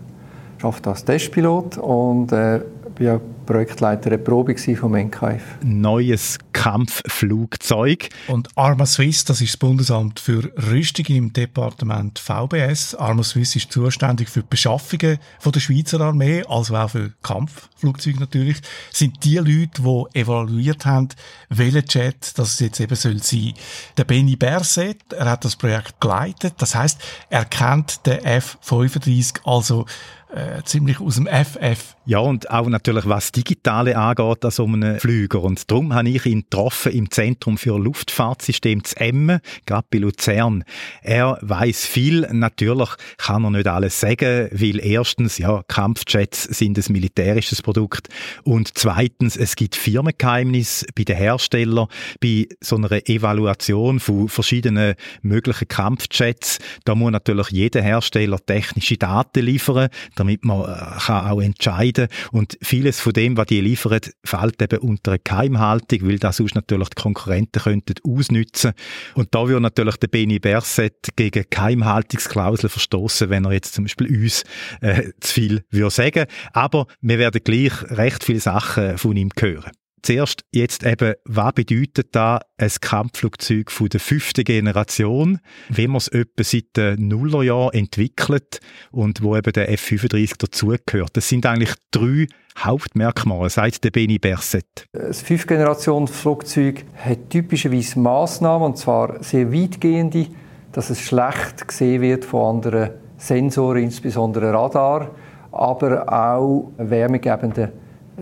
Ich 0.58 0.64
arbeite 0.64 0.90
als 0.90 1.06
Testpilot 1.06 1.78
und 1.78 2.32
äh, 2.32 2.62
bin 2.96 3.08
ja 3.08 3.22
Projektleiter 3.50 4.12
der 4.12 4.20
Probe 4.20 4.56
vom 4.56 4.94
NKF. 4.94 5.42
Neues 5.64 6.38
Kampfflugzeug. 6.54 8.10
Und 8.28 8.48
Arma 8.56 8.86
Swiss, 8.86 9.26
das 9.26 9.42
ist 9.42 9.54
das 9.54 9.58
Bundesamt 9.58 10.20
für 10.20 10.52
Rüstung 10.70 11.06
im 11.08 11.34
Departement 11.34 12.20
VBS. 12.20 12.94
Arma 12.94 13.24
Swiss 13.24 13.56
ist 13.56 13.72
zuständig 13.72 14.30
für 14.30 14.42
die 14.42 14.48
Beschaffungen 14.52 15.18
von 15.40 15.52
der 15.52 15.62
Schweizer 15.62 16.00
Armee, 16.00 16.44
also 16.48 16.76
auch 16.76 16.92
für 16.92 17.12
Kampfflugzeuge 17.24 18.20
natürlich. 18.20 18.58
Sind 18.92 19.24
die 19.24 19.38
Leute, 19.38 19.82
die 19.82 20.20
evaluiert 20.20 20.86
haben, 20.86 21.10
welcher 21.50 21.84
Jet 21.90 22.38
das 22.38 22.60
jetzt 22.60 22.80
eben 22.80 22.96
soll 22.96 23.24
sein. 23.24 23.54
Der 23.98 24.04
Benny 24.04 24.36
Berset, 24.36 25.12
er 25.12 25.28
hat 25.32 25.44
das 25.44 25.56
Projekt 25.56 26.00
geleitet. 26.00 26.54
Das 26.60 26.76
heißt, 26.76 27.02
er 27.32 27.46
kennt 27.46 28.06
den 28.06 28.24
F-35, 28.24 29.40
also 29.44 29.88
äh, 30.34 30.62
ziemlich 30.64 31.00
aus 31.00 31.16
dem 31.16 31.28
FF. 31.28 31.96
Ja, 32.06 32.20
und 32.20 32.50
auch 32.50 32.68
natürlich, 32.68 33.08
was 33.08 33.32
Digitale 33.32 33.98
angeht, 33.98 34.46
an 34.46 34.52
so 34.52 34.66
einem 34.66 35.00
Flüger. 35.00 35.42
Und 35.42 35.70
darum 35.70 35.94
habe 35.94 36.10
ich 36.10 36.26
ihn 36.26 36.42
getroffen 36.42 36.92
im 36.92 37.12
Zentrum 37.12 37.58
für 37.58 37.78
Luftfahrtsystem 37.78 38.84
zu 38.84 38.96
Emmen, 38.98 39.40
gerade 39.66 39.88
bei 39.90 40.00
Luzern. 40.00 40.64
Er 41.02 41.38
weiß 41.42 41.86
viel. 41.86 42.28
Natürlich 42.32 42.90
kann 43.18 43.44
er 43.44 43.52
nicht 43.52 43.68
alles 43.68 44.00
sagen, 44.00 44.50
weil 44.52 44.80
erstens, 44.84 45.38
ja, 45.38 45.64
Kampfjets 45.68 46.44
sind 46.44 46.78
ein 46.78 46.94
militärisches 46.94 47.62
Produkt 47.62 48.10
und 48.44 48.72
zweitens, 48.76 49.36
es 49.36 49.56
gibt 49.56 49.76
Firmengeheimnisse 49.76 50.88
bei 50.96 51.04
den 51.04 51.18
Herstellern, 51.18 51.88
bei 52.22 52.48
so 52.62 52.76
einer 52.76 52.92
Evaluation 53.08 54.00
von 54.00 54.30
verschiedenen 54.30 54.96
möglichen 55.22 55.68
Kampfjets. 55.68 56.60
Da 56.86 56.96
muss 56.96 57.12
natürlich 57.12 57.50
jeder 57.50 57.82
Hersteller 57.82 58.40
technische 58.46 58.98
Daten 58.98 59.46
liefern, 59.46 59.90
damit 60.20 60.44
man 60.44 60.62
äh, 60.64 61.00
kann 61.00 61.28
auch 61.28 61.42
entscheiden 61.42 62.08
und 62.32 62.58
vieles 62.62 63.00
von 63.00 63.14
dem, 63.14 63.38
was 63.38 63.48
die 63.48 63.62
liefern, 63.62 64.00
fällt 64.24 64.62
eben 64.62 64.80
unter 64.80 65.12
eine 65.12 65.20
Geheimhaltung, 65.20 66.08
weil 66.08 66.20
das 66.20 66.38
sonst 66.38 66.56
natürlich 66.56 66.90
die 66.90 67.02
Konkurrenten 67.02 67.62
könnten 67.62 67.96
ausnützen. 68.04 68.74
Und 69.16 69.34
da 69.34 69.48
würde 69.48 69.62
natürlich 69.62 69.98
der 69.98 70.08
Benny 70.08 70.40
Berset 70.40 71.10
gegen 71.16 71.46
Geheimhaltungsklausel 71.50 72.70
verstoßen, 72.70 73.30
wenn 73.30 73.46
er 73.46 73.54
jetzt 73.54 73.74
zum 73.74 73.86
Beispiel 73.86 74.08
uns 74.24 74.44
äh, 74.82 75.12
zu 75.20 75.34
viel 75.34 75.64
würde 75.70 75.92
sagen. 75.92 76.26
Aber 76.54 76.88
wir 77.02 77.20
werden 77.20 77.42
gleich 77.44 77.74
recht 77.92 78.24
viele 78.24 78.40
Sachen 78.40 78.98
von 78.98 79.16
ihm 79.16 79.30
hören. 79.40 79.72
Zuerst 80.02 80.44
jetzt 80.52 80.86
eben, 80.86 81.14
was 81.26 81.54
bedeutet 81.54 82.16
da 82.16 82.40
ein 82.58 82.72
Kampfflugzeug 82.82 83.72
von 83.72 83.90
der 83.90 84.00
fünften 84.00 84.44
Generation, 84.44 85.40
wie 85.70 85.88
man 85.88 85.98
es 85.98 86.08
etwa 86.08 86.44
seit 86.44 86.76
den 86.78 87.08
Nullerjahren 87.08 87.74
entwickelt 87.74 88.60
und 88.92 89.22
wo 89.22 89.36
eben 89.36 89.52
der 89.54 89.72
F-35 89.72 90.38
dazugehört. 90.38 91.18
Das 91.18 91.28
sind 91.28 91.46
eigentlich 91.46 91.74
drei 91.92 92.28
Hauptmerkmale, 92.58 93.50
sagt 93.50 93.84
der 93.84 93.92
Benny 93.92 94.20
Berset. 94.20 94.86
Das 94.92 95.22
Fünf-Generations-Flugzeug 95.22 96.86
hat 96.98 97.30
typischerweise 97.30 98.00
Massnahmen, 98.00 98.66
und 98.66 98.78
zwar 98.78 99.24
sehr 99.24 99.54
weitgehende, 99.54 100.28
dass 100.72 100.90
es 100.90 101.02
schlecht 101.02 101.68
gesehen 101.68 102.02
wird 102.02 102.26
von 102.26 102.58
anderen 102.58 102.92
Sensoren, 103.18 103.84
insbesondere 103.84 104.54
Radar, 104.54 105.12
aber 105.52 106.12
auch 106.12 106.72
wärmegebende 106.78 107.72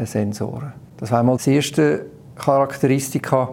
Sensoren. 0.06 0.74
Das 0.98 1.12
war 1.12 1.20
einmal 1.20 1.38
die 1.38 1.56
erste 1.56 2.06
Charakteristika. 2.36 3.50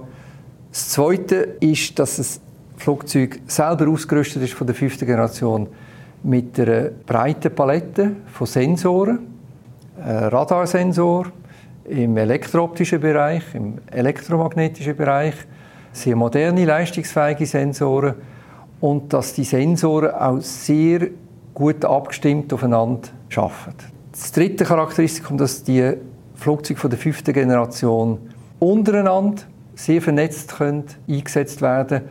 Das 0.70 0.88
zweite 0.90 1.56
ist, 1.60 1.98
dass 1.98 2.16
das 2.16 2.40
Flugzeug 2.76 3.40
selber 3.46 3.88
ausgerüstet 3.88 4.42
ist 4.42 4.54
von 4.54 4.66
der 4.66 4.74
fünften 4.74 5.06
Generation 5.06 5.68
mit 6.22 6.58
einer 6.58 6.90
breiten 7.06 7.54
Palette 7.54 8.16
von 8.32 8.46
Sensoren, 8.46 9.18
ein 10.02 10.24
Radarsensor 10.24 11.26
im 11.84 12.16
elektrooptischen 12.16 13.00
Bereich, 13.00 13.42
im 13.54 13.78
elektromagnetischen 13.90 14.96
Bereich, 14.96 15.34
sehr 15.92 16.16
moderne, 16.16 16.64
leistungsfähige 16.64 17.46
Sensoren 17.46 18.14
und 18.80 19.12
dass 19.12 19.34
die 19.34 19.44
Sensoren 19.44 20.10
auch 20.10 20.40
sehr 20.40 21.08
gut 21.52 21.84
abgestimmt 21.84 22.52
aufeinander 22.52 23.08
arbeiten. 23.36 23.92
Das 24.10 24.32
dritte 24.32 24.64
Charakteristikum, 24.64 25.38
dass 25.38 25.62
die 25.62 25.94
Flugzeuge 26.34 26.80
von 26.80 26.90
der 26.90 26.98
fünften 26.98 27.32
Generation 27.32 28.18
untereinander 28.58 29.42
sehr 29.74 30.00
vernetzt 30.00 30.56
können 30.56 30.84
eingesetzt 31.08 31.60
werden, 31.62 32.02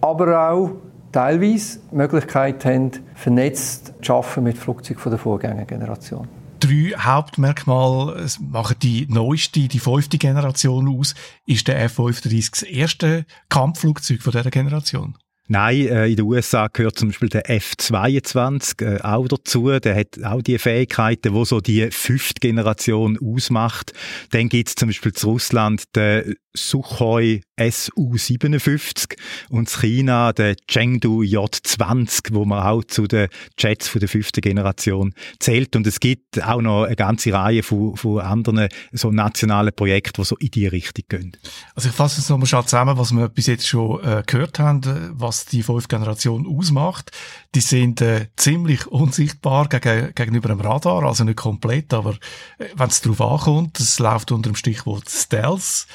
aber 0.00 0.50
auch 0.50 0.70
teilweise 1.12 1.78
die 1.90 1.96
Möglichkeit 1.96 2.64
haben, 2.64 2.90
vernetzt 3.14 3.94
zu 4.02 4.14
arbeiten 4.14 4.42
mit 4.44 4.58
Flugzeugen 4.58 5.00
von 5.00 5.10
der 5.10 5.18
Vorgängergeneration. 5.18 6.28
Drei 6.60 6.92
Hauptmerkmale 6.98 8.26
machen 8.40 8.76
die 8.82 9.06
neueste, 9.08 9.68
die 9.68 9.78
fünfte 9.78 10.18
Generation 10.18 10.98
aus. 10.98 11.14
Ist 11.46 11.68
der 11.68 11.82
F-35 11.82 12.50
das 12.50 12.62
erste 12.62 13.26
Kampfflugzeug 13.48 14.20
dieser 14.22 14.50
Generation? 14.50 15.16
Nein, 15.48 15.86
äh, 15.86 16.06
in 16.08 16.16
den 16.16 16.24
USA 16.24 16.68
gehört 16.72 16.98
zum 16.98 17.10
Beispiel 17.10 17.28
der 17.28 17.48
F-22 17.48 18.82
äh, 18.82 19.00
auch 19.02 19.28
dazu. 19.28 19.78
Der 19.78 19.94
hat 19.94 20.22
auch 20.24 20.42
die 20.42 20.58
Fähigkeiten, 20.58 21.34
wo 21.34 21.44
so 21.44 21.60
die 21.60 21.88
fünfte 21.90 22.40
Generation 22.40 23.18
ausmacht. 23.22 23.92
Dann 24.30 24.48
gibt's 24.48 24.74
zum 24.74 24.88
Beispiel 24.88 25.12
zu 25.12 25.30
Russland 25.30 25.84
den 25.94 26.34
Sukhoi 26.56 27.42
Su-57 27.58 29.16
und 29.48 29.60
in 29.60 29.66
China 29.66 30.32
der 30.32 30.56
Chengdu 30.68 31.22
J-20, 31.22 32.34
wo 32.34 32.44
man 32.44 32.62
auch 32.62 32.84
zu 32.84 33.06
den 33.06 33.28
Jets 33.58 33.88
von 33.88 34.00
der 34.00 34.08
fünften 34.08 34.42
Generation 34.42 35.14
zählt. 35.40 35.74
Und 35.74 35.86
es 35.86 36.00
gibt 36.00 36.42
auch 36.42 36.60
noch 36.60 36.84
eine 36.84 36.96
ganze 36.96 37.32
Reihe 37.32 37.62
von, 37.62 37.96
von 37.96 38.20
anderen 38.20 38.68
so 38.92 39.10
nationalen 39.10 39.72
Projekten, 39.74 40.20
die 40.20 40.26
so 40.26 40.36
in 40.36 40.50
die 40.50 40.66
Richtung 40.66 41.04
gehen. 41.08 41.36
Also 41.74 41.88
ich 41.88 41.94
fasse 41.94 42.20
es 42.20 42.28
nochmal 42.28 42.46
zusammen, 42.46 42.98
was 42.98 43.12
wir 43.12 43.28
bis 43.28 43.46
jetzt 43.46 43.66
schon 43.66 44.02
äh, 44.04 44.22
gehört 44.26 44.58
haben, 44.58 44.82
äh, 44.82 45.10
was 45.12 45.46
die 45.46 45.62
fünfte 45.62 45.96
Generation 45.96 46.46
ausmacht. 46.46 47.10
Die 47.54 47.60
sind 47.60 48.02
äh, 48.02 48.28
ziemlich 48.36 48.86
unsichtbar 48.86 49.68
gegen, 49.68 50.14
gegenüber 50.14 50.48
dem 50.48 50.60
Radar, 50.60 51.04
also 51.04 51.24
nicht 51.24 51.36
komplett, 51.36 51.94
aber 51.94 52.18
äh, 52.58 52.66
wenn 52.76 52.88
es 52.88 53.00
darauf 53.00 53.20
ankommt, 53.20 53.80
es 53.80 53.98
läuft 53.98 54.30
unter 54.30 54.50
dem 54.50 54.56
Stichwort 54.56 55.08
Stealth, 55.08 55.86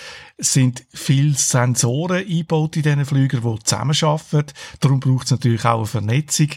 sind 0.41 0.85
viele 0.91 1.35
Sensoren 1.35 2.25
eingebaut 2.25 2.75
in 2.75 2.83
diesen 2.83 3.05
Flügern, 3.05 3.41
die 3.43 3.63
zusammenarbeiten. 3.63 4.53
Darum 4.79 4.99
braucht 4.99 5.25
es 5.25 5.31
natürlich 5.31 5.63
auch 5.65 5.77
eine 5.77 5.85
Vernetzung. 5.85 6.49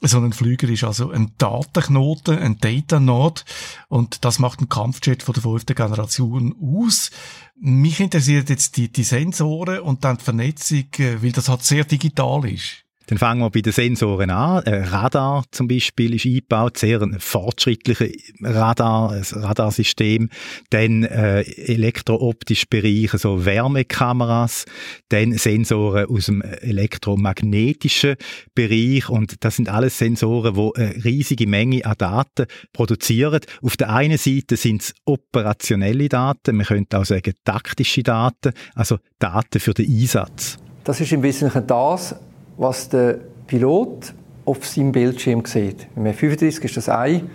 So 0.00 0.18
ein 0.18 0.32
Flüger 0.32 0.68
ist 0.68 0.84
also 0.84 1.10
ein 1.10 1.32
Datenknoten, 1.38 2.38
ein 2.38 2.58
Data 2.58 3.00
Node. 3.00 3.42
Und 3.88 4.24
das 4.24 4.38
macht 4.38 4.60
ein 4.60 4.68
Kampfjet 4.68 5.22
von 5.22 5.34
der 5.34 5.42
fünften 5.42 5.74
Generation 5.74 6.54
aus. 6.60 7.10
Mich 7.56 7.98
interessiert 7.98 8.50
jetzt 8.50 8.76
die, 8.76 8.92
die 8.92 9.02
Sensoren 9.02 9.80
und 9.80 10.04
dann 10.04 10.18
die 10.18 10.24
Vernetzung, 10.24 10.86
äh, 10.98 11.22
weil 11.22 11.32
das 11.32 11.48
halt 11.48 11.64
sehr 11.64 11.84
digital 11.84 12.48
ist. 12.48 12.84
Dann 13.08 13.16
fangen 13.16 13.40
wir 13.40 13.48
bei 13.48 13.62
den 13.62 13.72
Sensoren 13.72 14.28
an. 14.28 14.62
Ein 14.64 14.84
Radar 14.84 15.44
zum 15.50 15.66
Beispiel 15.66 16.14
ist 16.14 16.26
eingebaut, 16.26 16.76
sehr 16.76 17.00
ein 17.00 17.16
fortschrittliches 17.18 18.12
Radar, 18.42 19.12
ein 19.12 19.22
Radarsystem. 19.22 20.28
Dann 20.68 21.04
äh, 21.04 21.40
elektrooptische 21.40 22.66
Bereiche, 22.68 23.16
so 23.16 23.46
Wärmekameras. 23.46 24.66
Dann 25.08 25.32
Sensoren 25.32 26.04
aus 26.04 26.26
dem 26.26 26.42
elektromagnetischen 26.42 28.16
Bereich. 28.54 29.08
Und 29.08 29.42
das 29.42 29.56
sind 29.56 29.70
alles 29.70 29.96
Sensoren, 29.96 30.54
die 30.54 30.80
eine 30.82 31.04
riesige 31.04 31.46
Menge 31.46 31.86
an 31.86 31.94
Daten 31.96 32.44
produzieren. 32.74 33.40
Auf 33.62 33.78
der 33.78 33.88
einen 33.88 34.18
Seite 34.18 34.58
sind 34.58 34.82
es 34.82 34.94
operationelle 35.06 36.10
Daten, 36.10 36.56
man 36.56 36.66
könnte 36.66 36.98
auch 36.98 37.06
sagen 37.06 37.32
taktische 37.42 38.02
Daten, 38.02 38.52
also 38.74 38.98
Daten 39.18 39.60
für 39.60 39.72
den 39.72 39.90
Einsatz. 39.90 40.58
Das 40.84 41.00
ist 41.00 41.12
im 41.12 41.22
Wesentlichen 41.22 41.66
das, 41.66 42.14
was 42.58 42.88
der 42.88 43.18
Pilot 43.46 44.12
auf 44.44 44.66
seinem 44.66 44.92
Bildschirm 44.92 45.44
sieht. 45.44 45.86
Im 45.96 46.06
F-35 46.06 46.64
ist 46.64 46.76
das 46.76 46.88
ein 46.88 47.30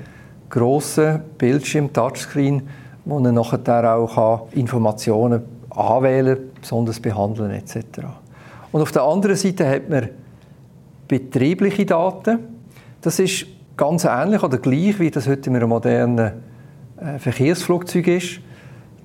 grosser 0.49 1.21
Bildschirm, 1.37 1.91
Touchscreen, 1.91 2.63
wo 3.05 3.19
er 3.19 3.31
nachher 3.31 3.95
auch 3.95 4.47
Informationen 4.51 5.41
anwählen, 5.69 6.37
besonders 6.61 6.99
behandeln 6.99 7.51
etc. 7.51 7.77
Und 8.71 8.81
auf 8.81 8.91
der 8.91 9.03
anderen 9.03 9.35
Seite 9.35 9.67
hat 9.67 9.89
man 9.89 10.09
betriebliche 11.07 11.85
Daten. 11.85 12.39
Das 13.01 13.19
ist 13.19 13.45
ganz 13.77 14.05
ähnlich 14.05 14.43
oder 14.43 14.57
gleich, 14.57 14.99
wie 14.99 15.11
das 15.11 15.27
heute 15.27 15.49
in 15.49 15.55
einem 15.55 15.69
modernen 15.69 16.31
äh, 16.99 17.19
Verkehrsflugzeug 17.19 18.07
ist. 18.07 18.39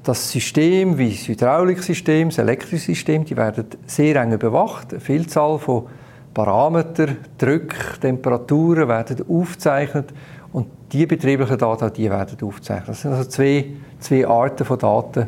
Das 0.05 0.31
System, 0.31 0.97
wie 0.97 1.11
das 1.11 1.29
Hydrauliksystem, 1.29 2.29
das 2.29 2.39
elektrische 2.39 2.87
System, 2.87 3.25
die 3.25 3.37
werden 3.37 3.67
sehr 3.87 4.17
eng 4.17 4.33
überwacht. 4.33 4.93
Eine 4.93 5.01
Vielzahl 5.01 5.59
von 5.59 5.87
Parameter, 6.35 7.09
Druck, 7.37 8.01
Temperaturen 8.01 8.89
werden 8.89 9.25
aufgezeichnet 9.29 10.13
und 10.53 10.67
die 10.93 11.07
betrieblichen 11.07 11.59
Daten, 11.59 11.93
die 11.93 12.11
werden 12.11 12.37
aufgezeichnet. 12.43 12.89
Das 12.89 13.03
sind 13.03 13.13
also 13.13 13.29
zwei, 13.29 13.67
zwei 14.01 14.27
Arten 14.27 14.65
von 14.65 14.79
Daten, 14.79 15.27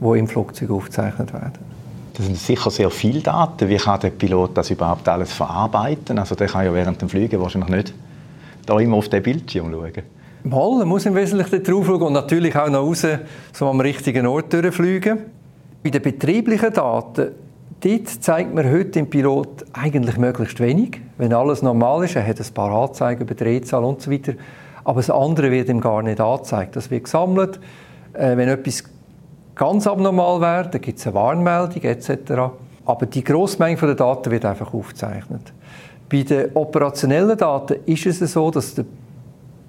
die 0.00 0.18
im 0.18 0.28
Flugzeug 0.28 0.70
aufgezeichnet 0.70 1.32
werden. 1.32 1.72
Das 2.14 2.26
sind 2.26 2.36
sicher 2.36 2.70
sehr 2.70 2.90
viele 2.90 3.20
Daten. 3.20 3.68
Wie 3.68 3.76
kann 3.76 4.00
der 4.00 4.10
Pilot 4.10 4.56
das 4.56 4.70
überhaupt 4.70 5.08
alles 5.08 5.32
verarbeiten? 5.32 6.18
Also 6.18 6.34
der 6.34 6.46
kann 6.46 6.64
ja 6.64 6.74
während 6.74 7.00
dem 7.00 7.08
Fliegen 7.08 7.40
wahrscheinlich 7.40 7.70
nicht 7.70 7.94
da 8.66 8.78
immer 8.78 8.98
auf 8.98 9.08
den 9.08 9.22
Bildschirm 9.22 9.72
schauen. 9.72 9.92
Mal, 10.44 10.80
er 10.80 10.86
muss 10.86 11.06
im 11.06 11.14
Wesentlichen 11.14 11.62
drauf 11.62 11.86
schauen 11.86 12.02
und 12.02 12.12
natürlich 12.12 12.54
auch 12.56 12.68
noch 12.68 12.80
raus, 12.80 13.06
so 13.52 13.68
am 13.68 13.80
richtigen 13.80 14.26
Ort 14.26 14.52
durchfliegen. 14.52 15.18
Bei 15.82 15.90
den 15.90 16.02
betrieblichen 16.02 16.72
Daten 16.72 17.28
Dort 17.84 18.08
zeigt 18.08 18.54
man 18.54 18.70
heute 18.70 19.00
im 19.00 19.10
Pilot 19.10 19.64
eigentlich 19.72 20.16
möglichst 20.16 20.60
wenig. 20.60 21.00
Wenn 21.18 21.32
alles 21.32 21.62
normal 21.62 22.04
ist, 22.04 22.14
er 22.14 22.24
hat 22.24 22.40
ein 22.40 22.54
paar 22.54 22.70
Anzeigen 22.70 23.22
über 23.22 23.34
Drehzahl 23.34 23.82
und 23.82 24.00
so 24.00 24.08
weiter. 24.12 24.34
Aber 24.84 25.00
das 25.00 25.10
andere 25.10 25.50
wird 25.50 25.68
ihm 25.68 25.80
gar 25.80 26.00
nicht 26.02 26.20
angezeigt. 26.20 26.76
Das 26.76 26.92
wird 26.92 27.04
gesammelt. 27.04 27.58
Äh, 28.12 28.36
wenn 28.36 28.48
etwas 28.48 28.84
ganz 29.56 29.88
abnormal 29.88 30.40
wäre, 30.40 30.70
dann 30.70 30.80
gibt 30.80 31.00
es 31.00 31.06
eine 31.08 31.14
Warnmeldung 31.14 31.82
etc. 31.82 32.10
Aber 32.84 33.06
die 33.06 33.24
Grossmenge 33.24 33.76
der 33.76 33.94
Daten 33.96 34.30
wird 34.30 34.44
einfach 34.44 34.72
aufgezeichnet. 34.72 35.52
Bei 36.08 36.22
den 36.22 36.54
operationellen 36.54 37.36
Daten 37.36 37.80
ist 37.86 38.06
es 38.06 38.32
so, 38.32 38.48
dass 38.52 38.76
der 38.76 38.84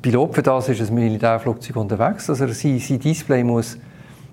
Pilot 0.03 0.36
für 0.36 0.43
das 0.43 0.70
ist 0.70 0.88
ein 0.88 0.93
Militärflugzeug 0.93 1.78
unterwegs, 1.78 2.28
dass 2.28 2.41
er 2.41 2.49
sein 2.49 2.99
Display 2.99 3.43
muss 3.43 3.80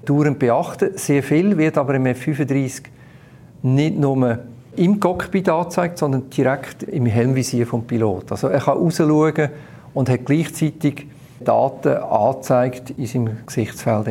dauernd 0.04 0.38
beachten. 0.38 0.90
Sehr 0.96 1.22
viel 1.22 1.56
wird 1.56 1.78
aber 1.78 1.94
im 1.94 2.04
F-35 2.04 2.82
nicht 3.62 3.98
nur 3.98 4.38
im 4.76 5.00
Cockpit 5.00 5.48
anzeigt, 5.48 5.98
sondern 5.98 6.30
direkt 6.30 6.82
im 6.84 7.06
Helmvisier 7.06 7.66
vom 7.66 7.84
Pilot. 7.84 8.30
Also 8.30 8.48
er 8.48 8.60
kann 8.60 8.78
rausschauen 8.78 9.50
und 9.94 10.08
hat 10.08 10.24
gleichzeitig 10.24 11.06
Daten 11.40 11.96
angezeigt 11.96 12.90
in 12.90 13.06
seinem 13.06 13.36
Gesichtsfeld. 13.46 14.06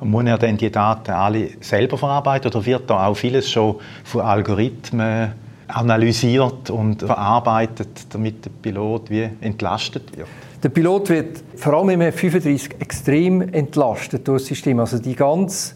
Und 0.00 0.10
muss 0.10 0.24
er 0.24 0.38
denn 0.38 0.56
die 0.56 0.70
Daten 0.70 1.12
alle 1.12 1.48
selber 1.60 1.96
verarbeiten 1.96 2.50
oder 2.50 2.64
wird 2.66 2.90
da 2.90 3.06
auch 3.06 3.14
vieles 3.14 3.50
schon 3.50 3.76
von 4.04 4.22
Algorithmen 4.22 5.32
analysiert 5.68 6.70
und 6.70 7.02
verarbeitet, 7.02 8.06
damit 8.10 8.44
der 8.44 8.50
Pilot 8.50 9.10
wie 9.10 9.28
entlastet 9.40 10.16
wird? 10.16 10.28
Der 10.62 10.68
Pilot 10.68 11.08
wird 11.08 11.42
vor 11.56 11.74
allem 11.74 11.90
im 11.90 12.00
F-35 12.02 12.80
extrem 12.80 13.40
entlastet 13.40 14.26
durch 14.26 14.42
das 14.42 14.48
System. 14.48 14.80
Also 14.80 14.98
die 14.98 15.14
ganze 15.14 15.75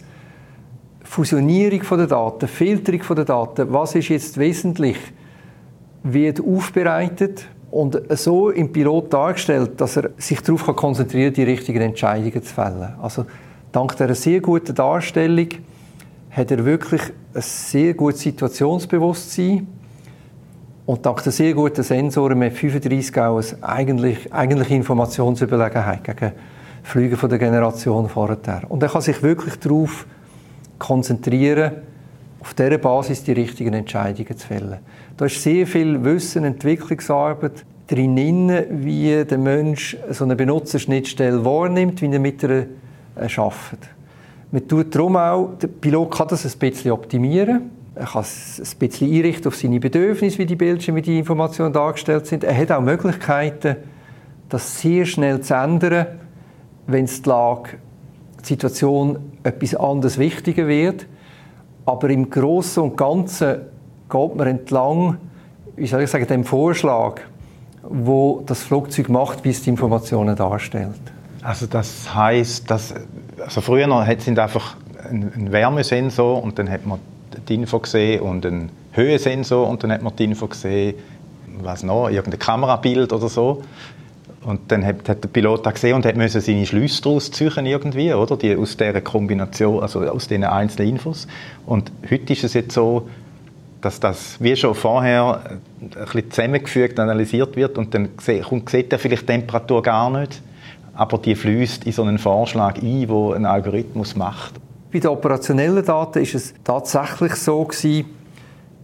Fusionierung 1.10 1.80
der 1.98 2.06
Daten, 2.06 2.46
Filterung 2.46 3.16
der 3.16 3.24
Daten, 3.24 3.72
was 3.72 3.96
ist 3.96 4.10
jetzt 4.10 4.38
wesentlich, 4.38 4.96
wird 6.04 6.40
aufbereitet 6.40 7.48
und 7.72 8.00
so 8.16 8.50
im 8.50 8.70
Pilot 8.70 9.12
dargestellt, 9.12 9.72
dass 9.80 9.96
er 9.96 10.10
sich 10.18 10.40
darauf 10.40 10.64
konzentrieren 10.76 11.34
kann, 11.34 11.44
die 11.44 11.50
richtigen 11.50 11.80
Entscheidungen 11.82 12.40
zu 12.40 12.54
fällen. 12.54 12.94
Also 13.02 13.26
dank 13.72 13.96
dieser 13.96 14.14
sehr 14.14 14.40
guten 14.40 14.72
Darstellung 14.72 15.48
hat 16.30 16.52
er 16.52 16.64
wirklich 16.64 17.02
ein 17.34 17.42
sehr 17.42 17.94
gutes 17.94 18.20
Situationsbewusstsein 18.20 19.66
und 20.86 21.04
dank 21.04 21.24
der 21.24 21.32
sehr 21.32 21.54
guten 21.54 21.82
Sensoren 21.82 22.38
mit 22.38 22.52
35 22.52 23.18
auch 23.18 23.38
eine 23.38 23.62
eigentlich, 23.62 24.32
eigentlich 24.32 24.70
Informationsüberlegenheit 24.70 26.04
gegen 26.04 26.32
Flüge 26.84 27.16
von 27.16 27.28
der 27.28 27.40
Generation 27.40 28.08
vorher. 28.08 28.38
Und 28.68 28.80
er 28.80 28.88
kann 28.88 29.02
sich 29.02 29.20
wirklich 29.24 29.58
darauf 29.58 29.90
konzentrieren, 29.90 30.19
auf 32.40 32.54
dieser 32.54 32.78
Basis 32.78 33.22
die 33.22 33.32
richtigen 33.32 33.74
Entscheidungen 33.74 34.36
zu 34.36 34.46
fällen. 34.46 34.78
Da 35.16 35.26
ist 35.26 35.42
sehr 35.42 35.66
viel 35.66 36.02
Wissen, 36.04 36.44
Entwicklungsarbeit 36.44 37.64
drin, 37.86 38.50
wie 38.70 39.24
der 39.24 39.38
Mensch 39.38 39.96
so 40.10 40.24
eine 40.24 40.36
Benutzerschnittstelle 40.36 41.44
wahrnimmt, 41.44 42.00
wie 42.00 42.10
er 42.10 42.18
mit 42.18 42.42
ihr 42.42 42.66
arbeitet. 43.16 43.88
Man 44.52 44.66
tut 44.66 44.94
darum 44.94 45.16
auch, 45.16 45.50
der 45.60 45.68
Pilot 45.68 46.10
kann 46.10 46.28
das 46.28 46.44
ein 46.44 46.58
bisschen 46.58 46.92
optimieren. 46.92 47.70
Er 47.94 48.06
kann 48.06 48.22
es 48.22 48.60
ein 48.60 48.78
bisschen 48.78 49.12
einrichten 49.12 49.48
auf 49.48 49.56
seine 49.56 49.78
Bedürfnisse, 49.78 50.38
wie 50.38 50.46
die 50.46 50.56
Bildschirme, 50.56 50.98
wie 50.98 51.02
die 51.02 51.18
Informationen 51.18 51.72
dargestellt 51.72 52.26
sind. 52.26 52.44
Er 52.44 52.56
hat 52.56 52.72
auch 52.72 52.80
Möglichkeiten, 52.80 53.76
das 54.48 54.80
sehr 54.80 55.04
schnell 55.04 55.40
zu 55.40 55.54
ändern, 55.54 56.06
wenn 56.86 57.04
es 57.04 57.22
die 57.22 57.28
Lage, 57.28 57.70
die 58.42 58.46
Situation 58.46 59.29
etwas 59.42 59.74
anderes 59.74 60.18
wichtiger 60.18 60.66
wird. 60.66 61.06
Aber 61.86 62.10
im 62.10 62.30
Großen 62.30 62.82
und 62.82 62.96
Ganzen 62.96 63.62
geht 64.08 64.34
man 64.34 64.46
entlang, 64.46 65.16
wie 65.76 65.86
soll 65.86 66.02
ich 66.02 66.10
sagen, 66.10 66.26
dem 66.26 66.44
Vorschlag, 66.44 67.20
wo 67.82 68.42
das 68.44 68.62
Flugzeug 68.62 69.08
macht, 69.08 69.44
wie 69.44 69.50
es 69.50 69.62
die 69.62 69.70
Informationen 69.70 70.36
darstellt. 70.36 71.00
Also 71.42 71.66
das 71.66 72.14
heißt, 72.14 72.70
dass 72.70 72.94
also 73.42 73.60
früher 73.60 74.06
sind 74.18 74.38
einfach 74.38 74.76
ein, 75.08 75.50
Wärmesensor 75.50 76.42
und 76.42 76.58
dann 76.58 76.70
hat 76.70 76.86
man 76.86 76.98
die 77.48 77.54
Info 77.54 77.78
gesehen 77.78 78.20
und 78.20 78.44
ein 78.44 78.70
Höhesensor 78.92 79.66
und 79.66 79.82
dann 79.82 79.92
hat 79.92 80.02
man 80.02 80.14
die 80.16 80.24
Info 80.24 80.46
gesehen, 80.46 80.94
was 81.62 81.82
noch, 81.82 82.08
irgendein 82.10 82.38
Kamerabild 82.38 83.12
oder 83.12 83.28
so. 83.28 83.62
Und 84.42 84.72
dann 84.72 84.84
hat, 84.86 85.08
hat 85.08 85.22
der 85.22 85.28
Pilot 85.28 85.66
das 85.66 85.74
gesehen 85.74 85.94
und 85.94 86.06
hat 86.06 86.16
müssen 86.16 86.40
seine 86.40 86.64
Schlüsse 86.64 87.02
daraus 87.02 87.30
ziehen 87.30 87.66
irgendwie, 87.66 88.14
oder? 88.14 88.36
Die, 88.36 88.56
aus 88.56 88.76
dieser 88.76 89.00
Kombination, 89.02 89.82
also 89.82 90.00
aus 90.00 90.28
diesen 90.28 90.44
einzelnen 90.44 90.92
Infos. 90.92 91.26
Und 91.66 91.92
heute 92.10 92.32
ist 92.32 92.44
es 92.44 92.54
jetzt 92.54 92.72
so, 92.72 93.08
dass 93.82 94.00
das 94.00 94.36
wie 94.40 94.56
schon 94.56 94.74
vorher 94.74 95.42
ein 95.46 95.60
bisschen 95.90 96.30
zusammengefügt, 96.30 96.98
analysiert 96.98 97.56
wird 97.56 97.76
und 97.76 97.94
dann 97.94 98.10
sieht, 98.18 98.44
sieht 98.68 98.92
er 98.92 98.98
vielleicht 98.98 99.22
die 99.22 99.26
Temperatur 99.26 99.82
gar 99.82 100.10
nicht 100.10 100.42
aber 101.00 101.16
die 101.16 101.34
fließt 101.34 101.86
in 101.86 101.92
so 101.92 102.02
einen 102.02 102.18
Vorschlag 102.18 102.76
ein, 102.82 103.08
wo 103.08 103.32
ein 103.32 103.46
Algorithmus 103.46 104.16
macht. 104.16 104.54
Bei 104.92 104.98
den 104.98 105.08
operationellen 105.08 105.82
Daten 105.82 106.20
ist 106.20 106.34
es 106.34 106.52
tatsächlich 106.62 107.36
so 107.36 107.64
gewesen, 107.64 108.04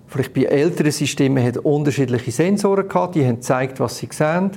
vielleicht 0.07 0.33
bei 0.33 0.45
älteren 0.45 0.93
Systemen 0.93 1.45
hat 1.45 1.59
unterschiedliche 1.59 2.31
Sensoren 2.31 2.89
gehabt, 2.89 3.17
die 3.17 3.27
haben 3.27 3.37
gezeigt, 3.37 3.81
was 3.81 3.99
sie 3.99 4.09
sehen, 4.11 4.53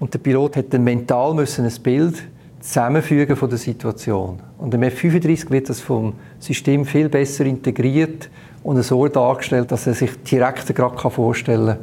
und 0.00 0.12
der 0.12 0.18
Pilot 0.18 0.56
hat 0.56 0.74
dann 0.74 0.82
mental 0.82 1.34
müssen 1.34 1.64
ein 1.64 1.82
Bild 1.82 2.24
zusammenfügen 2.60 3.36
von 3.36 3.48
der 3.48 3.58
Situation. 3.58 4.40
Und 4.58 4.74
im 4.74 4.82
F-35 4.82 5.50
wird 5.50 5.68
das 5.68 5.80
vom 5.80 6.14
System 6.38 6.84
viel 6.84 7.08
besser 7.08 7.44
integriert 7.44 8.28
und 8.62 8.82
so 8.82 9.06
dargestellt, 9.08 9.70
dass 9.70 9.86
er 9.86 9.94
sich 9.94 10.10
direkt 10.22 10.74
gerade 10.74 11.10
vorstellen 11.10 11.78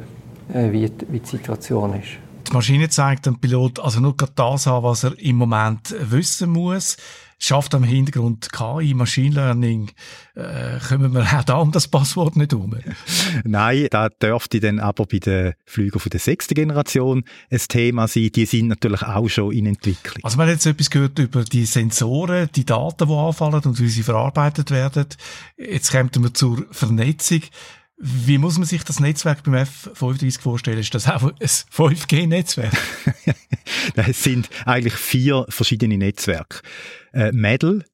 kann, 0.52 0.64
äh, 0.64 0.72
wie 0.72 0.88
die 0.88 1.26
Situation 1.26 1.94
ist. 1.94 2.08
Die 2.48 2.52
Maschine 2.52 2.88
zeigt 2.88 3.26
dem 3.26 3.38
Pilot 3.38 3.80
also 3.80 4.00
nur 4.00 4.14
das 4.14 4.66
an, 4.66 4.82
was 4.82 5.04
er 5.04 5.18
im 5.18 5.36
Moment 5.36 5.94
wissen 6.00 6.50
muss. 6.50 6.96
Schafft 7.40 7.74
am 7.74 7.84
Hintergrund 7.84 8.52
KI, 8.52 8.94
Machine 8.94 9.34
Learning, 9.34 9.90
äh, 10.34 10.78
kommen 10.88 11.12
wir 11.12 11.22
auch 11.22 11.44
da 11.44 11.58
um 11.58 11.70
das 11.70 11.86
Passwort 11.86 12.36
nicht 12.36 12.52
um? 12.52 12.76
Nein, 13.44 13.86
da 13.90 14.08
dürfte 14.08 14.58
dann 14.58 14.80
aber 14.80 15.06
bei 15.06 15.18
den 15.18 15.54
Flügern 15.64 16.00
von 16.00 16.10
der 16.10 16.18
sechsten 16.18 16.54
Generation 16.54 17.24
ein 17.50 17.60
Thema 17.68 18.08
sein. 18.08 18.30
Die 18.34 18.44
sind 18.44 18.66
natürlich 18.66 19.02
auch 19.02 19.28
schon 19.28 19.52
in 19.52 19.66
Entwicklung. 19.66 20.24
Also 20.24 20.36
wir 20.36 20.42
haben 20.42 20.50
jetzt 20.50 20.66
etwas 20.66 20.90
gehört 20.90 21.18
über 21.20 21.44
die 21.44 21.64
Sensoren, 21.64 22.48
die 22.56 22.66
Daten, 22.66 23.06
die 23.06 23.14
anfallen 23.14 23.62
und 23.64 23.78
wie 23.78 23.88
sie 23.88 24.02
verarbeitet 24.02 24.72
werden. 24.72 25.06
Jetzt 25.56 25.92
kommen 25.92 26.10
wir 26.14 26.34
zur 26.34 26.66
Vernetzung. 26.72 27.42
Wie 28.00 28.38
muss 28.38 28.58
man 28.58 28.66
sich 28.66 28.84
das 28.84 29.00
Netzwerk 29.00 29.42
beim 29.42 29.54
F35 29.54 30.40
vorstellen? 30.40 30.78
Ist 30.78 30.94
das 30.94 31.08
auch 31.08 31.22
ein 31.22 31.34
5G-Netzwerk? 31.40 32.72
es 33.96 34.22
sind 34.22 34.48
eigentlich 34.64 34.94
vier 34.94 35.46
verschiedene 35.48 35.98
Netzwerke. 35.98 36.60
Äh, 37.12 37.32
MEDL, 37.32 37.84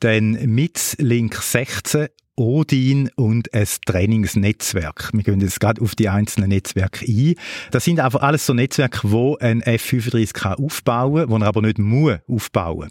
dann 0.00 0.32
MITS 0.32 0.96
Link 0.98 1.34
16, 1.34 2.08
Odin 2.36 3.10
und 3.16 3.52
ein 3.52 3.66
Trainingsnetzwerk. 3.84 5.10
Wir 5.12 5.22
gehen 5.22 5.40
jetzt 5.40 5.60
gerade 5.60 5.82
auf 5.82 5.94
die 5.94 6.08
einzelnen 6.08 6.48
Netzwerke 6.48 7.04
ein. 7.06 7.34
Das 7.70 7.84
sind 7.84 8.00
einfach 8.00 8.22
alles 8.22 8.46
so 8.46 8.54
Netzwerke, 8.54 9.00
wo 9.10 9.36
ein 9.36 9.62
F35 9.62 10.32
kann 10.32 10.54
aufbauen 10.54 11.28
kann, 11.28 11.30
wo 11.30 11.36
er 11.36 11.46
aber 11.46 11.60
nicht 11.60 11.78
muss 11.78 12.18
aufbauen. 12.26 12.90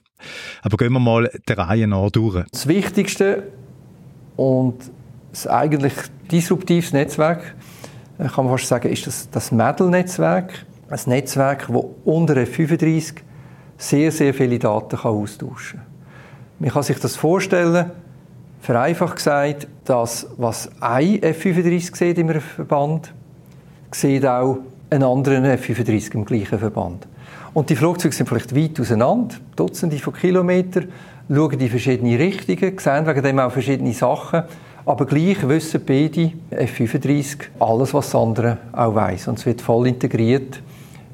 Aber 0.61 0.78
gehen 0.78 0.93
wir 0.93 0.99
mal 0.99 1.32
der 1.47 1.57
Reihe 1.57 1.88
nach 1.88 2.11
durch. 2.11 2.45
Das 2.51 2.67
Wichtigste 2.67 3.47
und 4.36 4.76
das 5.32 5.47
eigentlich 5.47 5.93
disruptives 6.32 6.93
Netzwerk, 6.93 7.55
äh, 8.20 8.28
kann 8.28 8.45
man 8.45 8.55
fast 8.55 8.67
sagen, 8.67 8.89
ist 8.89 9.07
das, 9.07 9.30
das 9.32 9.51
Medal-Netzwerk. 9.51 10.65
Ein 10.89 10.99
Netzwerk, 11.07 11.67
das 11.67 11.84
unter 12.03 12.36
F35 12.36 13.15
sehr, 13.80 14.12
sehr 14.12 14.34
viele 14.36 14.60
Daten 14.60 14.98
kann 14.98 15.12
austauschen 15.12 15.80
kann. 15.80 15.88
Man 16.60 16.70
kann 16.70 16.84
sich 16.84 17.00
das 17.00 17.16
vorstellen, 17.16 17.90
vereinfacht 18.62 19.16
gesagt, 19.16 19.68
dass 19.86 20.28
was 20.38 20.70
ein 20.80 21.20
F35 21.22 21.96
sieht 21.96 22.18
in 22.20 22.30
einem 22.30 22.42
Verband, 22.42 23.14
sieht 23.92 24.26
auch 24.26 24.60
einen 24.92 25.04
anderen 25.04 25.46
F35 25.46 26.14
im 26.14 26.26
gleichen 26.26 26.60
Verband. 26.60 27.08
Und 27.54 27.70
die 27.70 27.76
Flugzeuge 27.76 28.14
sind 28.14 28.30
vielleicht 28.30 28.56
weit 28.56 28.80
auseinander, 28.80 29.36
Dutzende 29.56 29.98
von 29.98 30.14
Kilometern, 30.14 30.90
schauen 31.28 31.60
in 31.60 31.70
verschiedene 31.70 32.20
Richtungen, 32.20 32.78
sehen 32.78 33.08
wegen 33.08 33.24
dem 33.24 33.40
auch 33.40 33.52
verschiedene 33.52 33.94
Sachen 33.94 34.44
aber 34.90 35.06
gleich 35.06 35.48
wissen 35.48 35.82
beide 35.86 36.32
F-35 36.50 37.38
alles, 37.60 37.94
was 37.94 38.08
das 38.08 38.16
andere 38.16 38.58
auch 38.72 38.96
weiß. 38.96 39.28
Und 39.28 39.38
es 39.38 39.46
wird 39.46 39.62
voll 39.62 39.88
integriert 39.88 40.62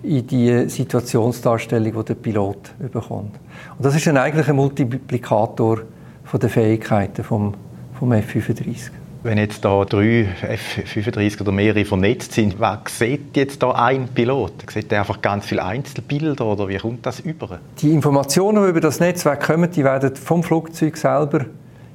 in 0.06 0.28
die 0.28 0.70
Situationsdarstellung, 0.70 1.94
die 1.94 2.06
der 2.06 2.16
Pilot 2.16 2.74
bekommt. 2.92 3.36
Und 3.78 3.86
das 3.86 3.96
ist 3.96 4.08
ein 4.08 4.18
eigentlicher 4.18 4.54
Multiplikator 4.54 5.82
von 6.24 6.40
der 6.40 6.50
Fähigkeiten 6.50 7.24
vom, 7.24 7.54
vom 7.98 8.12
F-35. 8.12 8.92
Wenn 9.24 9.40
jetzt 9.40 9.66
da 9.66 9.84
drei 9.86 10.28
F-35 10.42 11.42
oder 11.42 11.52
mehrere 11.52 11.84
vernetzt 11.84 12.34
sind, 12.34 12.60
was 12.60 13.00
sieht 13.00 13.36
jetzt 13.36 13.64
da 13.64 13.72
ein 13.72 14.08
Pilot? 14.08 14.54
Sieht 14.72 14.92
er 14.92 15.00
einfach 15.00 15.20
ganz 15.20 15.48
viele 15.48 15.64
Einzelbilder 15.64 16.46
oder 16.46 16.68
wie 16.68 16.78
kommt 16.78 17.06
das 17.08 17.22
über? 17.22 17.60
Die 17.80 17.92
Informationen, 17.92 18.64
die 18.64 18.70
über 18.70 18.82
das 18.82 19.00
Netzwerk 19.00 19.42
kommen, 19.42 19.72
die 19.72 19.84
werden 19.84 20.16
vom 20.16 20.44
Flugzeug 20.44 20.96
selber 20.96 21.46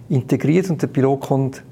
integriert 0.08 0.70
und 0.70 0.82
der 0.82 0.88
Pilot 0.88 1.20
kommt 1.20 1.62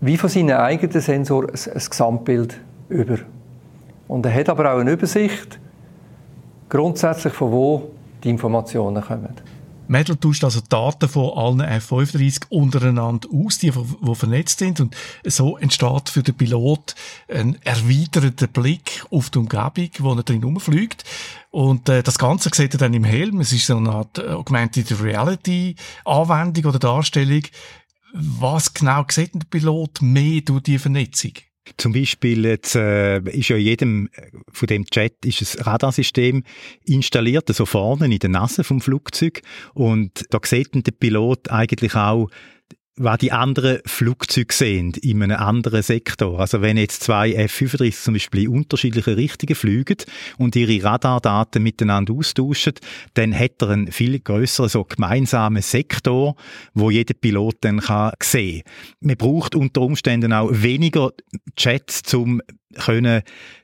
wie 0.00 0.16
von 0.16 0.30
seinen 0.30 0.52
eigenen 0.52 1.00
Sensor 1.00 1.48
ein, 1.48 1.72
ein 1.72 1.82
Gesamtbild 1.90 2.60
über. 2.88 3.18
Und 4.14 4.24
er 4.24 4.32
hat 4.32 4.48
aber 4.48 4.72
auch 4.72 4.78
eine 4.78 4.92
Übersicht, 4.92 5.58
grundsätzlich 6.68 7.32
von 7.32 7.50
wo 7.50 7.90
die 8.22 8.30
Informationen 8.30 9.02
kommen. 9.02 9.34
Medal 9.88 10.16
tauscht 10.16 10.44
also 10.44 10.60
Daten 10.68 11.08
von 11.08 11.36
allen 11.36 11.60
F-35 11.60 12.44
untereinander 12.48 13.28
aus, 13.34 13.58
die, 13.58 13.72
die 13.72 14.14
vernetzt 14.14 14.60
sind. 14.60 14.78
Und 14.78 14.94
so 15.24 15.56
entsteht 15.56 16.10
für 16.10 16.22
den 16.22 16.36
Pilot 16.36 16.94
ein 17.26 17.58
erweiterter 17.64 18.46
Blick 18.46 19.04
auf 19.10 19.30
die 19.30 19.38
Umgebung, 19.38 19.90
wo 19.98 20.12
er 20.12 20.22
drin 20.22 20.44
rumfliegt. 20.44 21.02
Und 21.50 21.88
äh, 21.88 22.04
das 22.04 22.16
Ganze 22.16 22.50
sieht 22.54 22.74
er 22.74 22.78
dann 22.78 22.94
im 22.94 23.02
Helm. 23.02 23.40
Es 23.40 23.52
ist 23.52 23.66
so 23.66 23.76
eine 23.76 23.90
Art 23.90 24.24
Augmented 24.24 25.02
Reality 25.02 25.74
Anwendung 26.04 26.66
oder 26.66 26.78
Darstellung, 26.78 27.42
was 28.12 28.72
genau 28.72 29.04
sieht 29.08 29.34
der 29.34 29.40
Pilot 29.50 30.02
mehr 30.02 30.40
durch 30.42 30.62
die 30.62 30.78
Vernetzung? 30.78 31.32
Zum 31.78 31.92
Beispiel 31.92 32.44
jetzt, 32.44 32.76
äh, 32.76 33.20
ist 33.20 33.48
ja 33.48 33.56
in 33.56 33.62
jedem 33.62 34.08
äh, 34.14 34.30
von 34.52 34.66
dem 34.66 34.84
Chat 34.84 35.24
ist 35.24 35.58
ein 35.58 35.62
Radarsystem 35.62 36.44
installiert, 36.84 37.48
so 37.48 37.64
vorne 37.64 38.06
in 38.06 38.18
der 38.18 38.30
Nase 38.30 38.64
vom 38.64 38.80
Flugzeug. 38.80 39.40
Und 39.72 40.26
da 40.30 40.38
sieht 40.44 40.74
der 40.74 40.92
Pilot 40.92 41.50
eigentlich 41.50 41.94
auch 41.94 42.28
was 42.96 43.18
die 43.18 43.32
anderen 43.32 43.80
Flugzeuge 43.86 44.54
sehen 44.54 44.92
in 45.02 45.22
einem 45.22 45.38
anderen 45.38 45.82
Sektor. 45.82 46.38
Also 46.38 46.62
wenn 46.62 46.76
jetzt 46.76 47.02
zwei 47.02 47.32
F-35 47.32 48.02
zum 48.02 48.14
Beispiel 48.14 48.42
in 48.44 48.48
unterschiedliche 48.48 49.16
Richtungen 49.16 49.56
fliegen 49.56 49.96
und 50.38 50.54
ihre 50.54 50.84
Radardaten 50.84 51.62
miteinander 51.62 52.14
austauschen, 52.14 52.74
dann 53.14 53.36
hat 53.36 53.62
er 53.62 53.70
einen 53.70 53.90
viel 53.90 54.20
größeren 54.20 54.68
so 54.68 54.84
gemeinsamen 54.84 55.62
Sektor, 55.62 56.36
wo 56.72 56.90
jeder 56.90 57.14
Pilot 57.14 57.56
dann 57.62 57.80
kann 57.80 58.12
sehen. 58.22 58.62
Man 59.00 59.16
braucht 59.16 59.56
unter 59.56 59.80
Umständen 59.80 60.32
auch 60.32 60.50
weniger 60.52 61.10
Chats 61.56 62.02
zum 62.02 62.42
können 62.74 63.22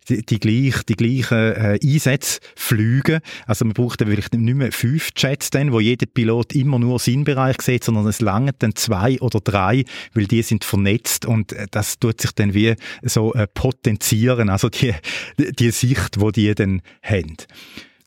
die, 0.09 0.25
die, 0.25 0.41
gleich, 0.41 0.83
die 0.85 0.97
gleichen 0.97 1.55
äh, 1.55 1.79
Einsätze 1.83 2.41
fliegen. 2.57 3.21
Also 3.47 3.65
man 3.65 3.75
braucht 3.75 4.01
dann 4.01 4.09
vielleicht 4.09 4.35
nicht 4.35 4.55
mehr 4.55 4.73
fünf 4.73 5.11
Jets 5.17 5.51
dann, 5.51 5.73
wo 5.73 5.81
jeder 5.81 6.07
Pilot 6.07 6.55
immer 6.55 6.79
nur 6.79 6.99
seinen 6.99 7.25
Bereich 7.25 7.61
sieht, 7.63 7.85
sondern 7.85 8.07
es 8.07 8.21
langen 8.21 8.53
dann 8.59 8.75
zwei 8.75 9.21
oder 9.21 9.41
drei, 9.41 9.85
weil 10.15 10.27
die 10.27 10.43
sind 10.43 10.65
vernetzt 10.65 11.27
und 11.27 11.53
äh, 11.53 11.67
das 11.71 11.99
tut 11.99 12.21
sich 12.21 12.33
dann 12.33 12.55
wie 12.55 12.75
so 13.03 13.35
äh, 13.35 13.47
potenzieren, 13.47 14.49
also 14.49 14.69
die, 14.69 14.95
die 15.39 15.71
Sicht, 15.71 16.21
wo 16.21 16.31
die 16.31 16.55
dann 16.55 16.83
haben. 17.03 17.37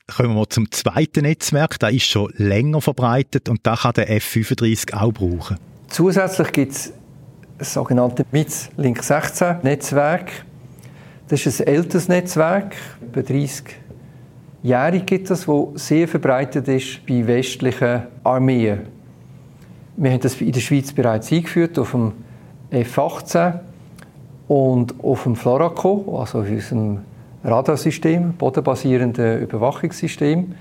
Kommen 0.07 0.35
wir 0.35 0.49
zum 0.49 0.69
zweiten 0.71 1.21
Netzwerk, 1.21 1.79
da 1.79 1.87
ist 1.87 2.05
schon 2.05 2.31
länger 2.35 2.81
verbreitet 2.81 3.47
und 3.47 3.61
da 3.63 3.75
kann 3.77 3.93
der 3.93 4.09
F35 4.09 4.93
auch 4.93 5.13
brauchen. 5.13 5.57
Zusätzlich 5.87 6.51
gibt 6.51 6.71
es 6.73 6.93
das 7.57 7.73
sogenannte 7.73 8.25
MITS 8.31 8.69
Link 8.77 9.01
16 9.01 9.59
Netzwerk. 9.63 10.45
Das 11.29 11.45
ist 11.45 11.61
ein 11.61 11.67
älteres 11.67 12.09
Netzwerk, 12.09 12.75
über 13.01 13.23
30 13.23 13.63
Jahre 14.61 14.99
gibt 14.99 15.29
es, 15.29 15.45
das 15.45 15.67
sehr 15.75 16.07
verbreitet 16.07 16.67
ist 16.67 17.05
bei 17.05 17.25
westlichen 17.25 18.03
Armeen. 18.23 18.81
Wir 19.95 20.11
haben 20.11 20.19
das 20.19 20.39
in 20.41 20.51
der 20.51 20.59
Schweiz 20.59 20.91
bereits 20.91 21.31
eingeführt 21.31 21.79
auf 21.79 21.91
dem 21.91 22.11
F-18 22.71 23.59
und 24.47 24.95
auf 25.01 25.23
dem 25.23 25.35
Floraco, 25.35 26.17
also 26.19 26.39
auf 26.39 26.49
unserem 26.49 26.99
Radarsystem, 27.43 28.33
bodenbasierenden 28.33 29.41
Überwachungssystem. 29.43 30.55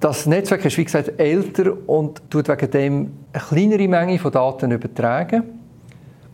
Das 0.00 0.26
Netzwerk 0.26 0.64
ist, 0.64 0.78
wie 0.78 0.84
gesagt, 0.84 1.18
älter 1.18 1.72
und 1.86 2.22
tut 2.30 2.48
wegen 2.48 2.70
dem 2.70 3.12
eine 3.32 3.42
kleinere 3.42 3.88
Menge 3.88 4.18
von 4.18 4.32
Daten 4.32 4.70
übertragen. 4.70 5.42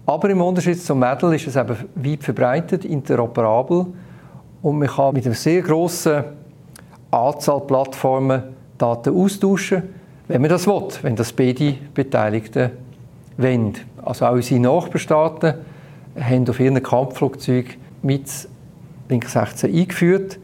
Aber 0.04 0.30
im 0.30 0.40
Unterschied 0.40 0.82
zum 0.82 0.98
Medal 0.98 1.34
ist 1.34 1.46
es 1.46 1.56
eben 1.56 1.76
weit 1.94 2.24
verbreitet, 2.24 2.84
interoperabel 2.84 3.86
und 4.62 4.78
man 4.78 4.88
kann 4.88 5.14
mit 5.14 5.26
einer 5.26 5.34
sehr 5.34 5.62
grossen 5.62 6.24
Anzahl 7.10 7.60
Plattformen 7.60 8.42
Daten 8.78 9.16
austauschen, 9.16 9.82
wenn 10.26 10.40
man 10.40 10.50
das 10.50 10.66
will, 10.66 10.88
wenn 11.02 11.14
das 11.14 11.32
beide 11.32 11.74
Beteiligten 11.94 12.70
wollen. 13.36 13.74
Also 14.02 14.26
auch 14.26 14.32
unsere 14.32 14.60
Nachbarstaaten 14.60 15.54
haben 16.18 16.48
auf 16.48 16.58
ihren 16.58 16.82
Kampfflugzeugen 16.82 17.74
mit 18.02 18.28
Link 19.08 19.28
16 19.28 19.72
eingeführt 19.72 20.38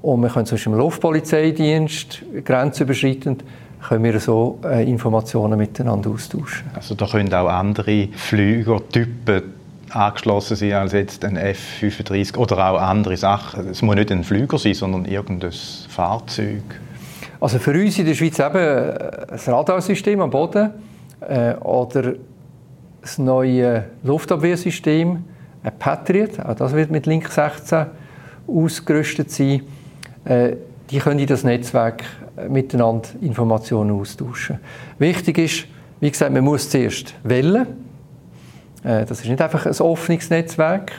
und 0.00 0.22
wir 0.22 0.30
können 0.30 0.46
zum 0.46 0.56
Beispiel 0.56 0.72
im 0.72 0.78
Luftpolizeidienst 0.78 2.22
grenzüberschreitend 2.44 3.44
können 3.86 4.04
wir 4.04 4.18
so 4.20 4.58
äh, 4.64 4.88
Informationen 4.88 5.58
miteinander 5.58 6.10
austauschen. 6.10 6.68
Also 6.74 6.94
da 6.94 7.06
können 7.06 7.32
auch 7.32 7.48
andere 7.48 8.08
Flügertypen 8.08 9.42
angeschlossen 9.90 10.56
sein 10.56 10.72
als 10.72 10.92
jetzt 10.92 11.24
ein 11.24 11.36
F-35 11.36 12.36
oder 12.36 12.70
auch 12.70 12.80
andere 12.80 13.16
Sachen. 13.16 13.68
Es 13.70 13.82
muss 13.82 13.94
nicht 13.96 14.10
ein 14.12 14.24
Flüger 14.24 14.58
sein, 14.58 14.74
sondern 14.74 15.04
irgendein 15.04 15.52
Fahrzeug. 15.88 16.62
Also 17.40 17.58
für 17.58 17.72
uns 17.72 17.98
in 17.98 18.06
der 18.06 18.14
Schweiz 18.14 18.38
eben 18.38 18.56
ein 18.56 19.38
äh, 19.38 19.50
Radarsystem 19.50 20.20
am 20.20 20.30
Boden 20.30 20.70
äh, 21.20 21.54
oder 21.54 22.14
das 23.00 23.18
neue 23.18 23.84
Luftabwehrsystem, 24.02 25.24
ein 25.62 25.78
Patriot, 25.78 26.40
auch 26.40 26.54
das 26.54 26.72
wird 26.74 26.90
mit 26.90 27.06
Link 27.06 27.28
16 27.28 27.86
ausgerüstet 28.46 29.30
sein. 29.30 29.62
Äh, 30.24 30.56
die 30.90 30.98
können 30.98 31.18
in 31.18 31.26
das 31.26 31.44
Netzwerk 31.44 32.04
äh, 32.36 32.48
miteinander 32.48 33.08
Informationen 33.20 33.90
austauschen. 33.90 34.58
Wichtig 34.98 35.38
ist, 35.38 35.64
wie 36.00 36.10
gesagt, 36.10 36.32
man 36.32 36.44
muss 36.44 36.70
zuerst 36.70 37.14
wählen. 37.24 37.66
Äh, 38.84 39.04
das 39.04 39.20
ist 39.20 39.28
nicht 39.28 39.40
einfach 39.40 39.66
ein 39.66 39.80
offenes 39.80 40.30
Netzwerk. 40.30 40.92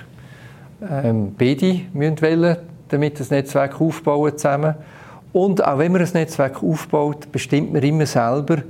Ähm, 0.89 1.35
beide 1.37 1.81
müssen 1.93 2.21
wählen, 2.21 2.57
damit 2.89 3.19
das 3.19 3.29
Netzwerk 3.31 3.81
aufbauen 3.81 4.37
zusammen. 4.37 4.75
Und 5.31 5.63
auch 5.63 5.77
wenn 5.77 5.91
man 5.91 6.01
ein 6.01 6.09
Netzwerk 6.13 6.63
aufbaut, 6.63 7.31
bestimmt 7.31 7.71
man 7.73 7.83
immer 7.83 8.05
selber, 8.05 8.63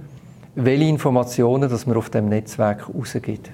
welche 0.56 0.86
Informationen 0.86 1.70
dass 1.70 1.86
man 1.86 1.98
auf 1.98 2.10
dem 2.10 2.28
Netzwerk 2.28 2.90
rausgibt. 2.94 3.50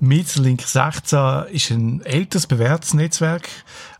Meetlink 0.00 0.62
16 0.62 1.46
ist 1.50 1.70
ein 1.70 2.02
älteres 2.02 2.46
bewährtes 2.46 2.94
Netzwerk. 2.94 3.48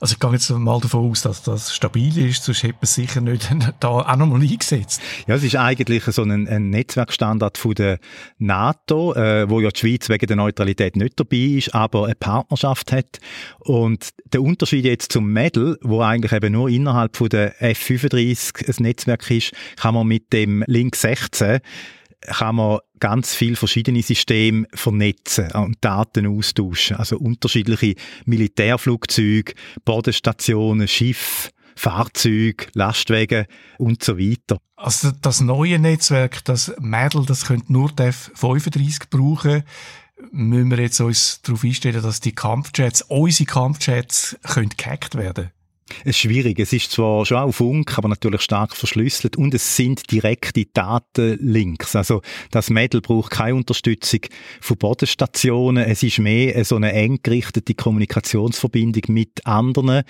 Also 0.00 0.12
ich 0.12 0.20
gehe 0.20 0.30
jetzt 0.30 0.48
mal 0.50 0.80
davon 0.80 1.10
aus, 1.10 1.22
dass 1.22 1.42
das 1.42 1.74
stabil 1.74 2.16
ist, 2.18 2.44
sonst 2.44 2.62
hätte 2.62 2.74
man 2.74 2.82
es 2.82 2.94
sicher 2.94 3.20
nicht 3.20 3.48
da 3.80 3.88
auch 3.88 4.16
nochmal 4.16 4.40
eingesetzt. 4.40 5.00
Ja, 5.26 5.34
es 5.34 5.42
ist 5.42 5.56
eigentlich 5.56 6.04
so 6.04 6.22
ein, 6.22 6.46
ein 6.46 6.70
Netzwerkstandard 6.70 7.58
von 7.58 7.74
der 7.74 7.98
NATO, 8.38 9.14
äh, 9.14 9.50
wo 9.50 9.60
ja 9.60 9.70
die 9.70 9.80
Schweiz 9.80 10.08
wegen 10.08 10.26
der 10.26 10.36
Neutralität 10.36 10.94
nicht 10.94 11.18
dabei 11.18 11.36
ist, 11.36 11.74
aber 11.74 12.04
eine 12.04 12.14
Partnerschaft 12.14 12.92
hat. 12.92 13.18
Und 13.58 14.10
der 14.32 14.42
Unterschied 14.42 14.84
jetzt 14.84 15.10
zum 15.10 15.32
Medal, 15.32 15.78
wo 15.82 16.00
eigentlich 16.00 16.32
eben 16.32 16.52
nur 16.52 16.68
innerhalb 16.68 17.16
von 17.16 17.28
der 17.28 17.60
F35 17.60 18.68
ein 18.68 18.82
Netzwerk 18.84 19.28
ist, 19.30 19.52
kann 19.76 19.94
man 19.94 20.06
mit 20.06 20.32
dem 20.32 20.62
Link 20.68 20.94
16 20.94 21.58
kann 22.20 22.56
man 22.56 22.78
ganz 22.98 23.34
viele 23.34 23.56
verschiedene 23.56 24.02
Systeme 24.02 24.66
vernetzen 24.74 25.50
und 25.52 25.76
Daten 25.80 26.26
austauschen. 26.26 26.96
Also 26.96 27.18
unterschiedliche 27.18 27.94
Militärflugzeuge, 28.26 29.54
Bodenstationen, 29.84 30.88
Schiffe, 30.88 31.50
Fahrzeuge, 31.76 32.66
Lastwagen 32.74 33.46
und 33.78 34.02
so 34.02 34.18
weiter. 34.18 34.58
Also 34.76 35.12
das 35.22 35.40
neue 35.40 35.78
Netzwerk, 35.78 36.44
das 36.44 36.72
Mädel, 36.78 37.24
das 37.24 37.46
könnte 37.46 37.72
nur 37.72 37.90
der 37.92 38.08
F-35 38.08 39.04
brauchen. 39.10 39.62
Müssen 40.32 40.70
wir 40.70 40.80
jetzt 40.80 41.00
uns 41.00 41.40
darauf 41.42 41.62
einstellen, 41.62 42.02
dass 42.02 42.20
die 42.20 42.34
Kampfjets, 42.34 43.02
unsere 43.02 43.46
Kampfjets, 43.46 44.36
können 44.42 44.70
gehackt 44.76 45.14
werden 45.14 45.50
es 46.00 46.10
ist 46.10 46.18
schwierig. 46.18 46.58
Es 46.58 46.72
ist 46.72 46.92
zwar 46.92 47.24
schon 47.26 47.38
auf 47.38 47.56
Funk, 47.56 47.96
aber 47.98 48.08
natürlich 48.08 48.42
stark 48.42 48.76
verschlüsselt 48.76 49.36
und 49.36 49.54
es 49.54 49.76
sind 49.76 50.10
direkte 50.10 50.64
Datenlinks. 50.66 51.96
Also 51.96 52.22
das 52.50 52.70
Mädel 52.70 53.00
braucht 53.00 53.30
keine 53.30 53.56
Unterstützung 53.56 54.20
von 54.60 54.76
Bodenstationen. 54.76 55.84
Es 55.84 56.02
ist 56.02 56.18
mehr 56.18 56.64
so 56.64 56.76
eine 56.76 56.92
eng 56.92 57.20
gerichtete 57.22 57.74
Kommunikationsverbindung 57.74 59.02
mit 59.08 59.46
anderen 59.46 60.02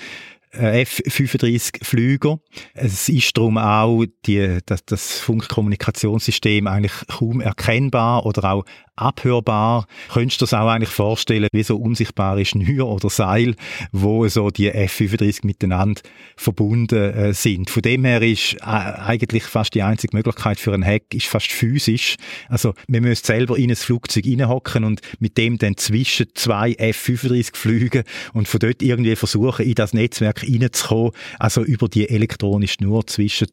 äh, 0.53 0.83
F-35 0.83 1.85
Flüger. 1.85 2.39
Es 2.75 3.09
ist 3.09 3.37
darum 3.37 3.59
auch 3.59 4.05
die, 4.27 4.59
das, 4.67 4.85
das 4.85 5.19
Funkkommunikationssystem 5.19 6.67
eigentlich 6.67 6.93
kaum 7.09 7.41
erkennbar 7.41 8.27
oder 8.27 8.53
auch 8.53 8.65
abhörbar. 8.99 9.87
Könntest 10.13 10.41
du 10.41 10.45
das 10.45 10.55
auch 10.55 10.69
eigentlich 10.69 10.91
vorstellen, 10.91 11.49
wie 11.53 11.63
so 11.63 11.77
unsichtbare 11.77 12.45
Schnür 12.45 12.89
oder 12.89 13.11
Seil, 13.11 13.55
wo 13.93 14.27
so 14.29 14.51
die 14.51 14.69
F-35 14.69 15.47
miteinander 15.47 16.03
verbunden 16.37 17.15
äh, 17.15 17.33
sind. 17.33 17.71
Von 17.71 17.83
dem 17.83 18.05
her 18.05 18.23
ist 18.23 18.55
äh, 18.55 18.65
eigentlich 18.65 19.45
fast 19.45 19.75
die 19.75 19.83
einzige 19.83 20.17
Möglichkeit 20.17 20.59
für 20.59 20.75
einen 20.75 20.85
Hack 20.85 21.15
ist 21.15 21.27
fast 21.27 21.53
physisch. 21.53 22.17
Also 22.49 22.75
wir 22.89 23.01
müssen 23.01 23.25
selber 23.25 23.57
in 23.57 23.71
ein 23.71 23.77
Flugzeug 23.77 24.25
reinhocken 24.27 24.85
und 24.85 25.01
mit 25.21 25.39
dem 25.39 25.59
dann 25.59 25.77
zwischen 25.77 26.27
zwei 26.35 26.73
F-35 26.73 27.57
fliegen 27.57 28.03
und 28.33 28.49
von 28.49 28.61
dort 28.61 28.83
irgendwie 28.83 29.17
versuchen, 29.17 29.65
in 29.65 29.75
das 29.75 29.93
Netzwerk 29.93 30.38
reinzukommen. 30.43 31.13
Also 31.39 31.63
über 31.63 31.89
die 31.89 32.09
elektronische 32.09 32.75
Schnur 32.75 33.07
zwischen, 33.07 33.49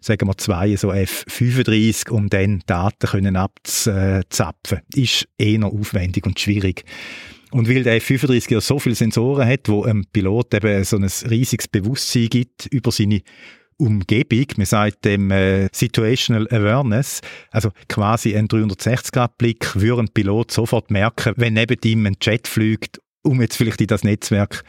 sagen 0.00 0.28
wir, 0.28 0.36
zwei 0.38 0.76
so 0.76 0.92
F-35, 0.92 2.10
um 2.10 2.28
dann 2.28 2.62
Daten 2.66 3.06
können 3.06 3.36
abzuzapfen 3.36 4.80
ist 4.94 5.28
eher 5.38 5.64
aufwendig 5.64 6.26
und 6.26 6.38
schwierig. 6.38 6.84
Und 7.50 7.68
weil 7.68 7.82
der 7.82 7.96
F-35 7.96 8.52
ja 8.52 8.60
so 8.60 8.78
viele 8.78 8.94
Sensoren 8.94 9.48
hat, 9.48 9.68
wo 9.68 9.82
einem 9.82 10.04
Pilot 10.12 10.54
eben 10.54 10.84
so 10.84 10.96
ein 10.96 11.10
riesiges 11.28 11.68
Bewusstsein 11.68 12.28
gibt 12.28 12.66
über 12.66 12.92
seine 12.92 13.22
Umgebung, 13.76 14.46
man 14.56 14.66
sagt 14.66 15.06
dem 15.06 15.30
äh, 15.30 15.68
Situational 15.72 16.46
Awareness, 16.50 17.22
also 17.50 17.70
quasi 17.88 18.36
ein 18.36 18.46
360-Grad-Blick, 18.46 19.80
würde 19.80 20.02
ein 20.02 20.08
Pilot 20.12 20.50
sofort 20.50 20.90
merken, 20.90 21.32
wenn 21.36 21.54
neben 21.54 21.78
ihm 21.82 22.06
ein 22.06 22.16
Jet 22.20 22.46
fliegt, 22.46 23.00
um 23.22 23.40
jetzt 23.40 23.56
vielleicht 23.56 23.80
in 23.80 23.86
das 23.86 24.04
Netzwerk 24.04 24.64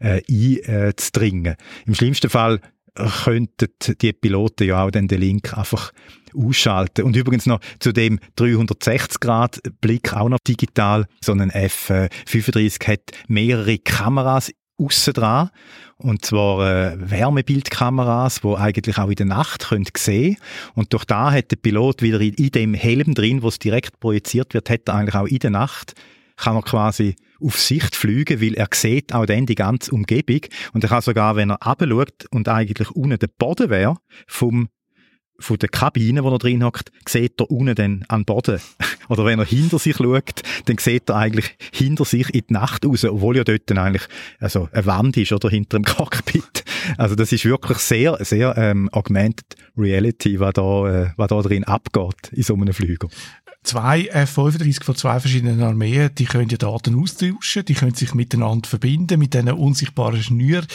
äh, 0.00 0.20
einzudringen. 0.28 1.56
Im 1.86 1.94
schlimmsten 1.94 2.30
Fall 2.30 2.60
könnten 2.94 3.68
die 4.00 4.12
Piloten 4.12 4.68
ja 4.68 4.84
auch 4.84 4.90
dann 4.90 5.08
den 5.08 5.20
Link 5.20 5.56
einfach 5.56 5.92
ausschalten. 6.36 7.04
Und 7.04 7.16
übrigens 7.16 7.46
noch 7.46 7.60
zu 7.80 7.92
dem 7.92 8.20
360-Grad-Blick 8.38 10.12
auch 10.12 10.28
noch 10.28 10.38
digital. 10.46 11.06
So 11.24 11.32
ein 11.32 11.50
F35 11.50 12.86
hat 12.86 13.00
mehrere 13.26 13.78
Kameras 13.78 14.52
aussen 14.76 15.12
dran. 15.12 15.50
Und 15.96 16.24
zwar 16.24 16.92
äh, 16.92 17.10
Wärmebildkameras, 17.10 18.44
wo 18.44 18.56
eigentlich 18.56 18.98
auch 18.98 19.08
in 19.08 19.16
der 19.16 19.26
Nacht 19.26 19.68
können 19.68 19.86
sehen 19.96 20.36
Und 20.74 20.92
durch 20.92 21.04
da 21.04 21.32
hat 21.32 21.50
der 21.50 21.56
Pilot 21.56 22.02
wieder 22.02 22.20
in, 22.20 22.34
in 22.34 22.50
dem 22.50 22.74
Helm 22.74 23.14
drin, 23.14 23.42
wo 23.42 23.48
es 23.48 23.58
direkt 23.58 24.00
projiziert 24.00 24.54
wird, 24.54 24.70
hat 24.70 24.88
er 24.88 24.94
eigentlich 24.94 25.14
auch 25.14 25.26
in 25.26 25.38
der 25.38 25.50
Nacht 25.50 25.94
kann 26.36 26.56
er 26.56 26.62
quasi 26.62 27.16
auf 27.44 27.58
Sicht 27.58 27.94
fliegen, 27.94 28.40
weil 28.40 28.54
er 28.54 28.68
sieht 28.72 29.12
auch 29.12 29.26
dann 29.26 29.46
die 29.46 29.54
ganze 29.54 29.92
Umgebung 29.92 30.40
und 30.72 30.82
er 30.82 30.90
kann 30.90 31.02
sogar, 31.02 31.36
wenn 31.36 31.50
er 31.50 31.58
runterschaut 31.64 32.26
und 32.30 32.48
eigentlich 32.48 32.90
unten 32.90 33.18
der 33.18 33.28
Boden 33.28 33.70
wäre, 33.70 33.96
vom 34.26 34.68
von 35.38 35.58
der 35.58 35.68
Kabine, 35.68 36.22
wo 36.22 36.30
er 36.30 36.38
drin 36.38 36.64
hockt, 36.64 36.92
sieht 37.08 37.40
er 37.40 37.50
unten 37.50 37.74
dann 37.74 38.04
an 38.08 38.20
den 38.20 38.24
Boden. 38.24 38.60
Oder 39.08 39.24
wenn 39.24 39.38
er 39.38 39.44
hinter 39.44 39.78
sich 39.78 39.96
schaut, 39.96 40.42
dann 40.66 40.78
sieht 40.78 41.10
er 41.10 41.16
eigentlich 41.16 41.56
hinter 41.72 42.04
sich 42.04 42.32
in 42.32 42.42
die 42.48 42.52
Nacht 42.52 42.86
raus, 42.86 43.04
obwohl 43.04 43.36
ja 43.36 43.44
dort 43.44 43.62
dann 43.66 43.78
eigentlich 43.78 44.06
also 44.38 44.68
eine 44.72 44.86
Wand 44.86 45.16
ist 45.16 45.32
oder 45.32 45.50
hinter 45.50 45.78
dem 45.78 45.84
Cockpit. 45.84 46.64
Also 46.96 47.14
das 47.14 47.32
ist 47.32 47.44
wirklich 47.44 47.78
sehr, 47.78 48.16
sehr 48.24 48.56
ähm, 48.56 48.88
augmented 48.92 49.56
reality, 49.76 50.40
was 50.40 50.54
da, 50.54 51.02
äh, 51.04 51.10
was 51.16 51.28
da 51.28 51.42
drin 51.42 51.64
abgeht 51.64 52.32
in 52.32 52.42
so 52.42 52.54
einem 52.54 52.72
Flüger. 52.72 53.08
Zwei 53.64 54.06
F-35 54.06 54.84
von 54.84 54.94
zwei 54.94 55.18
verschiedenen 55.18 55.62
Armeen, 55.62 56.10
die 56.14 56.26
können 56.26 56.48
ja 56.48 56.56
Daten 56.56 57.00
austauschen, 57.00 57.64
die 57.64 57.74
können 57.74 57.94
sich 57.94 58.14
miteinander 58.14 58.68
verbinden 58.68 59.18
mit 59.18 59.34
diesen 59.34 59.50
unsichtbaren 59.50 60.22
Schnüren. 60.22 60.66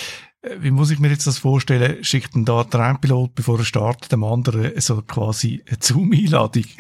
Äh, 0.42 0.58
wie 0.60 0.72
muss 0.72 0.92
ich 0.92 1.00
mir 1.00 1.10
jetzt 1.10 1.28
das 1.28 1.38
vorstellen? 1.38 2.04
Schickt 2.04 2.36
ein 2.36 2.46
da 2.46 2.64
der 2.64 2.98
Pilot, 3.00 3.36
bevor 3.36 3.60
er 3.60 3.66
startet, 3.66 4.12
dem 4.12 4.24
anderen 4.24 4.72
so 4.82 5.02
quasi 5.02 5.64
eine 5.68 5.78
Zoom-Einladung? 5.80 6.66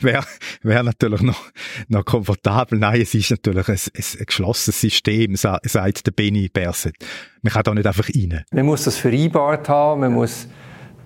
Wäre 0.00 0.24
wär 0.62 0.82
natürlich 0.82 1.20
noch, 1.20 1.42
noch 1.88 2.04
komfortabel. 2.04 2.78
Nein, 2.78 3.02
es 3.02 3.14
ist 3.14 3.30
natürlich 3.30 3.68
ein, 3.68 3.74
ein 3.74 4.26
geschlossenes 4.26 4.80
System, 4.80 5.36
sagt 5.36 6.06
der 6.06 6.12
Benny 6.12 6.48
Berset. 6.48 6.96
Man 7.42 7.52
kann 7.52 7.64
da 7.64 7.74
nicht 7.74 7.86
einfach 7.86 8.08
rein. 8.08 8.44
Man 8.50 8.66
muss 8.66 8.84
das 8.84 8.96
vereinbart 8.96 9.68
haben, 9.68 10.00
man 10.00 10.14
muss 10.14 10.48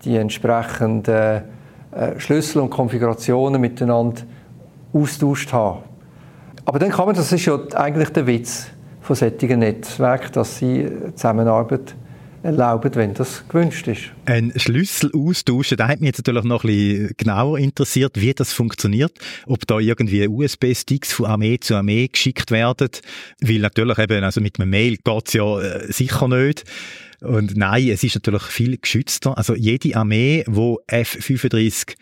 die 0.04 0.16
entsprechenden 0.16 1.14
äh, 1.14 1.42
Schlüssel 2.18 2.60
und 2.60 2.70
Konfigurationen 2.70 3.60
miteinander 3.60 4.22
austauscht 4.92 5.52
haben. 5.52 5.82
Aber 6.64 6.78
dann 6.78 6.90
kann 6.90 7.06
man, 7.06 7.14
das 7.14 7.32
ist 7.32 7.46
ja 7.46 7.58
eigentlich 7.74 8.10
der 8.10 8.26
Witz 8.26 8.66
von 9.00 9.16
solchen 9.16 9.60
Netzwerken, 9.60 10.32
dass 10.32 10.58
sie 10.58 10.86
Zusammenarbeit 11.14 11.94
erlauben, 12.42 12.94
wenn 12.94 13.14
das 13.14 13.46
gewünscht 13.48 13.88
ist. 13.88 14.10
Ein 14.26 14.52
Schlüssel 14.56 15.10
austauschen, 15.14 15.76
da 15.76 15.88
hat 15.88 16.00
mich 16.00 16.08
jetzt 16.08 16.18
natürlich 16.18 16.44
noch 16.44 16.64
ein 16.64 16.68
bisschen 16.68 17.10
genauer 17.16 17.58
interessiert, 17.58 18.20
wie 18.20 18.32
das 18.32 18.52
funktioniert, 18.52 19.12
ob 19.46 19.66
da 19.66 19.78
irgendwie 19.78 20.28
USB-Sticks 20.28 21.12
von 21.12 21.26
Armee 21.26 21.58
zu 21.58 21.74
Armee 21.74 22.08
geschickt 22.08 22.50
werden, 22.50 22.90
weil 23.40 23.58
natürlich 23.58 23.98
eben, 23.98 24.22
also 24.22 24.40
mit 24.40 24.60
einem 24.60 24.70
Mail 24.70 24.98
geht's 25.02 25.32
ja 25.32 25.60
äh, 25.60 25.92
sicher 25.92 26.28
nicht. 26.28 26.64
Und 27.20 27.56
nein, 27.56 27.88
es 27.88 28.04
ist 28.04 28.14
natürlich 28.14 28.42
viel 28.42 28.76
geschützter. 28.78 29.36
Also 29.36 29.54
jede 29.54 29.96
Armee, 29.96 30.44
wo 30.46 30.78
F-35 30.86 31.94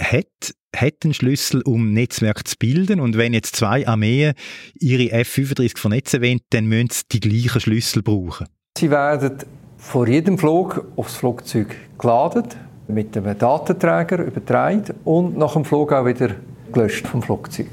hat, 0.00 0.54
hat 0.74 0.94
einen 1.04 1.14
Schlüssel, 1.14 1.62
um 1.62 1.92
Netzwerk 1.92 2.46
zu 2.46 2.56
bilden. 2.58 3.00
Und 3.00 3.16
wenn 3.16 3.34
jetzt 3.34 3.56
zwei 3.56 3.86
Armeen 3.86 4.34
ihre 4.78 5.10
F-35 5.10 5.78
vernetzen 5.78 6.22
wollen, 6.22 6.40
dann 6.50 6.66
müssen 6.66 6.90
sie 6.90 7.04
die 7.12 7.20
gleichen 7.20 7.60
Schlüssel 7.60 8.02
brauchen. 8.02 8.46
Sie 8.78 8.90
werden 8.90 9.38
vor 9.76 10.06
jedem 10.06 10.38
Flug 10.38 10.86
aufs 10.96 11.16
Flugzeug 11.16 11.74
geladen, 11.98 12.44
mit 12.88 13.16
einem 13.16 13.36
Datenträger 13.36 14.24
übertragen 14.24 14.94
und 15.04 15.36
nach 15.36 15.54
dem 15.54 15.64
Flug 15.64 15.92
auch 15.92 16.06
wieder 16.06 16.36
gelöscht 16.72 17.06
vom 17.06 17.22
Flugzeug. 17.22 17.68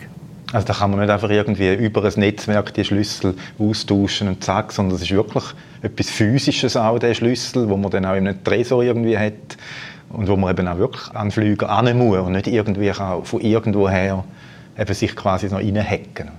Also 0.51 0.65
da 0.65 0.73
kann 0.73 0.89
man 0.89 0.99
nicht 1.01 1.09
einfach 1.09 1.29
irgendwie 1.29 1.75
über 1.75 2.03
ein 2.03 2.13
Netzwerk 2.15 2.73
die 2.73 2.83
Schlüssel 2.83 3.35
austauschen 3.59 4.29
und 4.29 4.43
zack, 4.43 4.71
sondern 4.71 4.93
das 4.93 5.03
ist 5.03 5.11
wirklich 5.11 5.43
etwas 5.81 6.09
Physisches 6.09 6.75
auch, 6.75 6.97
der 6.97 7.13
Schlüssel, 7.13 7.69
wo 7.69 7.77
man 7.77 7.91
dann 7.91 8.05
auch 8.05 8.15
in 8.15 8.27
einem 8.27 8.43
Tresor 8.43 8.81
irgendwie 8.83 9.17
hat 9.17 9.57
und 10.09 10.27
wo 10.27 10.35
man 10.35 10.51
eben 10.51 10.67
auch 10.67 10.77
wirklich 10.79 11.15
an 11.15 11.29
Flüger 11.29 11.69
an 11.69 11.95
muss 11.97 12.17
und 12.17 12.31
nicht 12.31 12.47
irgendwie 12.47 12.91
auch 12.91 13.23
von 13.25 13.41
irgendwoher 13.41 14.23
eben 14.77 14.93
sich 14.93 15.15
quasi 15.15 15.47
noch 15.47 15.59
reinhacken. 15.59 16.31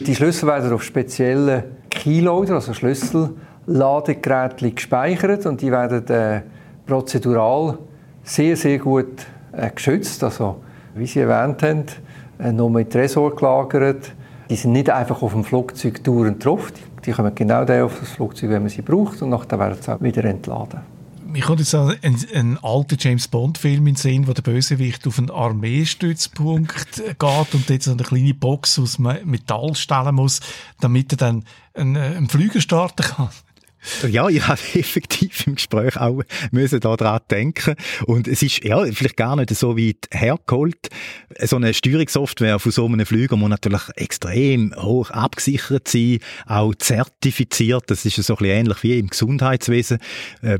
Die 0.00 0.14
Schlüssel 0.14 0.46
werden 0.48 0.72
auf 0.72 0.84
speziellen 0.84 1.64
Keyloader, 1.90 2.54
also 2.54 2.72
Schlüsselladegeräte 2.72 4.70
gespeichert 4.70 5.46
und 5.46 5.60
die 5.60 5.72
werden 5.72 6.06
äh, 6.08 6.42
prozedural 6.86 7.78
sehr, 8.22 8.56
sehr 8.56 8.78
gut 8.78 9.26
äh, 9.52 9.70
geschützt. 9.70 10.22
Also, 10.22 10.62
wie 10.94 11.06
Sie 11.06 11.18
erwähnt 11.18 11.60
haben, 11.64 11.86
äh, 12.38 12.52
noch 12.52 12.68
mit 12.68 12.90
Tresor 12.90 13.34
gelagert. 13.34 14.12
Die 14.50 14.56
sind 14.56 14.72
nicht 14.72 14.90
einfach 14.90 15.22
auf 15.22 15.32
dem 15.32 15.44
Flugzeug 15.44 16.02
dauernd 16.04 16.44
drauf. 16.44 16.72
Die, 16.72 17.02
die 17.02 17.12
kommen 17.12 17.34
genau 17.34 17.64
da 17.64 17.84
auf 17.84 17.98
das 18.00 18.10
Flugzeug, 18.10 18.50
wenn 18.50 18.62
man 18.62 18.70
sie 18.70 18.82
braucht 18.82 19.20
und 19.22 19.30
nachher 19.30 19.58
werden 19.58 19.78
sie 19.80 19.92
auch 19.92 20.00
wieder 20.00 20.24
entladen. 20.24 20.80
Mir 21.30 21.42
kommt 21.42 21.60
jetzt 21.60 21.74
ein, 21.74 21.94
ein 22.34 22.58
alter 22.62 22.96
James 22.98 23.28
Bond-Film 23.28 23.86
in 23.86 23.94
den 23.94 23.96
Sinn, 23.96 24.26
wo 24.26 24.32
der 24.32 24.40
Bösewicht 24.40 25.06
auf 25.06 25.18
einen 25.18 25.30
Armeestützpunkt 25.30 26.96
geht 26.96 27.54
und 27.54 27.68
jetzt 27.68 27.86
eine 27.86 28.02
kleine 28.02 28.32
Box 28.32 28.78
aus 28.78 28.98
Metall 28.98 29.74
stellen 29.74 30.14
muss, 30.14 30.40
damit 30.80 31.12
er 31.12 31.18
dann 31.18 31.44
einen, 31.74 31.98
einen 31.98 32.28
Flüger 32.30 32.62
starten 32.62 33.02
kann. 33.02 33.28
Ja, 34.10 34.28
ich 34.28 34.46
habe 34.46 34.60
effektiv 34.74 35.46
im 35.46 35.54
Gespräch 35.54 35.96
auch 35.96 36.22
müssen 36.50 36.80
da 36.80 36.96
dran 36.96 37.20
denken. 37.30 37.74
Und 38.06 38.28
es 38.28 38.42
ist, 38.42 38.64
ja, 38.64 38.84
vielleicht 38.86 39.16
gar 39.16 39.36
nicht 39.36 39.54
so 39.54 39.76
weit 39.76 40.08
hergeholt. 40.10 40.88
So 41.42 41.56
eine 41.56 41.74
Steuerungssoftware 41.74 42.58
von 42.58 42.72
so 42.72 42.86
einem 42.86 43.06
Flüger 43.06 43.36
muss 43.36 43.50
natürlich 43.50 43.82
extrem 43.96 44.74
hoch 44.76 45.10
abgesichert 45.10 45.88
sein, 45.88 46.18
auch 46.46 46.74
zertifiziert. 46.74 47.84
Das 47.86 48.04
ist 48.04 48.16
so 48.16 48.34
ein 48.34 48.36
bisschen 48.36 48.56
ähnlich 48.56 48.82
wie 48.82 48.98
im 48.98 49.08
Gesundheitswesen. 49.08 49.98
Äh, 50.42 50.58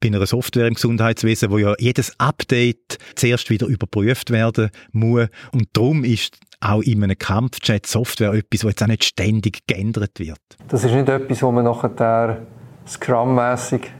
bei 0.00 0.08
einer 0.08 0.26
Software 0.26 0.66
im 0.66 0.74
Gesundheitswesen, 0.74 1.50
wo 1.50 1.58
ja 1.58 1.74
jedes 1.78 2.18
Update 2.18 2.98
zuerst 3.14 3.50
wieder 3.50 3.66
überprüft 3.66 4.30
werden 4.30 4.70
muss. 4.92 5.28
Und 5.52 5.68
darum 5.72 6.04
ist 6.04 6.38
auch 6.60 6.82
in 6.82 7.02
einem 7.02 7.18
Kampfjet 7.18 7.86
Software 7.86 8.32
etwas, 8.32 8.64
was 8.64 8.70
jetzt 8.70 8.82
auch 8.82 8.86
nicht 8.86 9.04
ständig 9.04 9.66
geändert 9.66 10.18
wird. 10.18 10.40
Das 10.68 10.84
ist 10.84 10.92
nicht 10.92 11.08
etwas, 11.08 11.42
wo 11.42 11.52
man 11.52 11.64
nachher 11.64 12.38
Scrum-mässig 12.86 13.90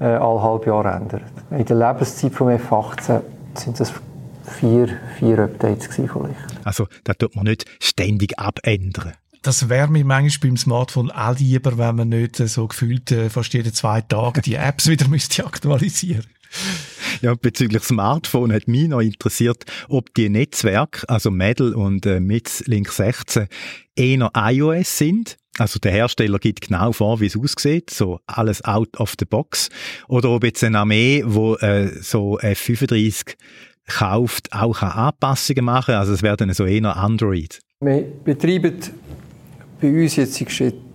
äh, 0.00 0.04
alle 0.04 0.42
halb 0.42 0.66
Jahr 0.66 0.86
ändert. 0.86 1.22
In 1.50 1.64
der 1.64 1.76
Lebenszeit 1.76 2.32
vom 2.32 2.48
F-18 2.50 3.20
sind 3.54 3.78
das 3.78 3.92
vier, 4.58 4.88
vier 5.18 5.38
Updates 5.38 5.86
vielleicht. 5.86 6.36
Also 6.64 6.86
da 7.04 7.14
tut 7.14 7.36
man 7.36 7.44
nicht 7.44 7.64
ständig 7.80 8.38
abändern. 8.38 9.12
Das 9.42 9.68
wäre 9.68 9.88
mir 9.88 10.04
manchmal 10.06 10.48
beim 10.48 10.56
Smartphone 10.56 11.10
auch 11.10 11.38
lieber, 11.38 11.76
wenn 11.76 11.96
man 11.96 12.08
nicht 12.08 12.36
so 12.36 12.66
gefühlt 12.66 13.12
äh, 13.12 13.28
fast 13.28 13.52
jeden 13.52 13.74
zwei 13.74 14.00
Tage 14.00 14.40
die 14.40 14.54
Apps 14.54 14.86
wieder 14.88 15.06
müsste 15.08 15.44
aktualisieren 15.44 16.24
ja, 17.20 17.34
bezüglich 17.34 17.82
Smartphone 17.82 18.52
hat 18.52 18.68
mich 18.68 18.88
noch 18.88 19.00
interessiert, 19.00 19.64
ob 19.88 20.12
die 20.14 20.28
Netzwerke, 20.28 21.08
also 21.08 21.30
Medal 21.30 21.74
und 21.74 22.06
äh, 22.06 22.18
Link 22.18 22.90
16, 22.90 23.48
eher 23.96 24.30
iOS 24.34 24.98
sind 24.98 25.36
also 25.58 25.78
der 25.78 25.92
Hersteller 25.92 26.38
gibt 26.38 26.62
genau 26.62 26.92
vor, 26.92 27.20
wie 27.20 27.26
es 27.26 27.36
aussieht, 27.36 27.90
so 27.90 28.18
alles 28.26 28.64
out 28.64 28.98
of 28.98 29.14
the 29.18 29.24
box. 29.24 29.68
Oder 30.08 30.30
ob 30.30 30.44
jetzt 30.44 30.64
eine 30.64 30.78
Armee, 30.80 31.22
wo 31.24 31.54
äh, 31.56 31.88
so 32.02 32.38
F35 32.40 33.36
kauft, 33.86 34.52
auch 34.52 34.82
Anpassungen 34.82 35.64
machen. 35.64 35.94
Also 35.94 36.12
es 36.12 36.22
werden 36.22 36.52
so 36.52 36.64
eher 36.64 36.96
Android. 36.96 37.60
Wir 37.80 38.02
betreiben 38.24 38.74
bei 39.80 39.88
uns 39.88 40.16
jetzt 40.16 40.42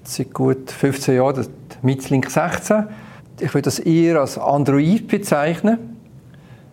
seit 0.03 0.33
gut 0.33 0.71
15 0.71 1.15
Jahren 1.15 1.35
das 1.35 1.49
Mitzlink 1.81 2.29
16. 2.29 2.85
Ich 3.39 3.53
würde 3.53 3.63
das 3.63 3.79
eher 3.79 4.19
als 4.19 4.37
Android 4.37 5.07
bezeichnen. 5.07 5.77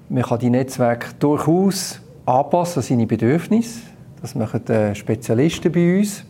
Man 0.08 0.24
kann 0.24 0.40
die 0.40 0.50
Netzwerke 0.50 1.08
durchaus 1.18 2.00
anpassen 2.24 2.80
an 2.80 2.82
seine 2.82 3.06
Bedürfnisse. 3.06 3.82
Das 4.20 4.34
machen 4.34 4.62
Spezialisten 4.94 5.70
bei 5.70 5.98
uns. 5.98 6.24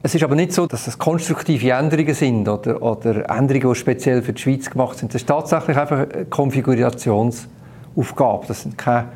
Es 0.00 0.14
ist 0.14 0.22
aber 0.22 0.36
nicht 0.36 0.52
so, 0.52 0.66
dass 0.66 0.86
es 0.86 0.96
konstruktive 0.96 1.70
Änderungen 1.70 2.14
sind 2.14 2.48
oder, 2.48 2.80
oder 2.80 3.28
Änderungen, 3.28 3.72
die 3.72 3.74
speziell 3.74 4.22
für 4.22 4.32
die 4.32 4.40
Schweiz 4.40 4.70
gemacht 4.70 4.98
sind. 4.98 5.12
Das 5.12 5.22
ist 5.22 5.26
tatsächlich 5.26 5.76
einfach 5.76 6.08
eine 6.08 6.26
Konfigurationsaufgabe. 6.26 8.46
Das 8.46 8.62
sind 8.62 8.78
keine, 8.78 9.08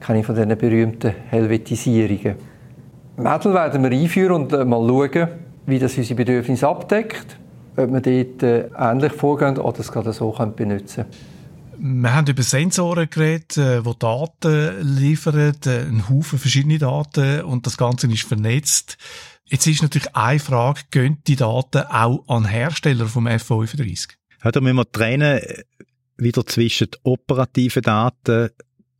keine 0.00 0.22
von 0.22 0.34
diesen 0.34 0.54
berühmten 0.58 1.14
Helvetisierungen. 1.30 2.34
Mädel 3.16 3.54
werden 3.54 3.82
wir 3.82 3.90
einführen 3.90 4.32
und 4.32 4.52
äh, 4.52 4.66
mal 4.66 4.86
schauen, 4.86 5.28
wie 5.64 5.78
das 5.78 5.96
unsere 5.96 6.16
Bedürfnisse 6.16 6.68
abdeckt, 6.68 7.38
ob 7.76 7.92
wir 7.92 8.00
dort 8.00 8.42
äh, 8.42 8.68
ähnlich 8.76 9.12
vorgehen 9.12 9.58
oder 9.58 9.80
es 9.80 9.92
gerade 9.92 10.12
so 10.12 10.30
benutzen 10.30 11.04
können. 11.04 12.02
Wir 12.02 12.14
haben 12.14 12.26
über 12.26 12.42
Sensoren 12.42 13.08
geredet, 13.10 13.56
äh, 13.58 13.82
die 13.82 13.98
Daten 13.98 14.96
liefern, 14.96 15.54
einen 15.66 16.08
Haufen 16.08 16.38
verschiedene 16.38 16.78
Daten 16.78 17.42
und 17.42 17.66
das 17.66 17.76
Ganze 17.76 18.06
ist 18.06 18.22
vernetzt. 18.22 18.96
Jetzt 19.44 19.66
ist 19.66 19.82
natürlich 19.82 20.14
eine 20.16 20.40
Frage, 20.40 20.80
gehen 20.90 21.18
die 21.26 21.36
Daten 21.36 21.82
auch 21.82 22.24
an 22.28 22.46
Hersteller 22.46 23.06
vom 23.06 23.28
F35? 23.28 24.08
Ja, 24.42 24.50
da 24.50 24.60
müssen 24.60 24.76
wir 24.76 24.90
trennen 24.90 25.38
äh, 25.38 25.62
wieder 26.16 26.46
zwischen 26.46 26.88
operativen 27.02 27.82
Daten, 27.82 28.50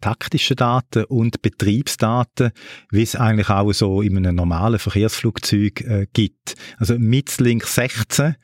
taktischen 0.01 0.57
Daten 0.57 1.05
und 1.05 1.43
Betriebsdaten, 1.43 2.53
wie 2.91 3.03
es 3.03 3.17
eigentlich 3.17 3.49
auch 3.49 3.73
so 3.73 4.03
in 4.03 4.17
einem 4.19 4.37
normalen 4.37 4.79
Verkehrsflugzeug 4.79 5.81
äh, 5.81 6.07
gibt. 6.13 6.55
Also 6.79 6.99
Mitzlink 6.99 7.65
16, 7.65 8.37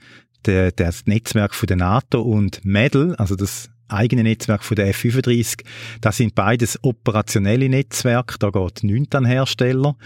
der, 0.47 0.73
das 0.73 1.07
Netzwerk 1.07 1.55
von 1.55 1.67
der 1.67 1.77
NATO 1.77 2.21
und 2.23 2.65
MEDL, 2.65 3.15
also 3.17 3.37
das 3.37 3.71
eigene 3.89 4.23
Netzwerk 4.23 4.65
von 4.65 4.77
der 4.77 4.93
F35, 4.95 5.65
das 6.01 6.17
sind 6.17 6.35
beides 6.35 6.79
operationelle 6.83 7.69
Netzwerke, 7.69 8.39
da 8.39 8.51
geht 8.51 8.85
nichts 8.85 9.15
an 9.15 9.25
Hersteller. 9.25 9.97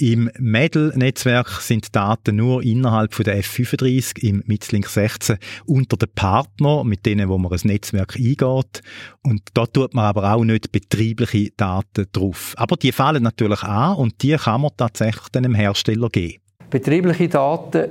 Im 0.00 0.30
MEDL-Netzwerk 0.38 1.60
sind 1.60 1.96
Daten 1.96 2.36
nur 2.36 2.62
innerhalb 2.62 3.14
von 3.14 3.24
der 3.24 3.42
F35 3.42 4.22
im 4.22 4.44
Mitzlink 4.46 4.86
16 4.86 5.38
unter 5.66 5.96
den 5.96 6.08
Partnern, 6.14 6.86
mit 6.86 7.04
denen 7.04 7.28
wo 7.28 7.36
man 7.36 7.50
ein 7.50 7.58
Netzwerk 7.64 8.14
eingeht. 8.14 8.82
Und 9.24 9.42
da 9.54 9.66
tut 9.66 9.94
man 9.94 10.04
aber 10.04 10.32
auch 10.32 10.44
nicht 10.44 10.70
betriebliche 10.70 11.50
Daten 11.56 12.06
drauf. 12.12 12.54
Aber 12.56 12.76
die 12.76 12.92
fallen 12.92 13.24
natürlich 13.24 13.64
an 13.64 13.96
und 13.96 14.22
die 14.22 14.36
kann 14.36 14.60
man 14.60 14.70
tatsächlich 14.76 15.30
dem 15.30 15.52
Hersteller 15.52 16.08
geben. 16.10 16.38
Betriebliche 16.70 17.28
Daten 17.28 17.88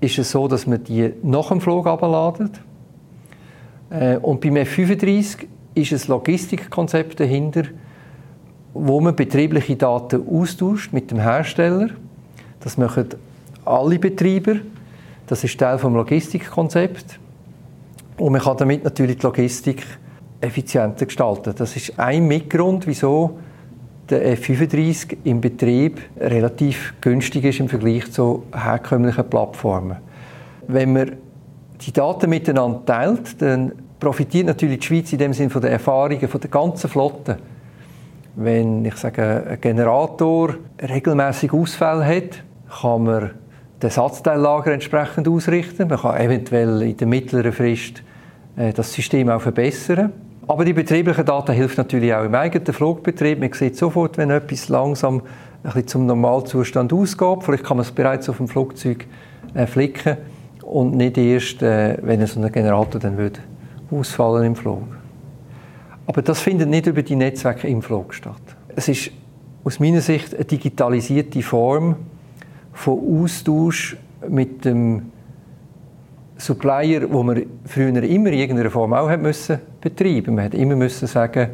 ist 0.00 0.18
es 0.18 0.30
so, 0.30 0.48
dass 0.48 0.66
man 0.66 0.82
die 0.84 1.12
nach 1.22 1.48
dem 1.48 1.60
Flug 1.60 1.86
abladet. 1.86 2.60
Äh, 3.90 4.16
und 4.18 4.40
beim 4.40 4.54
F35 4.54 5.46
ist 5.74 5.92
ein 5.92 6.00
Logistikkonzept 6.08 7.20
dahinter, 7.20 7.64
wo 8.74 9.00
man 9.00 9.16
betriebliche 9.16 9.76
Daten 9.76 10.26
austauscht 10.28 10.92
mit 10.92 11.10
dem 11.10 11.18
Hersteller. 11.18 11.90
Das 12.60 12.76
machen 12.76 13.08
alle 13.64 13.98
Betreiber. 13.98 14.56
Das 15.26 15.44
ist 15.44 15.58
Teil 15.58 15.78
vom 15.78 15.94
Logistikkonzept. 15.94 17.18
Und 18.16 18.32
man 18.32 18.40
kann 18.40 18.56
damit 18.56 18.84
natürlich 18.84 19.18
die 19.18 19.26
Logistik 19.26 19.84
effizienter 20.40 21.06
gestalten. 21.06 21.54
Das 21.56 21.76
ist 21.76 21.98
ein 21.98 22.26
Mitgrund, 22.26 22.86
wieso 22.86 23.38
der 24.10 24.36
F35 24.36 25.18
im 25.24 25.40
Betrieb 25.40 26.00
relativ 26.18 26.94
günstig 27.00 27.44
ist 27.44 27.60
im 27.60 27.68
Vergleich 27.68 28.10
zu 28.10 28.44
herkömmlichen 28.52 29.28
Plattformen. 29.28 29.98
Wenn 30.66 30.92
man 30.92 31.12
die 31.80 31.92
Daten 31.92 32.30
miteinander 32.30 32.84
teilt, 32.84 33.40
dann 33.40 33.72
profitiert 34.00 34.46
natürlich 34.46 34.80
die 34.80 34.86
Schweiz 34.86 35.12
in 35.12 35.18
dem 35.18 35.32
Sinne 35.32 35.50
von 35.50 35.62
den 35.62 35.72
Erfahrungen 35.72 36.28
von 36.28 36.40
der 36.40 36.50
ganzen 36.50 36.88
Flotte. 36.88 37.38
Wenn 38.36 38.84
ich 38.84 38.96
sage, 38.96 39.44
ein 39.48 39.60
Generator 39.60 40.54
regelmäßig 40.80 41.52
Ausfälle 41.52 42.06
hat, 42.06 42.44
kann 42.80 43.02
man 43.02 43.30
das 43.80 43.96
Ersatzteillager 43.96 44.72
entsprechend 44.72 45.28
ausrichten. 45.28 45.88
Man 45.88 45.98
kann 45.98 46.20
eventuell 46.20 46.82
in 46.82 46.96
der 46.96 47.06
mittleren 47.06 47.52
Frist 47.52 48.02
äh, 48.56 48.72
das 48.72 48.92
System 48.92 49.28
auch 49.28 49.40
verbessern. 49.40 50.12
Aber 50.48 50.64
die 50.64 50.72
betrieblichen 50.72 51.26
Daten 51.26 51.52
hilft 51.52 51.76
natürlich 51.76 52.12
auch 52.14 52.24
im 52.24 52.34
eigenen 52.34 52.72
Flugbetrieb. 52.72 53.38
Man 53.38 53.52
sieht 53.52 53.76
sofort, 53.76 54.16
wenn 54.16 54.30
etwas 54.30 54.70
langsam 54.70 55.20
ein 55.20 55.24
bisschen 55.62 55.86
zum 55.88 56.06
Normalzustand 56.06 56.90
ausgeht. 56.90 57.42
Vielleicht 57.42 57.64
kann 57.64 57.76
man 57.76 57.84
es 57.84 57.92
bereits 57.92 58.30
auf 58.30 58.38
dem 58.38 58.48
Flugzeug 58.48 59.06
äh, 59.52 59.66
flicken 59.66 60.16
und 60.62 60.96
nicht 60.96 61.18
erst, 61.18 61.62
äh, 61.62 61.98
wenn 62.00 62.26
so 62.26 62.40
ein 62.40 62.50
Generator 62.50 62.98
dann 62.98 63.18
würde 63.18 63.40
ausfallen 63.90 64.44
im 64.44 64.56
Flug. 64.56 64.84
Aber 66.06 66.22
das 66.22 66.40
findet 66.40 66.70
nicht 66.70 66.86
über 66.86 67.02
die 67.02 67.16
Netzwerke 67.16 67.68
im 67.68 67.82
Flug 67.82 68.14
statt. 68.14 68.40
Es 68.74 68.88
ist 68.88 69.10
aus 69.64 69.78
meiner 69.80 70.00
Sicht 70.00 70.34
eine 70.34 70.46
digitalisierte 70.46 71.42
Form 71.42 71.96
von 72.72 73.22
Austausch 73.22 73.98
mit 74.26 74.64
dem 74.64 75.12
Supplier, 76.38 77.12
wo 77.12 77.22
man 77.22 77.44
früher 77.66 77.88
immer 77.88 78.30
in 78.30 78.38
irgendeiner 78.38 78.70
Form 78.70 78.94
auch 78.94 79.10
hat 79.10 79.20
müssen 79.20 79.58
betreiben. 79.80 80.36
Man 80.36 80.46
hat 80.46 80.54
immer 80.54 80.76
müssen 80.76 81.08
sagen, 81.08 81.50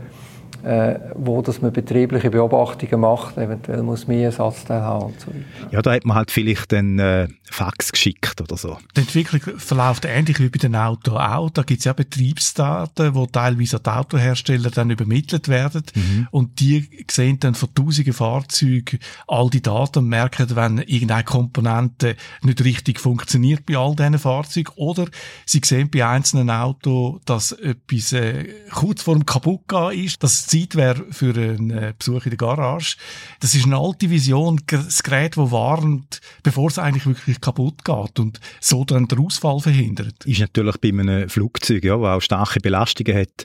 wo 1.14 1.42
dass 1.42 1.60
man 1.60 1.72
betriebliche 1.72 2.30
Beobachtungen 2.30 3.00
macht, 3.00 3.36
eventuell 3.36 3.82
muss 3.82 4.06
mehr 4.06 4.26
Ersatzteil 4.26 4.80
haben 4.80 5.06
und 5.06 5.20
so 5.20 5.26
weiter. 5.28 5.72
Ja, 5.72 5.82
da 5.82 5.92
hat 5.92 6.04
man 6.04 6.16
halt 6.16 6.30
vielleicht 6.30 6.72
einen 6.72 6.98
äh, 6.98 7.28
Fax 7.50 7.92
geschickt 7.92 8.40
oder 8.40 8.56
so. 8.56 8.78
Die 8.96 9.00
Entwicklung 9.02 9.58
verläuft 9.58 10.04
ähnlich 10.06 10.40
wie 10.40 10.48
bei 10.48 10.58
den 10.58 10.74
Autos 10.74 11.14
auch. 11.14 11.50
Da 11.50 11.62
gibt 11.62 11.80
es 11.80 11.84
ja 11.84 11.92
Betriebsdaten, 11.92 13.12
die 13.12 13.26
teilweise 13.30 13.76
an 13.76 13.82
die 13.84 13.90
Autohersteller 13.90 14.70
dann 14.70 14.90
übermittelt 14.90 15.48
werden 15.48 15.82
mhm. 15.94 16.28
und 16.30 16.60
die 16.60 16.88
sehen 17.10 17.38
dann 17.40 17.54
von 17.54 17.74
tausenden 17.74 18.12
Fahrzeugen 18.12 18.98
all 19.28 19.50
die 19.50 19.62
Daten 19.62 20.00
und 20.00 20.08
merken, 20.08 20.46
wenn 20.54 20.78
irgendeine 20.78 21.24
Komponente 21.24 22.16
nicht 22.42 22.64
richtig 22.64 23.00
funktioniert 23.00 23.66
bei 23.66 23.76
all 23.76 23.94
diesen 23.94 24.18
Fahrzeugen 24.18 24.72
oder 24.76 25.06
sie 25.46 25.60
sehen 25.64 25.90
bei 25.90 26.06
einzelnen 26.06 26.50
Autos, 26.50 27.20
dass 27.24 27.52
etwas 27.52 28.12
äh, 28.12 28.46
kurz 28.72 29.02
vor 29.02 29.14
dem 29.14 29.26
Kaputtgehen 29.26 30.04
ist, 30.04 30.22
dass 30.22 30.46
Zeit 30.60 30.76
wäre 30.76 31.04
für 31.10 31.34
einen 31.34 31.70
äh, 31.70 31.94
Besuch 31.98 32.24
in 32.24 32.30
der 32.30 32.38
Garage. 32.38 32.96
Das 33.40 33.54
ist 33.54 33.66
eine 33.66 33.78
alte 33.78 34.10
Vision, 34.10 34.60
das 34.66 35.02
Gerät, 35.02 35.36
das 35.36 35.50
warnt, 35.50 36.20
bevor 36.42 36.68
es 36.68 36.78
eigentlich 36.78 37.06
wirklich 37.06 37.40
kaputt 37.40 37.84
geht 37.84 38.18
und 38.18 38.40
so 38.60 38.84
dann 38.84 39.08
den 39.08 39.18
Ausfall 39.18 39.60
verhindert. 39.60 40.24
Ist 40.24 40.40
natürlich 40.40 40.76
bei 40.78 40.88
einem 40.88 41.28
Flugzeug, 41.28 41.84
ja, 41.84 41.96
das 41.96 42.06
auch 42.06 42.20
starke 42.20 42.60
Belastungen 42.60 43.16
hat, 43.16 43.44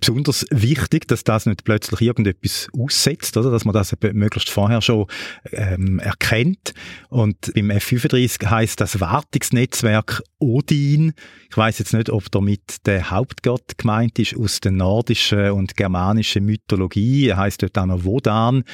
besonders 0.00 0.46
wichtig, 0.50 1.08
dass 1.08 1.24
das 1.24 1.46
nicht 1.46 1.64
plötzlich 1.64 2.00
irgendetwas 2.00 2.68
aussetzt, 2.76 3.36
oder? 3.36 3.50
dass 3.50 3.64
man 3.64 3.74
das 3.74 3.94
möglichst 4.12 4.50
vorher 4.50 4.80
schon 4.80 5.06
ähm, 5.52 5.98
erkennt. 5.98 6.74
Und 7.08 7.52
beim 7.54 7.70
F-35 7.70 8.46
heißt 8.46 8.80
das 8.80 9.00
Wartungsnetzwerk 9.00 10.22
Odin. 10.38 11.12
Ich 11.50 11.56
weiß 11.56 11.78
jetzt 11.78 11.94
nicht, 11.94 12.10
ob 12.10 12.30
damit 12.30 12.86
der 12.86 13.10
Hauptgott 13.10 13.78
gemeint 13.78 14.18
ist 14.18 14.36
aus 14.36 14.60
der 14.60 14.72
nordischen 14.72 15.50
und 15.50 15.76
germanischen 15.76 16.35
Mythologie. 16.42 17.28
Er 17.28 17.36
heißt 17.36 17.62
dort 17.62 17.78
auch 17.78 17.86
noch 17.86 18.04
Wodan 18.04 18.64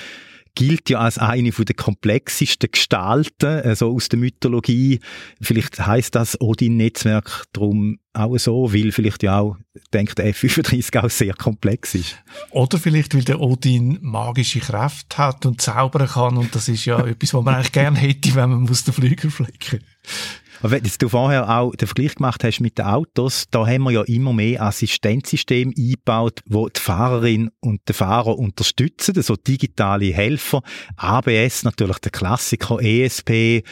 gilt 0.55 0.91
ja 0.91 0.99
als 0.99 1.19
eine 1.19 1.53
von 1.53 1.65
der 1.65 1.75
komplexesten 1.75 2.71
Gestalten 2.71 3.61
äh, 3.61 3.75
so 3.75 3.95
aus 3.95 4.09
der 4.09 4.19
Mythologie. 4.19 5.01
Vielleicht 5.41 5.85
heißt 5.85 6.15
das 6.15 6.41
Odin-Netzwerk 6.41 7.45
drum 7.53 7.99
auch 8.13 8.37
so, 8.37 8.73
weil 8.73 8.93
vielleicht 8.93 9.23
ja 9.23 9.39
auch 9.39 9.57
denkt 9.95 10.19
der 10.19 10.27
F-35 10.27 11.03
auch 11.03 11.11
sehr 11.11 11.35
komplex 11.35 11.95
ist. 11.95 12.19
Oder 12.51 12.79
vielleicht, 12.79 13.15
weil 13.15 13.25
der 13.25 13.41
Odin 13.41 13.99
magische 14.03 14.61
Kraft 14.61 15.17
hat 15.17 15.47
und 15.47 15.63
zaubern 15.63 16.07
kann 16.07 16.37
und 16.37 16.55
das 16.55 16.69
ist 16.69 16.85
ja 16.85 16.99
etwas, 17.07 17.33
was 17.33 17.45
man 17.45 17.55
eigentlich 17.55 17.73
gerne 17.73 17.99
hätte, 17.99 18.35
wenn 18.35 18.51
man 18.51 18.61
muss 18.61 18.85
den 18.85 18.93
Flügel 18.93 19.31
flicken 19.31 19.81
aber 19.81 20.42
wenn 20.71 20.83
du 20.99 21.09
vorher 21.09 21.49
auch 21.49 21.75
den 21.75 21.89
Vergleich 21.89 22.15
gemacht 22.15 22.45
hast 22.45 22.61
mit 22.61 22.79
den 22.79 22.87
Autos, 22.87 23.47
da 23.51 23.67
haben 23.67 23.83
wir 23.83 23.91
ja 23.91 24.03
immer 24.03 24.33
mehr 24.33 24.63
Assistenzsysteme 24.63 25.73
eingebaut, 25.77 26.41
wo 26.47 26.69
die 26.69 26.81
Fahrerin 26.81 27.51
und 27.61 27.81
den 27.89 27.95
Fahrer 27.95 28.39
unterstützen, 28.39 29.21
so 29.23 29.35
digitale 29.35 30.13
Helfer. 30.13 30.63
ABS 30.97 31.65
natürlich 31.65 31.99
der 31.99 32.13
Klassiker, 32.13 32.79
ESP, 32.81 33.65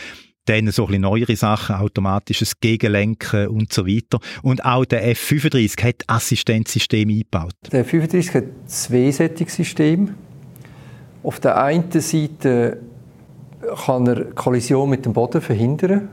dann 0.47 0.71
so 0.73 0.89
ein 0.89 1.01
neuere 1.01 1.37
Sachen, 1.37 1.77
automatisches 1.77 2.59
Gegenlenken 2.59 3.49
und 3.49 3.73
so 3.73 3.87
weiter. 3.87 4.19
Und 4.43 4.65
auch 4.65 4.85
der 4.85 5.07
F-35 5.11 5.85
hat 5.85 6.03
Assistenzsysteme 6.09 7.13
eingebaut. 7.13 7.55
Der 7.71 7.81
F-35 7.81 8.35
hat 8.35 8.45
zwei 8.67 9.13
Sättigungssysteme. 9.13 10.15
Auf 11.23 11.39
der 11.39 11.63
einen 11.63 11.91
Seite 11.93 12.81
kann 13.85 14.07
er 14.09 14.25
Kollision 14.33 14.91
mit 14.91 15.05
dem 15.05 15.13
Boden 15.13 15.41
verhindern 15.41 16.09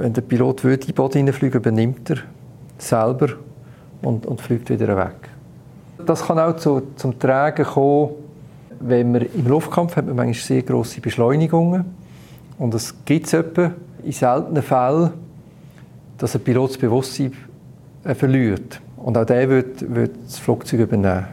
wenn 0.00 0.14
der 0.14 0.22
Pilot 0.22 0.64
will, 0.64 0.74
in 0.74 0.80
den 0.80 0.94
Boden 0.94 1.18
hineinfliegen 1.18 1.60
übernimmt 1.60 2.10
er 2.10 2.16
selber 2.78 3.28
und, 4.00 4.24
und 4.24 4.40
fliegt 4.40 4.70
wieder 4.70 4.96
weg. 4.96 5.28
Das 6.06 6.24
kann 6.26 6.38
auch 6.38 6.56
zu, 6.56 6.82
zum 6.96 7.18
Tragen 7.18 7.64
kommen, 7.64 8.10
wenn 8.80 9.12
man 9.12 9.22
im 9.22 9.46
Luftkampf 9.46 9.96
hat 9.96 10.06
man 10.06 10.16
manchmal 10.16 10.34
sehr 10.34 10.62
grosse 10.62 11.02
Beschleunigungen 11.02 11.84
und 12.58 12.74
es 12.74 12.94
gibt 13.04 13.26
es 13.26 13.44
in 14.02 14.12
seltenen 14.12 14.62
Fällen, 14.62 15.10
dass 16.16 16.34
ein 16.34 16.40
Pilot 16.42 16.70
das 16.70 16.78
Bewusstsein 16.78 17.32
äh, 18.04 18.14
verliert. 18.14 18.80
Und 18.96 19.18
auch 19.18 19.26
der 19.26 19.48
wird, 19.48 19.94
wird 19.94 20.12
das 20.24 20.38
Flugzeug 20.38 20.80
übernehmen. 20.80 21.26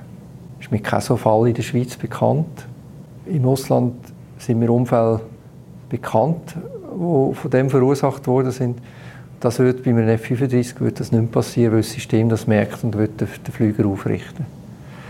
Das 0.57 0.65
ist 0.65 0.71
mit 0.71 0.83
keinem 0.83 1.01
so 1.01 1.15
Fall 1.15 1.47
in 1.47 1.53
der 1.53 1.63
Schweiz 1.63 1.95
bekannt. 1.95 2.65
Im 3.25 3.45
Ausland 3.45 3.93
sind 4.37 4.59
mir 4.59 4.69
Unfälle 4.69 5.21
bekannt, 5.89 6.55
die 6.97 7.35
von 7.35 7.51
dem 7.51 7.69
verursacht 7.69 8.27
worden 8.27 8.51
sind. 8.51 8.79
Das 9.39 9.59
wird 9.59 9.83
bei 9.83 9.91
einem 9.91 10.09
F-35 10.09 10.79
wird 10.79 10.99
das 10.99 11.11
nicht 11.11 11.31
passieren, 11.31 11.73
weil 11.73 11.81
das 11.81 11.91
System 11.91 12.29
das 12.29 12.47
merkt 12.47 12.83
und 12.83 12.97
wird 12.97 13.21
den, 13.21 13.27
den 13.45 13.53
Flüger 13.53 13.85
aufrichten. 13.85 14.45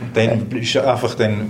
Und 0.01 0.15
dann 0.15 0.51
äh, 0.51 0.59
ist 0.59 0.75
er 0.75 0.91
einfach 0.91 1.15
dann 1.15 1.49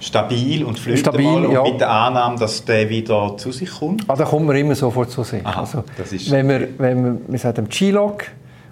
stabil 0.00 0.64
und 0.64 0.78
fliegt 0.78 1.00
stabil, 1.00 1.24
mal 1.24 1.52
ja. 1.52 1.62
mit 1.62 1.80
der 1.80 1.90
Annahme, 1.90 2.38
dass 2.38 2.64
der 2.64 2.88
wieder 2.88 3.36
zu 3.36 3.52
sich 3.52 3.70
kommt? 3.70 4.04
Ah, 4.08 4.16
da 4.16 4.24
kommt 4.24 4.46
man 4.46 4.56
immer 4.56 4.74
sofort 4.74 5.10
zu 5.10 5.22
sich. 5.22 5.44
Aha, 5.44 5.60
also, 5.60 5.84
wenn 6.30 6.48
wir, 6.48 6.68
wenn 6.78 7.04
wir, 7.04 7.20
wir 7.26 7.38
sagen 7.38 7.68
G-Log, 7.68 8.24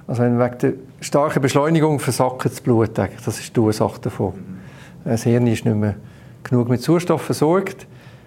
also 0.07 0.23
wenn 0.23 0.39
wegen 0.39 0.59
der 0.59 0.73
starken 1.01 1.43
Beschleunigung 1.43 2.01
versackt 2.01 2.47
das 2.47 2.61
Blut, 2.61 2.97
das 2.97 3.41
ist 3.41 3.55
die 3.55 3.61
Ursache 3.61 4.01
davon. 4.01 4.35
Mhm. 4.35 4.59
Das 5.05 5.23
Hirn 5.23 5.47
ist 5.47 5.65
nicht 5.65 5.77
mehr 5.77 5.97
genug 6.43 6.69
mit 6.69 6.83
Sauerstoff 6.83 7.23
versorgt. 7.23 7.87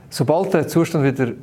Sobald 0.10 0.54
der 0.54 0.68
Zustand 0.68 1.04
wieder 1.04 1.34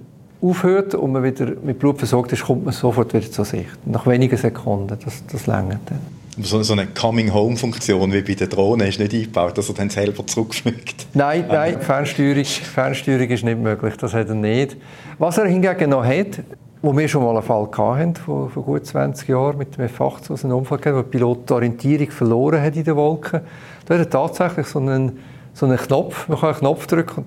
aufhört 0.41 0.95
und 0.95 1.13
man 1.13 1.23
wieder 1.23 1.53
mit 1.63 1.79
Blut 1.79 1.99
versorgt 1.99 2.33
ist, 2.33 2.45
kommt 2.45 2.65
man 2.65 2.73
sofort 2.73 3.13
wieder 3.13 3.31
zur 3.31 3.45
Sicht. 3.45 3.87
Nach 3.87 4.07
wenigen 4.07 4.37
Sekunden, 4.37 4.97
das, 5.05 5.23
das 5.31 5.47
längert 5.47 5.81
dann. 5.87 6.01
So, 6.41 6.63
so 6.63 6.73
eine 6.73 6.87
Coming-Home-Funktion 6.87 8.13
wie 8.13 8.23
bei 8.23 8.35
der 8.35 8.47
Drohne 8.47 8.87
ist 8.87 9.01
nicht 9.01 9.13
eingebaut, 9.13 9.59
dass 9.59 9.69
er 9.69 9.75
dann 9.75 9.91
selber 9.91 10.25
zurückfliegt? 10.25 11.09
Nein, 11.15 11.47
nein, 11.49 11.81
Fernsteuerung, 11.81 12.45
Fernsteuerung 12.45 13.29
ist 13.29 13.45
nicht 13.45 13.59
möglich, 13.59 13.97
das 13.97 14.15
hat 14.15 14.29
er 14.29 14.37
nicht. 14.37 14.77
Was 15.19 15.39
er 15.39 15.47
hingegen 15.47 15.91
noch 15.91 16.05
hat, 16.05 16.41
wo 16.81 16.97
wir 16.97 17.09
schon 17.09 17.25
mal 17.25 17.35
einen 17.35 17.43
Fall 17.43 17.69
hatten, 17.77 18.15
vor, 18.15 18.51
vor 18.51 18.63
gut 18.63 18.87
20 18.87 19.29
Jahren 19.29 19.59
mit 19.59 19.77
dem 19.77 19.87
F-18, 19.87 20.31
was 20.31 20.45
einen 20.45 20.55
Unfall 20.55 20.79
gab, 20.79 20.95
wo 20.95 21.03
der 21.03 21.09
Pilot 21.09 21.51
die 21.51 21.53
Orientierung 21.53 22.11
verloren 22.13 22.63
hat 22.63 22.77
in 22.77 22.85
den 22.85 22.95
Wolken, 22.95 23.41
da 23.87 23.95
hat 23.95 24.01
er 24.01 24.11
tatsächlich 24.11 24.67
so 24.69 24.79
einen, 24.79 25.19
so 25.55 25.67
einen 25.67 25.77
Knopf, 25.77 26.29
man 26.29 26.39
kann 26.39 26.51
einen 26.51 26.59
Knopf 26.59 26.87
drücken 26.87 27.25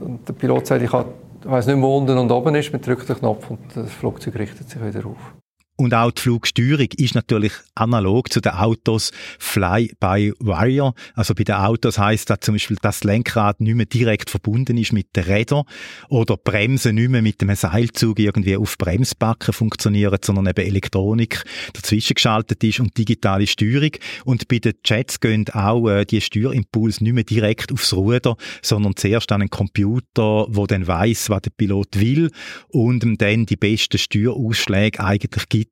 und 0.00 0.28
der 0.28 0.34
Pilot 0.34 0.66
sagt, 0.66 0.82
ich 0.82 0.92
habe 0.92 1.08
ich 1.42 1.50
weiß 1.50 1.66
nicht, 1.66 1.80
wo 1.80 1.96
unten 1.96 2.18
und 2.18 2.30
oben 2.30 2.54
ist, 2.54 2.72
man 2.72 2.82
drückt 2.82 3.08
den 3.08 3.16
Knopf 3.16 3.50
und 3.50 3.60
das 3.74 3.90
Flugzeug 3.92 4.36
richtet 4.36 4.68
sich 4.68 4.84
wieder 4.84 5.06
auf. 5.06 5.39
Und 5.80 5.94
auch 5.94 6.10
die 6.10 6.20
Flugsteuerung 6.20 6.88
ist 6.98 7.14
natürlich 7.14 7.54
analog 7.74 8.30
zu 8.30 8.42
den 8.42 8.52
Autos 8.52 9.12
Fly-by-Wire. 9.38 10.92
Also 11.14 11.34
bei 11.34 11.42
den 11.42 11.54
Autos 11.54 11.98
heißt 11.98 12.28
das 12.28 12.40
zum 12.40 12.54
Beispiel, 12.56 12.76
dass 12.82 13.00
das 13.00 13.04
Lenkrad 13.04 13.62
nicht 13.62 13.76
mehr 13.76 13.86
direkt 13.86 14.28
verbunden 14.28 14.76
ist 14.76 14.92
mit 14.92 15.16
den 15.16 15.24
Rädern 15.24 15.62
oder 16.10 16.36
Bremsen 16.36 16.96
nicht 16.96 17.08
mehr 17.08 17.22
mit 17.22 17.40
einem 17.40 17.56
Seilzug 17.56 18.18
irgendwie 18.18 18.58
auf 18.58 18.76
Bremsbacken 18.76 19.54
funktionieren, 19.54 20.18
sondern 20.22 20.48
eben 20.48 20.66
Elektronik 20.66 21.44
dazwischen 21.72 22.12
geschaltet 22.12 22.62
ist 22.62 22.80
und 22.80 22.98
digitale 22.98 23.46
Steuerung. 23.46 23.92
Und 24.26 24.48
bei 24.48 24.58
den 24.58 24.74
Jets 24.84 25.18
gehen 25.18 25.48
auch 25.48 25.88
äh, 25.88 26.04
die 26.04 26.20
Steuerimpulse 26.20 27.02
nicht 27.04 27.14
mehr 27.14 27.24
direkt 27.24 27.72
aufs 27.72 27.94
Ruder, 27.94 28.36
sondern 28.60 28.96
zuerst 28.96 29.32
an 29.32 29.40
einen 29.40 29.48
Computer, 29.48 30.44
wo 30.50 30.66
dann 30.66 30.86
weiß, 30.86 31.30
was 31.30 31.40
der 31.40 31.52
Pilot 31.56 31.98
will 31.98 32.30
und 32.68 33.02
ihm 33.02 33.16
dann 33.16 33.46
die 33.46 33.56
besten 33.56 33.96
Steuerausschläge 33.96 35.00
eigentlich 35.00 35.48
gibt 35.48 35.69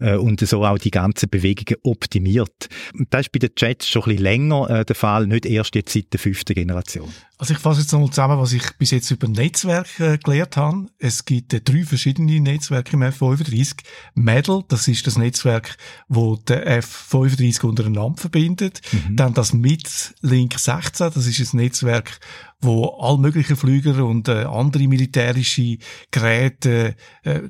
äh, 0.00 0.16
und 0.16 0.40
so 0.40 0.64
auch 0.64 0.78
die 0.78 0.90
ganzen 0.90 1.28
Bewegungen 1.28 1.80
optimiert. 1.82 2.68
Und 2.94 3.12
das 3.12 3.22
ist 3.22 3.32
bei 3.32 3.38
den 3.38 3.50
Jets 3.56 3.88
schon 3.88 4.02
ein 4.02 4.08
bisschen 4.10 4.22
länger 4.22 4.70
äh, 4.70 4.84
der 4.84 4.96
Fall, 4.96 5.26
nicht 5.26 5.46
erst 5.46 5.74
jetzt 5.74 5.92
seit 5.92 6.12
der 6.12 6.20
fünften 6.20 6.54
Generation. 6.54 7.08
Also 7.36 7.54
ich 7.54 7.58
fasse 7.58 7.80
jetzt 7.80 7.92
nochmal 7.92 8.10
zusammen, 8.10 8.38
was 8.38 8.52
ich 8.52 8.62
bis 8.78 8.92
jetzt 8.92 9.10
über 9.10 9.28
Netzwerk 9.28 10.00
äh, 10.00 10.18
gelernt 10.18 10.56
habe. 10.56 10.86
Es 10.98 11.24
gibt 11.24 11.52
äh, 11.52 11.60
drei 11.60 11.82
verschiedene 11.82 12.40
Netzwerke 12.40 12.92
im 12.94 13.02
F35. 13.02 13.74
Medal, 14.14 14.64
das 14.68 14.88
ist 14.88 15.06
das 15.06 15.18
Netzwerk, 15.18 15.76
wo 16.08 16.36
der 16.36 16.80
F35 16.82 17.66
untereinander 17.66 18.20
verbindet. 18.20 18.80
Mhm. 18.92 19.16
Dann 19.16 19.34
das 19.34 19.52
MIT-Link 19.52 20.58
16, 20.58 21.10
das 21.12 21.26
ist 21.26 21.52
ein 21.52 21.56
Netzwerk, 21.56 22.20
wo 22.64 22.96
all 23.00 23.18
möglichen 23.18 23.56
Flüger 23.56 24.04
und 24.04 24.28
äh, 24.28 24.44
andere 24.44 24.88
militärische 24.88 25.78
Geräte 26.10 26.96
äh, 27.22 27.40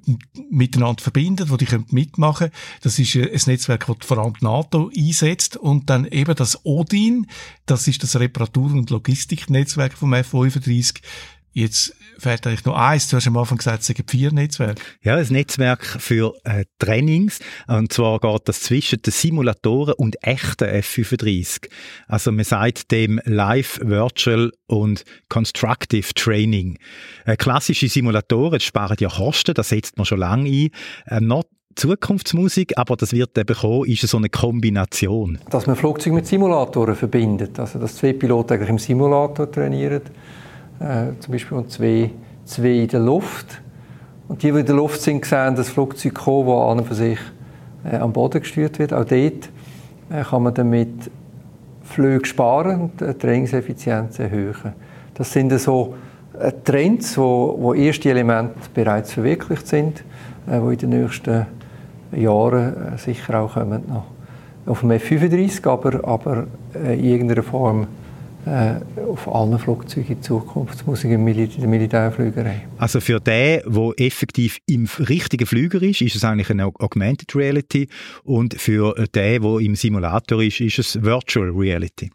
miteinander 0.51 1.03
verbindet, 1.03 1.51
wo 1.51 1.57
die 1.57 1.67
können 1.67 1.87
mitmachen. 1.91 2.51
Das 2.83 2.99
ist 2.99 3.15
äh, 3.15 3.31
ein 3.33 3.41
Netzwerk, 3.47 3.87
das 3.87 3.97
vor 4.07 4.19
allem 4.19 4.35
die 4.35 4.45
NATO 4.45 4.91
einsetzt 4.97 5.57
und 5.57 5.89
dann 5.91 6.05
eben 6.07 6.35
das 6.35 6.65
ODIN, 6.65 7.27
das 7.67 7.89
ist 7.89 8.03
das 8.03 8.17
Reparatur- 8.17 8.73
und 8.73 8.91
Logistiknetzwerk 8.91 9.95
vom 9.95 10.13
F35. 10.15 10.97
Jetzt 11.57 11.95
fehlt 12.19 12.45
eigentlich 12.47 12.65
noch 12.65 12.75
eins. 12.75 13.09
Du 13.09 13.17
hast 13.17 13.29
am 13.29 13.37
Anfang 13.37 13.59
gesagt, 13.59 13.81
es 13.81 13.87
sind 13.87 14.11
vier 14.11 14.33
Netzwerke. 14.33 14.83
Ja, 15.03 15.15
ein 15.15 15.27
Netzwerk 15.31 15.85
für 15.85 16.35
äh, 16.43 16.65
Trainings. 16.81 17.39
Und 17.69 17.93
zwar 17.93 18.19
geht 18.19 18.49
das 18.49 18.63
zwischen 18.63 19.01
den 19.03 19.13
Simulatoren 19.13 19.95
und 19.95 20.17
echten 20.25 20.65
F-35. 20.65 21.69
Also 22.09 22.33
man 22.33 22.45
sagt 22.45 22.91
dem 22.91 23.21
Live, 23.25 23.79
Virtual 23.81 24.51
und 24.67 25.05
Constructive 25.29 26.13
Training. 26.15 26.77
Äh, 27.25 27.37
klassische 27.37 27.89
Simulatoren 27.89 28.59
sparen 28.59 28.97
ja 28.99 29.09
Kosten, 29.09 29.55
das 29.55 29.69
setzt 29.69 29.97
man 29.97 30.07
schon 30.07 30.19
lange 30.19 30.51
ein. 30.51 30.71
Äh, 31.07 31.21
noch 31.21 31.45
Zukunftsmusik, 31.77 32.77
aber 32.77 32.97
das 32.97 33.13
wird 33.13 33.39
eben 33.39 33.57
kommen, 33.57 33.89
ist 33.89 34.07
so 34.09 34.17
eine 34.17 34.29
Kombination. 34.29 35.39
Dass 35.51 35.69
man 35.69 35.77
Flugzeuge 35.77 36.17
mit 36.17 36.27
Simulatoren 36.27 36.97
verbindet, 36.97 37.61
also 37.61 37.79
dass 37.79 37.97
zwei 37.97 38.13
Piloten 38.13 38.55
eigentlich 38.55 38.71
im 38.71 38.79
Simulator 38.79 39.51
trainieren 39.51 40.03
äh, 40.81 41.19
zum 41.21 41.33
Beispiel 41.33 41.57
und 41.57 41.71
zwei, 41.71 42.11
zwei 42.45 42.71
in 42.71 42.89
der 42.89 43.01
Luft. 43.01 43.61
Und 44.29 44.43
die, 44.43 44.53
die 44.53 44.61
in 44.61 44.67
der 44.67 44.75
Luft 44.75 45.01
sind, 45.03 45.25
sehen 45.25 45.55
das 45.55 45.69
Flugzeug 45.69 46.15
kommen, 46.15 46.49
das 46.49 46.71
an 46.71 46.79
und 46.79 46.87
für 46.87 46.95
sich 46.95 47.19
äh, 47.91 47.97
am 47.97 48.13
Boden 48.13 48.41
gesteuert 48.41 48.79
wird. 48.79 48.93
Auch 48.93 49.05
dort 49.05 49.11
äh, 49.13 50.23
kann 50.29 50.43
man 50.43 50.55
damit 50.55 51.11
Flüge 51.83 52.25
sparen 52.25 52.81
und 52.81 53.01
die 53.01 53.13
Trainingseffizienz 53.15 54.19
erhöhen. 54.19 54.73
Das 55.15 55.33
sind 55.33 55.53
so 55.61 55.95
äh, 56.39 56.53
Trends, 56.65 57.17
wo, 57.19 57.57
wo 57.59 57.75
erste 57.75 58.11
Elemente 58.11 58.55
bereits 58.73 59.13
verwirklicht 59.13 59.67
sind, 59.67 60.01
äh, 60.47 60.59
die 60.61 60.85
in 60.85 60.91
den 60.91 61.03
nächsten 61.03 61.47
Jahren 62.13 62.95
äh, 62.95 62.99
sicher 62.99 63.41
auch 63.41 63.55
kommen 63.55 63.83
noch 63.89 64.05
auf 64.67 64.81
dem 64.81 64.93
F-35, 64.93 65.69
aber, 65.69 66.09
aber 66.09 66.47
in 66.75 67.05
irgendeiner 67.05 67.43
Form 67.43 67.83
äh, 67.83 67.87
auf 68.47 69.33
allen 69.33 69.59
Flugzeugen 69.59 70.17
in 70.17 70.23
Zukunft, 70.23 70.87
muss 70.87 71.05
ich 71.05 71.11
in 71.11 71.25
der 71.25 71.69
Militärflügerei. 71.69 72.67
Also 72.79 73.01
für 73.01 73.21
den, 73.21 73.63
der 73.67 73.93
effektiv 73.97 74.59
im 74.67 74.89
richtigen 74.99 75.47
Flüger 75.47 75.83
ist, 75.83 76.01
ist 76.01 76.17
es 76.17 76.25
eigentlich 76.25 76.51
eine 76.51 76.67
Augmented 76.67 77.35
Reality 77.35 77.89
und 78.23 78.61
für 78.61 78.95
den, 79.15 79.43
der 79.43 79.61
im 79.61 79.77
Simulator 79.77 80.43
ist, 80.43 80.61
ist 80.61 80.79
es 80.79 81.03
Virtual 81.03 81.51
Reality. 81.51 82.11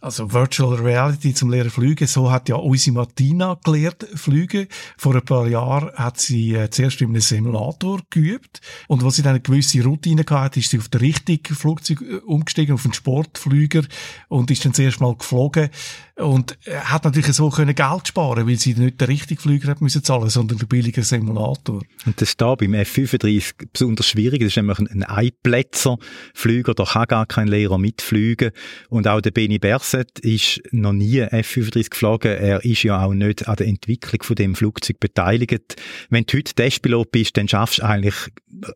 Also 0.00 0.32
Virtual 0.32 0.74
Reality 0.74 1.34
zum 1.34 1.50
Lehren 1.50 1.70
fliegen, 1.70 2.06
so 2.06 2.30
hat 2.30 2.48
ja 2.48 2.56
unsere 2.56 2.94
Martina 2.94 3.58
gelernt 3.64 4.06
fliegen. 4.14 4.68
Vor 4.96 5.14
ein 5.14 5.24
paar 5.24 5.48
Jahren 5.48 5.92
hat 5.94 6.20
sie 6.20 6.54
äh, 6.54 6.70
zuerst 6.70 7.00
in 7.00 7.08
einem 7.08 7.20
Simulator 7.20 8.00
geübt 8.10 8.60
und 8.86 9.02
als 9.02 9.16
sie 9.16 9.22
dann 9.22 9.30
eine 9.30 9.40
gewisse 9.40 9.82
Routine 9.82 10.24
hatte, 10.28 10.60
ist 10.60 10.70
sie 10.70 10.78
auf 10.78 10.88
den 10.88 11.00
richtigen 11.00 11.54
Flugzeug 11.54 12.02
äh, 12.02 12.16
umgestiegen, 12.18 12.74
auf 12.74 12.84
einen 12.84 12.94
Sportflüger 12.94 13.82
und 14.28 14.50
ist 14.52 14.64
dann 14.64 14.74
zuerst 14.74 15.00
mal 15.00 15.16
geflogen 15.16 15.70
und 16.18 16.58
hat 16.66 17.04
natürlich 17.04 17.32
so 17.32 17.48
können 17.48 17.74
Geld 17.74 18.08
sparen, 18.08 18.48
weil 18.48 18.56
sie 18.56 18.74
nicht 18.74 19.00
den 19.00 19.06
richtigen 19.06 19.40
Flüger 19.40 19.68
hat 19.70 19.80
müssen 19.80 20.02
zahlen, 20.02 20.28
sondern 20.28 20.58
den 20.58 20.66
billigen 20.66 21.04
Simulator. 21.04 21.82
Und 22.06 22.20
das 22.20 22.30
ist 22.30 22.40
da 22.40 22.56
beim 22.56 22.74
F-35 22.74 23.52
besonders 23.72 24.08
schwierig. 24.08 24.40
Das 24.40 24.48
ist 24.48 24.56
nämlich 24.56 24.78
ein 24.80 25.04
Einplätzer-Flüger, 25.04 26.74
da 26.74 26.84
kann 26.84 27.06
gar 27.06 27.26
kein 27.26 27.46
Lehrer 27.46 27.78
mitfliegen. 27.78 28.50
Und 28.88 29.06
auch 29.06 29.20
der 29.20 29.30
Benny 29.30 29.58
Berset 29.58 30.18
ist 30.18 30.60
noch 30.72 30.92
nie 30.92 31.20
F-35 31.20 31.90
geflogen. 31.90 32.32
Er 32.32 32.64
ist 32.64 32.82
ja 32.82 33.04
auch 33.04 33.14
nicht 33.14 33.46
an 33.46 33.56
der 33.56 33.68
Entwicklung 33.68 34.22
von 34.22 34.36
dem 34.36 34.54
Flugzeug 34.56 34.98
beteiligt. 34.98 35.76
Wenn 36.10 36.24
du 36.24 36.36
heute 36.36 36.52
Testpilot 36.52 37.12
bist, 37.12 37.36
dann 37.36 37.46
schaffst 37.46 37.78
du 37.78 37.84
eigentlich 37.84 38.16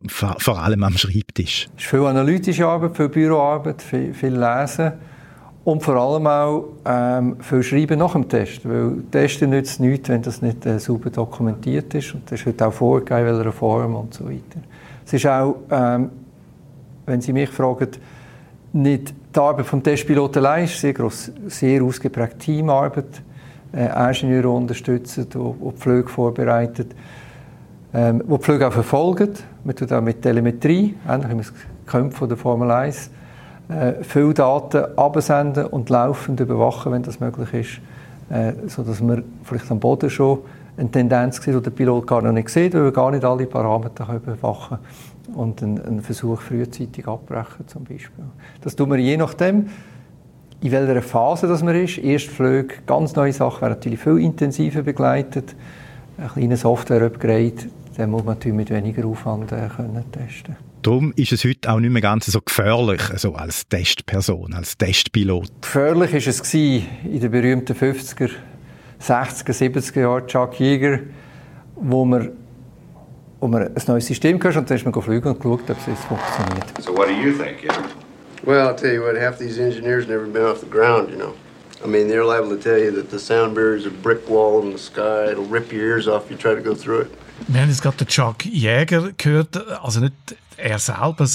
vor 0.06 0.60
allem 0.60 0.84
am 0.84 0.96
Schreibtisch. 0.96 1.68
Es 1.76 1.82
ist 1.82 1.90
viel 1.90 2.00
analytische 2.00 2.66
Arbeit, 2.66 2.96
viel 2.96 3.08
Büroarbeit, 3.08 3.82
viel, 3.82 4.14
viel 4.14 4.36
Lesen. 4.38 4.92
Und 5.64 5.82
vor 5.82 5.94
allem 5.94 6.26
auch 6.26 6.64
ähm, 6.84 7.36
viel 7.40 7.62
Schreiben 7.62 8.00
nach 8.00 8.12
dem 8.12 8.28
Test, 8.28 8.68
weil 8.68 9.04
Testen 9.12 9.50
nützt 9.50 9.78
nichts, 9.78 10.08
wenn 10.08 10.20
das 10.20 10.42
nicht 10.42 10.66
äh, 10.66 10.80
sauber 10.80 11.10
dokumentiert 11.10 11.94
ist. 11.94 12.14
Und 12.14 12.30
das 12.30 12.40
ist 12.40 12.46
heute 12.46 12.66
auch 12.66 12.72
vorgegeben, 12.72 13.28
in 13.28 13.36
welcher 13.36 13.52
Form 13.52 13.94
und 13.94 14.12
so 14.12 14.24
weiter. 14.24 14.60
Es 15.06 15.12
ist 15.12 15.26
auch, 15.26 15.56
ähm, 15.70 16.10
wenn 17.06 17.20
Sie 17.20 17.32
mich 17.32 17.48
fragen, 17.48 17.88
nicht 18.72 19.14
die 19.34 19.38
Arbeit 19.38 19.72
des 19.72 19.82
Testpiloten 19.82 20.44
allein, 20.44 20.64
es 20.64 20.72
ist 20.72 20.80
sehr, 20.80 20.92
gross, 20.94 21.30
sehr 21.46 21.82
ausgeprägte 21.82 22.38
Teamarbeit. 22.38 23.22
Äh, 23.72 23.88
Ingenieure 24.08 24.50
unterstützen, 24.50 25.28
die, 25.32 25.38
die 25.38 25.80
Flüge 25.80 26.08
vorbereiten, 26.08 26.88
ähm, 27.94 28.22
die 28.28 28.42
Flüge 28.42 28.68
auch 28.68 28.72
verfolgen. 28.72 29.30
Man 29.64 29.76
tut 29.76 29.92
auch 29.92 30.02
mit 30.02 30.20
Telemetrie, 30.20 30.94
ähnlich 31.08 31.30
wie 31.30 31.34
man 31.96 32.08
es 32.08 32.16
von 32.16 32.28
der 32.28 32.36
Formel 32.36 32.70
1 32.70 33.10
äh, 33.68 34.02
viele 34.02 34.34
Daten 34.34 34.84
absenden 34.96 35.66
und 35.66 35.88
laufend 35.90 36.40
überwachen, 36.40 36.92
wenn 36.92 37.02
das 37.02 37.20
möglich 37.20 37.52
ist, 37.54 38.34
äh, 38.34 38.52
sodass 38.68 39.00
man 39.00 39.24
vielleicht 39.44 39.70
am 39.70 39.80
Boden 39.80 40.10
schon 40.10 40.38
eine 40.76 40.90
Tendenz 40.90 41.36
sieht, 41.42 41.54
die 41.54 41.60
der 41.60 41.70
Pilot 41.70 42.06
gar 42.06 42.22
noch 42.22 42.32
nicht 42.32 42.48
sieht, 42.48 42.74
weil 42.74 42.84
er 42.84 42.92
gar 42.92 43.10
nicht 43.10 43.24
alle 43.24 43.46
Parameter 43.46 44.08
überwachen 44.14 44.78
kann 44.78 45.34
und 45.34 45.62
einen, 45.62 45.80
einen, 45.80 46.00
Versuch 46.02 46.40
frühzeitig 46.40 47.06
abbrechen 47.06 47.66
zum 47.66 47.84
Beispiel. 47.84 48.24
Das 48.62 48.74
tun 48.76 48.90
wir 48.90 48.98
je 48.98 49.16
nachdem, 49.16 49.68
in 50.60 50.72
welcher 50.72 51.02
Phase 51.02 51.46
das 51.46 51.62
man 51.62 51.74
ist. 51.74 51.98
Erstflüge, 51.98 52.74
ganz 52.86 53.14
neue 53.16 53.32
Sachen 53.32 53.62
werden 53.62 53.74
natürlich 53.74 54.00
viel 54.00 54.18
intensiver 54.18 54.82
begleitet. 54.82 55.54
Ein 56.18 56.28
kleiner 56.28 56.56
Software-Upgrade, 56.56 57.68
den 57.98 58.10
muss 58.10 58.24
man 58.24 58.34
natürlich 58.34 58.56
mit 58.56 58.70
weniger 58.70 59.06
Aufwand 59.06 59.52
äh, 59.52 59.68
können 59.74 60.04
testen 60.12 60.56
Darum 60.82 61.12
ist 61.14 61.30
es 61.30 61.44
heute 61.44 61.70
auch 61.70 61.78
nicht 61.78 61.92
mehr 61.92 62.02
ganz 62.02 62.26
so 62.26 62.40
gefährlich, 62.40 63.08
also 63.08 63.34
als 63.36 63.68
Testperson, 63.68 64.52
als 64.52 64.76
Testpilot. 64.76 65.48
Gefährlich 65.60 66.12
war 66.12 66.18
es 66.18 66.54
in 66.54 67.20
den 67.20 67.30
berühmten 67.30 67.72
50er, 67.72 68.30
60er, 69.00 69.52
70er 69.52 70.00
Jahren, 70.00 70.26
Chuck 70.26 70.58
Yeager, 70.58 70.98
wo 71.76 72.04
man, 72.04 72.32
wo 73.38 73.46
man 73.46 73.62
ein 73.62 73.82
neues 73.86 74.06
System 74.06 74.40
gehört 74.40 74.56
und 74.56 74.68
dann 74.68 74.76
ist 74.76 74.84
man 74.84 74.92
geflogen 74.92 75.30
und 75.30 75.40
geschaut, 75.40 75.70
ob 75.70 75.78
es 75.78 75.86
jetzt 75.86 76.04
funktioniert. 76.04 76.82
So 76.82 76.96
what 76.96 77.06
do 77.06 77.12
you 77.12 77.32
think, 77.32 77.62
Yeager? 77.62 77.84
Well, 78.44 78.66
I'll 78.66 78.74
tell 78.74 78.92
you 78.92 79.02
what, 79.04 79.16
half 79.16 79.38
these 79.38 79.62
engineers 79.62 80.08
never 80.08 80.26
been 80.26 80.42
off 80.42 80.62
the 80.62 80.66
ground, 80.66 81.10
you 81.10 81.16
know. 81.16 81.34
I 81.84 81.86
mean, 81.86 82.08
they're 82.08 82.24
liable 82.24 82.50
to 82.56 82.60
tell 82.60 82.78
you 82.78 82.90
that 82.92 83.10
the 83.10 83.20
sound 83.20 83.54
barrier 83.54 83.76
is 83.76 83.86
a 83.86 83.90
brick 83.90 84.28
wall 84.28 84.60
in 84.62 84.72
the 84.72 84.78
sky. 84.78 85.30
It'll 85.30 85.44
rip 85.44 85.72
your 85.72 85.82
ears 85.82 86.08
off 86.08 86.24
if 86.24 86.32
you 86.32 86.36
try 86.36 86.56
to 86.56 86.60
go 86.60 86.74
through 86.74 87.02
it. 87.02 87.10
Wir 87.48 87.60
haben 87.60 87.70
jetzt 87.70 87.82
gerade 87.82 87.96
den 87.96 88.08
Chuck 88.08 88.44
Jäger 88.44 89.12
gehört, 89.16 89.56
also 89.82 90.00
nicht 90.00 90.12
er 90.62 90.78
selber, 90.78 91.28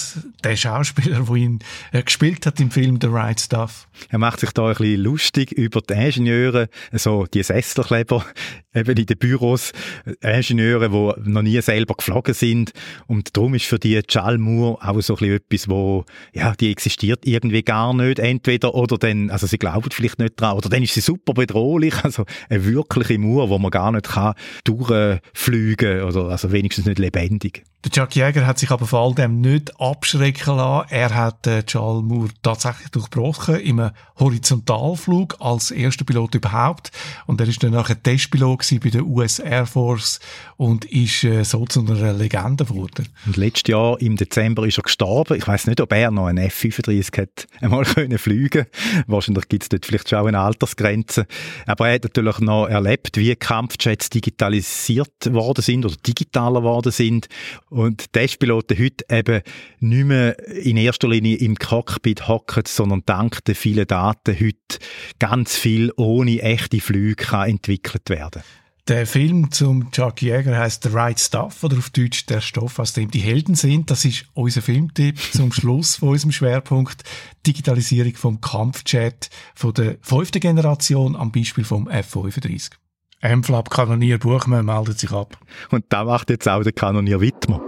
der 0.43 0.55
Schauspieler, 0.55 1.21
der 1.21 1.35
ihn 1.35 1.59
äh, 1.91 2.01
gespielt 2.01 2.45
hat 2.45 2.59
im 2.59 2.71
Film 2.71 2.99
The 3.01 3.07
Right 3.07 3.39
Stuff. 3.39 3.87
Er 4.09 4.19
macht 4.19 4.39
sich 4.39 4.51
da 4.51 4.67
ein 4.67 4.75
bisschen 4.75 5.01
lustig 5.01 5.51
über 5.51 5.81
die 5.81 5.93
Ingenieure, 5.93 6.69
so 6.93 7.25
die 7.25 7.43
Sesselkleber 7.43 8.25
eben 8.73 8.97
in 8.97 9.05
den 9.05 9.17
Büros, 9.17 9.73
Ingenieure, 10.21 10.89
die 10.89 11.29
noch 11.29 11.41
nie 11.41 11.61
selber 11.61 11.95
geflogen 11.95 12.33
sind. 12.33 12.71
Und 13.07 13.35
darum 13.35 13.55
ist 13.55 13.65
für 13.65 13.79
die 13.79 14.01
Chalmur 14.01 14.79
auch 14.81 15.01
so 15.01 15.15
ein 15.15 15.19
bisschen 15.19 15.35
etwas, 15.35 15.69
wo, 15.69 16.05
ja, 16.33 16.53
die 16.55 16.71
existiert 16.71 17.25
irgendwie 17.25 17.63
gar 17.63 17.93
nicht. 17.93 18.19
Entweder 18.19 18.75
oder 18.75 18.97
dann, 18.97 19.29
also 19.29 19.47
sie 19.47 19.57
glauben 19.57 19.91
vielleicht 19.91 20.19
nicht 20.19 20.39
dran, 20.39 20.55
oder 20.55 20.69
dann 20.69 20.83
ist 20.83 20.93
sie 20.93 21.01
super 21.01 21.33
bedrohlich. 21.33 21.93
Also 22.07 22.25
eine 22.49 22.63
wirkliche 22.63 23.17
Mur, 23.17 23.49
wo 23.49 23.59
man 23.59 23.69
gar 23.69 23.91
nicht 23.91 24.07
kann 24.07 24.33
durchfliegen 24.63 26.03
oder 26.03 26.29
also 26.29 26.53
wenigstens 26.53 26.85
nicht 26.85 26.99
lebendig. 26.99 27.63
Der 27.83 27.91
Chuck 27.91 28.15
Jäger 28.15 28.47
hat 28.47 28.57
sich 28.59 28.71
aber 28.71 28.85
vor 28.85 28.99
all 28.99 29.13
dem 29.17 29.41
nicht 29.41 29.79
abschrecken 29.79 30.57
lassen. 30.57 30.87
Er 30.89 31.13
hat 31.13 31.47
äh, 31.47 31.63
Charles 31.63 32.03
Moore 32.03 32.29
tatsächlich 32.41 32.89
durchbrochen 32.89 33.59
im 33.59 33.89
Horizontalflug 34.19 35.35
als 35.39 35.71
erster 35.71 36.05
Pilot 36.05 36.35
überhaupt. 36.35 36.91
Und 37.25 37.41
er 37.41 37.47
ist 37.47 37.63
dann 37.63 37.71
nachher 37.71 38.01
Testpilot 38.01 38.63
bei 38.81 38.89
der 38.89 39.05
US 39.05 39.39
Air 39.39 39.65
Force 39.65 40.19
und 40.57 40.85
ist 40.85 41.23
äh, 41.23 41.43
so 41.43 41.65
zu 41.65 41.81
einer 41.81 42.13
Legende 42.13 42.65
geworden. 42.65 43.07
Und 43.25 43.37
letztes 43.37 43.71
Jahr 43.71 43.99
im 44.01 44.15
Dezember 44.15 44.65
ist 44.65 44.77
er 44.77 44.83
gestorben. 44.83 45.37
Ich 45.37 45.47
weiß 45.47 45.67
nicht, 45.67 45.81
ob 45.81 45.91
er 45.93 46.11
noch 46.11 46.27
einen 46.27 46.45
F-35 46.45 47.21
hat 47.21 47.47
einmal 47.61 47.83
können 47.97 48.17
fliegen. 48.17 48.65
Wahrscheinlich 49.07 49.47
gibt 49.47 49.63
es 49.63 49.69
dort 49.69 49.85
vielleicht 49.85 50.09
schon 50.09 50.19
auch 50.19 50.25
eine 50.25 50.39
Altersgrenze. 50.39 51.25
Aber 51.65 51.87
er 51.87 51.95
hat 51.95 52.03
natürlich 52.03 52.39
noch 52.39 52.67
erlebt, 52.67 53.17
wie 53.17 53.35
Kampfjets 53.35 54.09
digitalisiert 54.09 55.33
worden 55.33 55.61
sind 55.61 55.85
oder 55.85 55.95
digitaler 55.95 56.63
worden 56.63 56.91
sind 56.91 57.27
und 57.69 58.11
Testpiloten 58.13 58.77
heute 58.77 59.06
eben 59.09 59.41
nicht 59.79 60.05
mehr 60.05 60.47
in 60.49 60.77
erster 60.77 61.07
Linie 61.07 61.37
im 61.37 61.55
Cockpit 61.55 62.27
hocken, 62.27 62.63
sondern 62.67 63.03
dank 63.05 63.43
der 63.45 63.55
vielen 63.55 63.87
Daten 63.87 64.39
heute 64.39 64.79
ganz 65.19 65.55
viel 65.55 65.91
ohne 65.97 66.41
echte 66.41 66.79
Flüge 66.79 67.15
kann 67.15 67.49
entwickelt 67.49 68.09
werden. 68.09 68.43
Der 68.87 69.05
Film 69.05 69.51
zum 69.51 69.91
Chuck 69.91 70.21
Jäger 70.21 70.57
heißt 70.57 70.83
The 70.83 70.89
Right 70.89 71.19
Stuff 71.19 71.61
oder 71.61 71.77
auf 71.77 71.89
Deutsch 71.89 72.25
Der 72.27 72.39
Stoff, 72.39 72.79
aus 72.79 72.93
dem 72.93 73.11
die 73.11 73.19
Helden 73.19 73.55
sind. 73.55 73.91
Das 73.91 74.05
ist 74.05 74.25
unser 74.33 74.61
Filmtipp 74.61 75.19
zum 75.33 75.51
Schluss 75.51 75.97
von 75.97 76.09
unserem 76.09 76.31
Schwerpunkt 76.31 77.03
Digitalisierung 77.45 78.15
vom 78.15 78.39
Kampfjet 78.39 79.29
von 79.55 79.73
der 79.73 79.97
fünften 80.01 80.39
Generation 80.39 81.17
am 81.17 81.33
Beispiel 81.33 81.65
vom 81.65 81.89
F-35. 81.89 82.71
M-Flap 83.19 83.69
Kanonier 83.69 84.19
Buchmann 84.19 84.65
meldet 84.65 84.99
sich 84.99 85.11
ab. 85.11 85.37
Und 85.69 85.85
da 85.89 86.05
macht 86.05 86.29
jetzt 86.29 86.47
auch 86.47 86.63
der 86.63 86.71
Kanonier 86.71 87.19
Wittmer. 87.19 87.61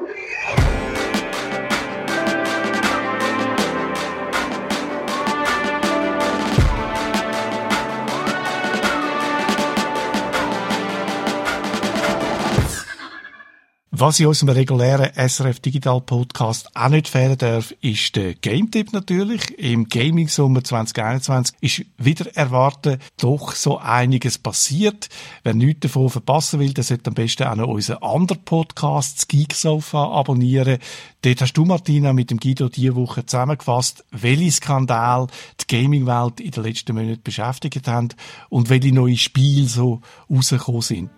Was 14.01 14.17
in 14.21 14.27
unserem 14.27 14.53
regulären 14.53 15.11
SRF 15.13 15.59
Digital 15.59 15.99
Podcast 15.99 16.73
auch 16.73 16.87
nicht 16.87 17.09
fehlen 17.09 17.37
darf, 17.37 17.73
ist 17.81 18.15
der 18.15 18.33
Game-Tipp 18.33 18.93
natürlich. 18.93 19.59
Im 19.59 19.89
Gaming-Sommer 19.89 20.63
2021 20.63 21.57
ist 21.59 21.85
wieder 21.97 22.33
erwartet 22.33 23.01
doch 23.19 23.51
so 23.51 23.77
einiges 23.77 24.37
passiert. 24.37 25.09
Wer 25.43 25.53
nichts 25.53 25.81
davon 25.81 26.09
verpassen 26.09 26.61
will, 26.61 26.73
der 26.73 26.85
sollte 26.85 27.09
am 27.09 27.13
besten 27.13 27.43
auch 27.43 27.57
noch 27.57 27.67
unseren 27.67 28.01
anderen 28.01 28.41
Podcast, 28.45 29.27
Geek 29.27 29.53
Sofa, 29.53 30.05
abonnieren. 30.13 30.77
Dort 31.21 31.41
hast 31.41 31.57
du, 31.57 31.65
Martina, 31.65 32.13
mit 32.13 32.31
dem 32.31 32.39
Guido 32.39 32.69
diese 32.69 32.95
Woche 32.95 33.25
zusammengefasst, 33.25 34.05
welche 34.11 34.49
Skandal 34.49 35.27
die 35.59 35.75
Gaming-Welt 35.75 36.39
in 36.39 36.51
den 36.51 36.63
letzten 36.63 36.95
Monaten 36.95 37.21
beschäftigt 37.21 37.85
haben 37.89 38.07
und 38.47 38.69
welche 38.69 38.93
neue 38.93 39.17
Spiele 39.17 39.67
so 39.67 39.99
rausgekommen 40.29 40.81
sind. 40.83 41.09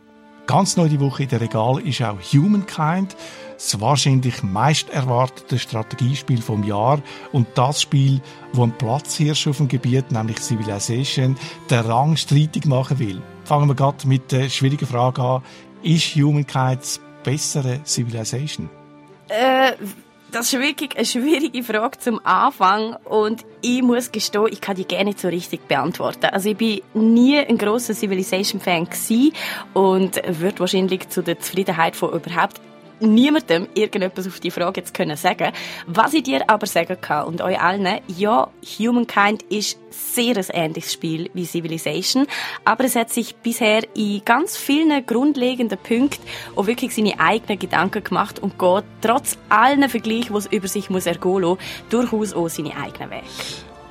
Ganz 0.52 0.76
neu 0.76 0.90
die 0.90 1.00
Woche 1.00 1.24
in 1.24 1.30
der 1.30 1.40
Regal 1.40 1.80
ist 1.80 2.02
auch 2.02 2.20
Humankind, 2.34 3.16
das 3.54 3.80
wahrscheinlich 3.80 4.44
meist 4.44 4.90
erwartete 4.90 5.58
Strategiespiel 5.58 6.42
vom 6.42 6.66
Jahr 6.66 7.02
und 7.32 7.48
das 7.56 7.82
Spiel, 7.82 8.20
wo 8.52 8.64
ein 8.64 8.78
Platzhirsch 8.78 9.48
auf 9.48 9.56
dem 9.58 9.70
Gebiet, 9.70 10.12
nämlich 10.12 10.42
Civilization, 10.42 11.38
den 11.70 11.80
Rang 11.80 12.18
streitig 12.18 12.66
machen 12.66 13.00
will. 13.00 13.22
Fangen 13.46 13.70
wir 13.70 13.76
gerade 13.76 14.06
mit 14.06 14.30
der 14.34 14.50
schwierigen 14.50 14.86
Frage 14.86 15.22
an. 15.22 15.42
Ist 15.84 16.16
Humankind 16.16 16.82
das 16.82 17.00
bessere 17.24 17.80
Civilization? 17.86 18.70
Äh, 19.30 19.72
das 20.32 20.54
ist 20.54 20.60
wirklich 20.60 20.96
eine 20.96 21.06
schwierige 21.06 21.64
Frage 21.64 22.00
zum 22.00 22.26
Anfang 22.26 22.96
und 23.06 23.46
ich 23.62 23.82
muss 23.82 24.12
gestehen, 24.12 24.48
ich 24.50 24.62
kann 24.62 24.76
die 24.76 24.86
gerne 24.86 25.06
nicht 25.06 25.20
so 25.20 25.28
richtig 25.28 25.68
beantworten. 25.68 26.28
Also 26.28 26.50
ich 26.50 26.58
bin 26.58 26.82
nie 26.94 27.38
ein 27.38 27.58
großer 27.58 27.94
Civilization-Fan 27.94 28.88
und 29.74 30.22
würde 30.40 30.60
wahrscheinlich 30.60 31.10
zu 31.10 31.22
der 31.22 31.40
Zufriedenheit 31.40 31.96
von 31.96 32.14
überhaupt 32.14 32.62
niemandem 33.02 33.68
irgendetwas 33.74 34.28
auf 34.28 34.40
die 34.40 34.52
Frage 34.52 34.82
jetzt 34.82 34.94
können 34.94 35.18
sagen. 35.18 35.52
Was 35.88 36.14
ich 36.14 36.24
dir 36.24 36.50
aber 36.50 36.68
sagen 36.68 37.00
kann 37.00 37.26
und 37.26 37.42
euch 37.42 37.60
allen, 37.60 38.00
ja, 38.08 38.50
Humankind 38.80 39.44
ist 39.44 39.80
sehr 39.90 40.38
ein 40.38 40.46
ähnliches 40.52 40.94
Spiel 40.94 41.30
wie 41.34 41.46
Civilization, 41.46 42.28
aber 42.66 42.86
es 42.86 42.96
hat 42.96 43.10
sich 43.10 43.36
bisher 43.36 43.82
in 43.96 44.24
ganz 44.24 44.58
vielen 44.58 45.06
grundlegenden 45.06 45.78
Punkten 45.78 46.22
auch 46.56 46.68
wirklich 46.68 46.96
seine 46.96 47.20
eigenen 47.20 47.60
Gedanken 47.60 48.04
gemacht 48.04 48.40
und 48.40 48.58
geht 48.58 48.84
trotz 49.02 49.38
allen 49.50 49.90
Vergleichen, 49.90 50.34
die 50.34 50.40
es 50.40 50.46
über 50.46 50.68
sich 50.68 50.90
muss 50.90 51.06
ergehen 51.06 51.42
lassen, 51.42 51.60
durchaus 51.90 52.34
auch 52.34 52.50
seine 52.50 52.76
eigenen 52.78 53.12
Wege. 53.12 53.24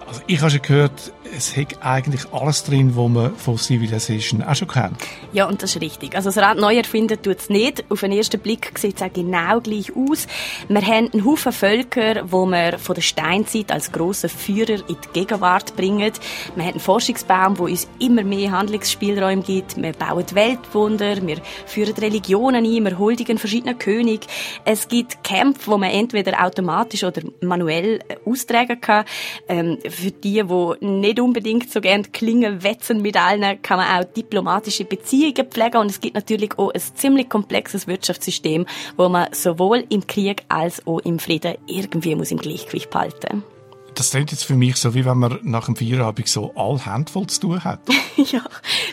Also 0.07 0.23
ich 0.27 0.41
habe 0.41 0.51
schon 0.51 0.63
gehört, 0.63 1.13
es 1.37 1.57
hat 1.57 1.77
eigentlich 1.83 2.33
alles 2.33 2.65
drin, 2.65 2.97
was 2.97 3.09
man 3.09 3.35
von 3.37 3.57
Civilization 3.57 4.43
auch 4.43 4.55
schon 4.55 4.69
kennt. 4.69 4.97
Ja, 5.33 5.47
und 5.47 5.63
das 5.63 5.77
ist 5.77 5.83
richtig. 5.83 6.17
Also 6.17 6.31
das 6.31 6.39
Rad 6.39 6.59
neu 6.59 6.77
erfinden 6.77 7.21
tut 7.23 7.39
es 7.39 7.49
nicht. 7.49 7.85
Auf 7.91 8.01
den 8.01 8.13
ersten 8.13 8.41
Blick 8.41 8.79
sieht 8.79 8.97
es 8.97 9.03
auch 9.03 9.13
genau 9.13 9.61
gleich 9.61 9.95
aus. 9.95 10.27
Wir 10.69 10.83
haben 10.83 11.11
einen 11.13 11.25
Haufen 11.25 11.53
Völker, 11.53 12.23
wo 12.31 12.47
wir 12.47 12.79
von 12.79 12.95
der 12.95 13.03
Steinzeit 13.03 13.71
als 13.71 13.93
grossen 13.93 14.29
Führer 14.29 14.81
in 14.89 14.97
die 15.05 15.09
Gegenwart 15.13 15.77
bringen. 15.77 16.13
Wir 16.55 16.65
haben 16.65 16.73
einen 16.73 16.81
Forschungsbaum, 16.81 17.59
wo 17.59 17.65
uns 17.65 17.89
immer 17.99 18.25
mehr 18.25 18.51
Handlungsspielräume 18.51 19.43
gibt. 19.43 19.77
Wir 19.77 19.93
bauen 19.93 20.25
Weltwunder, 20.33 21.25
wir 21.27 21.39
führen 21.67 21.95
Religionen 21.95 22.65
ein, 22.65 22.85
wir 22.85 22.99
huldigen 22.99 23.39
verschiedene 23.39 23.75
Könige. 23.75 24.27
Es 24.65 24.89
gibt 24.89 25.23
Kämpfe, 25.23 25.71
wo 25.71 25.79
man 25.79 25.91
entweder 25.91 26.45
automatisch 26.45 27.05
oder 27.05 27.23
manuell 27.41 28.01
austragen 28.25 28.81
kann. 28.81 29.05
Ähm, 29.49 29.79
für 29.89 30.11
die, 30.11 30.43
die 30.43 30.85
nicht 30.85 31.20
unbedingt 31.21 31.71
so 31.71 31.81
gerne 31.81 32.05
klingen 32.05 32.63
wetzen 32.63 33.03
mit 33.03 33.17
allen, 33.17 33.61
kann 33.63 33.79
man 33.79 34.01
auch 34.01 34.05
diplomatische 34.05 34.85
Beziehungen 34.85 35.47
pflegen. 35.51 35.79
Und 35.79 35.91
es 35.91 36.01
gibt 36.01 36.15
natürlich 36.15 36.59
auch 36.59 36.73
ein 36.73 36.81
ziemlich 36.81 37.29
komplexes 37.29 37.87
Wirtschaftssystem, 37.87 38.67
wo 38.97 39.09
man 39.09 39.29
sowohl 39.33 39.85
im 39.89 40.07
Krieg 40.07 40.45
als 40.49 40.87
auch 40.87 41.01
im 41.01 41.19
Frieden 41.19 41.57
irgendwie 41.67 42.15
muss 42.15 42.31
im 42.31 42.39
Gleichgewicht 42.39 42.91
behalten. 42.91 43.43
muss 43.43 43.60
das 44.01 44.13
klingt 44.13 44.33
jetzt 44.33 44.45
für 44.45 44.55
mich 44.55 44.77
so, 44.77 44.95
wie 44.95 45.05
wenn 45.05 45.19
man 45.19 45.39
nach 45.43 45.67
dem 45.67 45.77
Feierabend 45.77 46.27
so 46.27 46.55
all 46.57 46.83
Handvoll 46.87 47.27
zu 47.27 47.41
tun 47.41 47.65
hat. 47.65 47.81
ja, 48.17 48.43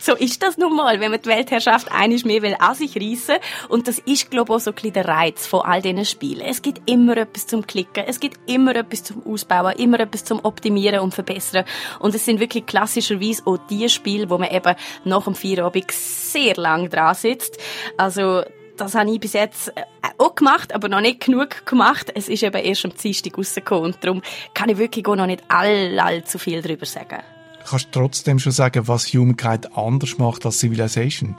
so 0.02 0.16
ist 0.16 0.44
das 0.44 0.58
nun 0.58 0.76
mal, 0.76 1.00
wenn 1.00 1.12
man 1.12 1.22
die 1.22 1.30
Weltherrschaft 1.30 1.90
einiges 1.94 2.26
mehr 2.26 2.42
will 2.42 2.58
an 2.60 2.76
sich 2.76 2.98
reissen. 2.98 3.38
Und 3.70 3.88
das 3.88 4.00
ist, 4.00 4.30
glaube 4.30 4.52
ich, 4.52 4.58
auch 4.58 4.60
so 4.60 4.72
ein 4.72 4.76
bisschen 4.76 4.92
der 4.92 5.08
Reiz 5.08 5.48
von 5.48 5.62
all 5.62 5.82
diesen 5.82 6.04
Spielen. 6.04 6.42
Es 6.42 6.62
gibt 6.62 6.90
immer 6.90 7.16
etwas 7.16 7.48
zum 7.48 7.66
Klicken, 7.66 8.04
es 8.06 8.20
gibt 8.20 8.38
immer 8.52 8.76
etwas 8.76 9.06
zum 9.06 9.26
Ausbauen, 9.26 9.78
immer 9.78 10.02
etwas 10.02 10.26
zum 10.26 10.44
Optimieren 10.44 11.00
und 11.00 11.14
Verbessern. 11.14 11.64
Und 12.00 12.14
es 12.14 12.26
sind 12.26 12.42
wirklich 12.42 12.66
klassischerweise 12.66 13.44
auch 13.46 13.58
die 13.70 13.88
Spiele, 13.88 14.30
wo 14.30 14.38
man 14.38 14.52
eben 14.52 14.76
nach 15.06 15.24
dem 15.24 15.36
Feierabend 15.36 15.90
sehr 15.90 16.56
lang 16.56 16.90
dran 16.90 17.16
sitzt. 17.16 17.58
Also, 17.96 18.44
das 18.78 18.96
habe 18.96 19.12
ich 19.12 19.20
bis 19.20 19.34
jetzt 19.34 19.70
äh, 19.70 19.84
auch 20.18 20.36
gemacht, 20.36 20.74
aber 20.74 20.88
noch 20.90 21.02
nicht 21.02 21.26
genug 21.26 21.66
gemacht. 21.66 22.12
Es 22.16 22.30
ist 22.30 22.44
eben 22.44 22.56
erst 22.56 22.86
am 22.86 22.94
Dienstag 22.96 23.38
rausgekommen 23.38 23.86
und 23.86 23.98
darum 24.02 24.22
kann 24.54 24.70
ich 24.70 24.78
wirklich 24.78 25.08
auch 25.08 25.16
noch 25.16 25.28
nicht 25.28 25.44
all, 25.50 26.00
allzu 26.00 26.38
viel 26.38 26.62
darüber 26.62 26.86
sagen. 26.86 27.20
Kannst 27.68 27.88
du 27.88 28.00
trotzdem 28.00 28.40
schon 28.40 28.54
sagen, 28.54 28.88
was 28.88 29.14
Humankind 29.14 29.76
anders 29.78 30.18
macht 30.18 30.46
als 30.46 30.60
Civilization? 30.60 31.38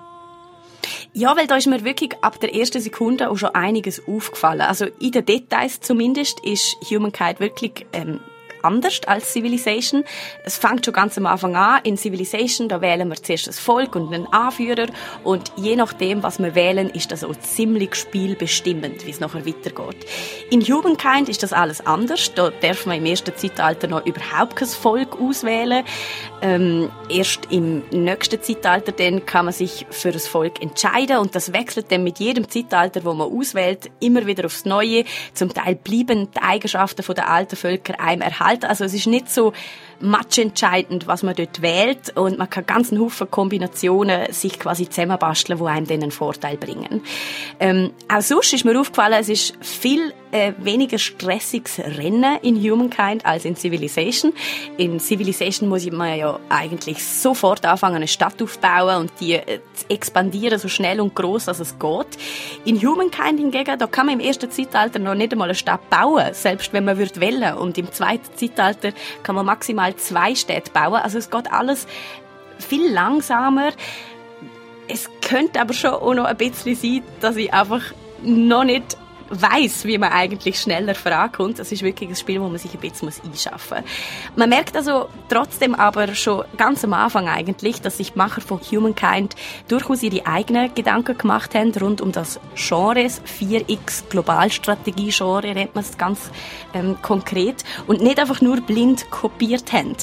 Ja, 1.13 1.37
weil 1.37 1.47
da 1.47 1.57
ist 1.57 1.67
mir 1.67 1.85
wirklich 1.85 2.13
ab 2.23 2.39
der 2.41 2.55
ersten 2.55 2.81
Sekunde 2.81 3.31
auch 3.31 3.37
schon 3.37 3.55
einiges 3.55 4.07
aufgefallen. 4.07 4.61
Also 4.61 4.87
in 5.01 5.13
den 5.13 5.25
Details 5.25 5.81
zumindest 5.81 6.41
ist 6.45 6.77
Humankind 6.91 7.41
wirklich 7.41 7.87
ähm, 7.93 8.21
anders 8.63 9.01
als 9.07 9.33
Civilization. 9.33 10.05
Es 10.45 10.57
fängt 10.59 10.85
schon 10.85 10.95
ganz 10.95 11.17
am 11.19 11.27
Anfang 11.27 11.57
an. 11.57 11.81
In 11.85 11.97
Civilization, 11.97 12.69
da 12.69 12.81
wählen 12.81 13.09
wir 13.09 13.17
zuerst 13.17 13.47
das 13.47 13.59
Volk 13.59 13.95
und 13.97 14.13
einen 14.13 14.27
Anführer 14.33 14.87
und 15.25 15.53
je 15.57 15.77
nachdem, 15.77 16.23
was 16.23 16.39
wir 16.39 16.55
wählen, 16.55 16.91
ist 16.91 17.13
das 17.13 17.25
auch 17.25 17.37
ziemlich 17.37 17.95
spielbestimmend, 17.95 19.07
wie 19.07 19.11
es 19.11 19.21
nachher 19.21 19.47
weitergeht. 19.47 20.07
In 20.51 20.61
Humankind 20.63 21.29
ist 21.29 21.43
das 21.43 21.53
alles 21.53 21.85
anders. 21.87 22.33
Da 22.35 22.51
darf 22.51 22.87
man 22.87 22.99
im 22.99 23.07
ersten 23.07 23.37
Zeitalter 23.37 23.89
noch 23.89 24.05
überhaupt 24.07 24.57
kein 24.57 24.69
Volk 24.69 25.21
auswählen. 25.21 25.85
Ähm, 26.41 26.91
erst 27.09 27.51
im 27.51 27.83
nächsten 27.91 28.41
Zeitalter 28.43 28.93
dann 28.93 29.27
kann 29.27 29.47
man 29.47 29.55
sich 29.55 29.87
für 29.91 30.13
das 30.13 30.29
Volk 30.29 30.63
entscheiden 30.63 31.19
und 31.19 31.35
das 31.35 31.53
wechselt 31.53 31.91
dann 31.91 32.05
mit 32.05 32.19
jedem 32.19 32.49
Zeitalter, 32.49 33.05
wo 33.05 33.13
man 33.13 33.31
auswählt, 33.33 33.91
immer 34.01 34.27
wieder 34.27 34.47
aufs 34.47 34.65
Neue. 34.65 35.05
Zum 35.35 35.53
Teil 35.53 35.75
bleiben 35.75 36.31
die 36.31 36.41
Eigenschaften 36.41 37.03
der 37.15 37.29
alten 37.29 37.57
Völker 37.57 37.99
einem 38.01 38.23
erhalten. 38.23 38.58
Also 38.65 38.85
es 38.85 38.95
ist 38.95 39.07
nicht 39.07 39.31
so 39.31 39.53
matchentscheidend, 40.01 41.07
was 41.07 41.23
man 41.23 41.35
dort 41.35 41.63
wählt 41.63 42.17
und 42.17 42.39
man 42.39 42.49
kann 42.49 42.67
ganz 42.67 42.93
einen 42.93 43.01
Haufen 43.01 43.31
Kombinationen 43.31 44.33
sich 44.33 44.59
quasi 44.59 44.89
zusammenbasteln, 44.89 45.59
wo 45.59 45.67
einem 45.67 45.87
dann 45.87 46.03
einen 46.03 46.11
Vorteil 46.11 46.57
bringen. 46.57 47.03
Ähm, 47.59 47.91
auch 48.09 48.21
sonst 48.21 48.53
ist 48.53 48.65
mir 48.65 48.79
aufgefallen, 48.79 49.17
es 49.19 49.29
ist 49.29 49.55
viel 49.61 50.13
ein 50.33 50.55
weniger 50.63 50.99
stressiges 50.99 51.79
Rennen 51.79 52.39
in 52.43 52.57
Humankind 52.57 53.25
als 53.25 53.45
in 53.45 53.57
Civilization. 53.57 54.33
In 54.77 55.01
Civilization 55.01 55.69
muss 55.69 55.91
man 55.91 56.19
ja 56.19 56.39
eigentlich 56.49 57.03
sofort 57.03 57.65
anfangen, 57.65 57.97
eine 57.97 58.09
Stadt 58.09 58.41
aufzubauen 58.43 58.97
und 58.97 59.13
die 59.21 59.35
äh, 59.35 59.61
zu 59.75 59.89
expandieren, 59.89 60.59
so 60.59 60.69
schnell 60.69 61.01
und 61.01 61.15
groß 61.15 61.49
als 61.49 61.61
es 61.61 61.79
geht. 61.79 62.19
In 62.65 62.81
Humankind 62.81 63.39
hingegen, 63.41 63.79
da 63.79 63.87
kann 63.87 64.07
man 64.07 64.21
im 64.21 64.27
ersten 64.27 64.51
Zeitalter 64.51 64.99
noch 64.99 65.15
nicht 65.15 65.33
einmal 65.33 65.49
eine 65.49 65.55
Stadt 65.55 65.89
bauen, 65.89 66.27
selbst 66.33 66.73
wenn 66.73 66.85
man 66.85 66.99
würde 66.99 67.21
wollen. 67.21 67.55
Und 67.57 67.79
im 67.79 67.91
zweiten 67.93 68.37
Zeitalter 68.37 68.93
kann 69.23 69.35
man 69.35 69.47
maximal 69.47 69.88
zwei 69.97 70.35
Städte 70.35 70.71
bauen. 70.71 70.95
Also 70.95 71.19
es 71.19 71.31
geht 71.31 71.53
alles 71.53 71.87
viel 72.59 72.93
langsamer. 72.93 73.71
Es 74.89 75.09
könnte 75.21 75.61
aber 75.61 75.75
schon 75.75 75.93
auch 75.93 76.15
noch 76.15 76.25
ein 76.25 76.37
bisschen 76.37 76.75
sein, 76.75 77.03
dass 77.21 77.37
ich 77.37 77.53
einfach 77.53 77.83
noch 78.23 78.65
nicht 78.65 78.97
weiß, 79.31 79.85
wie 79.85 79.99
man 79.99 80.13
eigentlich 80.13 80.61
schneller 80.61 80.95
vorankommt. 80.95 81.59
Das 81.59 81.73
ist 81.73 81.83
wirklich 81.83 82.11
ein 82.11 82.17
Spiel, 82.17 82.41
wo 82.41 82.49
man 82.49 82.59
sich 82.59 82.73
ein 82.75 82.81
bisschen 82.81 83.13
einschaffen 83.25 83.79
muss. 83.79 84.37
Man 84.37 84.49
merkt 84.49 84.77
also 84.77 85.09
trotzdem 85.29 85.75
aber 85.75 86.15
schon 86.15 86.45
ganz 86.57 86.85
am 86.85 86.93
Anfang 86.93 87.29
eigentlich, 87.29 87.81
dass 87.81 87.99
sich 87.99 88.13
die 88.13 88.19
Macher 88.19 88.41
von 88.41 88.59
Humankind 88.59 89.35
durchaus 89.69 90.03
ihre 90.03 90.27
eigenen 90.27 90.75
Gedanken 90.75 91.17
gemacht 91.17 91.55
haben 91.55 91.73
rund 91.73 92.01
um 92.01 92.13
das 92.13 92.41
Genre, 92.55 93.07
4X 93.07 94.09
Globalstrategie-Genre 94.11 95.55
nennt 95.55 95.75
man 95.75 95.85
es 95.85 95.97
ganz 95.99 96.31
ähm, 96.75 96.97
konkret 97.03 97.65
und 97.87 98.01
nicht 98.03 98.19
einfach 98.19 98.41
nur 98.41 98.61
blind 98.61 99.11
kopiert 99.11 99.73
haben. 99.73 99.97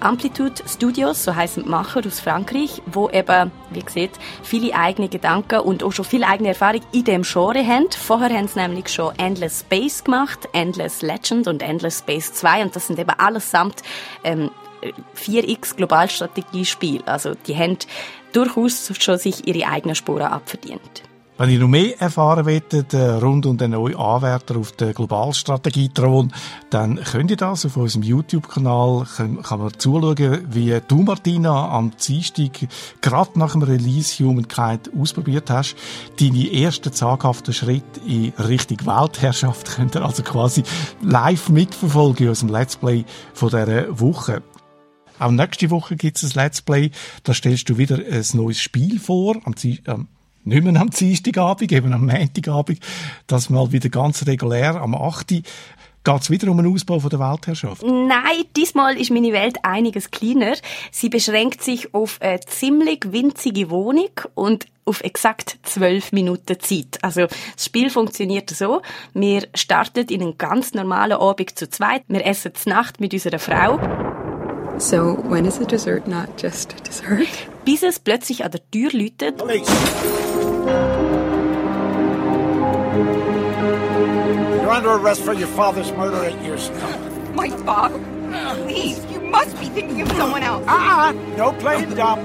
Amplitude 0.00 0.62
Studios, 0.66 1.24
so 1.24 1.34
heißen 1.34 1.64
die 1.64 1.68
Macher 1.68 2.02
aus 2.06 2.20
Frankreich, 2.20 2.82
wo 2.86 3.08
eben, 3.10 3.50
wie 3.70 3.82
gesagt, 3.82 4.18
viele 4.42 4.74
eigene 4.74 5.08
Gedanken 5.08 5.60
und 5.60 5.82
auch 5.82 5.92
schon 5.92 6.04
viel 6.04 6.24
eigene 6.24 6.50
Erfahrung 6.50 6.82
in 6.92 7.04
dem 7.04 7.22
Genre 7.22 7.64
haben. 7.66 7.86
Vorher 7.90 8.30
haben 8.30 8.48
sie 8.48 8.58
nämlich 8.58 8.71
schon 8.94 9.16
Endless 9.18 9.60
Space 9.60 10.04
gemacht, 10.04 10.48
Endless 10.52 11.02
Legend 11.02 11.46
und 11.48 11.62
Endless 11.62 12.00
Space 12.00 12.32
2 12.32 12.62
und 12.62 12.76
das 12.76 12.86
sind 12.86 12.98
eben 12.98 13.10
allesamt 13.10 13.82
ähm, 14.24 14.50
4x 15.16 15.76
Globalstrategiespiel. 15.76 17.02
Also 17.06 17.34
die 17.46 17.56
haben 17.56 17.78
durchaus 18.32 18.92
schon 18.98 19.18
sich 19.18 19.46
ihre 19.46 19.68
eigenen 19.68 19.94
Spuren 19.94 20.22
abverdient. 20.22 21.02
Wenn 21.42 21.50
ihr 21.50 21.58
noch 21.58 21.66
mehr 21.66 22.00
erfahren 22.00 22.46
wollt, 22.46 22.94
äh, 22.94 23.14
rund 23.14 23.46
um 23.46 23.58
den 23.58 23.72
neuen 23.72 23.96
Anwärter 23.96 24.56
auf 24.56 24.70
der 24.70 24.94
Globalstrategie-Thron, 24.94 26.32
dann 26.70 27.02
könnt 27.02 27.32
ihr 27.32 27.36
das 27.36 27.66
auf 27.66 27.76
unserem 27.76 28.04
YouTube-Kanal, 28.04 29.08
kann, 29.16 29.58
man 29.58 29.76
zuschauen, 29.76 30.46
wie 30.50 30.80
du, 30.86 31.02
Martina, 31.02 31.68
am 31.70 31.90
Dienstag 31.96 32.68
gerade 33.00 33.36
nach 33.40 33.54
dem 33.54 33.62
Release 33.62 34.22
Humankind 34.22 34.92
ausprobiert 34.96 35.50
hast. 35.50 35.74
Deine 36.20 36.48
ersten 36.52 36.92
zaghaften 36.92 37.52
Schritte 37.52 37.98
in 38.06 38.32
Richtung 38.38 38.78
Weltherrschaft 38.86 39.66
könnt 39.74 39.96
ihr 39.96 40.04
also 40.04 40.22
quasi 40.22 40.62
live 41.00 41.48
mitverfolgen 41.48 42.26
in 42.26 42.28
unserem 42.28 42.52
Let's 42.52 42.76
Play 42.76 43.04
von 43.34 43.48
dieser 43.48 43.98
Woche. 43.98 44.44
Auch 45.18 45.32
nächste 45.32 45.70
Woche 45.70 45.96
gibt 45.96 46.22
es 46.22 46.36
ein 46.36 46.40
Let's 46.40 46.62
Play. 46.62 46.92
Da 47.24 47.34
stellst 47.34 47.68
du 47.68 47.78
wieder 47.78 47.96
ein 47.96 48.24
neues 48.34 48.60
Spiel 48.60 49.00
vor. 49.00 49.38
Am, 49.44 49.54
am 49.86 50.06
nicht 50.44 50.64
mehr 50.64 50.80
am 50.80 50.90
Dienstagabend, 50.90 51.72
eben 51.72 51.92
am 51.92 52.06
Montagabend, 52.06 52.80
das 53.26 53.50
mal 53.50 53.72
wieder 53.72 53.88
ganz 53.88 54.26
regulär 54.26 54.80
am 54.80 54.94
8. 54.94 55.42
Geht 56.04 56.20
es 56.20 56.30
wieder 56.30 56.50
um 56.50 56.56
den 56.56 56.72
Ausbau 56.72 56.98
von 56.98 57.10
der 57.10 57.20
Weltherrschaft? 57.20 57.84
Nein, 57.84 58.44
diesmal 58.56 59.00
ist 59.00 59.12
meine 59.12 59.32
Welt 59.32 59.58
einiges 59.62 60.10
kleiner. 60.10 60.54
Sie 60.90 61.08
beschränkt 61.08 61.62
sich 61.62 61.94
auf 61.94 62.20
eine 62.20 62.40
ziemlich 62.40 63.12
winzige 63.12 63.70
Wohnung 63.70 64.10
und 64.34 64.66
auf 64.84 65.00
exakt 65.02 65.58
zwölf 65.62 66.10
Minuten 66.10 66.58
Zeit. 66.58 66.98
Also 67.02 67.28
das 67.28 67.64
Spiel 67.64 67.88
funktioniert 67.88 68.50
so: 68.50 68.82
Wir 69.14 69.46
starten 69.54 70.08
in 70.08 70.22
einen 70.22 70.38
ganz 70.38 70.74
normalen 70.74 71.12
Abend 71.12 71.56
zu 71.56 71.70
zweit. 71.70 72.02
Wir 72.08 72.26
essen 72.26 72.52
zur 72.56 72.72
Nacht 72.72 73.00
mit 73.00 73.12
unserer 73.14 73.38
Frau. 73.38 73.78
So 74.78 75.22
when 75.28 75.44
is 75.44 75.60
a 75.60 75.64
dessert 75.64 76.08
not 76.08 76.30
just 76.36 76.74
a 76.74 76.80
dessert? 76.80 77.28
Bis 77.64 77.84
es 77.84 78.00
plötzlich 78.00 78.44
an 78.44 78.50
der 78.50 78.68
Tür 78.72 78.90
läutet. 78.92 79.40
You're 84.60 84.70
under 84.70 84.90
arrest 84.90 85.22
for 85.22 85.32
your 85.32 85.48
father's 85.48 85.92
murder 85.92 86.24
eight 86.24 86.40
years 86.42 86.68
ago. 86.68 86.88
My 87.34 87.50
father? 87.50 87.98
Please, 88.64 89.04
you 89.12 89.20
must 89.20 89.58
be 89.58 89.66
thinking 89.66 90.02
of 90.02 90.08
someone 90.12 90.42
else. 90.42 90.64
Ah, 90.68 91.12
no 91.36 91.52
playing 91.52 91.94
dumb. 91.94 92.20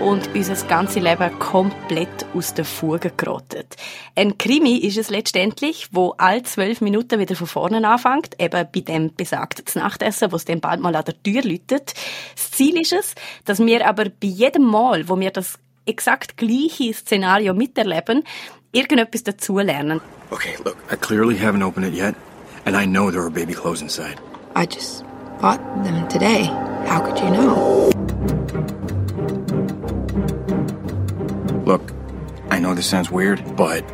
und 0.00 0.34
unser 0.34 0.56
ganzes 0.66 1.02
Leben 1.02 1.38
komplett 1.38 2.26
aus 2.34 2.54
den 2.54 2.64
Fugen 2.64 3.12
geraten. 3.16 3.66
Ein 4.14 4.38
Krimi 4.38 4.76
ist 4.76 4.96
es 4.96 5.10
letztendlich, 5.10 5.88
wo 5.92 6.14
alle 6.16 6.42
zwölf 6.42 6.80
Minuten 6.80 7.18
wieder 7.18 7.36
von 7.36 7.46
vorne 7.46 7.86
anfängt, 7.86 8.40
eben 8.40 8.66
bei 8.72 8.80
dem 8.80 9.14
besagten 9.14 9.64
Nachtessen, 9.74 10.32
wo 10.32 10.36
es 10.36 10.46
dann 10.46 10.60
bald 10.60 10.80
mal 10.80 10.96
an 10.96 11.04
der 11.04 11.22
Tür 11.22 11.42
läutet. 11.42 11.92
Das 12.34 12.50
Ziel 12.50 12.80
ist 12.80 12.92
es, 12.92 13.14
dass 13.44 13.58
wir 13.58 13.86
aber 13.86 14.04
bei 14.04 14.28
jedem 14.28 14.64
Mal, 14.64 15.08
wo 15.08 15.18
wir 15.20 15.30
das 15.30 15.58
exakt 15.90 16.36
gleiche 16.36 16.94
Szenario 16.94 17.54
miterleben, 17.54 18.24
irgendetwas 18.72 19.22
dazulernen. 19.24 20.00
Okay, 20.32 20.56
look, 20.64 20.76
I 20.90 20.96
clearly 20.96 21.36
haven't 21.36 21.62
opened 21.62 21.86
it 21.86 21.94
yet, 21.94 22.14
and 22.64 22.76
I 22.76 22.86
know 22.86 23.10
there 23.10 23.22
are 23.22 23.30
baby 23.30 23.52
clothes 23.52 23.82
inside. 23.82 24.20
I 24.54 24.66
just 24.66 25.04
bought 25.40 25.60
them 25.84 26.08
today. 26.08 26.44
How 26.86 27.00
could 27.00 27.18
you 27.18 27.30
know? 27.30 27.90
Look, 31.64 31.92
I 32.50 32.58
know 32.58 32.74
this 32.74 32.86
sounds 32.86 33.10
weird, 33.10 33.42
but 33.56 33.84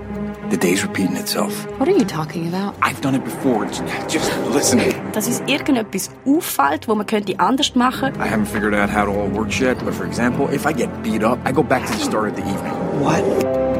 the 0.50 0.56
day's 0.56 0.82
repeating 0.82 1.16
itself. 1.16 1.52
What 1.78 1.88
are 1.88 1.96
you 1.96 2.04
talking 2.04 2.48
about? 2.48 2.74
I've 2.82 3.00
done 3.00 3.14
it 3.14 3.24
before. 3.24 3.66
Just, 3.66 3.82
just 4.08 4.30
listen. 4.50 4.78
Dass 5.12 5.26
uns 5.26 5.40
irgendetwas 5.46 6.10
auffällt, 6.24 6.88
wo 6.88 6.94
man 6.94 7.06
könnte 7.06 7.38
anders 7.38 7.74
machen. 7.74 8.14
I 8.20 8.26
haven't 8.26 8.46
figured 8.46 8.74
out 8.74 8.90
how 8.90 9.04
it 9.04 9.08
all 9.08 9.28
works 9.28 9.58
yet, 9.58 9.78
but 9.84 9.94
for 9.94 10.06
example, 10.06 10.48
if 10.48 10.66
I 10.66 10.72
get 10.72 10.88
beat 11.02 11.22
up, 11.22 11.38
I 11.44 11.52
go 11.52 11.62
back 11.62 11.86
to 11.86 11.92
the 11.92 12.04
start 12.04 12.28
of 12.28 12.36
the 12.36 12.42
evening. 12.42 12.72
What? 13.00 13.75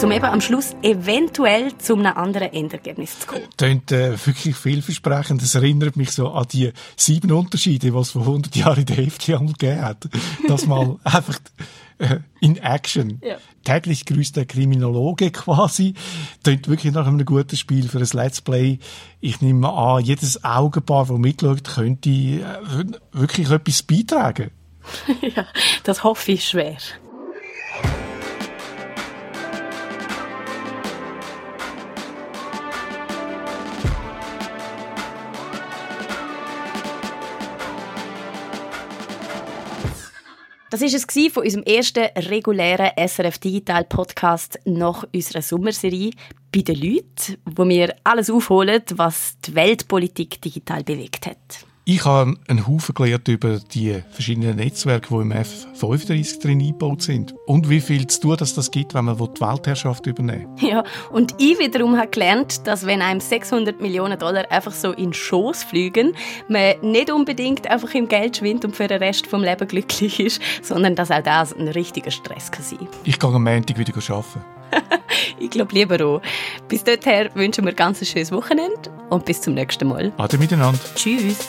Um 0.00 0.10
eben 0.10 0.24
am 0.24 0.40
Schluss 0.40 0.74
eventuell 0.82 1.76
zu 1.78 1.94
einem 1.94 2.06
anderen 2.06 2.52
Endergebnis 2.52 3.20
zu 3.20 3.26
kommen. 3.26 3.44
Tönt 3.56 3.92
äh, 3.92 4.12
wirklich 4.26 4.56
vielversprechend. 4.56 5.42
Das 5.42 5.54
erinnert 5.54 5.96
mich 5.96 6.10
so 6.10 6.30
an 6.30 6.46
die 6.50 6.72
sieben 6.96 7.30
Unterschiede, 7.32 7.90
die 7.90 7.96
es 7.96 8.10
vor 8.10 8.22
100 8.22 8.56
Jahren 8.56 8.80
in 8.80 8.86
der 8.86 8.96
Hälfte 8.96 9.36
einmal 9.36 9.52
gegeben 9.52 9.82
hat. 9.82 10.08
Das 10.48 10.66
mal 10.66 10.96
einfach 11.04 11.38
äh, 11.98 12.18
in 12.40 12.56
Action. 12.56 13.20
Ja. 13.22 13.36
Täglich 13.64 14.06
grüßt 14.06 14.36
der 14.36 14.46
Kriminologe 14.46 15.30
quasi. 15.30 15.94
Tönt 16.42 16.68
wirklich 16.68 16.92
nach 16.92 17.06
einem 17.06 17.24
guten 17.24 17.56
Spiel 17.56 17.88
für 17.88 17.98
ein 17.98 18.08
Let's 18.12 18.40
Play. 18.40 18.78
Ich 19.20 19.40
nehme 19.40 19.72
an, 19.72 20.04
jedes 20.04 20.42
Augenpaar, 20.42 21.06
das 21.06 21.18
mitschaut, 21.18 21.64
könnte 21.64 22.10
äh, 22.10 22.42
wirklich 23.12 23.50
etwas 23.50 23.82
beitragen. 23.82 24.50
ja, 25.20 25.46
das 25.84 26.02
hoffe 26.02 26.32
ich 26.32 26.48
schwer. 26.48 26.76
Das 40.72 40.80
ist 40.80 40.94
es 40.94 41.32
von 41.34 41.42
unserem 41.42 41.64
ersten 41.64 42.06
regulären 42.16 42.92
SRF 42.96 43.36
Digital 43.36 43.84
Podcast 43.84 44.58
nach 44.64 45.04
unserer 45.14 45.42
Sommerserie 45.42 46.12
bei 46.50 46.62
den 46.62 46.76
Leuten, 46.76 47.36
wo 47.44 47.68
wir 47.68 47.94
alles 48.04 48.30
aufholen, 48.30 48.82
was 48.94 49.36
die 49.44 49.54
Weltpolitik 49.54 50.40
digital 50.40 50.82
bewegt 50.82 51.26
hat. 51.26 51.66
Ich 51.84 52.04
habe 52.04 52.36
einen 52.46 52.68
Haufen 52.68 52.94
gelernt 52.94 53.26
über 53.26 53.58
die 53.58 54.00
verschiedenen 54.12 54.54
Netzwerke, 54.54 55.08
die 55.08 55.20
im 55.20 55.32
F35 55.32 56.40
drin 56.40 56.60
eingebaut 56.60 57.02
sind. 57.02 57.34
Und 57.46 57.68
wie 57.68 57.80
viel 57.80 58.06
zu 58.06 58.20
tun 58.20 58.36
dass 58.36 58.54
das 58.54 58.70
gibt, 58.70 58.94
wenn 58.94 59.06
man 59.06 59.16
die 59.16 59.40
Weltherrschaft 59.40 60.06
übernehmen 60.06 60.46
will. 60.60 60.68
Ja, 60.70 60.84
und 61.10 61.34
ich 61.38 61.58
wiederum 61.58 61.96
habe 61.96 62.06
gelernt, 62.06 62.68
dass 62.68 62.86
wenn 62.86 63.02
einem 63.02 63.18
600 63.18 63.80
Millionen 63.80 64.16
Dollar 64.16 64.48
einfach 64.52 64.72
so 64.72 64.92
in 64.92 65.12
Schoss 65.12 65.64
fliegen, 65.64 66.14
man 66.46 66.74
nicht 66.82 67.10
unbedingt 67.10 67.68
einfach 67.68 67.92
im 67.94 68.06
Geld 68.06 68.36
schwindet 68.36 68.64
und 68.66 68.76
für 68.76 68.86
den 68.86 69.02
Rest 69.02 69.26
des 69.26 69.40
Lebens 69.40 69.68
glücklich 69.68 70.20
ist, 70.20 70.40
sondern 70.62 70.94
dass 70.94 71.10
auch 71.10 71.22
das 71.22 71.52
ein 71.52 71.66
richtiger 71.66 72.12
Stress 72.12 72.52
kann 72.52 72.62
sein 72.62 72.86
Ich 73.02 73.18
gehe 73.18 73.28
am 73.28 73.42
Montag 73.42 73.76
wieder 73.76 73.92
arbeiten. 73.92 74.61
Ich 75.38 75.50
glaube 75.50 75.74
lieber 75.74 76.04
auch. 76.04 76.22
Bis 76.68 76.84
dahin 76.84 77.28
wünschen 77.34 77.64
wir 77.64 77.72
ganz 77.72 78.00
ein 78.00 78.06
schönes 78.06 78.32
Wochenende 78.32 78.90
und 79.10 79.24
bis 79.24 79.40
zum 79.40 79.54
nächsten 79.54 79.88
Mal. 79.88 80.12
Ade 80.16 80.38
miteinander. 80.38 80.80
Tschüss. 80.94 81.48